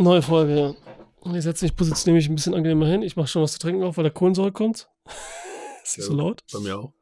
Neue 0.00 0.22
Folge, 0.22 0.58
ja. 0.58 0.74
Und 1.20 1.34
ich 1.34 1.44
setze 1.44 1.66
mich, 1.66 1.76
positioniere 1.76 2.16
mich 2.16 2.30
ein 2.30 2.34
bisschen 2.34 2.54
angenehmer 2.54 2.86
hin. 2.86 3.02
Ich 3.02 3.16
mache 3.16 3.26
schon 3.26 3.42
was 3.42 3.52
zu 3.52 3.58
trinken 3.58 3.82
auf, 3.82 3.98
weil 3.98 4.04
der 4.04 4.12
Kohlensäure 4.12 4.50
kommt. 4.50 4.88
Ist 5.84 5.98
nicht 5.98 6.06
so 6.06 6.14
laut? 6.14 6.42
Bei 6.50 6.58
mir 6.60 6.78
auch. 6.78 6.92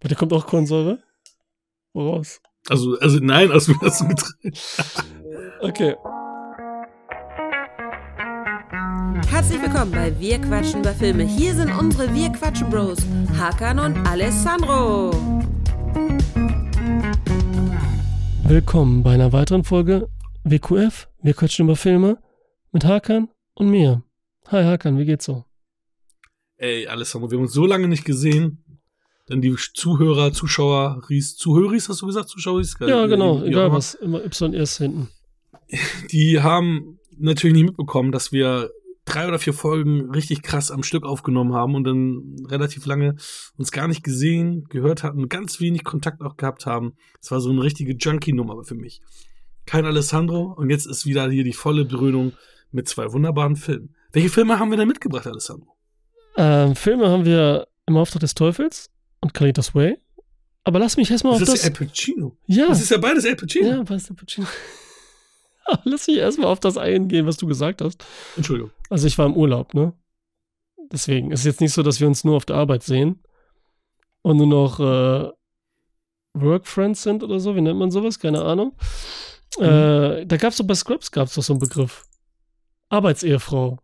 Bei 0.00 0.08
dir 0.08 0.16
kommt 0.16 0.32
auch 0.32 0.44
Kohlensäure? 0.44 0.98
Woraus? 1.92 2.40
Also, 2.68 2.98
also 2.98 3.20
nein, 3.20 3.52
aus 3.52 3.66
dem 3.66 3.78
Getränk. 3.78 4.20
Okay. 5.60 5.94
Herzlich 9.28 9.62
willkommen 9.62 9.92
bei 9.92 10.18
Wir 10.18 10.40
quatschen 10.40 10.80
über 10.80 10.92
Filme. 10.92 11.22
Hier 11.22 11.54
sind 11.54 11.70
unsere 11.70 12.12
Wir 12.12 12.30
quatschen 12.30 12.68
Bros, 12.68 12.98
Hakan 13.38 13.78
und 13.78 14.08
Alessandro. 14.08 15.12
Willkommen 18.42 19.04
bei 19.04 19.12
einer 19.12 19.32
weiteren 19.32 19.62
Folge 19.62 20.08
WQF. 20.42 21.08
Wir 21.22 21.34
quatschen 21.34 21.66
über 21.66 21.76
Filme 21.76 22.18
mit 22.72 22.84
Hakan 22.84 23.28
und 23.54 23.68
mir. 23.68 24.02
Hi 24.48 24.64
Hakan, 24.64 24.98
wie 24.98 25.04
geht's 25.04 25.24
so? 25.24 25.44
Ey, 26.56 26.86
Alessandro, 26.86 27.30
wir 27.30 27.38
haben 27.38 27.44
uns 27.44 27.52
so 27.52 27.66
lange 27.66 27.88
nicht 27.88 28.04
gesehen. 28.04 28.64
Denn 29.28 29.40
die 29.40 29.54
Zuhörer, 29.74 30.32
Zuschauer, 30.32 31.02
Ries, 31.08 31.36
Zuhöris, 31.36 31.88
hast 31.88 32.02
du 32.02 32.06
gesagt? 32.06 32.28
Zuschaueris? 32.28 32.74
Ja, 32.80 33.06
genau, 33.06 33.42
egal 33.44 33.70
was. 33.70 33.94
Immer 33.94 34.24
Y 34.24 34.52
erst 34.54 34.78
hinten. 34.78 35.08
Die 36.10 36.40
haben 36.40 36.98
natürlich 37.16 37.54
nicht 37.54 37.66
mitbekommen, 37.66 38.10
dass 38.10 38.32
wir 38.32 38.70
drei 39.04 39.28
oder 39.28 39.38
vier 39.38 39.52
Folgen 39.52 40.10
richtig 40.10 40.42
krass 40.42 40.72
am 40.72 40.82
Stück 40.82 41.04
aufgenommen 41.04 41.54
haben 41.54 41.76
und 41.76 41.84
dann 41.84 42.36
relativ 42.48 42.86
lange 42.86 43.16
uns 43.56 43.70
gar 43.70 43.86
nicht 43.86 44.02
gesehen, 44.02 44.64
gehört 44.68 45.04
hatten, 45.04 45.28
ganz 45.28 45.60
wenig 45.60 45.84
Kontakt 45.84 46.22
auch 46.22 46.36
gehabt 46.36 46.66
haben. 46.66 46.94
Es 47.20 47.30
war 47.30 47.40
so 47.40 47.50
eine 47.50 47.62
richtige 47.62 47.94
Junkie-Nummer 47.94 48.64
für 48.64 48.74
mich. 48.74 49.00
Kein 49.64 49.84
Alessandro 49.84 50.52
und 50.56 50.70
jetzt 50.70 50.86
ist 50.86 51.06
wieder 51.06 51.30
hier 51.30 51.44
die 51.44 51.52
volle 51.52 51.86
Dröhnung 51.86 52.32
mit 52.72 52.88
zwei 52.88 53.12
wunderbaren 53.12 53.56
Filmen. 53.56 53.94
Welche 54.12 54.28
Filme 54.28 54.58
haben 54.58 54.70
wir 54.70 54.76
denn 54.78 54.88
mitgebracht, 54.88 55.26
Alessandro? 55.26 55.76
Ähm, 56.36 56.74
Filme 56.76 57.08
haben 57.08 57.24
wir 57.24 57.68
im 57.86 57.96
Auftrag 57.96 58.20
des 58.20 58.34
Teufels 58.34 58.90
und 59.20 59.34
Kalitos 59.34 59.74
Way. 59.74 59.98
Aber 60.64 60.78
lass 60.78 60.96
mich 60.96 61.10
erstmal 61.10 61.32
auf 61.34 61.40
Das 61.40 61.48
ist 61.48 61.54
das. 61.54 61.62
ja 61.64 61.68
Al 61.80 61.86
Pacino. 61.86 62.36
ja, 62.46 62.66
Das 62.68 62.80
ist 62.82 62.90
ja 62.90 62.98
beides 62.98 63.24
Al 63.24 63.36
Pacino. 63.36 63.68
ja, 63.68 63.94
ist 63.96 64.08
der 64.08 64.14
Pacino? 64.14 64.46
Aber 65.66 65.80
lass 65.84 66.06
mich 66.06 66.16
erstmal 66.18 66.48
auf 66.48 66.60
das 66.60 66.76
eingehen, 66.76 67.26
was 67.26 67.36
du 67.36 67.46
gesagt 67.46 67.80
hast. 67.82 68.04
Entschuldigung. 68.36 68.70
Also 68.88 69.06
ich 69.06 69.16
war 69.18 69.26
im 69.26 69.34
Urlaub, 69.36 69.74
ne? 69.74 69.92
Deswegen 70.92 71.30
ist 71.30 71.40
es 71.40 71.46
jetzt 71.46 71.60
nicht 71.60 71.72
so, 71.72 71.82
dass 71.82 72.00
wir 72.00 72.06
uns 72.08 72.24
nur 72.24 72.36
auf 72.36 72.44
der 72.44 72.56
Arbeit 72.56 72.82
sehen 72.82 73.22
und 74.22 74.36
nur 74.38 74.46
noch 74.48 74.80
äh, 74.80 75.30
Work 76.34 76.66
Friends 76.66 77.02
sind 77.02 77.22
oder 77.22 77.38
so. 77.40 77.54
Wie 77.56 77.60
nennt 77.60 77.78
man 77.78 77.90
sowas? 77.90 78.18
Keine 78.18 78.42
Ahnung. 78.42 78.76
Äh, 79.58 80.26
da 80.26 80.36
gab 80.36 80.50
es 80.52 80.58
doch 80.58 80.66
bei 80.66 80.74
Scrubs 80.74 81.10
gab 81.10 81.28
es 81.28 81.34
doch 81.34 81.42
so 81.42 81.52
einen 81.52 81.60
Begriff. 81.60 82.04
Arbeitsehefrau. 82.90 83.78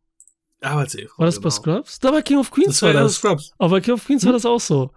Arbeitsehefrau. 0.61 1.19
War 1.19 1.27
das 1.27 1.37
bei 1.37 1.49
genau. 1.49 1.51
Scrubs? 1.51 1.99
Da 2.01 2.11
bei 2.11 2.23
King 2.23 2.39
of 2.39 2.51
Queens 2.51 2.69
Das 2.69 2.83
war 2.83 2.95
war 2.95 3.03
das. 3.03 3.15
Scrubs. 3.15 3.53
Aber 3.59 3.71
bei 3.71 3.81
King 3.81 3.95
of 3.95 4.05
Queens 4.05 4.25
war 4.27 4.33
das 4.33 4.45
auch 4.45 4.61
so. 4.61 4.91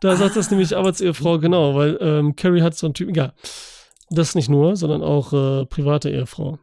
Da 0.00 0.14
sagt 0.16 0.36
das 0.36 0.50
nämlich 0.50 0.76
Arbeitsehefrau, 0.76 1.38
genau, 1.38 1.74
weil 1.74 1.98
ähm, 2.00 2.36
Carrie 2.36 2.62
hat 2.62 2.76
so 2.76 2.86
einen 2.86 2.94
Typen, 2.94 3.14
ja, 3.14 3.32
das 4.10 4.34
nicht 4.34 4.48
nur, 4.48 4.76
sondern 4.76 5.02
auch 5.02 5.32
äh, 5.32 5.66
private 5.66 6.10
Ehefrau. 6.10 6.58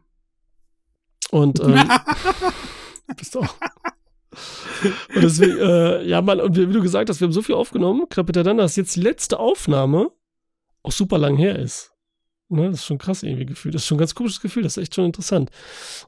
Und 1.30 1.60
ähm, 1.60 1.74
bist 3.16 3.34
du 3.34 3.40
auch. 3.40 3.54
Und 5.14 5.22
deswegen, 5.22 5.58
äh, 5.58 6.02
ja, 6.04 6.22
Mann, 6.22 6.40
und 6.40 6.56
wie, 6.56 6.66
du 6.66 6.82
gesagt 6.82 7.10
hast, 7.10 7.20
wir 7.20 7.26
haben 7.26 7.32
so 7.32 7.42
viel 7.42 7.54
aufgenommen, 7.54 8.06
dann, 8.10 8.56
dass 8.56 8.76
jetzt 8.76 8.96
die 8.96 9.00
letzte 9.00 9.38
Aufnahme 9.38 10.10
auch 10.82 10.92
super 10.92 11.18
lang 11.18 11.36
her 11.36 11.58
ist. 11.58 11.91
Ne, 12.54 12.70
das 12.70 12.80
ist 12.80 12.84
schon 12.86 12.98
krass 12.98 13.22
irgendwie 13.22 13.46
gefühlt. 13.46 13.74
Das 13.74 13.82
ist 13.82 13.88
schon 13.88 13.96
ein 13.96 14.00
ganz 14.00 14.14
komisches 14.14 14.40
Gefühl, 14.40 14.62
das 14.62 14.76
ist 14.76 14.82
echt 14.82 14.94
schon 14.94 15.06
interessant. 15.06 15.50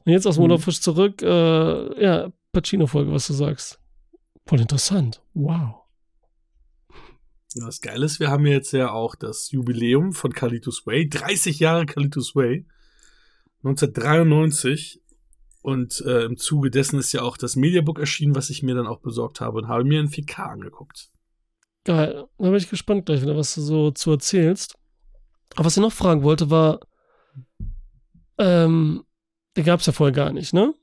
Und 0.05 0.11
jetzt 0.11 0.27
aus 0.27 0.35
dem 0.35 0.41
Mhm. 0.41 0.43
Urlaub 0.43 0.61
frisch 0.61 0.79
zurück, 0.79 1.23
äh, 1.23 2.03
ja, 2.03 2.31
Pacino-Folge, 2.51 3.11
was 3.11 3.25
du 3.27 3.33
sagst. 3.33 3.79
Voll 4.45 4.61
interessant. 4.61 5.23
Wow. 5.33 5.81
Ja, 7.55 7.65
Das 7.65 7.81
Geile 7.81 8.05
ist, 8.05 8.19
wir 8.19 8.29
haben 8.29 8.45
jetzt 8.45 8.73
ja 8.73 8.91
auch 8.91 9.15
das 9.15 9.49
Jubiläum 9.49 10.13
von 10.13 10.33
Kalitus 10.33 10.85
Way. 10.85 11.09
30 11.09 11.57
Jahre 11.59 11.87
Kalitus 11.87 12.35
Way. 12.35 12.65
1993. 13.63 15.01
Und 15.63 15.99
äh, 16.05 16.25
im 16.25 16.37
Zuge 16.37 16.69
dessen 16.69 16.99
ist 16.99 17.11
ja 17.11 17.23
auch 17.23 17.37
das 17.37 17.55
Mediabook 17.55 17.97
erschienen, 17.97 18.35
was 18.35 18.51
ich 18.51 18.61
mir 18.61 18.75
dann 18.75 18.85
auch 18.85 18.99
besorgt 18.99 19.41
habe 19.41 19.57
und 19.57 19.67
habe 19.67 19.83
mir 19.83 19.99
in 19.99 20.09
4K 20.09 20.43
angeguckt. 20.43 21.09
Geil. 21.85 22.27
Da 22.37 22.43
bin 22.45 22.55
ich 22.55 22.69
gespannt 22.69 23.07
gleich, 23.07 23.23
wieder, 23.23 23.35
was 23.35 23.55
du 23.55 23.61
so 23.61 23.89
zu 23.89 24.11
erzählst. 24.11 24.75
Aber 25.53 25.65
was 25.65 25.77
ich 25.77 25.81
noch 25.81 25.91
fragen 25.91 26.23
wollte, 26.23 26.49
war, 26.49 26.79
ähm, 28.37 29.03
den 29.55 29.63
gab 29.63 29.79
es 29.79 29.85
ja 29.85 29.93
vorher 29.93 30.13
gar 30.13 30.33
nicht, 30.33 30.53
ne? 30.53 30.73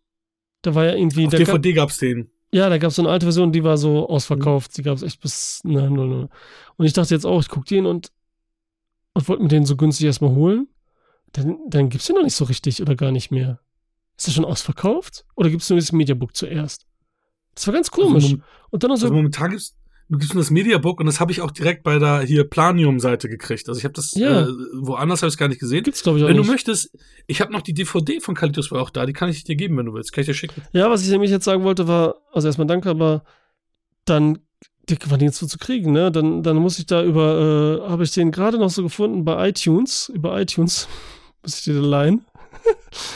Da 0.63 0.75
war 0.75 0.85
ja 0.85 0.95
irgendwie. 0.95 1.27
Auf 1.27 1.33
da 1.33 1.39
gab, 1.39 1.61
DVD 1.61 1.73
gab's 1.73 1.99
den. 1.99 2.31
ja, 2.53 2.69
da 2.69 2.79
gab 2.79 2.91
es 2.91 2.97
so 2.97 3.03
eine 3.03 3.11
alte 3.11 3.27
Version, 3.27 3.53
die 3.53 3.65
war 3.65 3.77
so 3.77 4.09
ausverkauft. 4.09 4.77
Die 4.77 4.83
gab 4.83 4.97
es 4.97 5.03
echt 5.03 5.21
bis 5.21 5.61
na, 5.65 5.91
00. 5.91 6.29
Und 6.77 6.87
ich 6.87 6.93
dachte 6.93 7.15
jetzt 7.15 7.27
auch, 7.27 7.41
ich 7.41 7.49
gucke 7.49 7.67
den 7.67 7.87
und, 7.87 8.13
und 9.15 9.29
wollte 9.29 9.43
mir 9.43 9.49
den 9.49 9.67
so 9.67 9.77
günstig 9.77 10.07
erstmal 10.07 10.35
holen. 10.35 10.69
Dann, 11.33 11.59
dann 11.69 11.89
gibt's 11.89 12.07
den 12.07 12.17
noch 12.17 12.23
nicht 12.23 12.37
so 12.37 12.45
richtig 12.45 12.81
oder 12.81 12.95
gar 12.95 13.11
nicht 13.11 13.31
mehr. 13.31 13.61
Ist 14.17 14.27
der 14.27 14.33
schon 14.33 14.45
ausverkauft? 14.45 15.25
Oder 15.35 15.51
gibt's 15.51 15.69
nur 15.69 15.79
dieses 15.79 15.93
Mediabook 15.93 16.37
zuerst? 16.37 16.87
Das 17.55 17.67
war 17.67 17.75
ganz 17.75 17.91
komisch. 17.91 18.25
Also, 18.25 18.39
und 18.71 18.83
dann 18.83 18.91
noch 18.91 18.97
so. 18.97 19.07
also 19.07 19.15
momentan 19.15 19.51
gibt's, 19.51 19.77
gibst 20.19 20.35
nur 20.35 20.43
das 20.43 20.51
Mediabook 20.51 21.01
und 21.01 21.07
das 21.07 21.21
habe 21.21 21.33
ich 21.33 21.41
auch 21.41 21.51
direkt 21.51 21.83
bei 21.85 21.99
der 21.99 22.21
hier 22.21 22.45
Planium-Seite 22.45 23.29
gekriegt. 23.29 23.69
Also 23.69 23.79
ich 23.79 23.85
habe 23.85 23.95
das 23.95 24.15
Ja. 24.15 24.43
äh, 24.43 24.49
woanders 24.75 25.23
habe 25.23 25.31
ich 25.31 25.39
gar 25.39 25.49
nicht 25.49 25.61
gesehen. 25.61 25.83
gibt's, 25.85 26.03
glaube 26.03 26.19
ich, 26.19 26.25
auch 26.25 26.29
Wenn 26.29 26.37
du 26.37 26.43
nicht. 26.43 26.51
möchtest, 26.51 26.97
ich 27.27 27.41
habe 27.41 27.53
noch 27.53 27.63
die 27.63 27.75
DVD 27.75 28.21
von 28.21 28.35
Kalitus 28.35 28.71
Way 28.71 28.81
auch 28.81 28.91
da, 28.91 29.07
die 29.07 29.13
kann 29.13 29.29
ich 29.29 29.45
dir 29.45 29.57
geben, 29.57 29.77
wenn 29.79 29.87
du 29.87 29.95
willst. 29.95 30.13
Kann 30.13 30.23
ich 30.23 30.27
dir 30.27 30.35
schicken. 30.35 30.63
Ja, 30.73 30.91
was 30.91 31.03
ich 31.05 31.11
nämlich 31.11 31.31
jetzt 31.31 31.45
sagen 31.45 31.65
wollte, 31.65 31.89
war, 31.89 32.17
also 32.33 32.49
erstmal 32.49 32.67
danke, 32.67 32.91
aber 32.91 33.25
dann, 34.05 34.39
die 34.89 34.97
jetzt 35.25 35.39
so 35.39 35.47
zu 35.47 35.59
kriegen, 35.59 35.93
ne? 35.93 36.11
Dann, 36.11 36.43
dann 36.43 36.57
muss 36.57 36.79
ich 36.79 36.87
da 36.87 37.03
über, 37.05 37.81
äh, 37.87 37.91
habe 37.91 38.05
ich 38.05 38.11
den 38.11 38.31
gerade 38.33 38.59
noch 38.59 38.71
so 38.71 38.83
gefunden 38.83 39.25
bei 39.25 39.49
iTunes, 39.49 40.11
über 40.15 40.41
iTunes, 40.41 40.89
muss 41.43 41.59
ich 41.59 41.65
dir 41.65 41.75
den 41.75 41.85
leihen. 41.85 42.25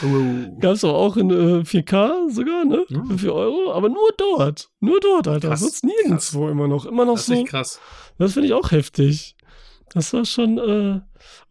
Oh. 0.03 0.57
Gab's 0.59 0.81
doch 0.81 0.93
auch 0.93 1.17
in 1.17 1.29
äh, 1.29 1.63
4K 1.63 2.31
sogar, 2.31 2.65
ne? 2.65 2.85
Ja. 2.89 3.03
Für 3.05 3.17
4 3.17 3.33
Euro, 3.33 3.73
aber 3.73 3.89
nur 3.89 4.09
dort. 4.17 4.69
Nur 4.79 4.99
dort, 4.99 5.27
Alter. 5.27 5.49
Krass, 5.49 5.59
Sonst 5.61 5.83
nirgendwo 5.83 6.49
immer 6.49 6.67
noch. 6.67 6.85
Immer 6.85 7.05
noch 7.05 7.13
Das 7.13 7.21
ist 7.21 7.27
so. 7.27 7.33
echt 7.33 7.47
krass. 7.47 7.79
Das 8.17 8.33
finde 8.33 8.47
ich 8.47 8.53
auch 8.53 8.71
heftig. 8.71 9.35
Das 9.93 10.11
war 10.13 10.25
schon, 10.25 10.57
äh, 10.57 10.99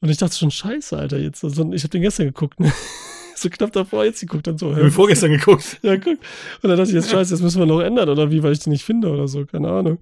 und 0.00 0.08
ich 0.10 0.18
dachte 0.18 0.36
schon, 0.36 0.50
scheiße, 0.50 0.96
Alter, 0.96 1.18
jetzt. 1.18 1.42
Also, 1.44 1.72
ich 1.72 1.82
habe 1.82 1.90
den 1.90 2.02
gestern 2.02 2.26
geguckt, 2.26 2.60
ne? 2.60 2.72
So 3.38 3.50
knapp 3.50 3.70
davor 3.72 4.02
jetzt 4.06 4.20
geguckt, 4.20 4.46
dann 4.46 4.56
so. 4.56 4.70
Ich 4.70 4.78
habe 4.78 4.90
vorgestern 4.90 5.30
geguckt. 5.30 5.78
Ja, 5.82 5.98
guck. 5.98 6.14
Und 6.14 6.18
dann 6.62 6.78
dachte 6.78 6.88
ich, 6.88 6.94
jetzt 6.94 7.10
scheiße, 7.10 7.34
jetzt 7.34 7.42
müssen 7.42 7.58
wir 7.58 7.66
noch 7.66 7.80
ändern 7.80 8.08
oder 8.08 8.30
wie, 8.30 8.42
weil 8.42 8.52
ich 8.52 8.60
die 8.60 8.70
nicht 8.70 8.82
finde 8.82 9.10
oder 9.10 9.28
so, 9.28 9.44
keine 9.44 9.68
Ahnung. 9.68 9.98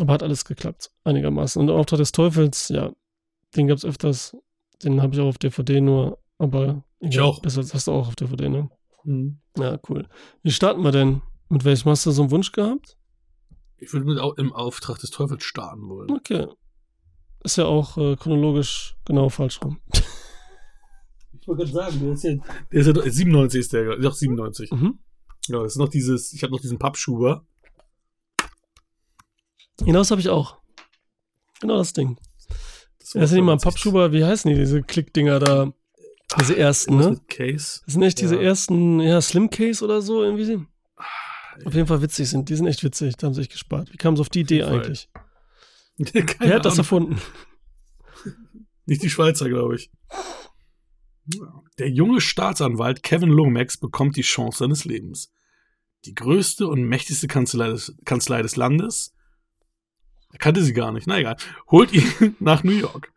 Aber 0.00 0.14
hat 0.14 0.22
alles 0.22 0.46
geklappt, 0.46 0.90
einigermaßen. 1.04 1.60
Und 1.60 1.68
Auftrag 1.68 1.98
des 1.98 2.12
Teufels, 2.12 2.70
ja, 2.70 2.92
den 3.56 3.66
gab's 3.68 3.84
öfters. 3.84 4.34
Den 4.82 5.02
habe 5.02 5.14
ich 5.14 5.20
auch 5.20 5.26
auf 5.26 5.36
DVD 5.36 5.82
nur, 5.82 6.16
aber 6.44 6.84
Ich 7.00 7.18
auch. 7.20 7.40
Das 7.40 7.56
hast 7.56 7.86
du 7.86 7.92
auch 7.92 8.08
auf 8.08 8.16
DVD, 8.16 8.48
ne? 8.48 8.70
Mhm. 9.04 9.38
Ja, 9.58 9.78
cool. 9.88 10.08
Wie 10.42 10.50
starten 10.52 10.82
wir 10.82 10.92
denn? 10.92 11.20
Mit 11.48 11.64
welchem 11.64 11.90
hast 11.90 12.06
du 12.06 12.10
so 12.10 12.22
einen 12.22 12.30
Wunsch 12.30 12.52
gehabt? 12.52 12.96
Ich 13.78 13.92
würde 13.92 14.06
mit 14.06 14.18
im 14.38 14.52
Auftrag 14.52 14.98
des 14.98 15.10
Teufels 15.10 15.44
starten 15.44 15.88
wollen. 15.88 16.10
Okay. 16.10 16.46
Ist 17.42 17.56
ja 17.56 17.66
auch 17.66 17.98
äh, 17.98 18.16
chronologisch 18.16 18.96
genau 19.04 19.28
falsch 19.28 19.60
rum. 19.62 19.80
Ich 21.40 21.48
wollte 21.48 21.64
gerade 21.70 21.90
sagen, 21.90 22.00
der 22.00 22.12
ist 22.14 22.24
ja, 22.24 22.34
der 22.72 22.80
ist 22.80 22.86
ja 22.86 22.92
doch- 22.94 23.04
97 23.04 23.60
ist 23.60 23.72
der, 23.74 23.96
doch 23.98 24.14
97. 24.14 24.70
Mhm. 24.72 24.98
Ja, 25.48 25.58
das 25.62 25.72
ist 25.72 25.76
noch 25.78 25.90
dieses, 25.90 26.32
ich 26.32 26.42
habe 26.42 26.54
noch 26.54 26.60
diesen 26.60 26.78
Pappschuber. 26.78 27.44
Genau 29.78 29.98
das 29.98 30.10
habe 30.10 30.22
ich 30.22 30.30
auch. 30.30 30.56
Genau 31.60 31.76
das 31.76 31.92
Ding. 31.92 32.16
Das 32.98 33.10
Das 33.10 33.30
sind 33.30 33.40
95. 33.40 33.64
Pappschuber, 33.64 34.12
wie 34.12 34.24
heißen 34.24 34.50
die, 34.50 34.56
diese 34.56 34.82
Klickdinger 34.82 35.38
da? 35.38 35.72
Diese 36.40 36.56
ersten, 36.56 36.96
ne? 36.96 37.20
Case. 37.28 37.80
Das 37.84 37.94
sind 37.94 38.02
echt 38.02 38.20
diese 38.20 38.36
Ja. 38.36 38.42
ersten, 38.42 39.00
ja, 39.00 39.20
Slim 39.20 39.50
Case 39.50 39.84
oder 39.84 40.02
so 40.02 40.22
irgendwie. 40.22 40.66
Auf 41.64 41.74
jeden 41.74 41.86
Fall 41.86 42.02
witzig 42.02 42.28
sind. 42.28 42.48
Die 42.48 42.56
sind 42.56 42.66
echt 42.66 42.82
witzig. 42.82 43.16
Da 43.16 43.26
haben 43.26 43.34
sie 43.34 43.42
sich 43.42 43.50
gespart. 43.50 43.92
Wie 43.92 43.96
kam 43.96 44.14
es 44.14 44.20
auf 44.20 44.28
die 44.28 44.40
Idee 44.40 44.64
eigentlich? 44.64 45.08
Wer 45.98 46.54
hat 46.56 46.64
das 46.64 46.72
Ahnung. 46.74 46.78
erfunden? 46.78 47.20
Nicht 48.86 49.02
die 49.02 49.10
Schweizer, 49.10 49.48
glaube 49.48 49.76
ich. 49.76 49.90
Der 51.78 51.88
junge 51.88 52.20
Staatsanwalt 52.20 53.02
Kevin 53.02 53.30
Lomax 53.30 53.76
bekommt 53.78 54.16
die 54.16 54.22
Chance 54.22 54.58
seines 54.58 54.84
Lebens. 54.84 55.30
Die 56.04 56.14
größte 56.14 56.66
und 56.66 56.82
mächtigste 56.82 57.28
Kanzlei 57.28 57.68
des, 57.68 57.94
Kanzlei 58.04 58.42
des 58.42 58.56
Landes, 58.56 59.14
er 60.32 60.38
kannte 60.38 60.62
sie 60.62 60.74
gar 60.74 60.92
nicht, 60.92 61.06
na 61.06 61.18
egal, 61.18 61.36
holt 61.70 61.92
ihn 61.94 62.36
nach 62.40 62.62
New 62.62 62.72
York. 62.72 63.10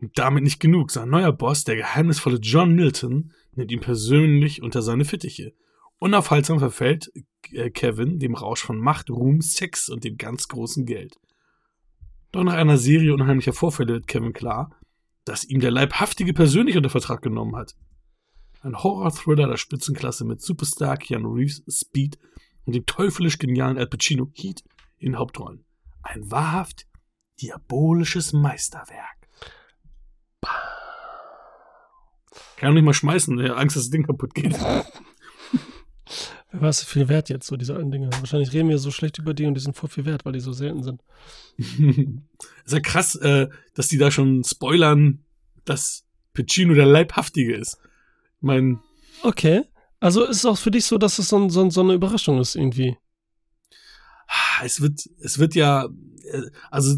Damit 0.00 0.44
nicht 0.44 0.60
genug. 0.60 0.90
Sein 0.90 1.08
neuer 1.08 1.32
Boss, 1.32 1.64
der 1.64 1.76
geheimnisvolle 1.76 2.38
John 2.38 2.74
Milton, 2.74 3.32
nimmt 3.52 3.72
ihn 3.72 3.80
persönlich 3.80 4.62
unter 4.62 4.82
seine 4.82 5.04
Fittiche. 5.04 5.54
Unaufhaltsam 5.98 6.60
verfällt 6.60 7.10
äh, 7.50 7.70
Kevin 7.70 8.18
dem 8.18 8.34
Rausch 8.34 8.62
von 8.62 8.78
Macht, 8.78 9.10
Ruhm, 9.10 9.40
Sex 9.40 9.88
und 9.88 10.04
dem 10.04 10.16
ganz 10.16 10.46
großen 10.46 10.86
Geld. 10.86 11.16
Doch 12.30 12.44
nach 12.44 12.54
einer 12.54 12.78
Serie 12.78 13.14
unheimlicher 13.14 13.52
Vorfälle 13.52 13.94
wird 13.94 14.06
Kevin 14.06 14.32
klar, 14.32 14.70
dass 15.24 15.44
ihm 15.44 15.60
der 15.60 15.70
Leibhaftige 15.70 16.32
persönlich 16.32 16.76
unter 16.76 16.90
Vertrag 16.90 17.22
genommen 17.22 17.56
hat. 17.56 17.74
Ein 18.60 18.76
Horror-Thriller 18.76 19.48
der 19.48 19.56
Spitzenklasse 19.56 20.24
mit 20.24 20.42
Superstar 20.42 20.96
Keanu 20.96 21.32
Reeves, 21.32 21.62
Speed 21.68 22.18
und 22.64 22.74
dem 22.74 22.86
teuflisch 22.86 23.38
genialen 23.38 23.78
Al 23.78 23.86
Pacino, 23.86 24.30
Heat, 24.34 24.62
in 24.98 25.16
Hauptrollen. 25.16 25.64
Ein 26.02 26.30
wahrhaft 26.30 26.86
diabolisches 27.40 28.32
Meisterwerk. 28.32 29.17
Kann 32.56 32.70
auch 32.70 32.74
nicht 32.74 32.84
mal 32.84 32.94
schmeißen, 32.94 33.36
der 33.36 33.56
Angst, 33.56 33.76
dass 33.76 33.84
das 33.84 33.90
Ding 33.90 34.04
kaputt 34.04 34.34
geht. 34.34 34.58
Wer 36.50 36.60
weiß, 36.62 36.82
viel 36.84 37.08
wert 37.08 37.28
jetzt, 37.28 37.46
so 37.46 37.56
diese 37.56 37.74
alten 37.74 37.90
Dinge. 37.90 38.10
Wahrscheinlich 38.18 38.52
reden 38.52 38.68
wir 38.68 38.78
so 38.78 38.90
schlecht 38.90 39.18
über 39.18 39.34
die 39.34 39.46
und 39.46 39.54
die 39.54 39.60
sind 39.60 39.76
voll 39.76 39.90
viel 39.90 40.06
wert, 40.06 40.24
weil 40.24 40.32
die 40.32 40.40
so 40.40 40.52
selten 40.52 40.82
sind. 40.82 41.02
ist 41.58 42.72
ja 42.72 42.80
krass, 42.80 43.14
äh, 43.16 43.48
dass 43.74 43.88
die 43.88 43.98
da 43.98 44.10
schon 44.10 44.42
spoilern, 44.44 45.24
dass 45.64 46.04
Pacino 46.32 46.74
der 46.74 46.86
Leibhaftige 46.86 47.54
ist. 47.54 47.78
Ich 48.36 48.42
mein. 48.42 48.80
Okay. 49.22 49.64
Also 50.00 50.24
ist 50.24 50.38
es 50.38 50.46
auch 50.46 50.58
für 50.58 50.70
dich 50.70 50.86
so, 50.86 50.96
dass 50.96 51.18
es 51.18 51.28
so, 51.28 51.48
so, 51.48 51.68
so 51.70 51.80
eine 51.80 51.94
Überraschung 51.94 52.40
ist 52.40 52.54
irgendwie? 52.54 52.96
Es 54.62 54.80
wird, 54.80 55.08
es 55.20 55.38
wird 55.38 55.54
ja, 55.54 55.88
äh, 56.30 56.42
also 56.70 56.96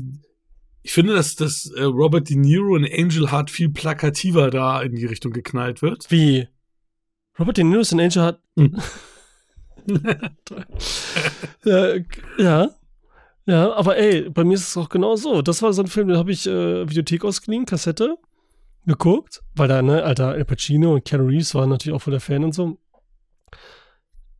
ich 0.82 0.92
finde, 0.92 1.14
dass, 1.14 1.36
dass 1.36 1.66
äh, 1.66 1.82
Robert 1.82 2.28
De 2.28 2.36
Niro 2.36 2.76
in 2.76 2.84
Angel 2.84 3.30
Heart 3.30 3.50
viel 3.50 3.68
plakativer 3.68 4.50
da 4.50 4.80
in 4.80 4.94
die 4.94 5.06
Richtung 5.06 5.32
geknallt 5.32 5.82
wird. 5.82 6.10
Wie? 6.10 6.48
Robert 7.38 7.56
De 7.56 7.64
Niro 7.64 7.80
ist 7.80 7.92
in 7.92 8.00
Angel 8.00 8.22
Heart. 8.22 8.40
Hm. 8.56 8.80
ja, 11.64 11.94
ja. 12.38 12.70
Ja, 13.46 13.72
aber 13.72 13.96
ey, 13.96 14.28
bei 14.30 14.44
mir 14.44 14.54
ist 14.54 14.68
es 14.68 14.76
auch 14.76 14.88
genau 14.88 15.16
so. 15.16 15.42
Das 15.42 15.62
war 15.62 15.72
so 15.72 15.82
ein 15.82 15.88
Film, 15.88 16.08
den 16.08 16.18
habe 16.18 16.30
ich 16.30 16.46
äh, 16.46 16.88
Videothek 16.88 17.24
ausgeliehen, 17.24 17.66
Kassette, 17.66 18.16
geguckt, 18.86 19.42
weil 19.54 19.66
da, 19.66 19.82
ne, 19.82 20.04
alter 20.04 20.28
Al 20.28 20.44
Pacino 20.44 20.94
und 20.94 21.04
Keanu 21.04 21.26
Reeves 21.26 21.54
waren 21.54 21.68
natürlich 21.68 21.96
auch 21.96 22.02
voll 22.02 22.12
der 22.12 22.20
Fan 22.20 22.44
und 22.44 22.54
so. 22.54 22.78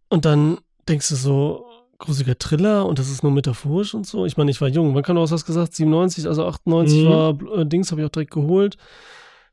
Und 0.08 0.24
dann 0.24 0.58
denkst 0.88 1.08
du 1.08 1.16
so, 1.16 1.69
gruseliger 2.00 2.36
Thriller 2.36 2.86
und 2.86 2.98
das 2.98 3.10
ist 3.10 3.22
nur 3.22 3.30
metaphorisch 3.30 3.94
und 3.94 4.06
so. 4.06 4.26
Ich 4.26 4.36
meine, 4.36 4.50
ich 4.50 4.60
war 4.60 4.68
jung. 4.68 4.94
Wann 4.94 5.02
kann 5.02 5.16
auch 5.16 5.30
was 5.30 5.44
gesagt? 5.44 5.74
97, 5.74 6.26
also 6.26 6.44
98 6.44 7.04
mhm. 7.04 7.08
war 7.08 7.58
äh, 7.58 7.66
Dings, 7.66 7.90
habe 7.92 8.00
ich 8.00 8.06
auch 8.06 8.10
direkt 8.10 8.32
geholt. 8.32 8.76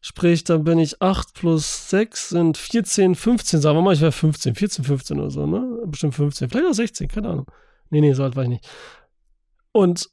Sprich, 0.01 0.43
dann 0.43 0.63
bin 0.63 0.79
ich 0.79 1.01
8 1.01 1.33
plus 1.33 1.89
6 1.89 2.29
sind 2.29 2.57
14, 2.57 3.15
15, 3.15 3.61
sagen 3.61 3.77
wir 3.77 3.81
mal, 3.81 3.93
ich 3.93 4.01
wäre 4.01 4.11
15, 4.11 4.55
14, 4.55 4.85
15 4.85 5.19
oder 5.19 5.29
so, 5.29 5.45
ne? 5.45 5.83
Bestimmt 5.85 6.15
15, 6.15 6.49
vielleicht 6.49 6.67
auch 6.67 6.73
16, 6.73 7.07
keine 7.07 7.29
Ahnung. 7.29 7.47
Nee, 7.89 8.01
nee, 8.01 8.13
so 8.13 8.23
alt 8.23 8.35
war 8.35 8.43
ich 8.43 8.49
nicht. 8.49 8.67
Und 9.71 10.09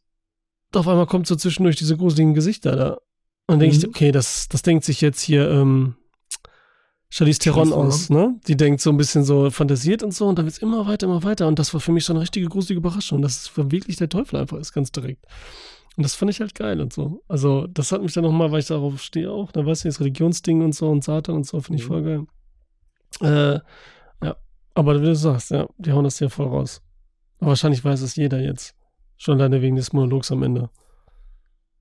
auf 0.74 0.88
einmal 0.88 1.06
kommt 1.06 1.26
so 1.26 1.36
zwischendurch 1.36 1.76
diese 1.76 1.96
gruseligen 1.96 2.34
Gesichter 2.34 2.76
da. 2.76 2.90
Und 2.92 3.00
dann 3.46 3.58
denke 3.60 3.76
mhm. 3.76 3.82
ich, 3.82 3.88
okay, 3.88 4.10
das, 4.10 4.48
das 4.48 4.62
denkt 4.62 4.84
sich 4.84 5.00
jetzt 5.00 5.20
hier, 5.20 5.50
ähm, 5.50 5.96
Charlize 7.10 7.38
Theron 7.38 7.72
aus, 7.72 8.10
ne? 8.10 8.40
Die 8.48 8.56
denkt 8.56 8.80
so 8.80 8.90
ein 8.90 8.96
bisschen 8.96 9.24
so 9.24 9.50
fantasiert 9.50 10.02
und 10.02 10.12
so 10.12 10.26
und 10.26 10.38
dann 10.38 10.46
wird 10.46 10.56
es 10.56 10.62
immer 10.62 10.86
weiter, 10.86 11.06
immer 11.06 11.22
weiter. 11.22 11.46
Und 11.46 11.58
das 11.58 11.72
war 11.72 11.80
für 11.80 11.92
mich 11.92 12.04
schon 12.04 12.16
eine 12.16 12.22
richtige 12.22 12.48
gruselige 12.48 12.78
Überraschung, 12.78 13.22
dass 13.22 13.42
es 13.42 13.56
wirklich 13.56 13.96
der 13.96 14.08
Teufel 14.08 14.40
einfach 14.40 14.58
ist, 14.58 14.72
ganz 14.72 14.90
direkt. 14.90 15.24
Und 15.96 16.02
das 16.02 16.16
fand 16.16 16.30
ich 16.32 16.40
halt 16.40 16.54
geil 16.56 16.80
und 16.80 16.92
so. 16.92 17.22
Also, 17.28 17.68
das 17.68 17.92
hat 17.92 18.02
mich 18.02 18.12
dann 18.12 18.24
nochmal, 18.24 18.50
weil 18.50 18.60
ich 18.60 18.66
darauf 18.66 19.00
stehe 19.00 19.30
auch, 19.30 19.52
da 19.52 19.64
weißt 19.64 19.84
du, 19.84 19.88
das 19.88 20.00
Religionsding 20.00 20.62
und 20.62 20.74
so 20.74 20.90
und 20.90 21.04
Satan 21.04 21.36
und 21.36 21.46
so, 21.46 21.60
finde 21.60 21.80
ich 21.80 21.88
mhm. 21.88 21.92
voll 21.92 22.02
geil. 22.02 22.26
Äh, 23.20 24.26
ja. 24.26 24.36
Aber 24.74 25.00
wie 25.00 25.04
du 25.04 25.14
sagst, 25.14 25.52
ja, 25.52 25.68
die 25.78 25.92
hauen 25.92 26.04
das 26.04 26.18
hier 26.18 26.30
voll 26.30 26.48
raus. 26.48 26.82
Aber 27.38 27.50
wahrscheinlich 27.50 27.84
weiß 27.84 28.00
es 28.00 28.16
jeder 28.16 28.40
jetzt. 28.40 28.74
Schon 29.16 29.34
alleine 29.34 29.62
wegen 29.62 29.76
des 29.76 29.92
Monologs 29.92 30.32
am 30.32 30.42
Ende. 30.42 30.68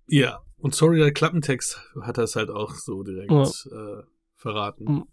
Ja, 0.07 0.41
und 0.57 0.75
sorry, 0.75 0.99
der 0.99 1.11
Klappentext 1.11 1.79
hat 2.01 2.17
das 2.19 2.35
halt 2.35 2.51
auch 2.51 2.75
so 2.75 3.01
direkt 3.01 3.31
ja. 3.31 3.43
äh, 3.43 4.03
verraten. 4.35 5.03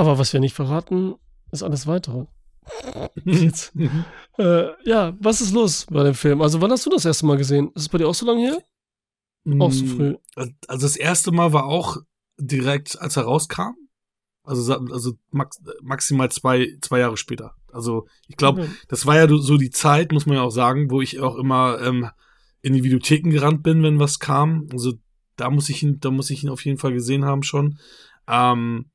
Mhm. 0.00 0.08
Aber 0.08 0.18
was 0.18 0.32
wir 0.32 0.40
nicht 0.40 0.54
verraten, 0.54 1.14
ist 1.52 1.62
alles 1.62 1.86
weitere. 1.86 2.26
Jetzt. 3.24 3.72
äh, 4.38 4.68
ja, 4.84 5.16
was 5.20 5.40
ist 5.40 5.52
los 5.52 5.86
bei 5.90 6.02
dem 6.02 6.14
Film? 6.14 6.40
Also, 6.42 6.60
wann 6.60 6.70
hast 6.70 6.86
du 6.86 6.90
das 6.90 7.04
erste 7.04 7.26
Mal 7.26 7.36
gesehen? 7.36 7.70
Ist 7.74 7.82
es 7.82 7.88
bei 7.88 7.98
dir 7.98 8.08
auch 8.08 8.14
so 8.14 8.26
lange 8.26 8.42
her? 8.42 8.62
Mm, 9.44 9.62
auch 9.62 9.72
so 9.72 9.86
früh. 9.86 10.16
Also, 10.36 10.52
das 10.68 10.96
erste 10.96 11.32
Mal 11.32 11.52
war 11.52 11.66
auch 11.66 11.98
direkt, 12.38 13.00
als 13.00 13.16
er 13.16 13.24
rauskam. 13.24 13.74
Also, 14.42 14.72
also 14.74 15.12
max, 15.30 15.60
maximal 15.82 16.30
zwei, 16.30 16.76
zwei 16.80 17.00
Jahre 17.00 17.16
später. 17.16 17.54
Also, 17.72 18.06
ich 18.26 18.36
glaube, 18.36 18.62
okay. 18.62 18.70
das 18.88 19.06
war 19.06 19.16
ja 19.16 19.28
so 19.28 19.56
die 19.56 19.70
Zeit, 19.70 20.12
muss 20.12 20.26
man 20.26 20.36
ja 20.36 20.42
auch 20.42 20.50
sagen, 20.50 20.90
wo 20.90 21.00
ich 21.00 21.20
auch 21.20 21.36
immer 21.36 21.80
ähm, 21.80 22.08
in 22.62 22.72
die 22.72 22.82
Videotheken 22.82 23.30
gerannt 23.30 23.62
bin, 23.62 23.82
wenn 23.82 24.00
was 24.00 24.18
kam. 24.18 24.66
Also, 24.72 24.94
da 25.36 25.50
muss 25.50 25.68
ich 25.68 25.82
ihn, 25.82 26.00
da 26.00 26.10
muss 26.10 26.30
ich 26.30 26.42
ihn 26.42 26.50
auf 26.50 26.64
jeden 26.64 26.78
Fall 26.78 26.92
gesehen 26.92 27.24
haben 27.24 27.42
schon. 27.42 27.78
Ähm, 28.26 28.90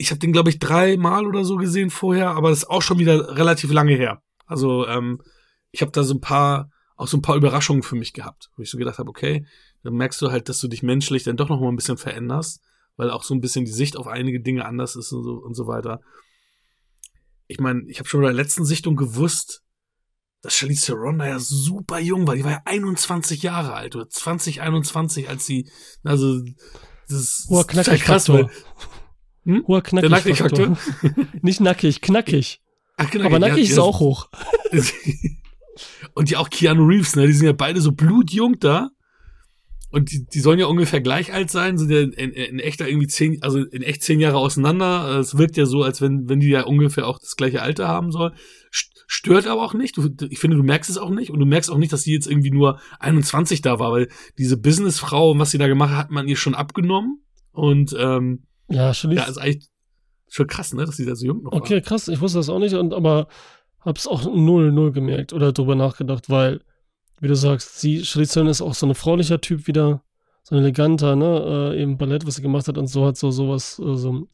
ich 0.00 0.10
habe 0.10 0.18
den, 0.18 0.32
glaube 0.32 0.48
ich, 0.48 0.58
dreimal 0.58 1.26
oder 1.26 1.44
so 1.44 1.56
gesehen 1.56 1.90
vorher, 1.90 2.30
aber 2.30 2.48
das 2.48 2.60
ist 2.60 2.70
auch 2.70 2.80
schon 2.80 2.98
wieder 2.98 3.36
relativ 3.36 3.70
lange 3.70 3.92
her. 3.92 4.22
Also 4.46 4.86
ähm, 4.86 5.20
ich 5.72 5.82
habe 5.82 5.92
da 5.92 6.04
so 6.04 6.14
ein 6.14 6.22
paar, 6.22 6.70
auch 6.96 7.06
so 7.06 7.18
ein 7.18 7.22
paar 7.22 7.36
Überraschungen 7.36 7.82
für 7.82 7.96
mich 7.96 8.14
gehabt, 8.14 8.50
wo 8.56 8.62
ich 8.62 8.70
so 8.70 8.78
gedacht 8.78 8.98
habe, 8.98 9.10
okay, 9.10 9.46
dann 9.82 9.92
merkst 9.92 10.22
du 10.22 10.30
halt, 10.30 10.48
dass 10.48 10.58
du 10.58 10.68
dich 10.68 10.82
menschlich 10.82 11.24
dann 11.24 11.36
doch 11.36 11.50
noch 11.50 11.60
mal 11.60 11.68
ein 11.68 11.76
bisschen 11.76 11.98
veränderst, 11.98 12.62
weil 12.96 13.10
auch 13.10 13.22
so 13.22 13.34
ein 13.34 13.42
bisschen 13.42 13.66
die 13.66 13.72
Sicht 13.72 13.98
auf 13.98 14.06
einige 14.06 14.40
Dinge 14.40 14.64
anders 14.64 14.96
ist 14.96 15.12
und 15.12 15.22
so, 15.22 15.32
und 15.34 15.52
so 15.52 15.66
weiter. 15.66 16.00
Ich 17.46 17.60
meine, 17.60 17.82
ich 17.86 17.98
habe 17.98 18.08
schon 18.08 18.22
bei 18.22 18.28
der 18.28 18.36
letzten 18.36 18.64
Sichtung 18.64 18.96
gewusst, 18.96 19.62
dass 20.40 20.54
Charlize 20.54 20.86
Theron 20.86 21.18
da 21.18 21.26
ja 21.26 21.38
super 21.38 21.98
jung 21.98 22.26
war. 22.26 22.36
Die 22.36 22.44
war 22.44 22.52
ja 22.52 22.62
21 22.64 23.42
Jahre 23.42 23.74
alt 23.74 23.96
oder 23.96 24.08
2021, 24.08 25.28
als 25.28 25.44
sie, 25.44 25.70
also 26.04 26.40
das 27.06 27.18
ist, 27.18 27.50
das 27.50 27.88
ist 27.88 28.04
krass, 28.04 28.30
weil 28.30 28.48
hm? 29.44 29.64
Hoher 29.66 29.82
knackig 29.82 30.38
Faktor. 30.38 30.76
Nicht 31.42 31.60
nackig, 31.60 32.00
knackig. 32.00 32.60
Ach, 32.96 33.10
knackig 33.10 33.26
Aber 33.26 33.38
nackig 33.38 33.66
ja, 33.66 33.72
ist 33.72 33.78
auch 33.78 34.00
hoch. 34.00 34.28
Und 36.14 36.30
ja 36.30 36.38
auch 36.38 36.50
Keanu 36.50 36.84
Reeves, 36.84 37.16
ne? 37.16 37.26
Die 37.26 37.32
sind 37.32 37.46
ja 37.46 37.52
beide 37.52 37.80
so 37.80 37.92
blutjung 37.92 38.58
da. 38.58 38.90
Und 39.92 40.12
die, 40.12 40.24
die 40.24 40.40
sollen 40.40 40.60
ja 40.60 40.66
ungefähr 40.66 41.00
gleich 41.00 41.32
alt 41.32 41.50
sein, 41.50 41.76
sind 41.76 41.90
ja 41.90 42.00
in, 42.00 42.12
in, 42.12 42.30
in 42.30 42.58
echt 42.60 42.80
irgendwie 42.80 43.08
zehn, 43.08 43.42
also 43.42 43.58
in 43.58 43.82
echt 43.82 44.02
zehn 44.02 44.20
Jahre 44.20 44.38
auseinander. 44.38 45.18
Es 45.18 45.36
wirkt 45.36 45.56
ja 45.56 45.66
so, 45.66 45.82
als 45.82 46.00
wenn, 46.00 46.28
wenn 46.28 46.38
die 46.38 46.48
ja 46.48 46.62
ungefähr 46.62 47.08
auch 47.08 47.18
das 47.18 47.34
gleiche 47.34 47.62
Alter 47.62 47.88
haben 47.88 48.12
sollen. 48.12 48.34
Stört 48.70 49.48
aber 49.48 49.62
auch 49.62 49.74
nicht. 49.74 49.96
Du, 49.96 50.08
ich 50.28 50.38
finde, 50.38 50.56
du 50.56 50.62
merkst 50.62 50.90
es 50.90 50.98
auch 50.98 51.10
nicht. 51.10 51.30
Und 51.30 51.40
du 51.40 51.46
merkst 51.46 51.70
auch 51.70 51.78
nicht, 51.78 51.92
dass 51.92 52.02
sie 52.02 52.12
jetzt 52.12 52.28
irgendwie 52.28 52.52
nur 52.52 52.78
21 53.00 53.62
da 53.62 53.80
war, 53.80 53.90
weil 53.90 54.08
diese 54.38 54.56
Businessfrau 54.56 55.32
und 55.32 55.40
was 55.40 55.50
sie 55.50 55.58
da 55.58 55.66
gemacht 55.66 55.90
hat, 55.90 55.98
hat 55.98 56.10
man 56.10 56.28
ihr 56.28 56.36
schon 56.36 56.54
abgenommen. 56.54 57.24
Und 57.50 57.96
ähm, 57.98 58.44
ja, 58.70 58.94
schon 58.94 59.12
Ja, 59.12 59.24
ist 59.24 59.38
eigentlich 59.38 59.68
schon 60.28 60.46
krass, 60.46 60.72
ne, 60.72 60.84
dass 60.84 60.96
sie 60.96 61.06
da 61.06 61.14
so 61.16 61.26
jung 61.26 61.42
noch 61.42 61.52
Okay, 61.52 61.74
war. 61.74 61.80
krass. 61.80 62.08
Ich 62.08 62.20
wusste 62.20 62.38
das 62.38 62.48
auch 62.48 62.58
nicht, 62.58 62.74
und, 62.74 62.94
aber 62.94 63.28
hab's 63.80 64.06
auch 64.06 64.24
null, 64.24 64.72
null 64.72 64.92
gemerkt 64.92 65.32
oder 65.32 65.52
drüber 65.52 65.74
nachgedacht, 65.74 66.30
weil, 66.30 66.60
wie 67.20 67.28
du 67.28 67.34
sagst, 67.36 67.80
sie, 67.80 68.04
Charlize 68.04 68.40
ist 68.48 68.62
auch 68.62 68.74
so 68.74 68.86
ein 68.86 68.94
fraulicher 68.94 69.40
Typ 69.40 69.66
wieder, 69.66 70.02
so 70.42 70.54
ein 70.54 70.62
eleganter, 70.62 71.16
ne, 71.16 71.72
äh, 71.74 71.82
eben 71.82 71.98
Ballett, 71.98 72.26
was 72.26 72.36
sie 72.36 72.42
gemacht 72.42 72.68
hat 72.68 72.78
und 72.78 72.86
so 72.86 73.06
hat 73.06 73.16
so 73.16 73.30
sowas, 73.30 73.78
äh, 73.78 73.96
so, 73.96 74.28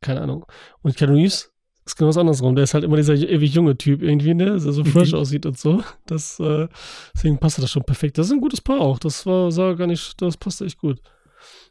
keine 0.00 0.20
Ahnung. 0.20 0.44
Und 0.82 0.96
Keanu 0.96 1.14
Reeves 1.14 1.52
ist 1.84 1.96
genau 1.96 2.08
das 2.08 2.16
andersrum. 2.18 2.56
Der 2.56 2.64
ist 2.64 2.74
halt 2.74 2.82
immer 2.84 2.96
dieser 2.96 3.14
ewig 3.14 3.54
junge 3.54 3.76
Typ 3.78 4.02
irgendwie, 4.02 4.34
ne, 4.34 4.44
der 4.58 4.58
so 4.58 4.84
fresh 4.84 5.14
aussieht 5.14 5.46
und 5.46 5.58
so. 5.58 5.82
Das, 6.06 6.40
äh, 6.40 6.66
deswegen 7.14 7.38
passte 7.38 7.60
das 7.60 7.70
schon 7.70 7.84
perfekt. 7.84 8.18
Das 8.18 8.26
ist 8.26 8.32
ein 8.32 8.40
gutes 8.40 8.60
Paar 8.60 8.80
auch. 8.80 8.98
Das 8.98 9.24
war, 9.24 9.52
sah 9.52 9.72
gar 9.74 9.86
nicht, 9.86 10.20
das 10.20 10.36
passte 10.36 10.64
echt 10.64 10.78
gut. 10.78 11.00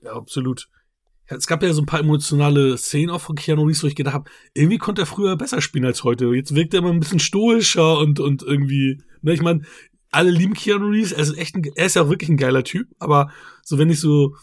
Ja, 0.02 0.14
absolut 0.14 0.70
es 1.28 1.48
gab 1.48 1.64
ja 1.64 1.74
so 1.74 1.82
ein 1.82 1.88
paar 1.88 2.00
emotionale 2.00 2.78
Szenen 2.78 3.10
auch 3.10 3.22
von 3.22 3.36
Keanu 3.36 3.64
Reeves, 3.64 3.84
wo 3.84 3.88
ich 3.88 3.96
gedacht 3.96 4.14
habe, 4.14 4.30
irgendwie 4.54 4.78
konnte 4.78 5.04
er 5.04 5.06
früher 5.08 5.36
besser 5.36 5.62
spielen 5.62 5.86
als 5.86 6.04
heute. 6.04 6.28
Jetzt 6.28 6.56
wirkt 6.56 6.74
er 6.74 6.80
immer 6.80 6.92
ein 6.92 7.00
bisschen 7.00 7.20
stoischer 7.20 7.98
und, 7.98 8.20
und 8.20 8.44
irgendwie, 8.44 9.02
ne, 9.22 9.34
ich 9.34 9.42
meine, 9.42 9.62
alle 10.12 10.32
lieben 10.32 10.54
Keanu 10.54 10.90
Reeves, 10.90 11.12
er 11.12 11.24
ist 11.24 11.38
echt 11.38 11.56
ein, 11.56 11.64
er 11.76 11.86
ist 11.86 11.96
ja 11.96 12.04
auch 12.04 12.10
wirklich 12.10 12.30
ein 12.30 12.38
geiler 12.38 12.64
Typ, 12.64 12.88
aber 13.00 13.32
so 13.64 13.78
wenn 13.78 13.90
ich 13.90 14.00
so 14.00 14.36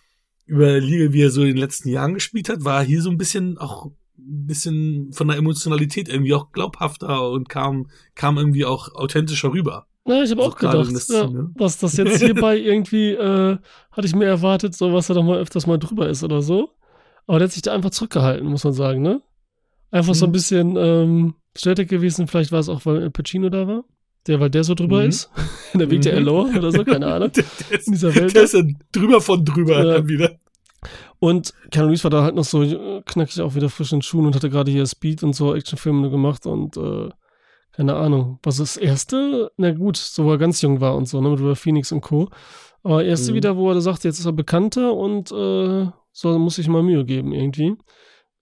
überlege, 0.47 1.13
wie 1.13 1.23
er 1.23 1.31
so 1.31 1.43
in 1.43 1.49
den 1.49 1.57
letzten 1.57 1.89
Jahren 1.89 2.15
gespielt 2.15 2.49
hat, 2.49 2.65
war 2.65 2.81
er 2.81 2.87
hier 2.87 3.01
so 3.01 3.11
ein 3.11 3.19
bisschen 3.19 3.59
auch 3.59 3.87
ein 4.19 4.47
bisschen 4.47 5.13
von 5.13 5.29
der 5.29 5.37
Emotionalität 5.37 6.09
irgendwie 6.09 6.35
auch 6.35 6.53
glaubhafter 6.53 7.31
und 7.31 7.49
kam, 7.49 7.89
kam 8.15 8.39
irgendwie 8.39 8.65
auch 8.65 8.95
authentischer 8.95 9.53
rüber. 9.53 9.87
Ja, 10.05 10.23
ich 10.23 10.31
habe 10.33 10.43
auch 10.43 10.57
gedacht, 10.57 10.91
ja, 11.09 11.29
was 11.55 11.79
das 11.79 11.97
jetzt 11.97 12.21
hierbei 12.21 12.57
irgendwie, 12.59 13.11
äh, 13.11 13.59
hatte 13.93 14.07
ich 14.07 14.15
mir 14.15 14.27
erwartet, 14.27 14.75
so 14.75 14.93
was 14.93 15.09
er 15.09 15.15
doch 15.15 15.23
mal 15.23 15.39
öfters 15.39 15.67
mal 15.67 15.79
drüber 15.79 16.09
ist 16.09 16.25
oder 16.25 16.43
so. 16.43 16.71
Aber 17.27 17.39
der 17.39 17.47
hat 17.47 17.53
sich 17.53 17.63
da 17.63 17.73
einfach 17.73 17.91
zurückgehalten, 17.91 18.49
muss 18.49 18.65
man 18.65 18.73
sagen, 18.73 19.01
ne? 19.03 19.23
Einfach 19.93 20.15
mhm. 20.15 20.19
so 20.19 20.27
ein 20.27 20.31
mhm. 20.31 20.33
bisschen 20.33 20.77
ähm, 20.77 21.35
stärker 21.57 21.85
gewesen, 21.85 22.27
vielleicht 22.27 22.51
war 22.51 22.61
es 22.61 22.69
auch, 22.69 22.85
weil 22.85 23.11
Pacino 23.11 23.49
da 23.49 23.69
war. 23.69 23.85
Der, 24.27 24.39
weil 24.39 24.51
der 24.51 24.63
so 24.63 24.75
drüber 24.75 25.03
mhm. 25.03 25.09
ist. 25.09 25.31
In 25.73 25.79
der 25.81 25.91
Weg 25.91 26.03
der 26.03 26.13
mhm. 26.13 26.19
Eloa 26.19 26.57
oder 26.57 26.73
so, 26.73 26.85
keine 26.85 27.07
Ahnung. 27.07 27.31
der, 27.37 27.45
der 27.71 27.79
ist, 27.79 27.87
in 27.87 27.93
dieser 27.93 28.15
Welt. 28.15 28.35
Der 28.35 28.45
ist 28.45 28.55
ja 28.55 28.63
drüber 28.93 29.21
von 29.21 29.45
drüber 29.45 29.85
ja. 29.85 30.09
wieder. 30.09 30.37
Und 31.19 31.55
Keanu 31.71 31.89
Reeves 31.89 32.03
war 32.03 32.11
da 32.11 32.23
halt 32.25 32.35
noch 32.35 32.45
so 32.45 32.63
äh, 32.63 33.03
knackig 33.07 33.41
auch 33.41 33.55
wieder 33.55 33.69
frisch 33.69 33.93
in 33.93 33.99
den 33.99 34.03
Schuhen 34.03 34.27
und 34.27 34.35
hatte 34.35 34.51
gerade 34.51 34.73
hier 34.73 34.87
Speed 34.87 35.23
und 35.23 35.35
so 35.35 35.55
Actionfilme 35.55 36.11
gemacht 36.11 36.47
und 36.47 36.77
äh, 36.77 37.11
keine 37.73 37.95
Ahnung, 37.95 38.39
was 38.43 38.59
das 38.59 38.77
erste? 38.77 39.51
Na 39.57 39.73
gut, 39.73 39.97
so 39.97 40.25
wo 40.25 40.33
er 40.33 40.39
ganz 40.39 40.61
jung 40.63 40.81
war 40.81 40.95
und 40.97 41.07
so, 41.09 41.21
ne, 41.21 41.31
mit 41.31 41.41
River 41.41 41.57
Phoenix 41.57 41.93
und 41.93 42.01
Co. 42.03 42.29
Aber 42.83 43.05
erste 43.05 43.33
mhm. 43.33 43.37
wieder, 43.37 43.57
wo 43.57 43.71
er 43.71 43.81
sagt, 43.81 44.05
jetzt 44.05 44.19
ist 44.19 44.27
er 44.27 44.33
bekannter 44.33 44.95
und 44.95 45.31
äh, 45.33 45.87
so 46.13 46.39
muss 46.39 46.59
ich 46.59 46.69
mal 46.69 46.83
Mühe 46.83 47.05
geben 47.05 47.33
irgendwie. 47.33 47.77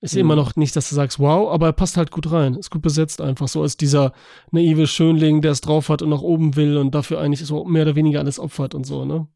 Ist 0.03 0.15
Mhm. 0.15 0.21
immer 0.21 0.37
noch 0.37 0.57
nicht, 0.57 0.75
dass 0.77 0.89
du 0.89 0.95
sagst, 0.95 1.19
wow, 1.19 1.51
aber 1.53 1.67
er 1.67 1.73
passt 1.73 1.97
halt 1.99 2.11
gut 2.11 2.33
rein. 2.33 2.55
Ist 2.55 2.71
gut 2.71 2.81
besetzt 2.83 3.21
einfach 3.21 3.49
so 3.49 3.61
als 3.63 3.77
dieser 3.77 4.13
naive 4.51 4.87
Schönling, 4.87 5.43
der 5.43 5.53
es 5.53 5.61
drauf 5.61 5.91
hat 5.91 6.01
und 6.01 6.09
nach 6.09 6.23
oben 6.23 6.57
will 6.57 6.79
und 6.79 6.95
dafür 6.95 7.21
eigentlich 7.21 7.45
so 7.45 7.65
mehr 7.65 7.83
oder 7.83 7.97
weniger 7.97 8.21
alles 8.21 8.39
opfert 8.39 8.75
und 8.75 8.87
so, 8.87 9.05
ne? 9.05 9.29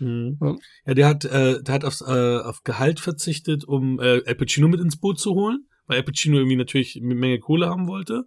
Mhm. 0.00 0.38
Ja. 0.42 0.56
Ja, 0.86 0.94
der 0.94 1.06
hat, 1.08 1.24
äh, 1.24 1.62
der 1.62 1.74
hat 1.74 1.84
aufs, 1.84 2.00
äh, 2.00 2.38
auf 2.40 2.64
Gehalt 2.64 3.00
verzichtet, 3.00 3.64
um 3.64 4.00
äh, 4.00 4.22
Al 4.26 4.34
Pacino 4.34 4.68
mit 4.68 4.80
ins 4.80 4.98
Boot 4.98 5.20
zu 5.20 5.34
holen, 5.34 5.66
weil 5.86 5.98
Al 5.98 6.02
Pacino 6.02 6.36
irgendwie 6.36 6.56
natürlich 6.56 7.00
eine 7.00 7.14
Menge 7.14 7.38
Kohle 7.38 7.68
haben 7.68 7.86
wollte. 7.86 8.26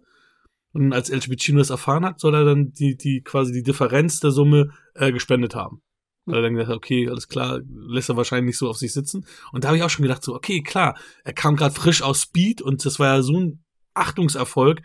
Und 0.72 0.92
als 0.92 1.10
Al 1.10 1.20
Pacino 1.20 1.58
das 1.58 1.70
erfahren 1.70 2.04
hat, 2.04 2.20
soll 2.20 2.34
er 2.34 2.44
dann 2.44 2.72
die, 2.72 2.96
die 2.96 3.22
quasi 3.22 3.52
die 3.52 3.62
Differenz 3.62 4.20
der 4.20 4.30
Summe 4.30 4.70
äh, 4.94 5.12
gespendet 5.12 5.54
haben. 5.54 5.82
Weil 6.26 6.36
er 6.36 6.42
dann 6.42 6.54
gedacht 6.54 6.68
hat, 6.68 6.76
okay, 6.76 7.08
alles 7.08 7.28
klar, 7.28 7.60
lässt 7.66 8.08
er 8.08 8.16
wahrscheinlich 8.16 8.50
nicht 8.50 8.58
so 8.58 8.68
auf 8.68 8.76
sich 8.76 8.92
sitzen. 8.92 9.26
Und 9.52 9.64
da 9.64 9.68
habe 9.68 9.78
ich 9.78 9.82
auch 9.82 9.90
schon 9.90 10.04
gedacht, 10.04 10.22
so, 10.22 10.34
okay, 10.34 10.62
klar, 10.62 10.96
er 11.24 11.32
kam 11.32 11.56
gerade 11.56 11.74
frisch 11.74 12.02
aus 12.02 12.22
Speed 12.22 12.62
und 12.62 12.84
das 12.84 12.98
war 12.98 13.16
ja 13.16 13.22
so 13.22 13.38
ein 13.38 13.64
Achtungserfolg, 13.94 14.82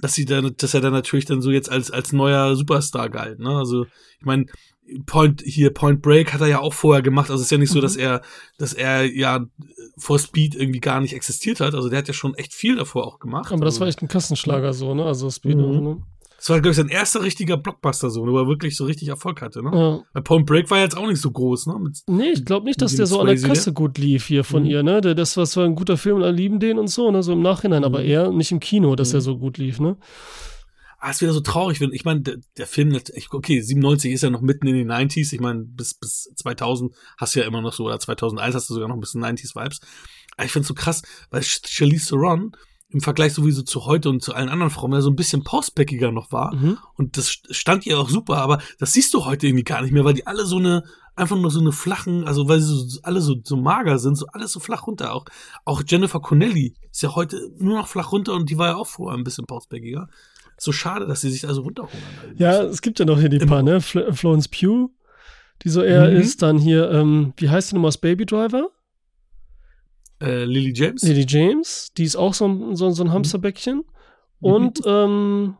dass 0.00 0.14
sie 0.14 0.24
dann, 0.24 0.54
dass 0.56 0.74
er 0.74 0.80
dann 0.80 0.92
natürlich 0.92 1.24
dann 1.24 1.40
so 1.40 1.50
jetzt 1.50 1.70
als, 1.70 1.90
als 1.90 2.12
neuer 2.12 2.56
Superstar 2.56 3.08
galt. 3.08 3.38
Ne? 3.38 3.50
Also, 3.50 3.86
ich 4.18 4.26
meine, 4.26 4.46
Point, 5.06 5.42
hier 5.44 5.72
Point 5.72 6.02
Break 6.02 6.32
hat 6.32 6.40
er 6.40 6.46
ja 6.46 6.60
auch 6.60 6.74
vorher 6.74 7.02
gemacht. 7.02 7.30
Also 7.30 7.40
es 7.40 7.46
ist 7.46 7.50
ja 7.50 7.58
nicht 7.58 7.70
so, 7.70 7.78
Mhm. 7.78 7.82
dass 7.82 7.96
er, 7.96 8.20
dass 8.58 8.72
er 8.74 9.04
ja 9.04 9.44
vor 9.96 10.18
Speed 10.18 10.54
irgendwie 10.54 10.80
gar 10.80 11.00
nicht 11.00 11.14
existiert 11.14 11.60
hat. 11.60 11.74
Also 11.74 11.88
der 11.88 11.98
hat 12.00 12.08
ja 12.08 12.14
schon 12.14 12.34
echt 12.34 12.52
viel 12.54 12.76
davor 12.76 13.06
auch 13.06 13.18
gemacht. 13.18 13.50
Aber 13.52 13.64
das 13.64 13.74
also, 13.74 13.80
war 13.80 13.88
echt 13.88 14.02
ein 14.02 14.08
Kassenschlager 14.08 14.72
so, 14.74 14.94
ne? 14.94 15.04
Also 15.04 15.30
Speed, 15.30 15.56
Mhm. 15.56 15.82
ne? 15.82 15.96
das 16.36 16.50
war, 16.50 16.60
glaube 16.60 16.72
ich, 16.72 16.76
sein 16.76 16.88
erster 16.90 17.22
richtiger 17.22 17.56
Blockbuster 17.56 18.10
so, 18.10 18.26
wo 18.26 18.36
er 18.38 18.46
wirklich 18.46 18.76
so 18.76 18.84
richtig 18.84 19.08
Erfolg 19.08 19.40
hatte. 19.40 19.62
Ne? 19.62 19.70
Ja. 19.72 20.00
Weil 20.12 20.22
Point 20.22 20.44
Break 20.44 20.70
war 20.70 20.78
jetzt 20.78 20.94
auch 20.94 21.06
nicht 21.06 21.20
so 21.22 21.30
groß, 21.30 21.68
ne? 21.68 21.78
Mit, 21.78 22.02
Nee, 22.06 22.32
ich 22.34 22.44
glaube 22.44 22.66
nicht, 22.66 22.82
dass 22.82 22.94
der 22.96 23.06
so 23.06 23.18
an 23.20 23.28
der 23.28 23.40
Kasse 23.40 23.72
gut 23.72 23.96
lief 23.96 24.26
hier 24.26 24.44
von 24.44 24.64
Mhm. 24.64 24.68
ihr, 24.68 24.82
ne? 24.82 25.00
Der, 25.00 25.14
das 25.14 25.38
war 25.38 25.46
zwar 25.46 25.64
ein 25.64 25.74
guter 25.74 25.96
Film 25.96 26.16
und 26.16 26.22
alle 26.24 26.32
lieben 26.36 26.60
den 26.60 26.78
und 26.78 26.88
so, 26.88 27.10
ne? 27.10 27.22
So 27.22 27.32
im 27.32 27.40
Nachhinein, 27.40 27.82
aber 27.84 28.00
Mhm. 28.00 28.04
eher 28.04 28.30
nicht 28.30 28.52
im 28.52 28.60
Kino, 28.60 28.94
dass 28.94 29.10
Mhm. 29.12 29.14
er 29.16 29.20
so 29.22 29.38
gut 29.38 29.56
lief, 29.56 29.80
ne? 29.80 29.96
Ah, 31.04 31.10
ist 31.10 31.20
wieder 31.20 31.32
so 31.32 31.40
traurig. 31.40 31.80
wenn- 31.80 31.92
Ich 31.92 32.04
meine, 32.04 32.20
der, 32.22 32.36
der 32.56 32.66
Film, 32.66 32.98
okay, 33.30 33.60
97 33.60 34.12
ist 34.12 34.22
ja 34.22 34.30
noch 34.30 34.40
mitten 34.40 34.66
in 34.66 34.74
den 34.74 34.90
90s. 34.90 35.32
Ich 35.32 35.40
meine, 35.40 35.60
bis, 35.64 35.94
bis 35.94 36.30
2000 36.36 36.94
hast 37.18 37.34
du 37.34 37.40
ja 37.40 37.46
immer 37.46 37.60
noch 37.60 37.72
so, 37.72 37.84
oder 37.86 37.98
2001 38.00 38.54
hast 38.54 38.70
du 38.70 38.74
sogar 38.74 38.88
noch 38.88 38.96
ein 38.96 39.00
bisschen 39.00 39.22
90s-Vibes. 39.24 39.80
Aber 40.36 40.46
ich 40.46 40.52
finde 40.52 40.62
es 40.62 40.68
so 40.68 40.74
krass, 40.74 41.02
weil 41.30 41.42
Ch- 41.42 41.66
Charlize 41.68 42.08
Theron 42.08 42.52
im 42.88 43.00
Vergleich 43.00 43.34
sowieso 43.34 43.62
zu 43.62 43.86
heute 43.86 44.08
und 44.08 44.22
zu 44.22 44.34
allen 44.34 44.48
anderen 44.48 44.70
Frauen 44.70 44.92
ja 44.92 45.00
so 45.00 45.10
ein 45.10 45.16
bisschen 45.16 45.42
postbackiger 45.42 46.12
noch 46.12 46.30
war. 46.32 46.54
Mhm. 46.54 46.78
Und 46.94 47.16
das 47.16 47.30
stand 47.50 47.86
ihr 47.86 47.98
auch 47.98 48.08
super, 48.08 48.36
aber 48.38 48.60
das 48.78 48.92
siehst 48.92 49.12
du 49.14 49.24
heute 49.24 49.46
irgendwie 49.48 49.64
gar 49.64 49.82
nicht 49.82 49.90
mehr, 49.92 50.04
weil 50.04 50.14
die 50.14 50.26
alle 50.28 50.46
so 50.46 50.58
eine, 50.58 50.84
einfach 51.16 51.36
nur 51.36 51.50
so 51.50 51.60
eine 51.60 51.72
flachen, 51.72 52.24
also 52.24 52.48
weil 52.48 52.60
sie 52.60 52.72
so, 52.88 53.00
alle 53.02 53.20
so, 53.20 53.34
so 53.42 53.56
mager 53.56 53.98
sind, 53.98 54.16
so 54.16 54.26
alles 54.32 54.52
so 54.52 54.60
flach 54.60 54.86
runter. 54.86 55.12
Auch, 55.12 55.24
auch 55.64 55.82
Jennifer 55.86 56.20
Connelly 56.20 56.74
ist 56.92 57.02
ja 57.02 57.14
heute 57.16 57.50
nur 57.58 57.76
noch 57.76 57.88
flach 57.88 58.12
runter 58.12 58.32
und 58.34 58.48
die 58.48 58.58
war 58.58 58.68
ja 58.68 58.76
auch 58.76 58.86
vorher 58.86 59.18
ein 59.18 59.24
bisschen 59.24 59.46
postbackiger. 59.46 60.08
So 60.56 60.72
schade, 60.72 61.06
dass 61.06 61.20
sie 61.20 61.30
sich 61.30 61.42
da 61.42 61.52
so 61.54 61.62
runterholen. 61.62 62.04
Ja, 62.36 62.62
es 62.62 62.80
gibt 62.82 62.98
ja 62.98 63.04
noch 63.04 63.18
hier 63.18 63.28
die 63.28 63.38
Im- 63.38 63.48
paar, 63.48 63.62
ne? 63.62 63.80
Fl 63.80 64.12
Florence 64.12 64.48
Pugh, 64.48 64.90
die 65.62 65.68
so 65.68 65.82
eher 65.82 66.08
Mhm. 66.10 66.16
ist. 66.16 66.42
Dann 66.42 66.58
hier, 66.58 66.90
ähm, 66.90 67.32
wie 67.36 67.48
heißt 67.50 67.70
die 67.70 67.74
nochmal 67.74 67.88
aus 67.88 67.98
Baby 67.98 68.24
Driver? 68.26 68.70
Äh, 70.22 70.44
Lily 70.44 70.72
James? 70.74 71.02
Lily 71.02 71.26
James, 71.28 71.92
die 71.96 72.04
ist 72.04 72.16
auch 72.16 72.34
so 72.34 72.46
ein, 72.46 72.76
so, 72.76 72.90
so 72.90 73.04
Mhm. 73.04 73.10
ein 73.10 73.14
Hamsterbäckchen. 73.14 73.84
Und 74.40 74.80
ähm, 74.86 75.56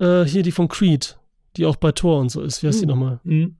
äh, 0.00 0.24
hier 0.24 0.42
die 0.42 0.50
von 0.52 0.68
Creed, 0.68 1.16
die 1.56 1.64
auch 1.66 1.76
bei 1.76 1.92
Thor 1.92 2.18
und 2.20 2.28
so 2.30 2.42
ist. 2.42 2.62
Wie 2.62 2.66
heißt 2.66 2.80
die 2.80 2.86
Mhm. 2.86 2.90
nochmal? 2.90 3.20
Mhm. 3.24 3.56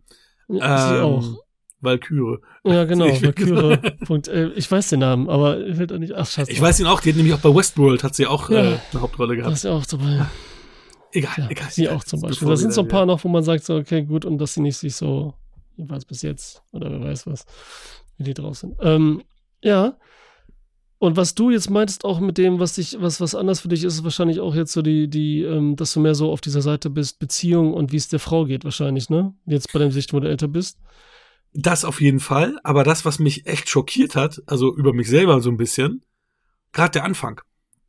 Ja, 0.49 0.89
sie 0.89 0.95
Ähm, 0.97 1.03
auch. 1.05 1.37
Valkyrie. 1.85 2.38
Ja, 2.64 2.85
genau, 2.85 3.05
ich- 3.07 3.23
Valkyrie. 3.23 3.76
Punkt, 4.07 4.29
äh, 4.29 4.49
ich 4.55 4.71
weiß 4.71 4.88
den 4.91 5.00
Namen, 5.00 5.29
aber 5.29 5.64
ich 5.67 5.76
will 5.79 5.87
da 5.87 5.99
nicht. 5.99 6.14
Ach, 6.14 6.26
scheiße. 6.26 6.50
Ich 6.50 6.61
weiß 6.61 6.81
ihn 6.81 6.87
auch, 6.87 7.00
die 7.00 7.11
hat 7.11 7.17
nämlich 7.17 7.35
auch 7.35 7.41
bei 7.41 7.55
Westworld, 7.55 8.03
hat 8.03 8.14
sie 8.14 8.26
auch 8.26 8.50
Ja. 8.50 8.57
äh, 8.75 8.79
eine 8.93 9.00
Hauptrolle 9.03 9.35
Das 9.37 9.43
gehabt. 9.43 9.57
ist 9.57 9.64
ja 9.64 9.71
auch 9.73 9.87
dabei. 9.87 10.26
Egal, 11.12 11.33
Ja, 11.37 11.49
egal. 11.50 11.71
sie 11.71 11.85
egal. 11.85 11.97
auch 11.97 12.05
zum 12.05 12.21
Beispiel. 12.21 12.49
Das 12.49 12.50
wir 12.50 12.57
sind 12.57 12.73
so 12.73 12.81
ein 12.81 12.88
da- 12.88 12.97
paar 12.97 13.07
noch, 13.07 13.23
wo 13.23 13.29
man 13.29 13.43
sagt, 13.45 13.64
so, 13.64 13.76
okay, 13.76 14.03
gut, 14.03 14.25
und 14.25 14.38
dass 14.38 14.55
sie 14.55 14.61
nicht 14.62 14.76
sich 14.76 14.97
so, 14.97 15.35
jedenfalls 15.76 16.05
bis 16.05 16.23
jetzt, 16.23 16.62
oder 16.73 16.91
wer 16.91 17.00
weiß 17.00 17.26
was, 17.29 17.47
wie 18.19 18.25
die 18.25 18.35
drauf 18.35 18.57
sind. 18.59 18.75
Ähm, 18.81 19.23
ja. 19.62 19.97
Und 20.99 21.17
was 21.17 21.35
du 21.35 21.50
jetzt 21.50 21.69
meintest, 21.71 22.05
auch 22.05 22.19
mit 22.19 22.38
dem, 22.38 22.61
was 22.61 22.76
dich, 22.76 22.97
was, 22.99 23.21
was 23.21 23.35
anders 23.35 23.61
für 23.61 23.69
dich 23.69 23.85
ist, 23.85 23.95
ist 23.95 24.05
wahrscheinlich 24.05 24.41
auch 24.41 24.55
jetzt 24.55 24.73
so 24.73 24.81
die, 24.81 25.07
die, 25.09 25.43
ähm, 25.43 25.76
dass 25.76 25.93
du 25.93 26.00
mehr 26.00 26.14
so 26.14 26.31
auf 26.33 26.41
dieser 26.41 26.62
Seite 26.62 26.88
bist, 26.88 27.19
Beziehung 27.19 27.75
und 27.75 27.93
wie 27.93 27.97
es 27.97 28.09
der 28.09 28.21
Frau 28.21 28.45
geht, 28.47 28.64
wahrscheinlich, 28.64 29.11
ne? 29.11 29.35
Jetzt 29.45 29.73
bei 29.73 29.79
deinem 29.81 29.91
Sicht, 29.91 30.12
wo 30.14 30.21
du 30.21 30.29
älter 30.29 30.49
bist. 30.49 30.79
Das 31.56 31.84
auf 31.84 32.00
jeden 32.00 32.18
Fall, 32.18 32.58
aber 32.64 32.82
das, 32.82 33.04
was 33.04 33.20
mich 33.20 33.46
echt 33.46 33.68
schockiert 33.68 34.16
hat, 34.16 34.42
also 34.46 34.76
über 34.76 34.92
mich 34.92 35.08
selber 35.08 35.40
so 35.40 35.50
ein 35.50 35.56
bisschen, 35.56 36.04
gerade 36.73 36.90
der 36.90 37.04
Anfang, 37.04 37.40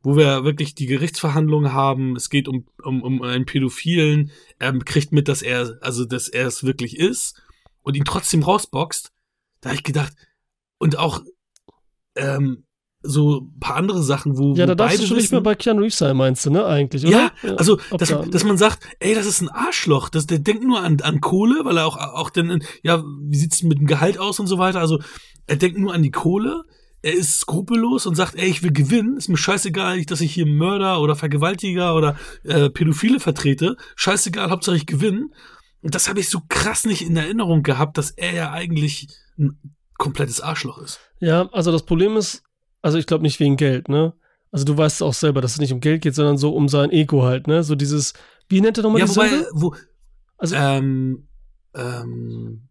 wo 0.04 0.16
wir 0.16 0.44
wirklich 0.44 0.76
die 0.76 0.86
Gerichtsverhandlungen 0.86 1.72
haben, 1.72 2.14
es 2.14 2.30
geht 2.30 2.46
um, 2.46 2.68
um, 2.84 3.02
um 3.02 3.22
einen 3.22 3.44
Pädophilen, 3.44 4.30
er 4.60 4.78
kriegt 4.78 5.10
mit, 5.10 5.26
dass 5.26 5.42
er, 5.42 5.78
also 5.80 6.04
dass 6.04 6.28
er 6.28 6.46
es 6.46 6.62
wirklich 6.62 6.96
ist 6.96 7.42
und 7.82 7.96
ihn 7.96 8.04
trotzdem 8.04 8.44
rausboxt, 8.44 9.10
da 9.60 9.70
habe 9.70 9.76
ich 9.76 9.82
gedacht, 9.82 10.12
und 10.78 10.96
auch 10.96 11.22
ähm, 12.14 12.65
so 13.06 13.40
ein 13.40 13.58
paar 13.60 13.76
andere 13.76 14.02
Sachen, 14.02 14.36
wo, 14.38 14.54
Ja, 14.54 14.64
wo 14.64 14.68
da 14.68 14.74
darfst 14.74 15.00
du 15.02 15.06
schon 15.06 15.16
nicht 15.16 15.32
mehr 15.32 15.40
bei 15.40 15.54
Keanu 15.54 15.80
Reeves 15.82 15.98
sein, 15.98 16.16
meinst 16.16 16.44
du, 16.46 16.50
ne, 16.50 16.64
eigentlich, 16.66 17.02
Ja, 17.02 17.30
oder? 17.42 17.58
also, 17.58 17.78
ob 17.90 17.98
dass, 17.98 18.08
da- 18.10 18.22
dass 18.24 18.44
man 18.44 18.56
sagt, 18.58 18.86
ey, 19.00 19.14
das 19.14 19.26
ist 19.26 19.40
ein 19.40 19.48
Arschloch, 19.48 20.08
das, 20.08 20.26
der 20.26 20.38
denkt 20.38 20.64
nur 20.64 20.80
an, 20.80 21.00
an 21.02 21.20
Kohle, 21.20 21.64
weil 21.64 21.76
er 21.78 21.86
auch, 21.86 21.96
auch 21.96 22.30
dann, 22.30 22.62
ja, 22.82 23.02
wie 23.20 23.36
sieht's 23.36 23.62
mit 23.62 23.78
dem 23.78 23.86
Gehalt 23.86 24.18
aus 24.18 24.38
und 24.40 24.46
so 24.46 24.58
weiter, 24.58 24.80
also, 24.80 24.98
er 25.46 25.56
denkt 25.56 25.78
nur 25.78 25.94
an 25.94 26.02
die 26.02 26.10
Kohle, 26.10 26.62
er 27.02 27.12
ist 27.14 27.38
skrupellos 27.38 28.06
und 28.06 28.16
sagt, 28.16 28.34
ey, 28.36 28.48
ich 28.48 28.62
will 28.64 28.72
gewinnen, 28.72 29.16
ist 29.16 29.28
mir 29.28 29.36
scheißegal, 29.36 30.04
dass 30.06 30.20
ich 30.20 30.32
hier 30.34 30.46
Mörder 30.46 31.00
oder 31.00 31.14
Vergewaltiger 31.14 31.94
oder 31.94 32.16
äh, 32.42 32.68
Pädophile 32.70 33.20
vertrete, 33.20 33.76
scheißegal, 33.94 34.50
Hauptsache 34.50 34.76
ich 34.76 34.86
gewinne. 34.86 35.28
Und 35.82 35.94
das 35.94 36.08
habe 36.08 36.18
ich 36.18 36.28
so 36.30 36.40
krass 36.48 36.84
nicht 36.84 37.02
in 37.02 37.16
Erinnerung 37.16 37.62
gehabt, 37.62 37.96
dass 37.96 38.10
er 38.10 38.32
ja 38.34 38.50
eigentlich 38.50 39.06
ein 39.38 39.56
komplettes 39.98 40.40
Arschloch 40.40 40.78
ist. 40.78 40.98
Ja, 41.20 41.48
also 41.52 41.70
das 41.70 41.84
Problem 41.84 42.16
ist, 42.16 42.42
also 42.86 42.98
ich 42.98 43.06
glaube 43.06 43.22
nicht 43.22 43.40
wegen 43.40 43.56
Geld, 43.56 43.88
ne? 43.88 44.12
Also 44.52 44.64
du 44.64 44.76
weißt 44.76 45.02
auch 45.02 45.12
selber, 45.12 45.40
dass 45.40 45.54
es 45.54 45.58
nicht 45.58 45.72
um 45.72 45.80
Geld 45.80 46.02
geht, 46.02 46.14
sondern 46.14 46.38
so 46.38 46.54
um 46.54 46.68
sein 46.68 46.90
Ego 46.90 47.24
halt, 47.24 47.48
ne? 47.48 47.64
So 47.64 47.74
dieses, 47.74 48.12
wie 48.48 48.60
nennt 48.60 48.78
er 48.78 48.84
nochmal 48.84 49.00
ja, 49.00 49.06
die 49.06 49.16
wobei, 49.16 49.28
Sünde? 49.28 49.48
wo, 49.54 49.74
Also, 50.38 50.54
ähm, 50.54 51.26
ähm, 51.74 52.68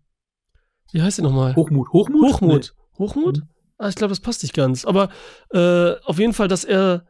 wie 0.93 1.01
heißt 1.01 1.17
die 1.17 1.21
nochmal? 1.21 1.53
Hochmut, 1.53 1.89
Hochmut? 1.91 2.33
Hochmut. 2.33 2.75
Hochmut? 2.97 3.41
Ah, 3.77 3.89
ich 3.89 3.95
glaube, 3.95 4.11
das 4.11 4.21
passt 4.21 4.41
nicht 4.41 4.55
ganz. 4.55 4.85
Aber 4.85 5.09
äh, 5.51 5.95
auf 6.05 6.17
jeden 6.17 6.31
Fall, 6.31 6.47
dass 6.47 6.63
er 6.63 7.05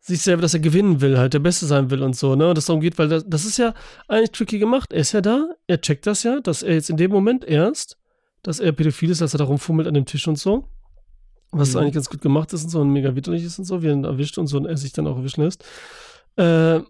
sich 0.00 0.20
selber, 0.20 0.42
dass 0.42 0.54
er 0.54 0.60
gewinnen 0.60 1.00
will, 1.00 1.16
halt 1.16 1.32
der 1.34 1.38
Beste 1.38 1.66
sein 1.66 1.88
will 1.90 2.02
und 2.02 2.16
so, 2.16 2.34
ne? 2.34 2.48
Und 2.48 2.58
das 2.58 2.66
darum 2.66 2.80
geht, 2.80 2.98
weil 2.98 3.06
das, 3.08 3.24
das 3.28 3.44
ist 3.44 3.58
ja 3.58 3.74
eigentlich 4.08 4.32
tricky 4.32 4.58
gemacht. 4.58 4.92
Er 4.92 5.02
ist 5.02 5.12
ja 5.12 5.20
da, 5.20 5.50
er 5.68 5.80
checkt 5.80 6.08
das 6.08 6.24
ja, 6.24 6.40
dass 6.40 6.64
er 6.64 6.74
jetzt 6.74 6.90
in 6.90 6.96
dem 6.96 7.12
Moment 7.12 7.44
erst, 7.44 7.96
dass 8.42 8.58
er 8.58 8.72
pädophil 8.72 9.10
ist, 9.10 9.20
dass 9.20 9.34
er 9.34 9.38
da 9.38 9.44
rumfummelt 9.44 9.86
an 9.86 9.94
dem 9.94 10.04
Tisch 10.04 10.26
und 10.26 10.36
so. 10.36 10.68
Was 11.56 11.72
Mhm. 11.74 11.80
eigentlich 11.80 11.94
ganz 11.94 12.10
gut 12.10 12.20
gemacht 12.20 12.52
ist 12.52 12.64
und 12.64 12.70
so 12.70 12.80
und 12.80 12.90
mega 12.90 13.14
widerlich 13.14 13.44
ist 13.44 13.58
und 13.58 13.64
so, 13.64 13.82
wie 13.82 13.86
er 13.86 13.92
ihn 13.92 14.04
erwischt 14.04 14.38
und 14.38 14.46
so 14.46 14.56
und 14.56 14.66
er 14.66 14.76
sich 14.76 14.92
dann 14.92 15.06
auch 15.06 15.16
erwischen 15.16 15.42
lässt. 15.42 15.64
Äh, 16.36 16.80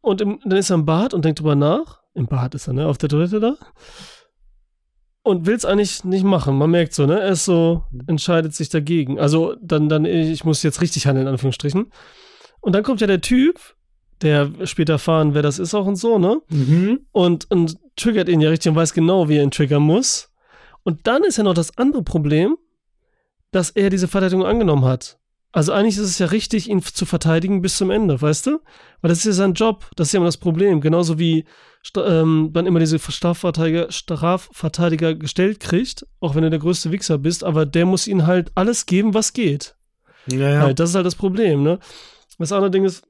und 0.00 0.20
im, 0.20 0.40
dann 0.44 0.58
ist 0.58 0.70
er 0.70 0.74
im 0.76 0.84
Bad 0.86 1.12
und 1.14 1.24
denkt 1.24 1.40
drüber 1.40 1.54
nach. 1.54 2.00
Im 2.14 2.26
Bad 2.26 2.54
ist 2.54 2.66
er, 2.68 2.72
ne? 2.72 2.86
Auf 2.86 2.98
der 2.98 3.08
Toilette 3.08 3.38
da. 3.40 3.56
Und 5.22 5.46
will 5.46 5.54
es 5.54 5.64
eigentlich 5.64 6.04
nicht 6.04 6.24
machen. 6.24 6.56
Man 6.56 6.70
merkt 6.70 6.94
so, 6.94 7.04
ne? 7.04 7.20
Er 7.20 7.30
ist 7.30 7.44
so, 7.44 7.84
entscheidet 8.06 8.54
sich 8.54 8.70
dagegen. 8.70 9.18
Also 9.18 9.56
dann, 9.60 9.88
dann, 9.88 10.04
ich 10.04 10.44
muss 10.44 10.62
jetzt 10.62 10.80
richtig 10.80 11.06
handeln, 11.06 11.26
in 11.26 11.32
Anführungsstrichen. 11.32 11.92
Und 12.60 12.74
dann 12.74 12.82
kommt 12.82 13.00
ja 13.00 13.06
der 13.06 13.20
Typ, 13.20 13.60
der 14.22 14.50
später 14.64 14.94
erfahren, 14.94 15.34
wer 15.34 15.42
das 15.42 15.58
ist 15.58 15.74
auch 15.74 15.86
und 15.86 15.96
so, 15.96 16.18
ne? 16.18 16.40
Mhm. 16.48 17.00
Und, 17.12 17.50
und 17.50 17.76
triggert 17.96 18.28
ihn 18.28 18.40
ja 18.40 18.48
richtig 18.48 18.70
und 18.70 18.76
weiß 18.76 18.94
genau, 18.94 19.28
wie 19.28 19.36
er 19.36 19.42
ihn 19.42 19.50
triggern 19.50 19.82
muss. 19.82 20.30
Und 20.82 21.06
dann 21.06 21.22
ist 21.24 21.36
ja 21.36 21.44
noch 21.44 21.54
das 21.54 21.76
andere 21.76 22.02
Problem, 22.02 22.56
dass 23.50 23.70
er 23.70 23.90
diese 23.90 24.08
Verteidigung 24.08 24.44
angenommen 24.44 24.84
hat. 24.84 25.18
Also 25.50 25.72
eigentlich 25.72 25.96
ist 25.96 26.04
es 26.04 26.18
ja 26.18 26.26
richtig, 26.26 26.68
ihn 26.68 26.82
zu 26.82 27.06
verteidigen 27.06 27.62
bis 27.62 27.78
zum 27.78 27.90
Ende, 27.90 28.20
weißt 28.20 28.46
du? 28.46 28.60
Weil 29.00 29.08
das 29.08 29.18
ist 29.18 29.24
ja 29.24 29.32
sein 29.32 29.54
Job, 29.54 29.90
das 29.96 30.08
ist 30.08 30.12
ja 30.12 30.18
immer 30.18 30.26
das 30.26 30.36
Problem. 30.36 30.80
Genauso 30.80 31.18
wie 31.18 31.46
ähm, 31.96 32.50
man 32.52 32.66
immer 32.66 32.80
diese 32.80 32.98
Strafverteidiger, 32.98 33.90
Strafverteidiger 33.90 35.14
gestellt 35.14 35.60
kriegt, 35.60 36.06
auch 36.20 36.34
wenn 36.34 36.42
du 36.42 36.50
der 36.50 36.58
größte 36.58 36.92
Wichser 36.92 37.16
bist, 37.16 37.44
aber 37.44 37.64
der 37.64 37.86
muss 37.86 38.06
ihnen 38.06 38.26
halt 38.26 38.52
alles 38.56 38.84
geben, 38.84 39.14
was 39.14 39.32
geht. 39.32 39.74
Ja, 40.26 40.50
ja. 40.50 40.60
Halt, 40.60 40.80
das 40.80 40.90
ist 40.90 40.96
halt 40.96 41.06
das 41.06 41.14
Problem, 41.14 41.62
ne? 41.62 41.78
Das 42.38 42.52
andere 42.52 42.70
Ding 42.70 42.84
ist, 42.84 43.02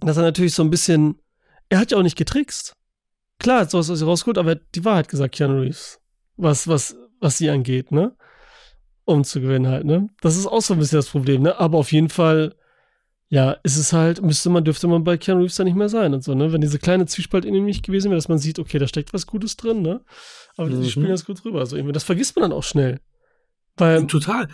dass 0.00 0.16
er 0.16 0.24
natürlich 0.24 0.54
so 0.54 0.64
ein 0.64 0.70
bisschen, 0.70 1.20
er 1.68 1.78
hat 1.78 1.92
ja 1.92 1.98
auch 1.98 2.02
nicht 2.02 2.18
getrickst. 2.18 2.74
Klar, 3.38 3.60
hat 3.60 3.70
sowas 3.70 3.88
aus 3.90 4.00
ihr 4.00 4.06
rausgeholt, 4.06 4.38
aber 4.38 4.50
er 4.50 4.56
hat 4.56 4.74
die 4.74 4.84
Wahrheit 4.84 5.08
gesagt, 5.08 5.36
Keanu 5.36 5.60
Reeves. 5.60 6.00
Was, 6.36 6.66
was, 6.66 6.96
was 7.20 7.38
sie 7.38 7.48
angeht, 7.48 7.92
ne? 7.92 8.16
Um 9.10 9.24
zu 9.24 9.40
gewinnen 9.40 9.66
halt, 9.68 9.84
ne? 9.84 10.08
Das 10.20 10.36
ist 10.36 10.46
auch 10.46 10.60
so 10.62 10.74
ein 10.74 10.78
bisschen 10.80 10.98
das 10.98 11.08
Problem, 11.08 11.42
ne? 11.42 11.58
Aber 11.58 11.78
auf 11.78 11.90
jeden 11.92 12.08
Fall, 12.08 12.54
ja, 13.28 13.52
ist 13.62 13.76
es 13.76 13.92
halt, 13.92 14.22
müsste 14.22 14.50
man, 14.50 14.64
dürfte 14.64 14.86
man 14.88 15.04
bei 15.04 15.16
Keanu 15.16 15.40
Reeves 15.40 15.56
da 15.56 15.64
nicht 15.64 15.76
mehr 15.76 15.88
sein 15.88 16.14
und 16.14 16.22
so, 16.22 16.34
ne? 16.34 16.52
Wenn 16.52 16.60
diese 16.60 16.78
kleine 16.78 17.06
Zwiespalt 17.06 17.44
in 17.44 17.54
ihm 17.54 17.64
nicht 17.64 17.84
gewesen 17.84 18.10
wäre, 18.10 18.16
dass 18.18 18.28
man 18.28 18.38
sieht, 18.38 18.58
okay, 18.58 18.78
da 18.78 18.86
steckt 18.86 19.12
was 19.12 19.26
Gutes 19.26 19.56
drin, 19.56 19.82
ne? 19.82 20.00
Aber 20.56 20.68
Mhm. 20.68 20.82
die 20.82 20.90
spielen 20.90 21.08
das 21.08 21.24
gut 21.24 21.44
rüber. 21.44 21.60
Also 21.60 21.76
irgendwie, 21.76 21.92
das 21.92 22.04
vergisst 22.04 22.36
man 22.36 22.42
dann 22.50 22.52
auch 22.58 22.62
schnell. 22.64 23.00
Weil, 23.76 24.06
Total. 24.06 24.48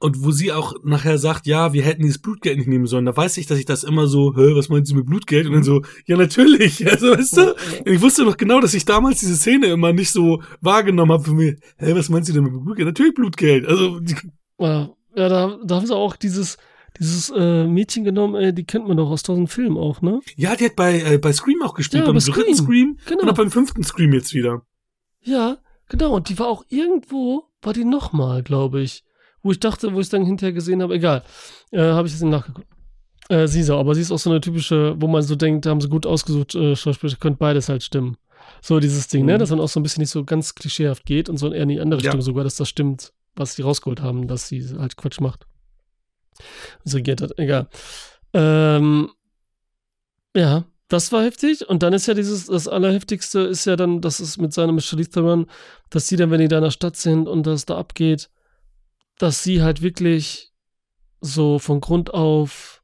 Und 0.00 0.24
wo 0.24 0.30
sie 0.30 0.52
auch 0.52 0.74
nachher 0.84 1.18
sagt, 1.18 1.46
ja, 1.48 1.72
wir 1.72 1.82
hätten 1.82 2.02
dieses 2.02 2.18
Blutgeld 2.18 2.56
nicht 2.58 2.68
nehmen 2.68 2.86
sollen, 2.86 3.04
da 3.04 3.16
weiß 3.16 3.36
ich, 3.38 3.46
dass 3.46 3.58
ich 3.58 3.64
das 3.64 3.82
immer 3.82 4.06
so, 4.06 4.36
hä, 4.36 4.54
was 4.54 4.68
meint 4.68 4.86
sie 4.86 4.94
mit 4.94 5.06
Blutgeld? 5.06 5.46
Und 5.48 5.54
dann 5.54 5.64
so, 5.64 5.82
ja, 6.06 6.16
natürlich. 6.16 6.86
Also, 6.90 7.08
weißt 7.10 7.36
du, 7.36 7.54
ich 7.84 8.00
wusste 8.00 8.24
noch 8.24 8.36
genau, 8.36 8.60
dass 8.60 8.74
ich 8.74 8.84
damals 8.84 9.18
diese 9.18 9.36
Szene 9.36 9.66
immer 9.66 9.92
nicht 9.92 10.12
so 10.12 10.40
wahrgenommen 10.60 11.10
habe 11.12 11.24
für 11.24 11.32
mich. 11.34 11.56
Hä, 11.78 11.94
was 11.96 12.08
meint 12.10 12.26
sie 12.26 12.32
denn 12.32 12.44
mit 12.44 12.52
Blutgeld? 12.64 12.86
Natürlich 12.86 13.14
Blutgeld. 13.14 13.66
Also, 13.66 13.98
die, 13.98 14.14
ja, 14.58 14.88
ja 15.16 15.28
da, 15.28 15.58
da 15.64 15.74
haben 15.76 15.86
sie 15.86 15.96
auch 15.96 16.14
dieses, 16.14 16.58
dieses 17.00 17.30
äh, 17.34 17.64
Mädchen 17.66 18.04
genommen, 18.04 18.36
ey, 18.36 18.52
die 18.54 18.64
kennt 18.64 18.86
man 18.86 18.96
doch 18.96 19.10
aus 19.10 19.24
tausend 19.24 19.50
Filmen 19.50 19.76
auch, 19.78 20.00
ne? 20.00 20.20
ja, 20.36 20.54
die 20.54 20.66
hat 20.66 20.76
bei, 20.76 21.00
äh, 21.00 21.18
bei 21.18 21.32
Scream 21.32 21.60
auch 21.62 21.74
gespielt, 21.74 22.04
Ja, 22.04 22.12
beim 22.12 22.14
bei 22.14 22.32
dritten 22.32 22.54
Scream. 22.54 22.96
Scream 22.96 22.98
Genau. 23.06 23.22
und 23.22 23.30
auch 23.30 23.36
beim 23.36 23.50
fünften 23.50 23.82
Scream 23.82 24.12
jetzt 24.12 24.32
wieder. 24.32 24.62
Ja, 25.22 25.58
genau. 25.88 26.14
Und 26.14 26.28
die 26.28 26.38
war 26.38 26.46
auch 26.46 26.64
irgendwo, 26.68 27.44
war 27.62 27.72
die 27.72 27.84
nochmal, 27.84 28.44
glaube 28.44 28.80
ich. 28.80 29.02
Wo 29.42 29.50
ich 29.52 29.60
dachte, 29.60 29.92
wo 29.92 30.00
ich 30.00 30.06
es 30.06 30.10
dann 30.10 30.24
hinterher 30.24 30.52
gesehen 30.52 30.82
habe, 30.82 30.94
egal. 30.94 31.22
Äh, 31.70 31.80
habe 31.80 32.08
ich 32.08 32.14
jetzt 32.14 32.22
nachgeguckt. 32.22 32.66
Äh, 33.28 33.46
sie 33.46 33.60
ist 33.60 33.70
auch, 33.70 33.78
aber 33.80 33.94
sie 33.94 34.00
ist 34.00 34.10
auch 34.10 34.18
so 34.18 34.30
eine 34.30 34.40
typische, 34.40 34.94
wo 34.98 35.06
man 35.06 35.22
so 35.22 35.36
denkt, 35.36 35.66
da 35.66 35.70
haben 35.70 35.80
sie 35.80 35.88
gut 35.88 36.06
ausgesucht, 36.06 36.54
äh, 36.54 36.74
Schauspieler, 36.74 37.14
könnte 37.20 37.38
beides 37.38 37.68
halt 37.68 37.82
stimmen. 37.82 38.16
So 38.62 38.80
dieses 38.80 39.08
Ding, 39.08 39.26
ne? 39.26 39.34
Mhm. 39.34 39.38
Dass 39.38 39.50
man 39.50 39.60
auch 39.60 39.68
so 39.68 39.78
ein 39.78 39.82
bisschen 39.82 40.00
nicht 40.00 40.10
so 40.10 40.24
ganz 40.24 40.54
klischeehaft 40.54 41.04
geht 41.04 41.28
und 41.28 41.36
so 41.36 41.52
eher 41.52 41.62
in 41.62 41.68
die 41.68 41.80
andere 41.80 42.00
Ja. 42.00 42.06
Richtung 42.06 42.22
sogar, 42.22 42.44
dass 42.44 42.56
das 42.56 42.68
stimmt, 42.68 43.12
was 43.36 43.54
sie 43.54 43.62
rausgeholt 43.62 44.00
haben, 44.00 44.26
dass 44.26 44.48
sie 44.48 44.66
halt 44.78 44.96
Quatsch 44.96 45.20
macht. 45.20 45.46
So 46.84 46.96
regiert 46.96 47.20
hat, 47.20 47.38
egal. 47.38 47.68
Ähm, 48.32 49.10
ja, 50.34 50.64
das 50.88 51.12
war 51.12 51.22
heftig. 51.22 51.68
Und 51.68 51.82
dann 51.82 51.92
ist 51.92 52.06
ja 52.06 52.14
dieses, 52.14 52.46
das 52.46 52.66
Allerheftigste 52.68 53.40
ist 53.40 53.66
ja 53.66 53.76
dann, 53.76 54.00
das 54.00 54.20
ist 54.20 54.38
mit 54.38 54.52
seinem 54.52 54.80
Charlize 54.80 55.10
Theron, 55.10 55.46
dass 55.90 56.08
sie 56.08 56.16
dann, 56.16 56.30
wenn 56.30 56.40
die 56.40 56.48
da 56.48 56.58
in 56.58 56.64
der 56.64 56.70
Stadt 56.70 56.96
sind 56.96 57.28
und 57.28 57.46
das 57.46 57.66
da 57.66 57.76
abgeht, 57.76 58.30
dass 59.18 59.42
sie 59.42 59.62
halt 59.62 59.82
wirklich 59.82 60.52
so 61.20 61.58
von 61.58 61.80
Grund 61.80 62.14
auf 62.14 62.82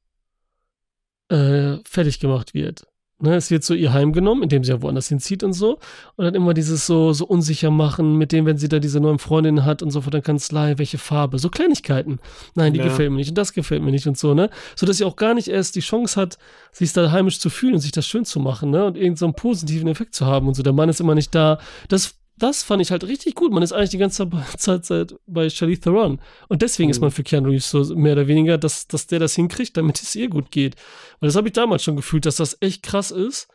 äh, 1.29 1.79
fertig 1.85 2.21
gemacht 2.21 2.55
wird. 2.55 2.87
Ne, 3.21 3.37
es 3.37 3.51
wird 3.51 3.63
so 3.63 3.75
ihr 3.75 3.93
Heim 3.93 4.13
genommen, 4.13 4.43
indem 4.43 4.65
sie 4.65 4.73
ja 4.73 4.83
woanders 4.83 5.09
hinzieht 5.09 5.45
und 5.45 5.53
so. 5.53 5.79
Und 6.17 6.25
dann 6.25 6.35
immer 6.35 6.53
dieses 6.53 6.85
so, 6.85 7.13
so 7.13 7.25
unsicher 7.25 7.71
machen, 7.71 8.17
mit 8.17 8.33
dem, 8.33 8.45
wenn 8.45 8.59
sie 8.59 8.69
da 8.69 8.81
diese 8.81 8.99
neuen 8.99 9.21
Freundinnen 9.21 9.65
hat 9.65 9.83
und 9.83 9.93
so 9.93 10.01
von 10.01 10.11
der 10.11 10.21
Kanzlei, 10.21 10.79
welche 10.79 10.99
Farbe, 10.99 11.39
so 11.39 11.49
Kleinigkeiten. 11.49 12.19
Nein, 12.57 12.73
die 12.73 12.81
Ja. 12.81 12.87
gefällt 12.87 13.11
mir 13.13 13.17
nicht 13.19 13.29
und 13.29 13.39
das 13.39 13.53
gefällt 13.53 13.83
mir 13.83 13.93
nicht 13.93 14.09
und 14.09 14.19
so, 14.19 14.35
ne? 14.35 14.51
So 14.75 14.85
dass 14.85 14.99
sie 14.99 15.05
auch 15.05 15.15
gar 15.15 15.33
nicht 15.33 15.47
erst 15.49 15.77
die 15.77 15.81
Chance 15.81 16.21
hat, 16.21 16.39
sich 16.73 16.93
da 16.93 17.13
heimisch 17.13 17.39
zu 17.39 17.51
fühlen 17.51 17.75
und 17.75 17.81
sich 17.81 17.93
das 17.93 18.07
schön 18.07 18.25
zu 18.25 18.41
machen, 18.41 18.71
ne? 18.71 18.85
Und 18.85 18.97
irgendeinen 18.97 19.17
so 19.17 19.27
einen 19.27 19.35
positiven 19.35 19.89
Effekt 19.89 20.15
zu 20.17 20.27
haben 20.27 20.49
und 20.49 20.55
so. 20.55 20.65
Der 20.65 20.73
Mann 20.73 20.89
ist 20.89 21.01
immer 21.01 21.15
nicht 21.15 21.35
da. 21.35 21.61
Das, 21.89 22.17
das 22.37 22.63
fand 22.63 22.83
ich 22.83 22.91
halt 22.91 23.05
richtig 23.05 23.35
gut. 23.35 23.53
Man 23.53 23.63
ist 23.63 23.73
eigentlich 23.73 23.91
die 23.91 23.99
ganze 23.99 24.29
Zeit 24.59 25.15
bei 25.27 25.49
Charlize 25.51 25.81
Theron. 25.83 26.21
Und 26.49 26.63
deswegen 26.63 26.91
ist 26.91 26.99
Mhm. 26.99 27.03
man 27.07 27.11
für 27.13 27.23
Keanu 27.23 27.49
Reeves 27.51 27.71
so 27.71 27.95
mehr 27.95 28.15
oder 28.15 28.27
weniger, 28.27 28.59
dass, 28.59 28.87
dass 28.89 29.07
der 29.07 29.19
das 29.21 29.35
hinkriegt, 29.35 29.77
damit 29.77 30.03
es 30.03 30.15
ihr 30.17 30.29
gut 30.29 30.51
geht. 30.51 30.75
Weil 31.21 31.29
das 31.29 31.37
habe 31.37 31.49
ich 31.49 31.53
damals 31.53 31.83
schon 31.85 31.97
gefühlt, 31.97 32.27
dass 32.27 32.37
das 32.37 32.57
echt 32.61 32.83
krass 32.83 33.11
ist 33.11 33.49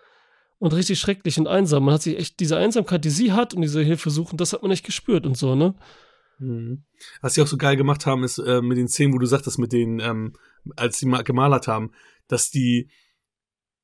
und 0.60 0.74
richtig 0.74 1.00
schrecklich 1.00 1.38
und 1.40 1.48
einsam. 1.48 1.84
Man 1.86 1.94
hat 1.96 2.02
sich 2.04 2.18
echt 2.18 2.40
diese 2.40 2.58
Einsamkeit, 2.58 3.04
die 3.06 3.10
sie 3.10 3.32
hat 3.34 3.54
und 3.54 3.62
diese 3.62 3.82
Hilfe 3.82 4.10
suchen, 4.10 4.38
das 4.38 4.54
hat 4.54 4.62
man 4.62 4.72
echt 4.72 4.86
gespürt 4.86 5.26
und 5.26 5.38
so, 5.38 5.56
ne? 5.56 5.76
Mhm. 6.40 6.84
Was 7.22 7.34
sie 7.34 7.42
auch 7.42 7.48
so 7.48 7.58
geil 7.58 7.76
gemacht 7.76 8.06
haben, 8.06 8.24
ist 8.24 8.38
äh, 8.40 8.62
mit 8.62 8.78
den 8.78 8.88
Szenen, 8.88 9.14
wo 9.14 9.18
du 9.18 9.26
sagtest, 9.26 9.60
mit 9.60 9.74
den, 9.74 10.00
ähm, 10.00 10.34
als 10.78 11.00
sie 11.00 11.06
mal 11.06 11.24
gemalert 11.24 11.68
haben, 11.68 11.92
dass 12.30 12.50
die 12.50 12.90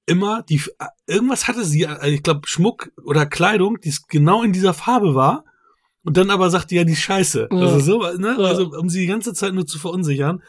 immer, 0.06 0.44
die 0.44 0.62
äh, 0.80 0.86
irgendwas 1.08 1.48
hatte 1.48 1.66
sie, 1.66 1.84
äh, 1.84 2.10
ich 2.10 2.24
glaube 2.24 2.48
Schmuck 2.48 2.92
oder 3.04 3.26
Kleidung, 3.26 3.80
die 3.80 3.94
genau 4.10 4.44
in 4.44 4.54
dieser 4.54 4.74
Farbe 4.74 5.16
war. 5.16 5.46
Und 6.04 6.18
dann 6.18 6.30
aber 6.30 6.52
sagte 6.52 6.76
ja 6.76 6.84
die 6.84 6.96
Scheiße. 6.96 7.50
Ja. 7.52 7.58
Also 7.58 7.80
so, 7.80 8.18
ne? 8.18 8.36
Ja. 8.38 8.46
Also 8.46 8.72
um 8.72 8.90
sie 8.90 9.02
die 9.02 9.08
ganze 9.08 9.34
Zeit 9.34 9.54
nur 9.54 9.66
zu 9.66 9.80
verunsichern. 9.80 10.44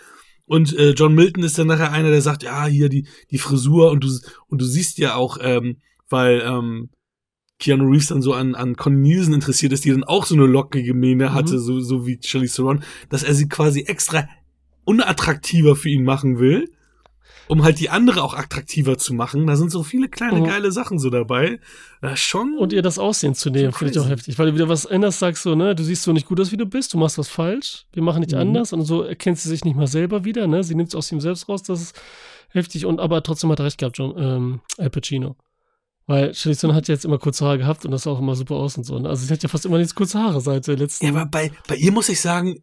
Und 0.44 0.76
äh, 0.76 0.90
John 0.90 1.14
Milton 1.14 1.42
ist 1.42 1.58
dann 1.58 1.66
nachher 1.66 1.92
einer, 1.92 2.10
der 2.10 2.22
sagt, 2.22 2.42
ja, 2.42 2.66
hier 2.66 2.88
die, 2.88 3.08
die 3.30 3.38
Frisur 3.38 3.90
und 3.90 4.04
du, 4.04 4.08
und 4.48 4.60
du 4.60 4.66
siehst 4.66 4.98
ja 4.98 5.14
auch, 5.14 5.38
ähm, 5.40 5.78
weil 6.08 6.42
ähm, 6.44 6.90
Keanu 7.58 7.88
Reeves 7.90 8.08
dann 8.08 8.20
so 8.22 8.34
an, 8.34 8.54
an 8.54 8.76
Connie 8.76 9.00
Nielsen 9.14 9.32
interessiert 9.32 9.72
ist, 9.72 9.84
die 9.86 9.90
dann 9.90 10.04
auch 10.04 10.26
so 10.26 10.34
eine 10.34 10.46
lockige 10.46 10.92
Mähne 10.92 11.30
Mhm. 11.30 11.34
hatte, 11.34 11.58
so, 11.58 11.80
so 11.80 12.06
wie 12.06 12.20
Charlize 12.22 12.56
Theron, 12.56 12.84
dass 13.08 13.22
er 13.22 13.34
sie 13.34 13.48
quasi 13.48 13.80
extra 13.86 14.28
unattraktiver 14.84 15.74
für 15.74 15.88
ihn 15.88 16.04
machen 16.04 16.38
will, 16.38 16.70
um 17.48 17.62
halt 17.64 17.78
die 17.80 17.90
andere 17.90 18.22
auch 18.22 18.34
attraktiver 18.34 18.98
zu 18.98 19.14
machen. 19.14 19.46
Da 19.46 19.56
sind 19.56 19.70
so 19.70 19.82
viele 19.82 20.08
kleine 20.08 20.40
Mhm. 20.40 20.44
geile 20.44 20.72
Sachen 20.72 20.98
so 20.98 21.10
dabei. 21.10 21.60
Äh, 22.02 22.16
schon. 22.16 22.56
Und 22.58 22.72
ihr 22.72 22.82
das 22.82 22.98
Aussehen 22.98 23.34
zu 23.34 23.50
nehmen, 23.50 23.72
finde 23.72 23.92
ich 23.92 23.98
auch 23.98 24.08
heftig. 24.08 24.38
Weil 24.38 24.46
du 24.46 24.54
wieder 24.54 24.68
was 24.68 24.84
änderst, 24.84 25.18
sagst 25.18 25.42
so, 25.42 25.54
ne, 25.54 25.74
du 25.74 25.82
siehst 25.84 26.02
so 26.02 26.12
nicht 26.12 26.26
gut 26.26 26.40
aus, 26.40 26.52
wie 26.52 26.56
du 26.56 26.66
bist, 26.66 26.92
du 26.94 26.98
machst 26.98 27.18
was 27.18 27.28
falsch, 27.28 27.86
wir 27.92 28.02
machen 28.02 28.20
nicht 28.20 28.32
Mhm. 28.32 28.38
anders 28.40 28.72
und 28.72 28.82
so 28.82 29.02
erkennt 29.02 29.38
sie 29.38 29.48
sich 29.48 29.64
nicht 29.64 29.76
mal 29.76 29.86
selber 29.86 30.24
wieder, 30.24 30.46
ne? 30.46 30.64
Sie 30.64 30.74
nimmt 30.74 30.88
es 30.88 30.94
aus 30.94 31.10
ihm 31.12 31.20
selbst 31.20 31.48
raus, 31.48 31.62
das 31.62 31.80
ist 31.82 32.00
heftig 32.50 32.84
und 32.86 33.00
aber 33.00 33.22
trotzdem 33.22 33.50
hat 33.50 33.58
er 33.60 33.66
recht 33.66 33.78
gehabt, 33.78 33.98
John, 33.98 34.14
ähm, 34.16 34.60
Al 34.78 34.90
Pacino. 34.90 35.36
Weil 36.08 36.30
Theron 36.32 36.72
hat 36.74 36.86
ja 36.86 36.94
jetzt 36.94 37.04
immer 37.04 37.18
kurze 37.18 37.44
Haare 37.44 37.58
gehabt 37.58 37.84
und 37.84 37.90
das 37.90 38.04
sah 38.04 38.12
auch 38.12 38.20
immer 38.20 38.36
super 38.36 38.54
aus 38.54 38.76
und 38.76 38.84
so. 38.84 38.96
Ne? 38.98 39.08
Also 39.08 39.26
sie 39.26 39.32
hat 39.32 39.42
ja 39.42 39.48
fast 39.48 39.66
immer 39.66 39.78
jetzt 39.80 39.96
kurze 39.96 40.20
Haare 40.20 40.40
seit 40.40 40.66
der 40.68 40.76
letzten. 40.76 41.04
ja, 41.06 41.10
aber 41.12 41.26
bei, 41.26 41.50
bei 41.66 41.74
ihr 41.74 41.90
muss 41.90 42.08
ich 42.08 42.20
sagen, 42.20 42.62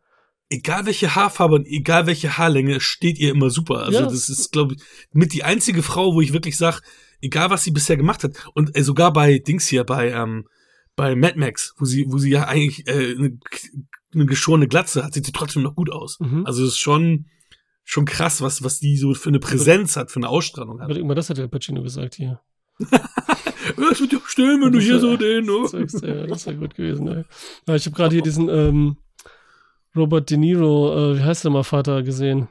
egal 0.54 0.86
welche 0.86 1.16
Haarfarbe 1.16 1.56
und 1.56 1.66
egal 1.68 2.06
welche 2.08 2.38
Haarlänge, 2.38 2.80
steht 2.80 3.18
ihr 3.20 3.32
immer 3.32 3.50
super. 3.50 3.80
Also 3.84 4.00
Ja. 4.00 4.06
das 4.06 4.30
ist, 4.30 4.52
glaube 4.52 4.76
ich, 4.76 4.82
mit 5.12 5.34
die 5.34 5.44
einzige 5.44 5.84
Frau, 5.84 6.14
wo 6.14 6.22
ich 6.22 6.34
wirklich 6.34 6.58
sage, 6.58 6.80
egal 7.22 7.50
was 7.50 7.64
sie 7.64 7.72
bisher 7.72 7.98
gemacht 7.98 8.24
hat, 8.24 8.34
und 8.54 8.76
äh, 8.78 8.84
sogar 8.84 9.12
bei 9.14 9.40
Dings 9.40 9.68
hier, 9.68 9.84
bei, 9.84 10.12
ähm, 10.12 10.46
bei 10.96 11.16
Mad 11.16 11.38
Max, 11.40 11.74
wo 11.78 11.86
sie, 11.86 12.06
wo 12.10 12.18
sie 12.18 12.30
ja 12.32 12.46
eigentlich 12.48 12.88
äh, 12.88 13.16
eine, 13.18 13.40
eine 14.14 14.26
geschorene 14.26 14.68
Glatze 14.68 15.04
hat, 15.04 15.14
sieht 15.14 15.26
sie 15.26 15.32
trotzdem 15.32 15.64
noch 15.64 15.76
gut 15.76 15.90
aus. 15.92 16.20
Mhm. 16.20 16.46
Also 16.46 16.64
es 16.64 16.70
ist 16.74 16.80
schon, 16.80 17.26
schon 17.84 18.06
krass, 18.06 18.42
was, 18.42 18.64
was 18.64 18.80
die 18.80 18.96
so 18.98 19.14
für 19.14 19.30
eine 19.30 19.40
Präsenz 19.40 19.96
hat, 19.98 20.12
für 20.12 20.20
eine 20.20 20.30
Ausstrahlung 20.30 20.80
hat. 20.82 20.90
Mal, 21.02 21.16
das 21.16 21.30
hat 21.30 21.38
der 21.38 21.48
Pacino 21.48 21.82
gesagt 21.84 22.16
hier. 22.16 22.40
Ja, 23.78 23.90
es 23.92 24.02
wird 24.02 24.12
ja 24.12 24.20
stimmen, 24.26 24.62
wenn 24.62 24.72
du 24.74 24.78
Das 24.80 24.84
hier 24.84 24.94
wär- 24.96 25.00
so 25.00 25.16
den, 25.18 25.46
Das, 25.46 25.56
oh. 25.56 25.68
sagst 25.68 26.04
du, 26.04 26.08
ja, 26.08 26.28
das 26.28 26.46
wäre 26.46 26.58
gut 26.58 26.76
gewesen. 26.76 27.08
Ey. 27.08 27.24
Ja, 27.66 27.76
ich 27.76 27.86
habe 27.86 27.96
gerade 27.96 28.14
hier 28.14 28.22
diesen 28.22 28.50
ähm, 28.50 28.98
Robert 29.96 30.30
De 30.30 30.38
Niro, 30.38 30.94
äh, 31.14 31.18
wie 31.20 31.24
heißt 31.24 31.44
der 31.44 31.52
mal 31.52 31.64
Vater, 31.64 32.04
gesehen, 32.04 32.48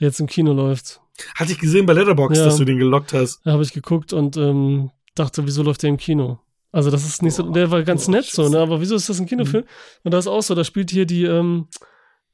der 0.00 0.08
jetzt 0.08 0.20
im 0.20 0.26
Kino 0.26 0.52
läuft. 0.52 1.00
Hatte 1.36 1.52
ich 1.52 1.58
gesehen 1.58 1.86
bei 1.86 1.92
Letterbox, 1.92 2.38
Ja. 2.38 2.44
dass 2.46 2.56
du 2.56 2.64
den 2.64 2.78
gelockt 2.78 3.12
hast. 3.12 3.40
Da 3.44 3.52
habe 3.52 3.62
ich 3.62 3.72
geguckt 3.72 4.12
und 4.12 4.36
ähm, 4.36 4.90
dachte, 5.14 5.46
wieso 5.46 5.62
läuft 5.62 5.82
der 5.82 5.90
im 5.90 5.96
Kino? 5.96 6.38
Also 6.72 6.90
das 6.90 7.04
ist 7.06 7.22
nicht 7.22 7.34
so, 7.34 7.44
Boah, 7.44 7.52
der 7.52 7.70
war 7.70 7.82
ganz 7.84 8.06
boah, 8.06 8.12
nett 8.12 8.24
so, 8.24 8.42
Scheiße. 8.42 8.54
ne? 8.54 8.58
Aber 8.60 8.80
wieso 8.80 8.96
ist 8.96 9.08
das 9.08 9.20
ein 9.20 9.26
Kinofilm? 9.26 9.64
Und 10.02 10.10
da 10.12 10.18
ist 10.18 10.26
auch 10.26 10.42
so, 10.42 10.54
da 10.56 10.64
spielt 10.64 10.90
hier 10.90 11.06
die, 11.06 11.24
ähm, 11.24 11.68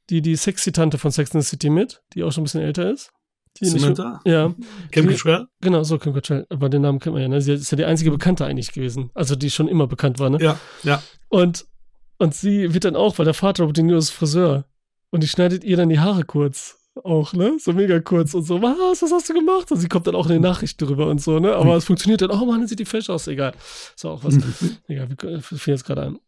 die, 0.09 0.21
die 0.23 0.35
sexy 0.35 0.71
Tante 0.71 0.97
von 0.97 1.11
Sex 1.11 1.35
and 1.35 1.43
the 1.43 1.49
City 1.49 1.69
mit, 1.69 2.01
die 2.13 2.23
auch 2.23 2.31
schon 2.31 2.41
ein 2.41 2.45
bisschen 2.45 2.61
älter 2.61 2.91
ist. 2.91 3.11
Die 3.59 3.65
nicht- 3.65 3.79
Samantha? 3.81 4.19
Ja, 4.25 4.55
Kim 4.91 5.07
Cattrall? 5.09 5.47
genau, 5.61 5.83
so 5.83 5.99
Kim 5.99 6.13
Cattrall. 6.13 6.47
Aber 6.49 6.69
den 6.69 6.81
Namen 6.81 6.99
kennt 6.99 7.13
man 7.13 7.21
ja, 7.21 7.27
ne? 7.27 7.39
Sie 7.41 7.51
ist 7.53 7.69
ja 7.69 7.75
die 7.75 7.85
einzige 7.85 8.09
Bekannte 8.09 8.45
eigentlich 8.45 8.71
gewesen. 8.71 9.11
Also 9.13 9.35
die 9.35 9.51
schon 9.51 9.67
immer 9.67 9.85
bekannt 9.87 10.17
war, 10.19 10.29
ne? 10.31 10.37
Ja, 10.41 10.57
ja. 10.83 11.03
Und, 11.29 11.65
und 12.21 12.35
sie 12.35 12.73
wird 12.73 12.85
dann 12.85 12.95
auch, 12.95 13.17
weil 13.17 13.25
der 13.25 13.33
Vater 13.33 13.63
Robert 13.63 13.77
De 13.77 13.83
Niro 13.83 13.97
ist 13.97 14.11
Friseur. 14.11 14.65
Und 15.09 15.23
die 15.23 15.27
schneidet 15.27 15.63
ihr 15.63 15.75
dann 15.75 15.89
die 15.89 15.99
Haare 15.99 16.23
kurz. 16.23 16.77
Auch, 17.03 17.33
ne? 17.33 17.57
So 17.57 17.71
mega 17.73 17.99
kurz 17.99 18.33
und 18.33 18.43
so, 18.43 18.61
was, 18.61 19.01
was 19.01 19.11
hast 19.11 19.29
du 19.29 19.33
gemacht? 19.33 19.71
Und 19.71 19.77
sie 19.79 19.87
kommt 19.87 20.07
dann 20.07 20.15
auch 20.15 20.25
in 20.25 20.33
den 20.33 20.41
Nachrichten 20.41 20.85
drüber 20.85 21.07
und 21.07 21.21
so, 21.21 21.39
ne? 21.39 21.55
Aber 21.55 21.75
es 21.77 21.85
funktioniert 21.85 22.21
dann, 22.21 22.31
oh 22.31 22.45
Mann, 22.45 22.59
dann 22.59 22.67
sieht 22.67 22.79
die 22.79 22.85
fesch 22.85 23.09
aus, 23.09 23.27
egal. 23.27 23.53
Ist 23.95 24.05
auch 24.05 24.23
was. 24.23 24.37
egal, 24.87 25.09
wir 25.09 25.41
fielen 25.41 25.77
jetzt 25.77 25.85
gerade 25.85 26.03
ein. 26.03 26.19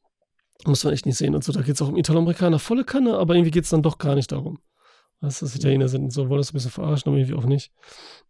Muss 0.65 0.84
man 0.84 0.93
echt 0.93 1.06
nicht 1.06 1.17
sehen 1.17 1.36
und 1.36 1.43
so. 1.43 1.51
Da 1.51 1.62
geht 1.62 1.75
es 1.75 1.82
auch 1.82 1.89
um 1.89 1.97
Italoamerikaner 1.97 2.60
volle 2.60 2.86
Kanne, 2.86 3.17
aber 3.17 3.36
irgendwie 3.36 3.51
geht 3.51 3.65
es 3.65 3.69
dann 3.69 3.84
doch 3.84 3.97
gar 3.97 4.15
nicht 4.15 4.32
darum. 4.32 4.60
Dass 5.19 5.39
das 5.39 5.56
Italiener 5.56 5.89
sind 5.89 6.03
und 6.03 6.12
so, 6.12 6.29
wollen 6.29 6.39
das 6.39 6.51
ein 6.51 6.53
bisschen 6.53 6.71
verarschen, 6.71 7.10
aber 7.10 7.17
irgendwie 7.17 7.36
auch 7.36 7.45
nicht. 7.45 7.71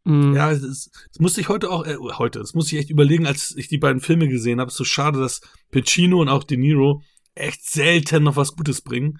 Mm, 0.03 0.35
Ja, 0.35 0.51
das, 0.51 0.89
das 0.91 1.19
musste 1.19 1.39
ich 1.41 1.49
heute 1.49 1.69
auch, 1.69 1.85
äh, 1.85 1.97
heute, 2.17 2.39
das 2.39 2.55
musste 2.55 2.75
ich 2.75 2.81
echt 2.81 2.89
überlegen, 2.89 3.25
als 3.27 3.55
ich 3.55 3.67
die 3.67 3.77
beiden 3.77 4.01
Filme 4.01 4.27
gesehen 4.27 4.59
habe. 4.59 4.67
Es 4.69 4.73
ist 4.73 4.79
so 4.79 4.83
schade, 4.83 5.19
dass 5.19 5.41
Pacino 5.71 6.19
und 6.19 6.29
auch 6.29 6.43
De 6.43 6.57
Niro 6.57 7.01
echt 7.35 7.65
selten 7.69 8.23
noch 8.23 8.35
was 8.35 8.55
Gutes 8.55 8.81
bringen. 8.81 9.19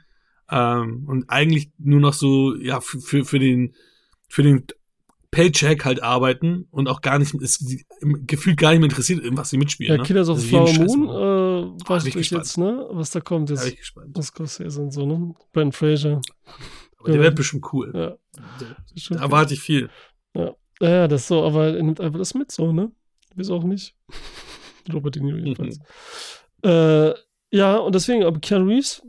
Ähm, 0.49 1.06
und 1.08 1.30
eigentlich 1.30 1.71
nur 1.78 1.99
noch 1.99 2.13
so, 2.13 2.56
ja, 2.56 2.82
für, 2.82 2.99
für, 2.99 3.26
für 3.26 3.39
den, 3.39 3.73
für 4.28 4.43
den 4.43 4.65
Paycheck 5.32 5.84
halt 5.86 6.04
arbeiten 6.04 6.67
und 6.69 6.88
auch 6.88 7.02
gar 7.02 7.17
nicht, 7.17 7.34
ist 7.34 7.65
gefühlt 8.28 8.58
gar 8.58 8.69
nicht 8.71 8.82
mehr 8.82 8.89
interessiert, 8.89 9.23
in 9.26 9.36
was 9.36 9.49
sie 9.49 9.58
mitspielen. 9.58 9.93
ja, 9.93 9.97
ne? 9.97 10.04
Killers 10.04 10.30
of 10.30 10.36
Also 10.36 10.43
the 10.43 10.49
Flower 10.49 10.67
jeden 10.67 10.82
Scheiß 10.88 10.95
Moon, 10.95 11.10
äh, 11.10 11.89
weiß 11.89 12.06
ich 12.06 12.15
ich 12.15 12.30
jetzt, 12.30 12.58
ne? 12.58 12.86
Was 12.91 13.10
da 13.10 13.19
kommt 13.19 13.49
jetzt. 13.49 13.63
bin 13.63 13.73
ich 13.73 13.80
gespannt. 13.80 14.15
Das 14.17 14.28
Scorsese 14.28 14.80
und 14.82 14.91
so, 14.91 15.06
ne? 15.08 15.34
Ben 15.54 15.71
Fraser. 15.71 16.21
Aber 16.99 17.08
der 17.10 17.15
Ja. 17.17 17.23
wird 17.23 17.36
bestimmt 17.36 17.65
cool. 17.73 17.91
Ja. 17.95 18.15
Da 19.10 19.15
erwarte 19.21 19.56
ich 19.56 19.62
viel. 19.62 19.89
Ja, 20.36 20.54
ja, 20.82 21.08
das 21.08 21.28
so, 21.28 21.43
aber 21.43 21.67
er 21.76 21.82
nimmt 21.84 21.99
einfach 21.99 22.19
das 22.19 22.36
mit 22.36 22.52
so, 22.52 22.71
ne? 22.71 22.91
Wieso 23.36 23.56
auch 23.56 23.63
nicht? 23.63 23.95
Robert 24.93 25.15
De 25.15 25.23
Niro 25.23 25.38
jedenfalls. 25.38 25.80
Äh, 26.65 27.13
ja, 27.54 27.78
und 27.78 27.94
deswegen, 27.94 28.24
aber 28.24 28.39
Keanu 28.39 28.66
Reeves 28.68 29.04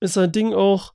ist 0.00 0.14
sein 0.14 0.30
Ding 0.32 0.52
auch, 0.52 0.92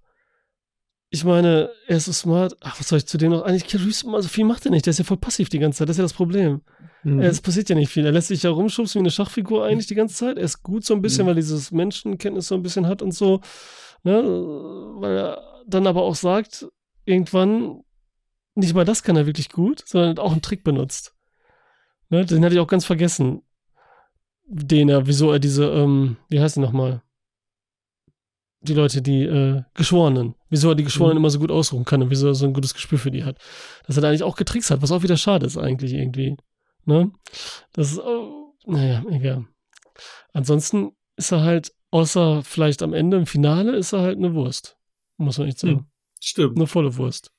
ich 1.09 1.23
meine, 1.23 1.71
er 1.87 1.97
ist 1.97 2.05
so 2.05 2.11
smart. 2.13 2.55
Ach, 2.61 2.79
was 2.79 2.89
soll 2.89 2.97
ich 2.97 3.07
zu 3.07 3.17
dem 3.17 3.31
noch? 3.31 3.41
Eigentlich, 3.43 3.65
Keanu 3.65 3.85
Reeves, 3.85 4.05
also 4.05 4.27
viel 4.27 4.45
macht 4.45 4.65
er 4.65 4.71
nicht. 4.71 4.85
Der 4.85 4.91
ist 4.91 4.99
ja 4.99 5.03
voll 5.05 5.17
passiv 5.17 5.49
die 5.49 5.59
ganze 5.59 5.79
Zeit. 5.79 5.89
Das 5.89 5.95
ist 5.95 5.99
ja 5.99 6.03
das 6.03 6.13
Problem. 6.13 6.61
Mhm. 7.03 7.21
Es 7.21 7.41
passiert 7.41 7.69
ja 7.69 7.75
nicht 7.75 7.89
viel. 7.89 8.05
Er 8.05 8.11
lässt 8.11 8.27
sich 8.27 8.43
ja 8.43 8.51
rumschubsen 8.51 8.99
wie 8.99 9.03
eine 9.03 9.11
Schachfigur 9.11 9.65
eigentlich 9.65 9.87
die 9.87 9.95
ganze 9.95 10.15
Zeit. 10.15 10.37
Er 10.37 10.43
ist 10.43 10.61
gut 10.61 10.83
so 10.85 10.93
ein 10.93 11.01
bisschen, 11.01 11.23
Mhm. 11.23 11.29
weil 11.29 11.35
dieses 11.35 11.71
Menschenkenntnis 11.71 12.47
so 12.47 12.55
ein 12.55 12.61
bisschen 12.63 12.87
hat 12.87 13.01
und 13.01 13.13
so. 13.13 13.41
Ne? 14.03 14.21
Weil 14.23 15.17
er 15.17 15.63
dann 15.65 15.87
aber 15.87 16.03
auch 16.03 16.15
sagt, 16.15 16.67
irgendwann, 17.05 17.81
nicht 18.55 18.75
mal 18.75 18.85
das 18.85 19.01
kann 19.01 19.15
er 19.15 19.25
wirklich 19.25 19.49
gut, 19.49 19.83
sondern 19.87 20.19
auch 20.19 20.31
einen 20.31 20.41
Trick 20.41 20.63
benutzt. 20.63 21.15
Ne? 22.09 22.25
Den 22.25 22.43
hatte 22.43 22.55
ich 22.55 22.61
auch 22.61 22.67
ganz 22.67 22.85
vergessen. 22.85 23.41
Den 24.47 24.89
er, 24.89 25.07
wieso 25.07 25.31
er 25.31 25.39
diese, 25.39 25.65
ähm, 25.65 26.17
wie 26.29 26.39
heißt 26.39 26.55
die 26.57 26.59
nochmal? 26.61 27.01
Die 28.61 28.73
Leute, 28.73 29.01
die 29.01 29.23
äh, 29.23 29.63
Geschworenen. 29.75 30.35
Wieso 30.49 30.69
er 30.69 30.75
die 30.75 30.83
Geschworenen 30.83 31.17
Mhm. 31.17 31.21
immer 31.23 31.29
so 31.29 31.39
gut 31.39 31.51
ausruhen 31.51 31.85
kann 31.85 32.01
und 32.01 32.09
wieso 32.09 32.27
er 32.27 32.35
so 32.35 32.45
ein 32.45 32.53
gutes 32.53 32.73
Gespür 32.73 32.97
für 32.97 33.11
die 33.11 33.23
hat. 33.23 33.37
Dass 33.85 33.95
er 33.97 34.01
da 34.01 34.09
eigentlich 34.09 34.23
auch 34.23 34.35
getrickst 34.35 34.71
hat, 34.71 34.81
was 34.81 34.91
auch 34.91 35.03
wieder 35.03 35.17
schade 35.17 35.45
ist 35.45 35.57
eigentlich 35.57 35.93
irgendwie. 35.93 36.37
Ne? 36.85 37.11
Das 37.73 37.91
ist, 37.91 37.99
oh, 37.99 38.53
naja, 38.65 39.03
egal. 39.09 39.45
Ansonsten 40.33 40.91
ist 41.15 41.31
er 41.31 41.41
halt, 41.41 41.73
außer 41.91 42.43
vielleicht 42.43 42.81
am 42.81 42.93
Ende 42.93 43.17
im 43.17 43.25
Finale, 43.25 43.75
ist 43.75 43.93
er 43.93 44.01
halt 44.01 44.17
eine 44.17 44.33
Wurst. 44.33 44.77
Muss 45.17 45.37
man 45.37 45.47
echt 45.47 45.59
sagen. 45.59 45.73
Mhm. 45.73 45.85
Stimmt. 46.19 46.57
Eine 46.57 46.67
volle 46.67 46.95
Wurst. 46.97 47.31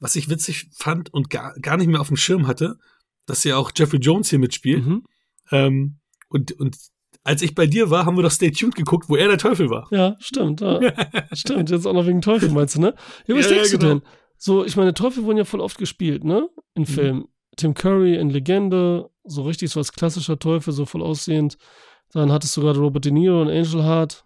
Was 0.00 0.16
ich 0.16 0.28
witzig 0.28 0.70
fand 0.74 1.12
und 1.12 1.30
gar, 1.30 1.54
gar 1.60 1.76
nicht 1.76 1.86
mehr 1.86 2.00
auf 2.00 2.08
dem 2.08 2.16
Schirm 2.16 2.46
hatte, 2.46 2.78
dass 3.26 3.44
ja 3.44 3.56
auch 3.56 3.72
Jeffrey 3.74 3.98
Jones 3.98 4.30
hier 4.30 4.38
mitspielt. 4.38 4.84
Mhm. 4.84 5.04
Ähm, 5.50 5.98
und, 6.28 6.52
und 6.52 6.76
als 7.22 7.42
ich 7.42 7.54
bei 7.54 7.66
dir 7.66 7.90
war, 7.90 8.04
haben 8.06 8.16
wir 8.16 8.22
doch 8.22 8.30
Stay 8.30 8.50
Tuned 8.50 8.74
geguckt, 8.74 9.08
wo 9.08 9.16
er 9.16 9.28
der 9.28 9.38
Teufel 9.38 9.70
war. 9.70 9.88
Ja, 9.90 10.16
stimmt. 10.20 10.60
Ja. 10.60 10.80
stimmt, 11.32 11.70
jetzt 11.70 11.86
auch 11.86 11.92
noch 11.94 12.06
wegen 12.06 12.20
Teufel, 12.20 12.50
meinst 12.50 12.76
du, 12.76 12.80
ne? 12.80 12.94
Ja, 13.26 13.34
was 13.36 13.46
Ja, 13.46 13.50
ja, 13.52 13.56
denkst 13.56 13.70
du 13.72 13.78
genau. 13.78 13.94
denn? 13.94 14.02
So, 14.36 14.64
ich 14.64 14.76
meine, 14.76 14.92
Teufel 14.94 15.24
wurden 15.24 15.38
ja 15.38 15.44
voll 15.44 15.60
oft 15.60 15.78
gespielt, 15.78 16.24
ne? 16.24 16.48
In 16.74 16.82
Mhm. 16.82 16.86
Filmen. 16.86 17.24
Tim 17.56 17.72
Curry 17.74 18.16
in 18.16 18.30
Legende, 18.30 19.08
so 19.22 19.42
richtig 19.42 19.70
so 19.70 19.78
als 19.80 19.92
klassischer 19.92 20.38
Teufel, 20.38 20.72
so 20.72 20.86
voll 20.86 21.02
aussehend. 21.02 21.56
Dann 22.12 22.32
hattest 22.32 22.56
du 22.56 22.60
gerade 22.60 22.80
Robert 22.80 23.04
De 23.04 23.12
Niro 23.12 23.42
in 23.42 23.48
Angel 23.48 23.84
Heart. 23.84 24.24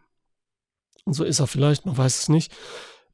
Und 1.04 1.12
so 1.12 1.24
ist 1.24 1.38
er 1.40 1.46
vielleicht, 1.46 1.86
man 1.86 1.96
weiß 1.96 2.22
es 2.22 2.28
nicht. 2.28 2.52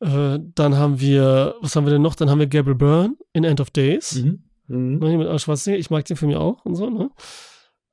Äh, 0.00 0.38
dann 0.54 0.76
haben 0.76 1.00
wir, 1.00 1.56
was 1.60 1.74
haben 1.76 1.84
wir 1.86 1.92
denn 1.92 2.02
noch? 2.02 2.14
Dann 2.14 2.30
haben 2.30 2.38
wir 2.38 2.46
Gabriel 2.46 2.76
Byrne 2.76 3.16
in 3.32 3.44
End 3.44 3.60
of 3.60 3.70
Days. 3.70 4.14
Mhm. 4.22 4.44
Mhm. 4.68 4.98
Ne, 4.98 5.16
mit 5.18 5.26
Arnold 5.26 5.42
Schwarzenegger. 5.42 5.80
Ich 5.80 5.90
mag 5.90 6.04
den 6.06 6.16
Film 6.16 6.30
ja 6.30 6.38
auch 6.38 6.64
und 6.64 6.74
so, 6.76 6.88
ne? 6.88 7.10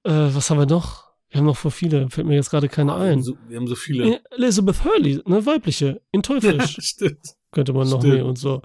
Äh, 0.04 0.10
was 0.34 0.50
haben 0.50 0.58
wir 0.60 0.66
noch? 0.66 1.12
Wir 1.30 1.38
haben 1.40 1.46
noch 1.46 1.58
vor 1.58 1.72
viele, 1.72 2.10
fällt 2.10 2.28
mir 2.28 2.36
jetzt 2.36 2.50
gerade 2.50 2.68
keine 2.68 2.92
Ah, 2.94 3.00
wir, 3.00 3.12
haben 3.12 3.20
ein. 3.20 3.24
so, 3.24 3.38
wir 3.48 3.58
haben 3.58 3.68
so 3.68 3.76
viele. 3.76 4.22
Elizabeth 4.32 4.84
Hurley, 4.84 5.22
ne, 5.26 5.46
weibliche, 5.46 6.02
in 6.12 6.22
Teuflisch 6.24 6.78
stimmt. 6.82 7.36
könnte 7.52 7.72
man 7.74 7.90
noch 7.90 8.04
nehmen 8.04 8.24
und 8.24 8.38
so. 8.38 8.62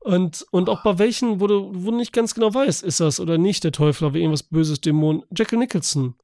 Und, 0.00 0.46
und 0.52 0.68
auch 0.70 0.82
bei 0.84 0.98
welchen, 0.98 1.40
wo 1.40 1.46
du, 1.48 1.70
wo 1.74 1.90
du 1.90 1.96
nicht 1.96 2.12
ganz 2.12 2.32
genau 2.34 2.54
weißt, 2.54 2.84
ist 2.84 3.00
das 3.00 3.18
oder 3.20 3.36
nicht 3.38 3.64
der 3.64 3.72
Teufel, 3.72 4.06
aber 4.06 4.16
irgendwas 4.16 4.44
Böses, 4.44 4.80
Dämon. 4.80 5.24
Jackal 5.36 5.58
Nicholson. 5.58 6.14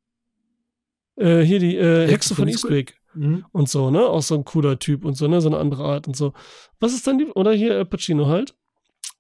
Äh, 1.17 1.41
hier 1.43 1.59
die 1.59 1.77
äh, 1.77 2.09
Hexe 2.09 2.35
von 2.35 2.49
Eastwick 2.49 2.99
Mhm. 3.15 3.45
und 3.53 3.69
so, 3.69 3.91
ne? 3.91 4.01
Auch 4.07 4.23
so 4.23 4.35
ein 4.37 4.45
cooler 4.47 4.79
Typ 4.79 5.05
und 5.05 5.15
so, 5.19 5.29
ne? 5.29 5.43
So 5.43 5.49
eine 5.51 5.59
andere 5.59 5.85
Art 5.85 6.07
und 6.09 6.17
so. 6.17 6.33
Was 6.81 6.95
ist 6.95 7.07
dein 7.07 7.19
Lieb 7.19 7.33
Oder 7.37 7.53
hier 7.53 7.77
äh, 7.79 7.85
Pacino 7.85 8.27
halt. 8.29 8.55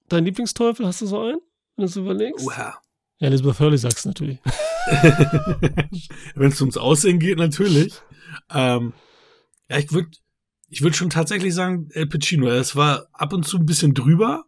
Dein 0.08 0.24
Lieblingsteufel, 0.24 0.86
hast 0.86 1.02
du 1.02 1.06
so 1.06 1.20
einen? 1.20 1.40
Wenn 1.76 1.82
du 1.82 1.84
es 1.84 1.96
überlegst? 1.96 2.46
Oha. 2.46 2.78
Ja, 3.22 3.28
Elizabeth 3.28 3.60
Hurley 3.60 3.78
sagst 3.78 4.04
natürlich. 4.04 4.40
Wenn 6.34 6.50
es 6.50 6.60
ums 6.60 6.76
Aussehen 6.76 7.20
geht, 7.20 7.38
natürlich. 7.38 7.94
Ähm, 8.52 8.94
ja, 9.70 9.78
ich 9.78 9.92
würde 9.92 10.08
ich 10.68 10.82
würd 10.82 10.96
schon 10.96 11.08
tatsächlich 11.10 11.54
sagen, 11.54 11.88
El 11.92 12.06
Pacino. 12.08 12.48
Es 12.48 12.74
war 12.74 13.06
ab 13.12 13.32
und 13.32 13.46
zu 13.46 13.58
ein 13.58 13.66
bisschen 13.66 13.94
drüber, 13.94 14.44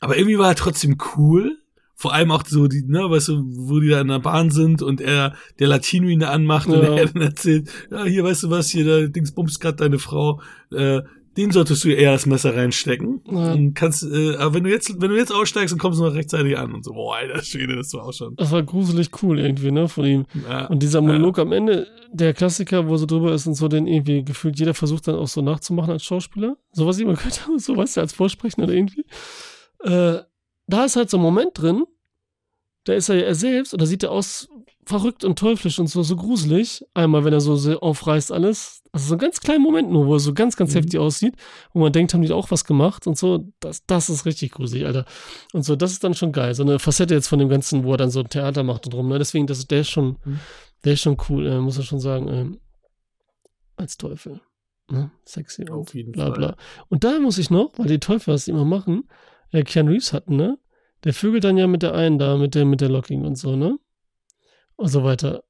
aber 0.00 0.16
irgendwie 0.16 0.38
war 0.38 0.48
er 0.48 0.54
trotzdem 0.54 0.96
cool. 1.16 1.58
Vor 1.96 2.14
allem 2.14 2.30
auch 2.30 2.46
so 2.46 2.66
die, 2.66 2.82
ne, 2.86 3.10
weißt 3.10 3.28
du, 3.28 3.42
wo 3.44 3.78
die 3.78 3.88
da 3.88 4.00
in 4.00 4.08
der 4.08 4.20
Bahn 4.20 4.50
sind 4.50 4.80
und 4.80 5.02
er 5.02 5.34
der 5.58 5.68
Latino 5.68 6.08
ihn 6.08 6.20
da 6.20 6.30
anmacht 6.30 6.66
und 6.68 6.82
Ja. 6.82 6.96
er 6.96 7.06
dann 7.08 7.20
erzählt, 7.20 7.68
ja, 7.90 8.04
hier, 8.04 8.24
weißt 8.24 8.44
du 8.44 8.50
was, 8.50 8.70
hier, 8.70 8.86
da 8.86 9.06
Dings 9.06 9.32
bummst 9.32 9.60
grad 9.60 9.80
deine 9.80 9.98
Frau, 9.98 10.40
äh, 10.72 11.02
den 11.36 11.52
solltest 11.52 11.84
du 11.84 11.90
eher 11.90 12.12
das 12.12 12.26
Messer 12.26 12.56
reinstecken. 12.56 13.20
Ja. 13.30 13.52
Und 13.52 13.74
kannst, 13.74 14.02
äh, 14.02 14.36
aber 14.36 14.54
wenn 14.54 14.64
du 14.64 14.70
jetzt, 14.70 15.00
wenn 15.00 15.10
du 15.10 15.16
jetzt 15.16 15.32
aussteigst, 15.32 15.72
dann 15.72 15.78
kommst 15.78 16.00
du 16.00 16.04
noch 16.04 16.14
rechtzeitig 16.14 16.58
an 16.58 16.74
und 16.74 16.84
so, 16.84 16.92
boah, 16.92 17.16
alter 17.16 17.42
Schwede, 17.42 17.76
das 17.76 17.92
war 17.94 18.04
auch 18.04 18.12
schon. 18.12 18.34
Das 18.36 18.50
war 18.50 18.62
gruselig 18.62 19.10
cool 19.22 19.38
irgendwie, 19.38 19.70
ne? 19.70 19.88
Von 19.88 20.04
ihm. 20.04 20.26
Ja. 20.48 20.66
Und 20.66 20.82
dieser 20.82 21.00
Monolog 21.00 21.38
am 21.38 21.52
Ende, 21.52 21.86
der 22.12 22.34
Klassiker, 22.34 22.88
wo 22.88 22.96
so 22.96 23.06
drüber 23.06 23.32
ist 23.32 23.46
und 23.46 23.54
so, 23.54 23.68
den 23.68 23.86
irgendwie 23.86 24.24
gefühlt 24.24 24.58
jeder 24.58 24.74
versucht 24.74 25.06
dann 25.06 25.14
auch 25.14 25.28
so 25.28 25.40
nachzumachen 25.40 25.92
als 25.92 26.04
Schauspieler. 26.04 26.56
Sowas 26.72 26.98
wie 26.98 27.04
man 27.04 27.16
könnte, 27.16 27.40
so 27.58 27.76
weißt 27.76 27.96
du, 27.96 28.00
als 28.00 28.12
Vorsprechen 28.12 28.64
oder 28.64 28.72
irgendwie. 28.72 29.04
Äh, 29.84 30.18
da 30.66 30.84
ist 30.84 30.96
halt 30.96 31.10
so 31.10 31.18
ein 31.18 31.22
Moment 31.22 31.50
drin, 31.54 31.84
da 32.84 32.94
ist 32.94 33.08
er 33.08 33.16
ja 33.16 33.22
er 33.22 33.34
selbst 33.34 33.72
und 33.72 33.82
da 33.82 33.86
sieht 33.86 34.02
er 34.02 34.10
aus 34.10 34.48
verrückt 34.90 35.24
und 35.24 35.38
teuflisch 35.38 35.78
und 35.78 35.86
so, 35.86 36.02
so 36.02 36.16
gruselig. 36.16 36.84
Einmal, 36.92 37.24
wenn 37.24 37.32
er 37.32 37.40
so 37.40 37.56
sehr 37.56 37.82
aufreißt 37.82 38.30
alles. 38.30 38.82
Also 38.92 39.06
so 39.08 39.14
ein 39.14 39.18
ganz 39.18 39.40
kleiner 39.40 39.60
Moment 39.60 39.90
nur, 39.90 40.06
wo 40.06 40.14
er 40.14 40.20
so 40.20 40.34
ganz, 40.34 40.56
ganz 40.56 40.72
Mhm. 40.74 40.78
heftig 40.80 41.00
aussieht, 41.00 41.34
wo 41.72 41.80
man 41.80 41.92
denkt, 41.92 42.12
haben 42.12 42.20
die 42.22 42.30
auch 42.32 42.50
was 42.50 42.64
gemacht 42.66 43.06
und 43.06 43.16
so. 43.16 43.46
Das, 43.60 43.86
das 43.86 44.10
ist 44.10 44.26
richtig 44.26 44.50
gruselig, 44.52 44.84
Alter. 44.84 45.06
Und 45.54 45.62
so, 45.64 45.74
das 45.76 45.92
ist 45.92 46.04
dann 46.04 46.12
schon 46.14 46.32
geil. 46.32 46.54
So 46.54 46.62
eine 46.62 46.78
Facette 46.78 47.14
jetzt 47.14 47.28
von 47.28 47.38
dem 47.38 47.48
Ganzen, 47.48 47.84
wo 47.84 47.92
er 47.92 47.96
dann 47.96 48.10
so 48.10 48.22
Theater 48.22 48.62
macht 48.62 48.84
und 48.86 48.94
rum. 48.94 49.08
Ne? 49.08 49.18
Deswegen, 49.18 49.46
das, 49.46 49.66
der 49.66 49.80
ist 49.80 49.88
schon, 49.90 50.18
Mhm. 50.24 50.40
der 50.84 50.92
ist 50.92 51.00
schon 51.00 51.16
cool, 51.28 51.46
äh, 51.46 51.58
muss 51.58 51.76
man 51.78 51.86
schon 51.86 52.00
sagen. 52.00 52.28
ähm, 52.28 52.58
als 53.76 53.96
Teufel. 53.96 54.40
Ne? 54.90 55.10
Sexy 55.24 55.62
und 55.62 55.70
Auf 55.70 55.94
jeden 55.94 56.12
bla 56.12 56.26
Fall. 56.26 56.34
bla. 56.36 56.56
Und 56.88 57.04
da 57.04 57.18
muss 57.20 57.38
ich 57.38 57.48
noch, 57.50 57.70
weil 57.78 57.86
die 57.86 58.00
Teufel 58.00 58.34
was 58.34 58.44
die 58.44 58.50
immer 58.50 58.64
machen, 58.64 59.08
ja, 59.52 59.62
Keanu 59.62 59.92
Reeves 59.92 60.12
hatten, 60.12 60.36
ne? 60.36 60.58
Der 61.04 61.14
vögelt 61.14 61.44
dann 61.44 61.56
ja 61.56 61.66
mit 61.66 61.82
der 61.82 61.94
einen 61.94 62.18
da, 62.18 62.36
mit 62.36 62.54
der, 62.54 62.64
mit 62.66 62.80
der 62.82 62.88
Locking 62.90 63.24
und 63.24 63.36
so, 63.36 63.56
ne? 63.56 63.78
Und 64.80 64.88
so 64.88 65.04
weiter. 65.04 65.42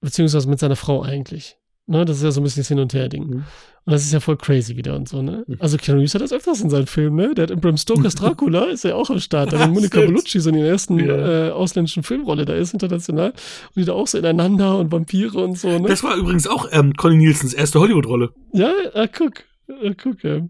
Beziehungsweise 0.00 0.48
mit 0.48 0.58
seiner 0.60 0.76
Frau 0.76 1.02
eigentlich. 1.02 1.58
Ne? 1.86 2.04
Das 2.04 2.18
ist 2.18 2.22
ja 2.22 2.30
so 2.30 2.40
ein 2.40 2.44
bisschen 2.44 2.60
das 2.60 2.68
Hin- 2.68 2.78
und 2.80 2.92
Her-Ding. 2.94 3.26
Mhm. 3.26 3.36
Und 3.84 3.92
das 3.92 4.02
ist 4.04 4.12
ja 4.12 4.18
voll 4.20 4.36
crazy 4.36 4.76
wieder 4.76 4.96
und 4.96 5.08
so, 5.08 5.22
ne? 5.22 5.44
Mhm. 5.46 5.56
Also 5.60 5.76
Keanu 5.76 6.00
Reeves 6.00 6.14
hat 6.14 6.20
das 6.22 6.32
öfters 6.32 6.60
in 6.60 6.70
seinen 6.70 6.86
Filmen, 6.88 7.16
ne? 7.16 7.34
Der 7.34 7.44
hat 7.44 7.50
in 7.52 7.60
Bram 7.60 7.76
Stokers 7.76 8.14
Dracula, 8.16 8.64
ist 8.64 8.82
ja 8.84 8.96
auch 8.96 9.10
am 9.10 9.20
Start, 9.20 9.52
da 9.52 9.60
wenn 9.60 9.70
Monica. 9.70 10.00
Bellucci 10.00 10.40
so 10.40 10.50
in 10.50 10.56
der 10.56 10.66
ersten 10.66 10.98
Ja. 10.98 11.48
äh, 11.48 11.50
ausländischen 11.50 12.02
Filmrolle 12.02 12.44
da 12.44 12.54
ist, 12.54 12.72
international. 12.72 13.30
Und 13.30 13.76
die 13.76 13.84
da 13.84 13.92
auch 13.92 14.06
so 14.08 14.18
ineinander 14.18 14.78
und 14.78 14.90
Vampire 14.90 15.38
und 15.38 15.56
so, 15.58 15.68
ne? 15.78 15.86
Das 15.88 16.02
war 16.02 16.16
übrigens 16.16 16.48
auch 16.48 16.66
ähm, 16.72 16.94
Conny 16.94 17.16
Nielsens 17.16 17.54
erste 17.54 17.78
Hollywood-Rolle. 17.78 18.30
ja, 18.52 18.72
ah, 18.94 19.06
guck. 19.06 19.44
Ah, 19.68 19.92
guck, 20.00 20.22
ja. 20.24 20.40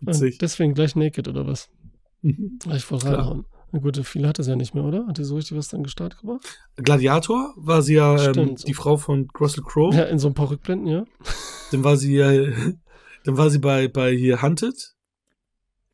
Witzig. 0.00 0.38
Deswegen 0.38 0.72
gleich 0.74 0.96
Naked 0.96 1.28
oder 1.28 1.46
was? 1.46 1.68
Mhm. 2.22 2.58
Gleich 2.62 2.84
voll 2.84 2.98
reinhauen. 2.98 3.44
Na 3.72 3.80
gut, 3.80 3.98
viel 4.06 4.26
hat 4.26 4.38
es 4.38 4.46
ja 4.46 4.56
nicht 4.56 4.74
mehr, 4.74 4.84
oder? 4.84 5.06
Hat 5.06 5.18
die 5.18 5.24
so 5.24 5.36
richtig 5.36 5.56
was 5.56 5.68
dann 5.68 5.82
gestartet 5.82 6.20
gemacht? 6.20 6.58
Gladiator 6.76 7.52
war 7.56 7.82
sie 7.82 7.94
ja 7.94 8.32
ähm, 8.32 8.56
die 8.56 8.74
Frau 8.74 8.96
von 8.96 9.28
Russell 9.38 9.64
Crowe. 9.64 9.94
Ja, 9.94 10.04
in 10.04 10.18
so 10.18 10.28
ein 10.28 10.34
paar 10.34 10.50
Rückblenden, 10.50 10.86
ja. 10.86 11.04
Dann 11.72 11.82
war 11.84 11.96
sie 11.96 12.14
ja, 12.14 12.30
dann 13.24 13.36
war 13.36 13.50
sie 13.50 13.58
bei 13.58 13.88
bei 13.88 14.14
hier 14.14 14.42
Hunted. 14.42 14.94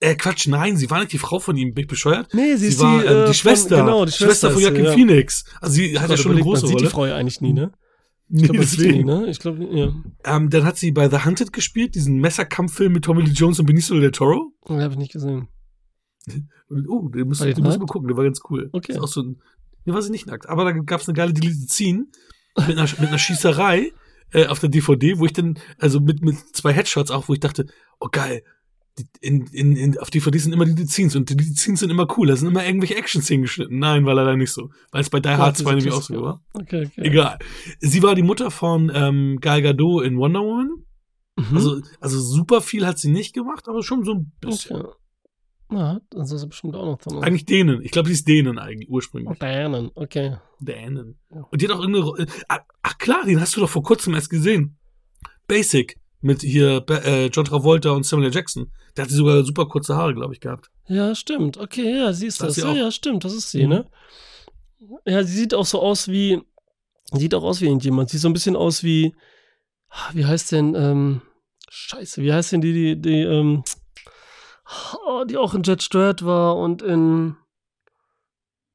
Äh, 0.01 0.17
Quatsch, 0.17 0.49
nein, 0.49 0.77
sie 0.77 0.91
war 0.91 0.99
nicht 0.99 1.13
die 1.13 1.19
Frau 1.19 1.39
von 1.39 1.57
ihm, 1.57 1.75
bin 1.75 1.83
ich 1.83 1.89
bescheuert? 1.89 2.35
Nee, 2.35 2.57
Sie, 2.57 2.77
war 2.81 3.05
ähm, 3.05 3.29
die 3.29 3.35
Schwester, 3.35 3.77
genau, 3.77 4.05
die 4.05 4.11
Schwester, 4.11 4.51
von 4.51 4.59
ist 4.61 4.65
sie, 4.65 4.69
Joaquin 4.69 4.85
ja. 4.85 4.93
Phoenix. 4.93 5.45
Also 5.61 5.75
sie 5.75 5.99
hat 5.99 6.11
ja 6.11 6.17
schon 6.17 6.33
eine 6.33 6.41
große 6.41 6.63
man 6.63 6.69
sieht 6.69 6.77
Rolle. 6.77 6.89
die 6.89 6.93
Frau 6.93 7.07
ja 7.07 7.17
eigentlich 7.17 7.41
nie, 7.41 7.53
ne? 7.53 7.73
Ich 8.35 8.45
glaube, 8.45 8.65
sieht 8.65 8.81
die 8.81 8.93
nie, 8.93 9.05
ne? 9.05 9.27
Ich 9.29 9.39
glaube, 9.39 9.63
ja. 9.65 9.93
Ähm, 10.25 10.51
dann 10.51 10.65
hat 10.65 10.77
sie 10.77 10.91
bei 10.91 11.09
The 11.09 11.25
Hunted 11.25 11.53
gespielt, 11.53 11.95
diesen 11.95 12.19
Messerkampffilm 12.19 12.93
mit 12.93 13.05
Tommy 13.05 13.23
Lee 13.23 13.33
Jones 13.33 13.61
und 13.61 13.67
Benicio 13.67 14.01
del 14.01 14.11
Toro. 14.11 14.53
Den 14.69 14.81
habe 14.81 14.95
ich 14.95 14.99
nicht 14.99 15.13
gesehen. 15.13 15.49
Und, 16.69 16.89
oh, 16.89 17.09
den 17.09 17.31
die 17.31 17.55
den 17.55 17.65
mal 17.65 17.77
nackt? 17.77 17.91
gucken, 17.91 18.09
der 18.09 18.17
war 18.17 18.25
ganz 18.25 18.41
cool. 18.51 18.69
Okay. 18.73 18.93
Ist 18.93 18.99
auch 18.99 19.09
so 19.09 19.23
ein, 19.23 19.43
nee, 19.85 19.93
war 19.93 20.03
sie 20.03 20.11
nicht 20.11 20.27
nackt, 20.27 20.49
aber 20.49 20.65
da 20.65 20.73
gab's 20.73 21.09
eine 21.09 21.17
geile 21.17 21.33
Deleted 21.33 21.71
Scene 21.71 22.07
mit 22.57 22.79
einer, 22.79 22.89
mit 22.99 23.09
einer 23.09 23.19
Schießerei 23.19 23.93
äh, 24.33 24.47
auf 24.47 24.61
der 24.61 24.69
DVD, 24.69 25.19
wo 25.19 25.27
ich 25.27 25.33
dann, 25.33 25.59
also 25.79 26.01
mit, 26.01 26.23
mit 26.23 26.37
zwei 26.55 26.73
Headshots 26.73 27.11
auch, 27.11 27.29
wo 27.29 27.35
ich 27.35 27.41
dachte, 27.41 27.67
oh 28.01 28.09
geil, 28.11 28.43
in, 29.21 29.47
in, 29.53 29.77
in, 29.77 29.99
auf 29.99 30.11
DVD 30.11 30.37
sind 30.39 30.53
immer 30.53 30.67
die 30.67 30.87
Scenes 30.87 31.17
und 31.17 31.31
die, 31.31 31.37
die 31.37 31.45
Scenes 31.45 31.81
sind 31.81 31.91
immer 31.91 32.07
cool, 32.17 32.27
da 32.27 32.37
sind 32.37 32.49
immer 32.49 32.65
irgendwelche 32.65 32.97
Action-Szenen 32.97 33.43
geschnitten. 33.43 33.79
Nein, 33.79 34.05
war 34.05 34.15
leider 34.15 34.37
nicht 34.37 34.53
so. 34.53 34.71
Weil 34.91 35.01
es 35.01 35.11
bei 35.11 35.21
Die 35.21 35.31
Hard 35.31 35.57
2 35.57 35.75
nämlich 35.75 35.93
auch 35.93 36.03
so 36.03 36.23
war. 36.23 36.45
Okay, 36.53 36.87
okay. 36.87 37.03
Egal. 37.03 37.39
Sie 37.81 38.03
war 38.03 38.15
die 38.15 38.23
Mutter 38.23 38.51
von 38.51 38.93
ähm, 38.95 39.39
Gal 39.41 39.63
Gadot 39.63 40.05
in 40.05 40.19
Wonder 40.19 40.41
Woman. 40.41 40.85
Mhm. 41.37 41.57
Also, 41.57 41.81
also 42.01 42.21
super 42.21 42.61
viel 42.61 42.87
hat 42.87 42.99
sie 42.99 43.11
nicht 43.11 43.35
gemacht, 43.35 43.67
aber 43.69 43.83
schon 43.83 44.05
so 44.05 44.13
ein 44.13 44.33
bisschen. 44.41 44.77
okay. 44.77 44.93
Na, 45.73 46.01
das 46.11 46.31
ist 46.33 46.47
bestimmt 46.49 46.75
auch 46.77 46.85
noch 46.85 46.99
drin. 46.99 47.23
Eigentlich 47.23 47.45
Dänen. 47.47 47.83
Ich 47.83 47.91
glaube, 47.91 48.09
sie 48.09 48.15
ist 48.15 48.29
Dänen 48.29 48.59
eigentlich 48.59 48.89
ursprünglich. 48.91 49.39
Dänen, 49.39 49.91
okay. 49.95 50.37
Dänen. 50.61 51.19
Ja. 51.35 51.47
Und 51.51 51.61
die 51.63 51.67
hat 51.67 51.75
auch 51.75 51.81
irgendeine. 51.81 52.05
Ro- 52.07 52.17
Ach, 52.49 52.61
ach 52.83 52.99
klar, 52.99 53.25
den 53.25 53.41
hast 53.41 53.57
du 53.57 53.61
doch 53.61 53.71
vor 53.71 53.83
kurzem 53.83 54.15
erst 54.15 54.31
gesehen. 54.31 54.79
Basic 55.49 55.99
mit 56.21 56.43
hier 56.43 56.85
äh, 56.89 57.27
John 57.27 57.45
Travolta 57.45 57.91
und 57.91 58.05
Samuel 58.07 58.29
L. 58.29 58.35
Jackson. 58.35 58.71
Der 58.97 59.05
hat 59.05 59.11
sie 59.11 59.17
sogar 59.17 59.43
super 59.45 59.67
kurze 59.67 59.97
Haare, 59.97 60.15
glaube 60.15 60.35
ich, 60.35 60.41
gehabt. 60.41 60.71
Ja, 60.87 61.15
stimmt. 61.15 61.57
Okay, 61.59 61.97
ja, 61.99 62.13
sie 62.13 62.27
ist 62.27 62.41
Das 62.43 62.55
das. 62.55 62.65
Ja, 62.65 62.73
ja, 62.75 62.91
stimmt, 62.91 63.25
das 63.25 63.33
ist 63.33 63.51
sie, 63.51 63.65
Mhm. 63.65 63.69
ne? 63.71 63.91
Ja, 65.07 65.25
sie 65.25 65.33
sieht 65.37 65.55
auch 65.55 65.65
so 65.67 65.81
aus 65.81 66.09
wie. 66.09 66.41
Sieht 67.13 67.35
auch 67.35 67.43
aus 67.43 67.61
wie 67.61 67.67
irgendjemand. 67.67 68.11
Sieht 68.11 68.21
so 68.21 68.29
ein 68.29 68.33
bisschen 68.33 68.57
aus 68.57 68.83
wie. 68.85 69.15
ah, 69.89 70.11
Wie 70.13 70.25
heißt 70.27 70.53
denn, 70.53 70.75
ähm. 70.75 71.23
Scheiße, 71.71 72.23
wie 72.23 72.33
heißt 72.33 72.53
denn 72.53 72.61
die, 72.61 72.73
die, 72.73 73.01
die, 73.01 73.21
ähm. 73.23 73.63
Oh, 75.07 75.25
die 75.25 75.37
auch 75.37 75.55
in 75.55 75.63
Jet 75.63 75.83
Strat 75.83 76.25
war 76.25 76.57
und 76.57 76.83
in. 76.83 77.37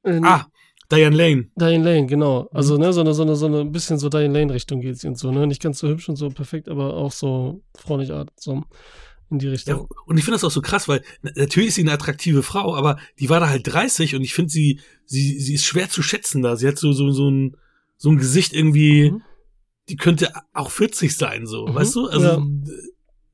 in 0.04 0.24
Ah, 0.24 0.46
Diane 0.90 1.14
Lane. 1.16 1.50
Diane 1.56 1.84
Lane, 1.84 2.06
genau. 2.06 2.48
Also, 2.52 2.78
ne, 2.78 2.92
so 2.92 3.00
eine, 3.02 3.12
so 3.14 3.22
eine, 3.22 3.36
so 3.36 3.46
eine 3.46 3.60
ein 3.60 3.72
bisschen 3.72 3.98
so 3.98 4.08
Diane 4.08 4.32
Lane-Richtung 4.38 4.80
geht 4.80 4.98
sie 4.98 5.08
und 5.08 5.18
so, 5.18 5.30
ne? 5.30 5.46
Nicht 5.46 5.62
ganz 5.62 5.78
so 5.80 5.88
hübsch 5.88 6.08
und 6.08 6.16
so 6.16 6.30
perfekt, 6.30 6.68
aber 6.68 6.94
auch 6.94 7.12
so 7.12 7.62
freundlich 7.76 8.10
Art, 8.12 8.30
so 8.40 8.64
in 9.30 9.38
die 9.38 9.48
Richtung. 9.48 9.76
Ja, 9.80 9.86
und 10.06 10.16
ich 10.16 10.24
finde 10.24 10.36
das 10.36 10.44
auch 10.44 10.50
so 10.50 10.62
krass, 10.62 10.88
weil 10.88 11.02
na- 11.20 11.32
natürlich 11.36 11.68
ist 11.68 11.74
sie 11.74 11.82
eine 11.82 11.92
attraktive 11.92 12.42
Frau, 12.42 12.74
aber 12.74 12.98
die 13.18 13.28
war 13.28 13.40
da 13.40 13.48
halt 13.50 13.66
30 13.70 14.14
und 14.14 14.22
ich 14.22 14.32
finde 14.32 14.50
sie, 14.50 14.80
sie, 15.04 15.38
sie 15.38 15.54
ist 15.54 15.64
schwer 15.66 15.90
zu 15.90 16.02
schätzen 16.02 16.40
da. 16.40 16.56
Sie 16.56 16.66
hat 16.66 16.78
so, 16.78 16.92
so, 16.92 17.10
so 17.10 17.30
ein, 17.30 17.54
so 17.98 18.08
ein 18.10 18.16
Gesicht 18.16 18.54
irgendwie, 18.54 19.10
Mhm. 19.10 19.22
die 19.90 19.96
könnte 19.96 20.32
auch 20.54 20.70
40 20.70 21.14
sein, 21.14 21.44
so, 21.46 21.66
Mhm, 21.66 21.74
weißt 21.74 21.94
du? 21.96 22.06
Also, 22.08 22.26
ja. 22.26 22.42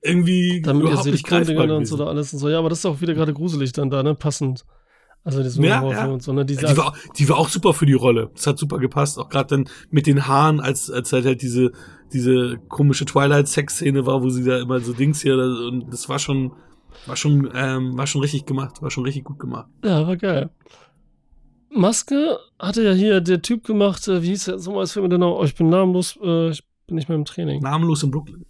Irgendwie 0.05 0.61
Dann 0.63 0.77
mit 0.77 0.87
ihr 0.87 0.91
überhaupt 0.93 1.07
nicht 1.11 1.27
greifbar 1.27 1.71
und 1.77 1.87
so 1.87 1.97
da 1.97 2.07
alles 2.07 2.33
und 2.33 2.39
so. 2.39 2.49
Ja, 2.49 2.59
aber 2.59 2.69
das 2.69 2.79
ist 2.79 2.87
auch 2.87 3.01
wieder 3.01 3.15
gerade 3.15 3.33
gruselig 3.35 3.73
dann 3.73 3.91
da, 3.91 4.03
ne? 4.03 4.15
Passend. 4.15 4.65
Also 5.25 5.43
diese 5.43 5.63
Ja, 5.65 5.83
ja. 5.91 6.07
und 6.07 6.23
so, 6.23 6.33
ne? 6.35 6.45
Diese, 6.45 6.67
die, 6.67 6.77
war, 6.77 6.89
auch- 6.89 6.97
die 7.17 7.29
war 7.31 7.39
auch 7.39 7.49
super 7.49 7.73
für 7.73 7.87
die 7.87 7.95
Rolle. 7.95 8.31
Das 8.35 8.47
hat 8.47 8.59
super 8.59 8.79
gepasst. 8.79 9.19
Auch 9.19 9.31
gerade 9.31 9.57
dann 9.57 9.69
mit 9.91 10.07
den 10.07 10.27
Haaren, 10.29 10.61
als, 10.61 10.91
als 10.91 11.13
halt 11.15 11.25
halt 11.25 11.41
diese, 11.41 11.73
diese 12.13 12.59
komische 12.69 13.07
Twilight-Sex-Szene 13.07 14.05
war, 14.05 14.23
wo 14.23 14.29
sie 14.29 14.45
da 14.45 14.59
immer 14.61 14.81
so 14.81 14.93
Dings 14.93 15.23
hier, 15.23 15.35
und 15.39 15.91
das 15.91 16.11
war 16.11 16.19
schon, 16.19 16.53
war 17.07 17.17
schon, 17.17 17.51
ähm, 17.55 17.97
war 17.97 18.07
schon 18.07 18.21
richtig 18.21 18.45
gemacht, 18.45 18.83
war 18.83 18.91
schon 18.91 19.05
richtig 19.05 19.25
gut 19.25 19.39
gemacht. 19.39 19.69
ja, 19.83 20.07
war 20.07 20.17
geil. 20.19 20.51
Maske 21.71 22.39
hatte 22.59 22.85
ja 22.85 22.93
hier 22.93 23.21
der 23.21 23.43
Typ 23.43 23.65
gemacht, 23.65 24.07
äh, 24.09 24.23
wie 24.23 24.29
hieß 24.29 24.45
der, 24.45 24.59
so 24.59 24.73
mal 24.73 24.81
als 24.81 24.93
Film 24.93 25.09
denn 25.11 25.21
noch? 25.21 25.39
Oh, 25.41 25.45
ich 25.45 25.55
bin 25.57 25.69
namenlos, 25.71 26.19
äh, 26.23 26.51
ich 26.51 26.63
bin 26.87 26.97
nicht 26.97 27.09
mehr 27.09 27.17
im 27.19 27.25
Training. 27.25 27.63
Namenlos 27.63 28.03
in 28.03 28.11
Brooklyn. 28.11 28.45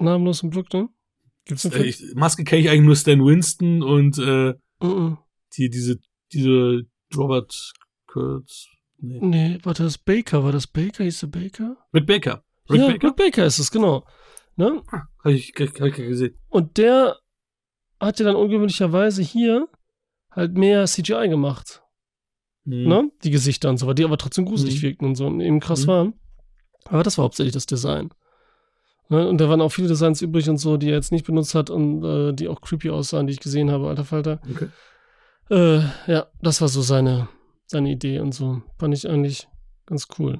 Namenlos 0.00 0.42
in 0.42 0.50
Brooklyn? 0.50 0.88
Gibt's 1.44 1.64
einen 1.66 1.74
Äh, 1.74 1.86
ich, 1.86 2.14
Maske 2.14 2.44
kenne 2.44 2.62
ich 2.62 2.70
eigentlich 2.70 2.82
nur 2.86 2.96
Stan 2.96 3.24
Winston 3.24 3.82
und 3.82 4.18
äh, 4.18 4.54
Mhm. 4.82 5.18
die, 5.56 5.68
diese, 5.70 5.98
diese 6.32 6.82
Robert 7.16 7.72
Kurtz. 8.06 8.66
Nee. 8.98 9.18
Nee, 9.22 9.58
warte, 9.62 9.82
das 9.82 9.98
Baker, 9.98 10.44
war 10.44 10.52
das 10.52 10.66
Baker? 10.66 11.04
Hieß 11.04 11.20
der 11.20 11.26
Baker? 11.28 11.76
Rick 11.94 12.06
Baker. 12.06 12.44
Rick 12.68 12.80
ja, 12.80 12.86
Baker? 12.88 13.08
Rick 13.08 13.16
Baker 13.16 13.44
ist 13.46 13.58
es, 13.58 13.70
genau. 13.70 14.04
Ne? 14.56 14.82
Ah, 14.90 15.02
hab 15.24 15.32
ich, 15.32 15.52
hab 15.58 15.86
ich 15.86 15.94
gesehen. 15.94 16.34
Und 16.48 16.76
der 16.76 17.16
hat 17.98 18.18
ja 18.18 18.26
dann 18.26 18.36
ungewöhnlicherweise 18.36 19.22
hier 19.22 19.68
halt 20.30 20.56
mehr 20.56 20.86
CGI 20.86 21.28
gemacht. 21.28 21.82
Hm. 22.64 22.88
Ne? 22.88 23.10
Die 23.24 23.30
Gesichter 23.30 23.70
und 23.70 23.78
so, 23.78 23.86
weiter, 23.86 23.94
die 23.96 24.04
aber 24.04 24.18
trotzdem 24.18 24.44
gruselig 24.44 24.76
Mhm. 24.78 24.82
wirkten 24.82 25.04
und 25.06 25.14
so 25.14 25.26
und 25.26 25.40
eben 25.40 25.60
krass 25.60 25.84
Mhm. 25.84 25.88
waren. 25.90 26.14
Aber 26.84 27.02
das 27.02 27.16
war 27.18 27.24
hauptsächlich 27.24 27.54
das 27.54 27.66
Design. 27.66 28.10
Ne? 29.10 29.28
Und 29.28 29.38
da 29.38 29.48
waren 29.48 29.60
auch 29.60 29.68
viele 29.72 29.88
Designs 29.88 30.22
übrig 30.22 30.48
und 30.48 30.56
so, 30.56 30.76
die 30.78 30.88
er 30.88 30.94
jetzt 30.94 31.12
nicht 31.12 31.26
benutzt 31.26 31.54
hat 31.54 31.68
und 31.68 32.02
äh, 32.04 32.32
die 32.32 32.48
auch 32.48 32.60
creepy 32.62 32.88
aussahen, 32.90 33.26
die 33.26 33.32
ich 33.34 33.40
gesehen 33.40 33.70
habe, 33.70 33.88
alter 33.88 34.04
Falter. 34.04 34.40
Okay. 34.50 34.68
Äh, 35.50 35.80
ja, 36.10 36.26
das 36.40 36.60
war 36.60 36.68
so 36.68 36.80
seine, 36.80 37.28
seine 37.66 37.90
Idee 37.90 38.20
und 38.20 38.32
so. 38.32 38.62
Fand 38.78 38.94
ich 38.94 39.08
eigentlich 39.08 39.48
ganz 39.86 40.06
cool. 40.18 40.38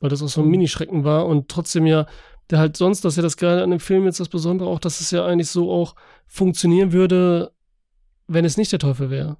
Weil 0.00 0.10
das 0.10 0.22
auch 0.22 0.28
so 0.28 0.40
ein 0.40 0.46
Mhm. 0.46 0.50
Mini-Schrecken 0.50 1.04
war 1.04 1.26
und 1.26 1.48
trotzdem 1.48 1.86
ja, 1.86 2.06
der 2.50 2.58
halt 2.58 2.76
sonst, 2.76 3.04
das 3.04 3.12
ist 3.14 3.16
ja 3.18 3.22
das 3.22 3.36
Geile 3.36 3.62
an 3.62 3.70
dem 3.70 3.80
Film 3.80 4.04
jetzt 4.04 4.20
das 4.20 4.28
Besondere 4.28 4.68
auch, 4.68 4.80
dass 4.80 5.00
es 5.00 5.10
ja 5.10 5.24
eigentlich 5.24 5.50
so 5.50 5.70
auch 5.70 5.94
funktionieren 6.26 6.92
würde, 6.92 7.52
wenn 8.26 8.44
es 8.44 8.56
nicht 8.56 8.72
der 8.72 8.78
Teufel 8.78 9.10
wäre. 9.10 9.36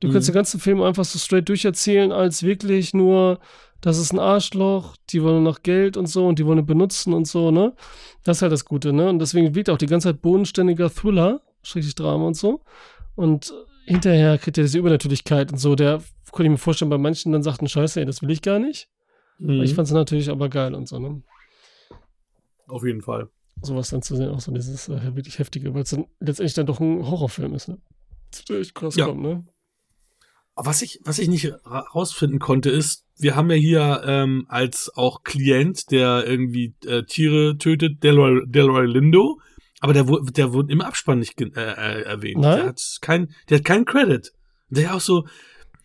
Du 0.00 0.08
Mhm. 0.08 0.12
kannst 0.12 0.28
den 0.28 0.34
ganzen 0.34 0.60
Film 0.60 0.82
einfach 0.82 1.04
so 1.04 1.18
straight 1.18 1.48
durcherzählen, 1.48 2.12
als 2.12 2.42
wirklich 2.42 2.94
nur, 2.94 3.40
das 3.86 3.98
ist 3.98 4.12
ein 4.12 4.18
Arschloch, 4.18 4.96
die 5.10 5.22
wollen 5.22 5.44
nach 5.44 5.62
Geld 5.62 5.96
und 5.96 6.06
so 6.06 6.26
und 6.26 6.40
die 6.40 6.44
wollen 6.44 6.66
benutzen 6.66 7.12
und 7.12 7.28
so, 7.28 7.52
ne? 7.52 7.72
Das 8.24 8.38
ist 8.38 8.42
halt 8.42 8.50
das 8.50 8.64
Gute, 8.64 8.92
ne? 8.92 9.08
Und 9.08 9.20
deswegen 9.20 9.54
wirkt 9.54 9.70
auch 9.70 9.78
die 9.78 9.86
ganze 9.86 10.08
Zeit 10.08 10.22
bodenständiger 10.22 10.90
Thriller, 10.90 11.40
schrecklich 11.62 11.94
Drama 11.94 12.26
und 12.26 12.34
so. 12.34 12.62
Und 13.14 13.54
hinterher 13.84 14.38
kriegt 14.38 14.58
er 14.58 14.64
diese 14.64 14.78
Übernatürlichkeit 14.80 15.52
und 15.52 15.58
so. 15.58 15.76
Der 15.76 16.02
konnte 16.32 16.46
ich 16.46 16.50
mir 16.50 16.58
vorstellen, 16.58 16.88
bei 16.90 16.98
manchen 16.98 17.30
dann 17.30 17.44
sagten, 17.44 17.68
scheiße, 17.68 18.00
ey, 18.00 18.06
das 18.06 18.22
will 18.22 18.30
ich 18.32 18.42
gar 18.42 18.58
nicht. 18.58 18.88
Mhm. 19.38 19.62
Ich 19.62 19.74
fand 19.74 19.86
es 19.86 19.94
natürlich 19.94 20.30
aber 20.30 20.48
geil 20.48 20.74
und 20.74 20.88
so, 20.88 20.98
ne? 20.98 21.22
Auf 22.66 22.84
jeden 22.84 23.02
Fall. 23.02 23.28
Sowas 23.62 23.90
dann 23.90 24.02
zu 24.02 24.16
sehen, 24.16 24.30
auch 24.30 24.40
so 24.40 24.50
dieses 24.50 24.88
äh, 24.88 25.14
wirklich 25.14 25.38
heftige, 25.38 25.72
weil 25.74 25.82
es 25.82 25.90
dann 25.90 26.06
letztendlich 26.18 26.54
dann 26.54 26.66
doch 26.66 26.80
ein 26.80 27.08
Horrorfilm 27.08 27.54
ist, 27.54 27.68
ne? 27.68 27.78
Das 28.32 28.40
ist 28.40 28.50
echt 28.50 28.74
krass 28.74 28.96
Ja. 28.96 29.06
kommt, 29.06 29.22
ne? 29.22 29.46
Was 30.58 30.80
ich, 30.82 31.00
was 31.04 31.18
ich 31.18 31.28
nicht 31.28 31.52
ra- 31.64 31.86
rausfinden 31.94 32.38
konnte, 32.38 32.70
ist, 32.70 33.04
wir 33.18 33.36
haben 33.36 33.50
ja 33.50 33.56
hier 33.56 34.02
ähm, 34.06 34.46
als 34.48 34.90
auch 34.94 35.22
Klient, 35.22 35.90
der 35.90 36.24
irgendwie 36.26 36.74
äh, 36.86 37.02
Tiere 37.04 37.58
tötet, 37.58 38.02
Delroy, 38.02 38.40
Delroy 38.46 38.86
Lindo, 38.86 39.38
aber 39.80 39.92
der, 39.92 40.08
wurde- 40.08 40.32
der 40.32 40.52
wurde 40.54 40.72
im 40.72 40.80
Abspann 40.80 41.18
nicht 41.18 41.38
äh, 41.40 41.44
äh, 41.54 42.02
erwähnt. 42.04 42.40
Nein? 42.40 42.56
Der 42.56 42.66
hat 42.68 42.80
kein, 43.02 43.34
der 43.50 43.58
hat 43.58 43.64
keinen 43.66 43.84
Credit. 43.84 44.32
Der 44.70 44.94
auch 44.94 45.00
so, 45.00 45.26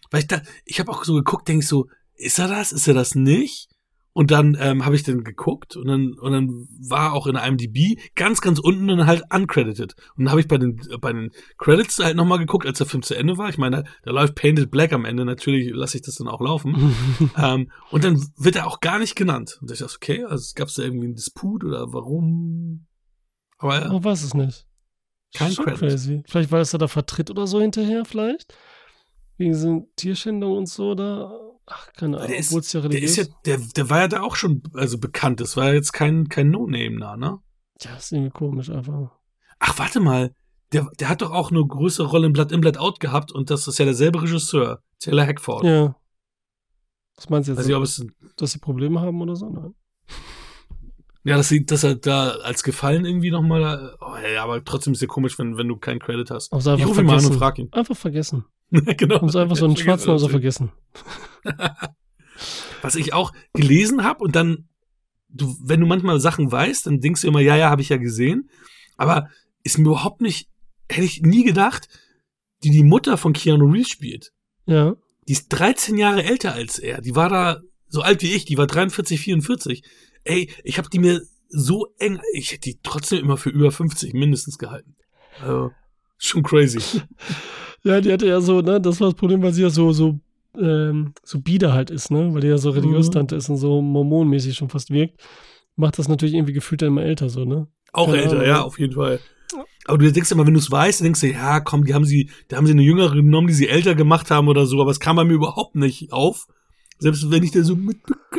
weil 0.10 0.22
ich 0.22 0.28
da, 0.28 0.42
ich 0.66 0.80
habe 0.80 0.90
auch 0.92 1.04
so 1.04 1.14
geguckt, 1.16 1.48
denke 1.50 1.64
ich 1.64 1.68
so, 1.68 1.88
ist 2.16 2.40
er 2.40 2.48
das? 2.48 2.72
Ist 2.72 2.88
er 2.88 2.94
das 2.94 3.14
nicht? 3.16 3.68
Und 4.14 4.30
dann 4.30 4.58
ähm, 4.60 4.84
habe 4.84 4.96
ich 4.96 5.04
dann 5.04 5.24
geguckt 5.24 5.78
und 5.78 5.88
dann 5.88 6.14
und 6.20 6.32
dann 6.34 6.68
war 6.90 7.14
auch 7.14 7.28
in 7.28 7.36
IMDb 7.38 7.98
ganz 8.14 8.42
ganz 8.42 8.60
unten 8.60 8.88
dann 8.88 9.06
halt 9.06 9.24
uncredited. 9.34 9.96
Und 10.16 10.26
dann 10.26 10.32
habe 10.32 10.42
ich 10.42 10.50
bei 10.50 10.58
den 10.58 10.82
bei 11.00 11.14
den 11.14 11.32
Credits 11.58 12.00
halt 12.00 12.18
nochmal 12.18 12.40
geguckt, 12.40 12.66
als 12.66 12.78
der 12.78 12.88
Film 12.88 13.04
zu 13.04 13.16
Ende 13.16 13.38
war. 13.38 13.48
Ich 13.48 13.58
meine, 13.58 13.86
da 14.04 14.12
läuft 14.12 14.36
Painted 14.36 14.70
Black 14.70 14.92
am 14.92 15.06
Ende. 15.06 15.24
Natürlich 15.24 15.72
lasse 15.74 15.96
ich 15.98 16.04
das 16.04 16.16
dann 16.16 16.28
auch 16.28 16.42
laufen. 16.42 16.94
ähm, 17.38 17.72
und 17.90 18.04
dann 18.04 18.22
wird 18.38 18.58
er 18.58 18.68
auch 18.68 18.82
gar 18.82 19.00
nicht 19.00 19.16
genannt. 19.16 19.58
Und 19.62 19.72
ich 19.72 19.80
dachte, 19.80 19.96
okay, 19.96 20.26
also 20.26 20.52
gab 20.56 20.68
es 20.68 20.76
da 20.76 20.84
irgendwie 20.84 21.06
einen 21.06 21.16
Disput 21.16 21.64
oder 21.64 21.94
warum? 21.94 22.88
Aber 23.60 23.80
ja, 23.80 23.92
Oh, 23.92 24.04
weiß 24.04 24.24
es 24.24 24.34
nicht. 24.34 24.66
Kein 25.34 25.54
Schon 25.54 25.64
Credit. 25.66 25.80
crazy. 25.80 26.24
Vielleicht, 26.28 26.52
weil 26.52 26.62
es 26.62 26.72
da 26.72 26.78
da 26.78 26.90
vertritt 26.90 27.30
oder 27.32 27.48
so 27.48 27.62
hinterher, 27.62 28.04
vielleicht? 28.04 28.54
Wegen 29.42 29.56
so 29.56 29.90
Tierschändung 29.96 30.56
und 30.56 30.70
so 30.70 30.94
da. 30.94 31.36
Ach, 31.66 31.92
keine 31.94 32.18
Ahnung. 32.18 32.30
der 32.30 32.38
ist, 32.38 32.50
Obwohl 32.50 32.60
es 32.60 32.74
ja 32.74 32.82
der 32.82 32.90
religiös 32.92 33.18
ist 33.18 33.28
ja, 33.28 33.34
der, 33.46 33.58
der 33.76 33.90
war 33.90 34.02
ja 34.02 34.08
da 34.08 34.22
auch 34.22 34.36
schon 34.36 34.62
also 34.76 35.00
bekannt. 35.00 35.40
Das 35.40 35.58
war 35.58 35.70
ja 35.70 35.74
jetzt 35.74 35.94
kein 35.94 36.30
kein 36.30 36.52
No-Name 36.52 37.00
da, 37.00 37.18
ne? 37.18 37.40
Ja, 37.82 37.96
ist 37.96 38.12
irgendwie 38.12 38.30
komisch 38.30 38.70
einfach. 38.70 39.18
Ach, 39.58 39.80
warte 39.80 40.00
mal. 40.00 40.36
Der, 40.74 40.88
der 41.00 41.10
hat 41.10 41.24
doch 41.24 41.32
auch 41.32 41.50
eine 41.50 41.66
größere 41.66 42.08
Rolle 42.08 42.28
in 42.28 42.34
Blood 42.34 42.52
in, 42.52 42.62
Blood 42.62 42.78
out 42.78 43.00
gehabt 43.00 43.32
und 43.32 43.50
das 43.50 43.68
ist 43.68 43.80
ja 43.80 43.86
derselbe 43.86 44.22
Regisseur, 44.22 44.84
Taylor 45.00 45.26
Hackford. 45.26 45.64
Ja. 45.64 45.96
Was 47.16 47.30
meinst 47.30 47.48
du 47.48 47.54
jetzt? 47.54 47.60
Weiß 47.60 47.66
nicht, 47.66 47.76
ob 47.76 47.84
es, 47.84 48.06
dass 48.38 48.52
sie 48.52 48.60
Probleme 48.60 49.02
haben 49.02 49.20
oder 49.22 49.36
so? 49.36 49.50
Nein. 49.50 49.74
Ja, 51.24 51.38
dass, 51.38 51.50
sie, 51.50 51.66
dass 51.66 51.84
er 51.84 51.96
da 51.96 52.30
als 52.44 52.64
Gefallen 52.64 53.06
irgendwie 53.06 53.32
nochmal, 53.32 53.96
oh, 54.02 54.16
ja, 54.34 54.44
aber 54.44 54.64
trotzdem 54.64 54.94
ist 54.94 55.02
ja 55.02 55.08
komisch, 55.08 55.38
wenn, 55.38 55.58
wenn 55.58 55.68
du 55.68 55.78
keinen 55.78 56.00
Credit 56.00 56.30
hast. 56.32 56.52
Einfach 56.54 56.78
Ich 56.78 56.86
rufe 56.86 57.02
ihn 57.02 57.06
mal 57.08 57.14
an 57.14 57.18
und 57.20 57.24
vergessen. 57.34 57.40
frag 57.40 57.60
ihn. 57.60 57.70
Einfach 57.74 57.98
vergessen. 57.98 58.46
genau. 58.72 59.22
Haben 59.22 59.30
sie 59.30 59.40
einfach 59.40 59.56
so 59.56 59.66
einen 59.66 59.76
Vergiss- 59.76 59.84
schwarzen 59.84 60.08
Hauser 60.12 60.30
vergessen. 60.30 60.72
Was 62.82 62.96
ich 62.96 63.14
auch 63.14 63.32
gelesen 63.54 64.04
habe 64.04 64.24
und 64.24 64.36
dann, 64.36 64.68
du, 65.30 65.56
wenn 65.62 65.80
du 65.80 65.86
manchmal 65.86 66.20
Sachen 66.20 66.52
weißt, 66.52 66.88
dann 66.88 67.00
denkst 67.00 67.22
du 67.22 67.28
immer, 67.28 67.40
ja, 67.42 67.56
ja, 67.56 67.70
habe 67.70 67.82
ich 67.82 67.90
ja 67.90 67.98
gesehen. 67.98 68.50
Aber 68.98 69.30
ist 69.64 69.78
mir 69.78 69.86
überhaupt 69.90 70.22
nicht, 70.22 70.50
hätte 70.90 71.06
ich 71.06 71.22
nie 71.22 71.44
gedacht, 71.44 71.88
die 72.64 72.72
die 72.72 72.84
Mutter 72.84 73.18
von 73.18 73.34
Keanu 73.34 73.70
Reeves 73.72 73.90
spielt. 73.90 74.32
Ja. 74.66 74.96
Die 75.28 75.34
ist 75.34 75.50
13 75.50 75.98
Jahre 75.98 76.24
älter 76.24 76.54
als 76.54 76.80
er. 76.80 77.02
Die 77.02 77.16
war 77.16 77.30
da 77.30 77.62
so 77.88 78.02
alt 78.02 78.22
wie 78.24 78.34
ich. 78.34 78.46
Die 78.46 78.58
war 78.58 78.68
43, 78.68 79.20
44. 79.20 79.84
Ey, 80.24 80.50
ich 80.64 80.78
habe 80.78 80.90
die 80.90 81.00
mir 81.00 81.22
so 81.50 81.88
eng, 82.00 82.20
ich 82.34 82.52
hätte 82.52 82.70
die 82.72 82.80
trotzdem 82.84 83.20
immer 83.20 83.38
für 83.38 83.50
über 83.50 83.72
50 83.72 84.14
mindestens 84.14 84.58
gehalten. 84.58 84.96
Also, 85.40 85.72
schon 86.18 86.44
crazy. 86.44 86.80
Ja, 87.84 88.00
die 88.00 88.14
hatte 88.14 88.28
ja 88.28 88.40
so, 88.42 88.62
ne, 88.62 88.80
das 88.80 89.00
war 89.02 89.08
das 89.08 89.16
Problem, 89.16 89.42
weil 89.42 89.54
sie 89.54 89.64
ja 89.64 89.72
so, 89.72 89.92
so, 89.92 90.20
ähm, 90.56 91.14
so 91.24 91.40
bieder 91.40 91.74
halt 91.74 91.90
ist, 91.90 92.12
ne, 92.12 92.32
weil 92.32 92.42
die 92.42 92.48
ja 92.48 92.60
so 92.60 92.70
religiös 92.70 93.08
Mhm. 93.08 93.12
Tante 93.14 93.36
ist 93.36 93.50
und 93.50 93.58
so 93.58 93.82
mormonmäßig 93.82 94.56
schon 94.56 94.70
fast 94.70 94.92
wirkt, 94.92 95.20
macht 95.76 95.98
das 95.98 96.08
natürlich 96.08 96.36
irgendwie 96.36 96.54
gefühlt 96.54 96.82
dann 96.84 96.90
immer 96.90 97.02
älter 97.02 97.30
so, 97.30 97.44
ne? 97.44 97.68
Auch 97.92 98.06
Keine 98.08 98.20
älter, 98.20 98.34
Ahnung. 98.34 98.46
ja, 98.48 98.62
auf 98.62 98.78
jeden 98.78 98.94
Fall. 98.94 99.20
Aber 99.86 99.98
du 99.98 100.12
denkst 100.12 100.32
immer, 100.32 100.46
wenn 100.46 100.54
du 100.54 100.60
es 100.60 100.70
weißt, 100.70 101.02
denkst 101.02 101.22
du, 101.22 101.32
ja, 101.32 101.60
komm, 101.60 101.86
die 101.86 101.96
haben 101.96 102.06
sie, 102.06 102.30
da 102.50 102.58
haben 102.58 102.68
sie 102.68 102.74
eine 102.74 102.84
jüngere 102.84 103.16
genommen, 103.16 103.48
die 103.48 103.54
sie 103.54 103.68
älter 103.68 103.96
gemacht 103.96 104.30
haben 104.30 104.48
oder 104.48 104.68
so, 104.68 104.80
aber 104.80 104.92
es 104.92 105.00
kam 105.00 105.16
bei 105.16 105.24
mir 105.24 105.34
überhaupt 105.34 105.76
nicht 105.76 106.14
auf. 106.14 106.46
Selbst 107.02 107.30
wenn 107.32 107.44
ich 107.44 107.52
da 107.52 107.64
so 107.64 107.76
mit 107.76 107.98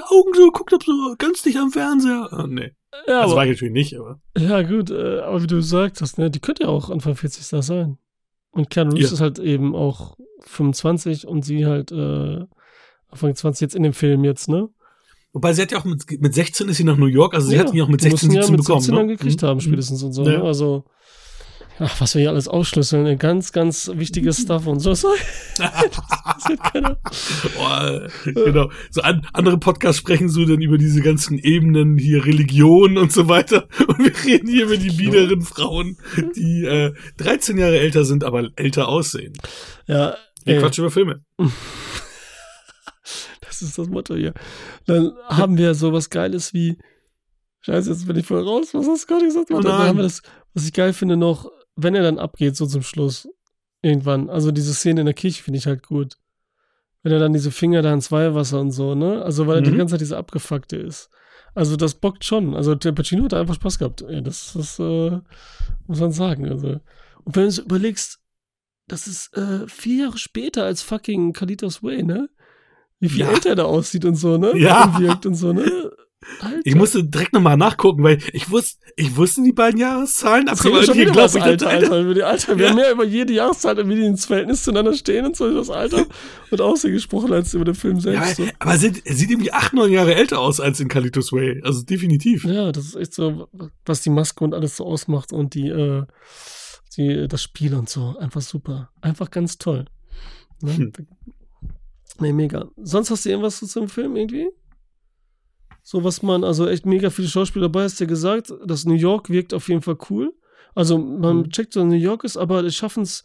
Augen 0.08 0.30
so 0.34 0.46
geguckt 0.46 0.72
habe, 0.72 0.84
so 0.84 1.14
ganz 1.18 1.42
dicht 1.42 1.58
am 1.58 1.70
Fernseher. 1.70 2.28
Ah, 2.30 2.46
nee. 2.48 2.70
Ja, 3.06 3.22
Das 3.22 3.24
aber, 3.24 3.36
war 3.36 3.44
ich 3.46 3.52
natürlich 3.52 3.72
nicht, 3.74 3.98
aber. 3.98 4.20
ja 4.38 4.62
gut, 4.62 4.90
äh, 4.90 5.18
aber 5.20 5.42
wie 5.42 5.46
du 5.46 5.60
sagst, 5.60 6.16
ne, 6.18 6.30
die 6.30 6.40
könnte 6.40 6.62
ja 6.64 6.68
auch 6.68 6.88
Anfang 6.90 7.14
40 7.16 7.48
da 7.48 7.60
sein. 7.62 7.98
Und 8.52 8.70
Keanu 8.70 8.92
Reeves 8.92 9.10
Ja. 9.10 9.14
ist 9.14 9.20
halt 9.20 9.38
eben 9.38 9.74
auch 9.74 10.16
25 10.42 11.26
und 11.26 11.44
sie 11.44 11.66
halt 11.66 11.90
äh, 11.92 12.44
Anfang 13.08 13.34
20 13.34 13.60
jetzt 13.62 13.74
in 13.74 13.82
dem 13.82 13.92
Film 13.94 14.24
jetzt, 14.24 14.48
ne? 14.48 14.68
Wobei 15.32 15.54
sie 15.54 15.62
hat 15.62 15.72
ja 15.72 15.78
auch 15.78 15.84
mit, 15.84 16.04
mit 16.20 16.34
16 16.34 16.68
ist 16.68 16.76
sie 16.76 16.84
nach 16.84 16.98
New 16.98 17.06
York, 17.06 17.34
also 17.34 17.48
sie 17.48 17.58
hat 17.58 17.70
ihn 17.70 17.76
ja 17.78 17.84
auch 17.84 17.88
mit 17.88 18.00
die 18.04 18.10
16, 18.10 18.28
müssen 18.28 18.36
ja 18.36 18.42
17 18.42 18.52
mit 18.56 18.60
bekommen. 18.64 18.80
17 18.82 18.94
dann 18.96 19.06
ne? 19.06 19.12
gekriegt 19.16 19.42
Mhm. 19.42 19.46
haben, 19.46 19.60
spätestens 19.60 20.02
und 20.02 20.12
so. 20.12 20.24
Ja. 20.24 20.38
Ne? 20.38 20.44
Also, 20.44 20.84
ach, 21.78 22.00
was 22.00 22.14
wir 22.14 22.20
hier 22.20 22.30
alles 22.30 22.48
aufschlüsseln, 22.48 23.06
ein 23.06 23.18
ganz, 23.18 23.52
ganz 23.52 23.90
wichtiges 23.94 24.38
Stuff 24.42 24.66
und 24.66 24.80
so. 24.80 24.94
Sorry. 24.94 25.18
Boah, 27.56 28.08
genau. 28.24 28.70
So 28.90 29.02
an, 29.02 29.26
andere 29.32 29.58
Podcasts 29.58 29.98
sprechen 29.98 30.28
so 30.28 30.44
dann 30.44 30.60
über 30.60 30.78
diese 30.78 31.00
ganzen 31.00 31.38
Ebenen 31.38 31.98
hier 31.98 32.24
Religion 32.24 32.98
und 32.98 33.12
so 33.12 33.28
weiter. 33.28 33.68
Und 33.86 33.98
wir 33.98 34.12
reden 34.24 34.48
hier 34.48 34.64
über 34.64 34.76
die 34.76 34.90
biederen 34.90 35.42
Frauen, 35.42 35.98
die 36.36 36.64
äh, 36.64 36.94
13 37.18 37.58
Jahre 37.58 37.78
älter 37.78 38.04
sind, 38.04 38.24
aber 38.24 38.50
älter 38.56 38.88
aussehen. 38.88 39.34
Ja, 39.86 40.16
Wir 40.44 40.58
quatschen 40.58 40.84
über 40.84 40.90
Filme. 40.90 41.24
das 43.40 43.62
ist 43.62 43.78
das 43.78 43.88
Motto 43.88 44.14
hier. 44.14 44.34
Dann 44.86 45.12
haben 45.28 45.58
wir 45.58 45.74
sowas 45.74 46.10
Geiles 46.10 46.54
wie, 46.54 46.78
scheiße, 47.60 47.90
jetzt 47.90 48.06
bin 48.06 48.16
ich 48.16 48.26
voll 48.26 48.42
raus, 48.42 48.68
was 48.72 48.86
hast 48.86 49.04
du 49.04 49.06
gerade 49.14 49.26
gesagt? 49.26 49.50
Oh 49.50 49.60
dann 49.60 49.72
haben 49.72 49.98
wir 49.98 50.04
das, 50.04 50.22
was 50.54 50.66
ich 50.66 50.72
geil 50.72 50.92
finde 50.92 51.16
noch, 51.16 51.50
wenn 51.76 51.94
er 51.94 52.02
dann 52.02 52.18
abgeht, 52.18 52.56
so 52.56 52.66
zum 52.66 52.82
Schluss, 52.82 53.28
irgendwann. 53.82 54.30
Also 54.30 54.50
diese 54.52 54.74
Szene 54.74 55.00
in 55.00 55.06
der 55.06 55.14
Kirche 55.14 55.42
finde 55.42 55.58
ich 55.58 55.66
halt 55.66 55.86
gut. 55.86 56.16
Wenn 57.02 57.12
er 57.12 57.18
dann 57.18 57.32
diese 57.32 57.50
Finger 57.50 57.82
da 57.82 57.92
ins 57.92 58.12
Weihwasser 58.12 58.60
und 58.60 58.70
so, 58.70 58.94
ne? 58.94 59.22
Also 59.22 59.46
weil 59.46 59.56
er 59.56 59.62
die 59.62 59.72
Mhm. 59.72 59.78
ganze 59.78 59.92
Zeit 59.94 60.00
diese 60.02 60.16
Abgefuckte 60.16 60.76
ist. 60.76 61.10
Also 61.54 61.76
das 61.76 61.94
bockt 61.94 62.24
schon. 62.24 62.54
Also 62.54 62.74
der 62.74 62.92
Pacino 62.92 63.24
hat 63.24 63.32
da 63.32 63.40
einfach 63.40 63.56
Spaß 63.56 63.78
gehabt. 63.78 64.02
Ey, 64.02 64.22
das 64.22 64.52
das 64.54 64.78
äh, 64.78 65.18
muss 65.86 66.00
man 66.00 66.12
sagen. 66.12 66.48
Also. 66.48 66.80
Und 67.24 67.36
wenn 67.36 67.44
du 67.44 67.50
so 67.50 67.62
überlegst, 67.62 68.20
das 68.88 69.06
ist 69.06 69.36
äh, 69.36 69.66
vier 69.68 70.04
Jahre 70.04 70.18
später 70.18 70.64
als 70.64 70.82
fucking 70.82 71.32
Kalitos 71.32 71.82
Way, 71.82 72.04
ne? 72.04 72.28
Wie 73.00 73.08
viel 73.08 73.20
Ja. 73.22 73.30
älter 73.30 73.50
er 73.50 73.56
da 73.56 73.64
aussieht 73.64 74.04
und 74.04 74.14
so, 74.14 74.38
ne? 74.38 74.56
Ja. 74.56 74.84
Und 74.84 75.00
wirkt 75.02 75.26
und 75.26 75.34
so, 75.34 75.52
ne? 75.52 75.90
Alter. 76.40 76.60
Ich 76.64 76.74
musste 76.74 77.04
direkt 77.04 77.32
nochmal 77.32 77.56
nachgucken, 77.56 78.02
weil 78.02 78.18
ich 78.32 78.50
wusste, 78.50 78.78
ich 78.96 79.16
wusste 79.16 79.42
die 79.42 79.52
beiden 79.52 79.78
Jahreszahlen, 79.80 80.48
aber 80.48 80.62
wir 80.64 80.82
schon 80.84 80.96
wieder 80.96 81.12
das 81.12 81.34
ich 81.34 81.42
Alter, 81.42 81.68
Alter. 81.68 82.00
Über 82.00 82.14
die 82.14 82.22
Alter. 82.22 82.56
Wir 82.56 82.64
Ja. 82.64 82.70
haben 82.70 82.76
mehr 82.76 82.92
über 82.92 83.04
jede 83.04 83.32
Jahreszeit, 83.32 83.78
wie 83.88 83.94
die 83.94 84.04
ins 84.04 84.26
Verhältnis 84.26 84.62
zueinander 84.62 84.94
stehen 84.94 85.26
und 85.26 85.36
so, 85.36 85.48
über 85.48 85.58
das 85.58 85.70
Alter 85.70 86.06
und 86.50 86.60
Aussehen 86.60 86.92
gesprochen, 86.92 87.32
als 87.32 87.54
über 87.54 87.64
den 87.64 87.74
Film 87.74 87.96
Ja, 87.96 88.00
selbst. 88.24 88.36
so. 88.36 88.44
aber 88.58 88.72
er 88.72 88.78
sieht, 88.78 89.06
er 89.06 89.14
sieht 89.14 89.30
irgendwie 89.30 89.52
acht, 89.52 89.72
neun 89.72 89.90
Jahre 89.92 90.14
älter 90.14 90.38
aus 90.40 90.60
als 90.60 90.80
in 90.80 90.88
Kalitos 90.88 91.32
Way. 91.32 91.60
Also 91.64 91.82
definitiv. 91.82 92.44
Ja, 92.44 92.72
das 92.72 92.86
ist 92.86 92.96
echt 92.96 93.14
so, 93.14 93.48
was 93.84 94.00
die 94.02 94.10
Maske 94.10 94.44
und 94.44 94.54
alles 94.54 94.76
so 94.76 94.84
ausmacht 94.86 95.32
und 95.32 95.54
die, 95.54 95.68
äh, 95.68 96.04
die, 96.96 97.26
das 97.28 97.42
Spiel 97.42 97.74
und 97.74 97.88
so. 97.88 98.16
Einfach 98.18 98.42
super. 98.42 98.90
Einfach 99.00 99.30
ganz 99.30 99.58
toll. 99.58 99.86
Ne? 100.60 100.76
Hm. 100.76 100.92
Nee, 102.20 102.32
mega. 102.32 102.68
Sonst 102.76 103.10
hast 103.10 103.24
du 103.24 103.30
irgendwas 103.30 103.58
zu 103.58 103.66
zum 103.66 103.88
Film 103.88 104.14
irgendwie? 104.16 104.48
So 105.82 106.04
was 106.04 106.22
man, 106.22 106.44
also 106.44 106.68
echt 106.68 106.86
mega 106.86 107.10
viele 107.10 107.28
Schauspieler 107.28 107.64
dabei, 107.66 107.84
hast 107.84 107.98
du 107.98 108.04
ja 108.04 108.08
gesagt, 108.08 108.52
das 108.64 108.84
New 108.84 108.94
York 108.94 109.30
wirkt 109.30 109.52
auf 109.52 109.68
jeden 109.68 109.82
Fall 109.82 109.98
cool. 110.10 110.32
Also 110.74 110.96
man 110.98 111.38
Mhm. 111.38 111.50
checkt, 111.50 111.74
dass 111.76 111.84
New 111.84 111.94
York 111.94 112.24
ist, 112.24 112.36
aber 112.36 112.62
die 112.62 112.70
schaffen 112.70 113.02
es 113.02 113.24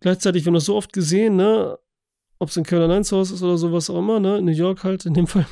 gleichzeitig, 0.00 0.44
wir 0.44 0.50
haben 0.50 0.54
das 0.54 0.66
so 0.66 0.76
oft 0.76 0.92
gesehen, 0.92 1.36
ne, 1.36 1.78
ob 2.38 2.50
es 2.50 2.56
in 2.56 2.64
Kölner 2.64 2.88
Nines 2.88 3.12
Haus 3.12 3.30
ist 3.30 3.42
oder 3.42 3.56
sowas 3.56 3.88
auch 3.90 3.98
immer, 3.98 4.20
ne, 4.20 4.42
New 4.42 4.52
York 4.52 4.84
halt 4.84 5.06
in 5.06 5.14
dem 5.14 5.26
Fall. 5.26 5.46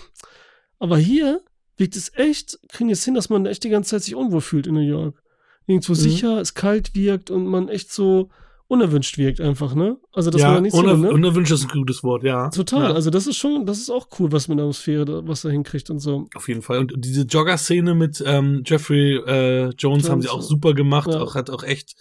Aber 0.78 0.98
hier 0.98 1.40
wirkt 1.76 1.96
es 1.96 2.12
echt, 2.14 2.58
kriegen 2.68 2.90
es 2.90 3.04
hin, 3.04 3.14
dass 3.14 3.30
man 3.30 3.46
echt 3.46 3.64
die 3.64 3.70
ganze 3.70 3.90
Zeit 3.92 4.02
sich 4.02 4.14
unwohl 4.14 4.42
fühlt 4.42 4.66
in 4.66 4.74
New 4.74 4.80
York. 4.80 5.22
Nirgendwo 5.66 5.92
Mhm. 5.92 5.96
sicher, 5.96 6.40
es 6.40 6.52
kalt 6.54 6.94
wirkt 6.94 7.30
und 7.30 7.46
man 7.46 7.68
echt 7.68 7.90
so 7.90 8.28
unerwünscht 8.66 9.18
wirkt 9.18 9.40
einfach, 9.40 9.74
ne? 9.74 9.98
Also 10.12 10.30
man 10.30 10.38
ja, 10.40 10.54
da 10.54 10.60
nicht 10.60 10.72
so, 10.72 10.78
uner 10.80 10.96
ne? 10.96 11.10
unerwünscht 11.12 11.52
ist 11.52 11.62
ein 11.64 11.68
gutes 11.68 12.02
Wort, 12.02 12.22
ja. 12.24 12.48
Total, 12.50 12.90
Ja, 12.90 12.94
also 12.94 13.10
das 13.10 13.26
ist 13.26 13.36
schon, 13.36 13.66
das 13.66 13.78
ist 13.78 13.90
auch 13.90 14.08
cool, 14.18 14.32
was 14.32 14.48
mit 14.48 14.58
der 14.58 14.64
Atmosphäre, 14.64 15.04
da- 15.04 15.26
was 15.26 15.44
er 15.44 15.50
hinkriegt 15.50 15.90
und 15.90 15.98
so. 15.98 16.26
auf 16.34 16.48
jeden 16.48 16.62
Fall. 16.62 16.78
Und 16.78 16.92
diese 16.96 17.22
Jogger-Szene 17.22 17.94
mit 17.94 18.22
ähm, 18.26 18.62
Jeffrey 18.64 19.16
äh, 19.16 19.68
Jones 19.78 20.08
haben 20.08 20.22
sie 20.22 20.28
auch 20.28 20.34
Jones, 20.36 20.48
super 20.48 20.72
gemacht. 20.74 21.10
ja. 21.10 21.20
Auch, 21.20 21.34
hat 21.34 21.50
auch 21.50 21.62
echt, 21.62 21.94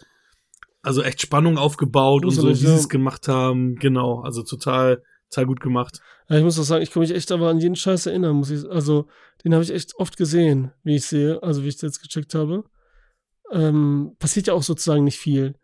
also 0.81 1.01
echt 1.03 1.21
Spannung 1.21 1.57
aufgebaut 1.57 2.23
und 2.25 2.31
so, 2.31 2.47
wie 2.47 2.55
sie 2.55 2.67
es 2.67 2.89
gemacht 2.89 3.27
haben. 3.27 3.75
Genau, 3.75 4.21
also 4.21 4.43
total, 4.43 5.01
total 5.29 5.45
gut 5.45 5.59
gemacht. 5.59 5.99
Ja, 6.29 6.37
ich 6.37 6.43
muss 6.43 6.57
auch 6.57 6.63
sagen, 6.63 6.81
ich 6.81 6.91
kann 6.91 7.01
mich 7.01 7.13
echt 7.13 7.31
aber 7.33 7.49
an 7.49 7.59
jeden 7.59 7.75
Scheiß 7.75 8.05
erinnern, 8.05 8.37
muss 8.37 8.49
ich, 8.49 8.65
also 8.69 9.07
den 9.43 9.53
habe 9.53 9.63
ich 9.63 9.71
echt 9.73 9.95
oft 9.97 10.15
gesehen, 10.15 10.71
wie 10.83 10.95
ich 10.95 11.05
sehe, 11.05 11.43
also 11.43 11.63
wie 11.63 11.67
ich 11.67 11.75
es 11.75 11.81
jetzt 11.81 12.01
gecheckt 12.01 12.33
habe. 12.33 12.63
Ähm, 13.51 14.15
passiert 14.19 14.47
ja 14.47 14.53
auch 14.53 14.63
sozusagen 14.63 15.03
nicht 15.03 15.19
viel. 15.19 15.55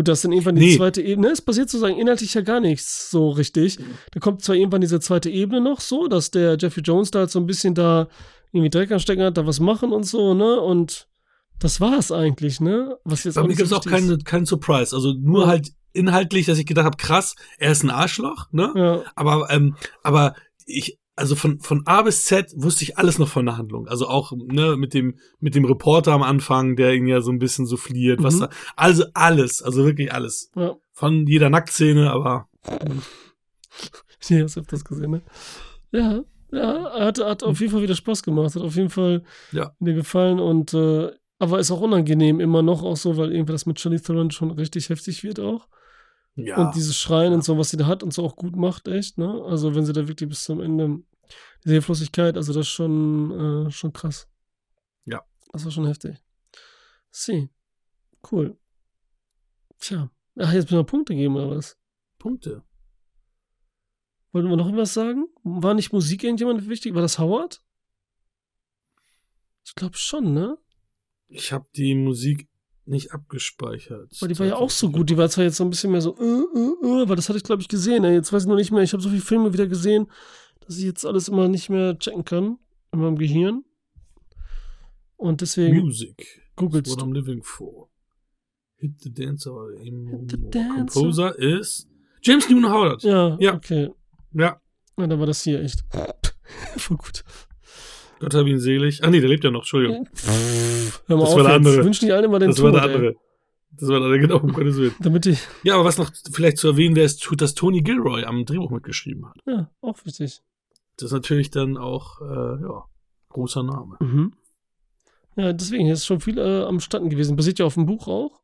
Gut, 0.00 0.08
das 0.08 0.20
ist 0.20 0.24
dann 0.24 0.32
irgendwann 0.32 0.54
die 0.54 0.62
Nee. 0.62 0.76
zweite 0.78 1.02
Ebene. 1.02 1.28
Es 1.28 1.42
passiert 1.42 1.68
sozusagen 1.68 1.98
inhaltlich 1.98 2.32
ja 2.32 2.40
gar 2.40 2.58
nichts 2.60 3.10
so 3.10 3.28
richtig. 3.28 3.78
Da 4.12 4.18
kommt 4.20 4.42
zwar 4.42 4.56
irgendwann 4.56 4.80
diese 4.80 4.98
zweite 4.98 5.28
Ebene 5.28 5.60
noch 5.60 5.80
so, 5.80 6.08
dass 6.08 6.30
der 6.30 6.56
Jeffrey 6.58 6.82
Jones 6.82 7.10
da 7.10 7.18
halt 7.18 7.30
so 7.30 7.38
ein 7.38 7.44
bisschen 7.44 7.74
da 7.74 8.08
irgendwie 8.50 8.70
Dreck 8.70 8.90
anstecken 8.92 9.22
hat, 9.22 9.36
da 9.36 9.46
was 9.46 9.60
machen 9.60 9.92
und 9.92 10.04
so, 10.04 10.32
ne? 10.32 10.58
Und 10.58 11.06
das 11.58 11.82
war 11.82 11.98
es 11.98 12.10
eigentlich, 12.10 12.60
ne? 12.62 12.96
Was 13.04 13.24
jetzt 13.24 13.34
Bei 13.34 13.42
mir 13.42 13.48
nicht 13.48 13.58
gibt 13.58 13.66
es 13.66 13.70
so 13.70 13.76
auch 13.76 13.84
keinen 13.84 14.24
keinen 14.24 14.46
Surprise. 14.46 14.96
Also 14.96 15.12
nur 15.12 15.42
Ja. 15.42 15.48
halt 15.48 15.68
inhaltlich, 15.92 16.46
dass 16.46 16.56
ich 16.58 16.64
gedacht 16.64 16.86
habe, 16.86 16.96
krass, 16.96 17.34
er 17.58 17.72
ist 17.72 17.82
ein 17.82 17.90
Arschloch, 17.90 18.46
ne? 18.52 18.72
Ja, 18.74 19.02
Aber, 19.16 19.48
ähm, 19.50 19.76
aber 20.02 20.34
ich, 20.64 20.98
also 21.20 21.36
von, 21.36 21.60
von 21.60 21.82
A 21.86 22.02
bis 22.02 22.24
Z 22.24 22.52
wusste 22.56 22.82
ich 22.84 22.98
alles 22.98 23.18
noch 23.18 23.28
von 23.28 23.46
der 23.46 23.56
Handlung. 23.56 23.86
Also 23.88 24.08
auch, 24.08 24.32
ne, 24.32 24.76
mit 24.76 24.94
dem, 24.94 25.18
mit 25.38 25.54
dem 25.54 25.64
Reporter 25.64 26.12
am 26.12 26.22
Anfang, 26.22 26.76
der 26.76 26.94
ihn 26.94 27.06
ja 27.06 27.20
so 27.20 27.30
ein 27.30 27.38
bisschen 27.38 27.66
souffliert, 27.66 28.22
was 28.22 28.34
Mhm. 28.36 28.40
da, 28.40 28.48
also 28.76 29.04
alles, 29.14 29.62
also 29.62 29.84
wirklich 29.84 30.12
alles. 30.12 30.50
ja. 30.56 30.74
Von 30.92 31.26
jeder 31.26 31.48
Nacktszene, 31.50 32.10
aber 32.10 32.48
Ja, 34.28 34.42
hast 34.44 34.58
öfters 34.58 34.84
gesehen, 34.84 35.10
ne? 35.12 35.22
Ja, 35.92 36.22
ja, 36.52 36.90
hat, 37.00 37.18
hat 37.24 37.42
auf 37.42 37.60
jeden 37.60 37.72
Fall 37.72 37.82
wieder 37.82 37.94
Spaß 37.94 38.22
gemacht, 38.22 38.54
hat 38.54 38.62
auf 38.62 38.76
jeden 38.76 38.90
Fall 38.90 39.22
Ja. 39.52 39.72
mir 39.78 39.94
gefallen 39.94 40.38
und 40.40 40.74
äh, 40.74 41.10
aber 41.38 41.58
ist 41.58 41.70
auch 41.70 41.80
unangenehm 41.80 42.38
immer 42.38 42.62
noch 42.62 42.82
auch 42.82 42.96
so, 42.96 43.16
weil 43.16 43.32
irgendwie 43.32 43.52
das 43.52 43.64
mit 43.66 43.78
Charlie 43.78 43.98
Theron 44.00 44.30
schon 44.30 44.50
richtig 44.50 44.90
heftig 44.90 45.24
wird 45.24 45.40
auch. 45.40 45.68
Ja. 46.46 46.56
Und 46.56 46.74
dieses 46.74 46.96
Schreien 46.98 47.32
Ja. 47.32 47.36
und 47.36 47.44
so, 47.44 47.56
was 47.58 47.70
sie 47.70 47.76
da 47.76 47.86
hat 47.86 48.02
und 48.02 48.12
so 48.12 48.24
auch 48.24 48.36
gut 48.36 48.56
macht, 48.56 48.88
echt, 48.88 49.18
ne? 49.18 49.42
Also 49.44 49.74
wenn 49.74 49.84
sie 49.84 49.92
da 49.92 50.06
wirklich 50.08 50.28
bis 50.28 50.44
zum 50.44 50.60
Ende 50.60 51.02
diese 51.64 51.74
Hilflosigkeit, 51.74 52.36
also 52.36 52.52
das 52.52 52.66
ist 52.66 52.72
schon, 52.72 53.66
äh, 53.66 53.70
schon 53.70 53.92
krass. 53.92 54.28
Ja. 55.04 55.22
Das 55.52 55.64
war 55.64 55.70
schon 55.72 55.86
heftig. 55.86 56.16
Sie. 57.10 57.48
Cool. 58.30 58.58
Tja. 59.78 60.10
Ach, 60.38 60.52
jetzt 60.52 60.64
müssen 60.64 60.78
wir 60.78 60.84
Punkte 60.84 61.14
geben, 61.14 61.36
oder 61.36 61.50
was? 61.56 61.78
Punkte. 62.18 62.62
Wollten 64.32 64.48
wir 64.48 64.56
noch 64.56 64.66
irgendwas 64.66 64.94
sagen? 64.94 65.26
War 65.42 65.74
nicht 65.74 65.92
Musik 65.92 66.22
irgendjemand 66.22 66.68
wichtig? 66.68 66.94
War 66.94 67.02
das 67.02 67.18
Howard? 67.18 67.62
Ich 69.64 69.74
glaube 69.74 69.96
schon, 69.96 70.32
ne? 70.32 70.58
Ich 71.28 71.52
habe 71.52 71.66
die 71.76 71.94
Musik 71.94 72.48
nicht 72.86 73.12
abgespeichert. 73.12 74.10
Weil 74.20 74.28
die 74.28 74.38
war 74.38 74.46
ja 74.46 74.56
auch 74.56 74.70
so 74.70 74.90
gut. 74.90 75.10
Die 75.10 75.16
war 75.16 75.28
zwar 75.28 75.44
jetzt 75.44 75.56
so 75.56 75.64
ein 75.64 75.70
bisschen 75.70 75.92
mehr 75.92 76.00
so, 76.00 76.16
äh, 76.16 76.22
äh, 76.22 77.02
äh, 77.02 77.08
weil 77.08 77.16
das 77.16 77.28
hatte 77.28 77.36
ich, 77.38 77.44
glaube 77.44 77.62
ich, 77.62 77.68
gesehen. 77.68 78.04
Ey. 78.04 78.14
Jetzt 78.14 78.32
weiß 78.32 78.42
ich 78.42 78.48
noch 78.48 78.56
nicht 78.56 78.70
mehr. 78.72 78.82
Ich 78.82 78.92
habe 78.92 79.02
so 79.02 79.08
viele 79.08 79.20
Filme 79.22 79.52
wieder 79.52 79.66
gesehen, 79.66 80.10
dass 80.66 80.76
ich 80.78 80.84
jetzt 80.84 81.04
alles 81.06 81.28
immer 81.28 81.48
nicht 81.48 81.68
mehr 81.70 81.98
checken 81.98 82.24
kann 82.24 82.58
in 82.92 83.00
meinem 83.00 83.16
Gehirn. 83.18 83.64
Und 85.16 85.40
deswegen 85.40 85.78
Music. 85.78 86.42
googelst 86.56 86.90
What. 86.92 87.02
I'm 87.02 87.12
living 87.12 87.42
for. 87.42 87.88
Hit 88.76 88.92
the 89.02 89.12
Dancer. 89.12 89.68
Hit 89.78 90.30
the 90.30 90.50
Dancer. 90.50 90.76
Composer 91.00 91.38
ist 91.38 91.86
James 92.22 92.48
Newton 92.48 92.70
Howard. 92.70 93.02
Ja, 93.02 93.36
Ja. 93.38 93.54
okay. 93.54 93.90
ja. 94.32 94.60
Ja, 94.98 95.06
dann 95.06 95.18
war 95.18 95.26
das 95.26 95.42
hier 95.42 95.60
echt. 95.62 95.84
Voll 96.76 96.96
gut. 96.96 97.24
Gott 98.20 98.34
hab 98.34 98.46
ihn 98.46 98.58
selig. 98.58 99.02
Ah 99.02 99.10
nee, 99.10 99.20
der 99.20 99.28
lebt 99.28 99.42
ja 99.44 99.50
noch, 99.50 99.60
Entschuldigung. 99.62 100.06
Hör 101.06 101.16
mal 101.16 101.22
Das 101.24 101.30
auf 101.30 101.36
war 101.36 101.42
der 101.44 101.52
jetzt. 101.52 101.66
andere. 101.66 101.84
Wünschen 101.84 102.06
die 102.06 102.12
allen 102.12 102.24
immer 102.24 102.38
den 102.38 102.50
Das 102.50 102.62
war 102.62 102.70
Tod, 102.72 102.80
der 102.82 102.88
ey. 102.90 102.94
andere. 102.96 103.16
Das 103.72 103.88
war 103.88 103.96
der 104.00 104.04
andere, 104.06 104.20
genau, 104.20 104.36
um 104.38 104.52
Gottes 104.52 104.76
Willen. 104.76 104.94
Damit 105.00 105.24
die, 105.24 105.36
Ja, 105.64 105.74
aber 105.74 105.84
was 105.84 105.98
noch 105.98 106.10
vielleicht 106.32 106.58
zu 106.58 106.68
erwähnen 106.68 106.94
wäre, 106.96 107.06
ist, 107.06 107.26
dass 107.38 107.54
Tony 107.54 107.80
Gilroy 107.82 108.24
am 108.24 108.44
Drehbuch 108.44 108.70
mitgeschrieben 108.70 109.26
hat. 109.28 109.36
ja, 109.46 109.70
auch 109.80 109.96
wichtig. 110.04 110.40
Das 110.96 111.06
ist 111.06 111.12
natürlich 111.12 111.50
dann 111.50 111.76
auch, 111.78 112.20
äh, 112.20 112.62
ja, 112.62 112.84
großer 113.30 113.62
Name. 113.62 113.96
Mhm. 114.00 114.34
Ja, 115.36 115.52
deswegen 115.54 115.86
ist 115.86 116.04
schon 116.04 116.20
viel 116.20 116.36
äh, 116.38 116.62
am 116.64 116.80
Standen 116.80 117.08
gewesen. 117.08 117.36
Basiert 117.36 117.58
ja 117.58 117.64
auf 117.64 117.74
dem 117.74 117.86
Buch 117.86 118.06
auch. 118.08 118.40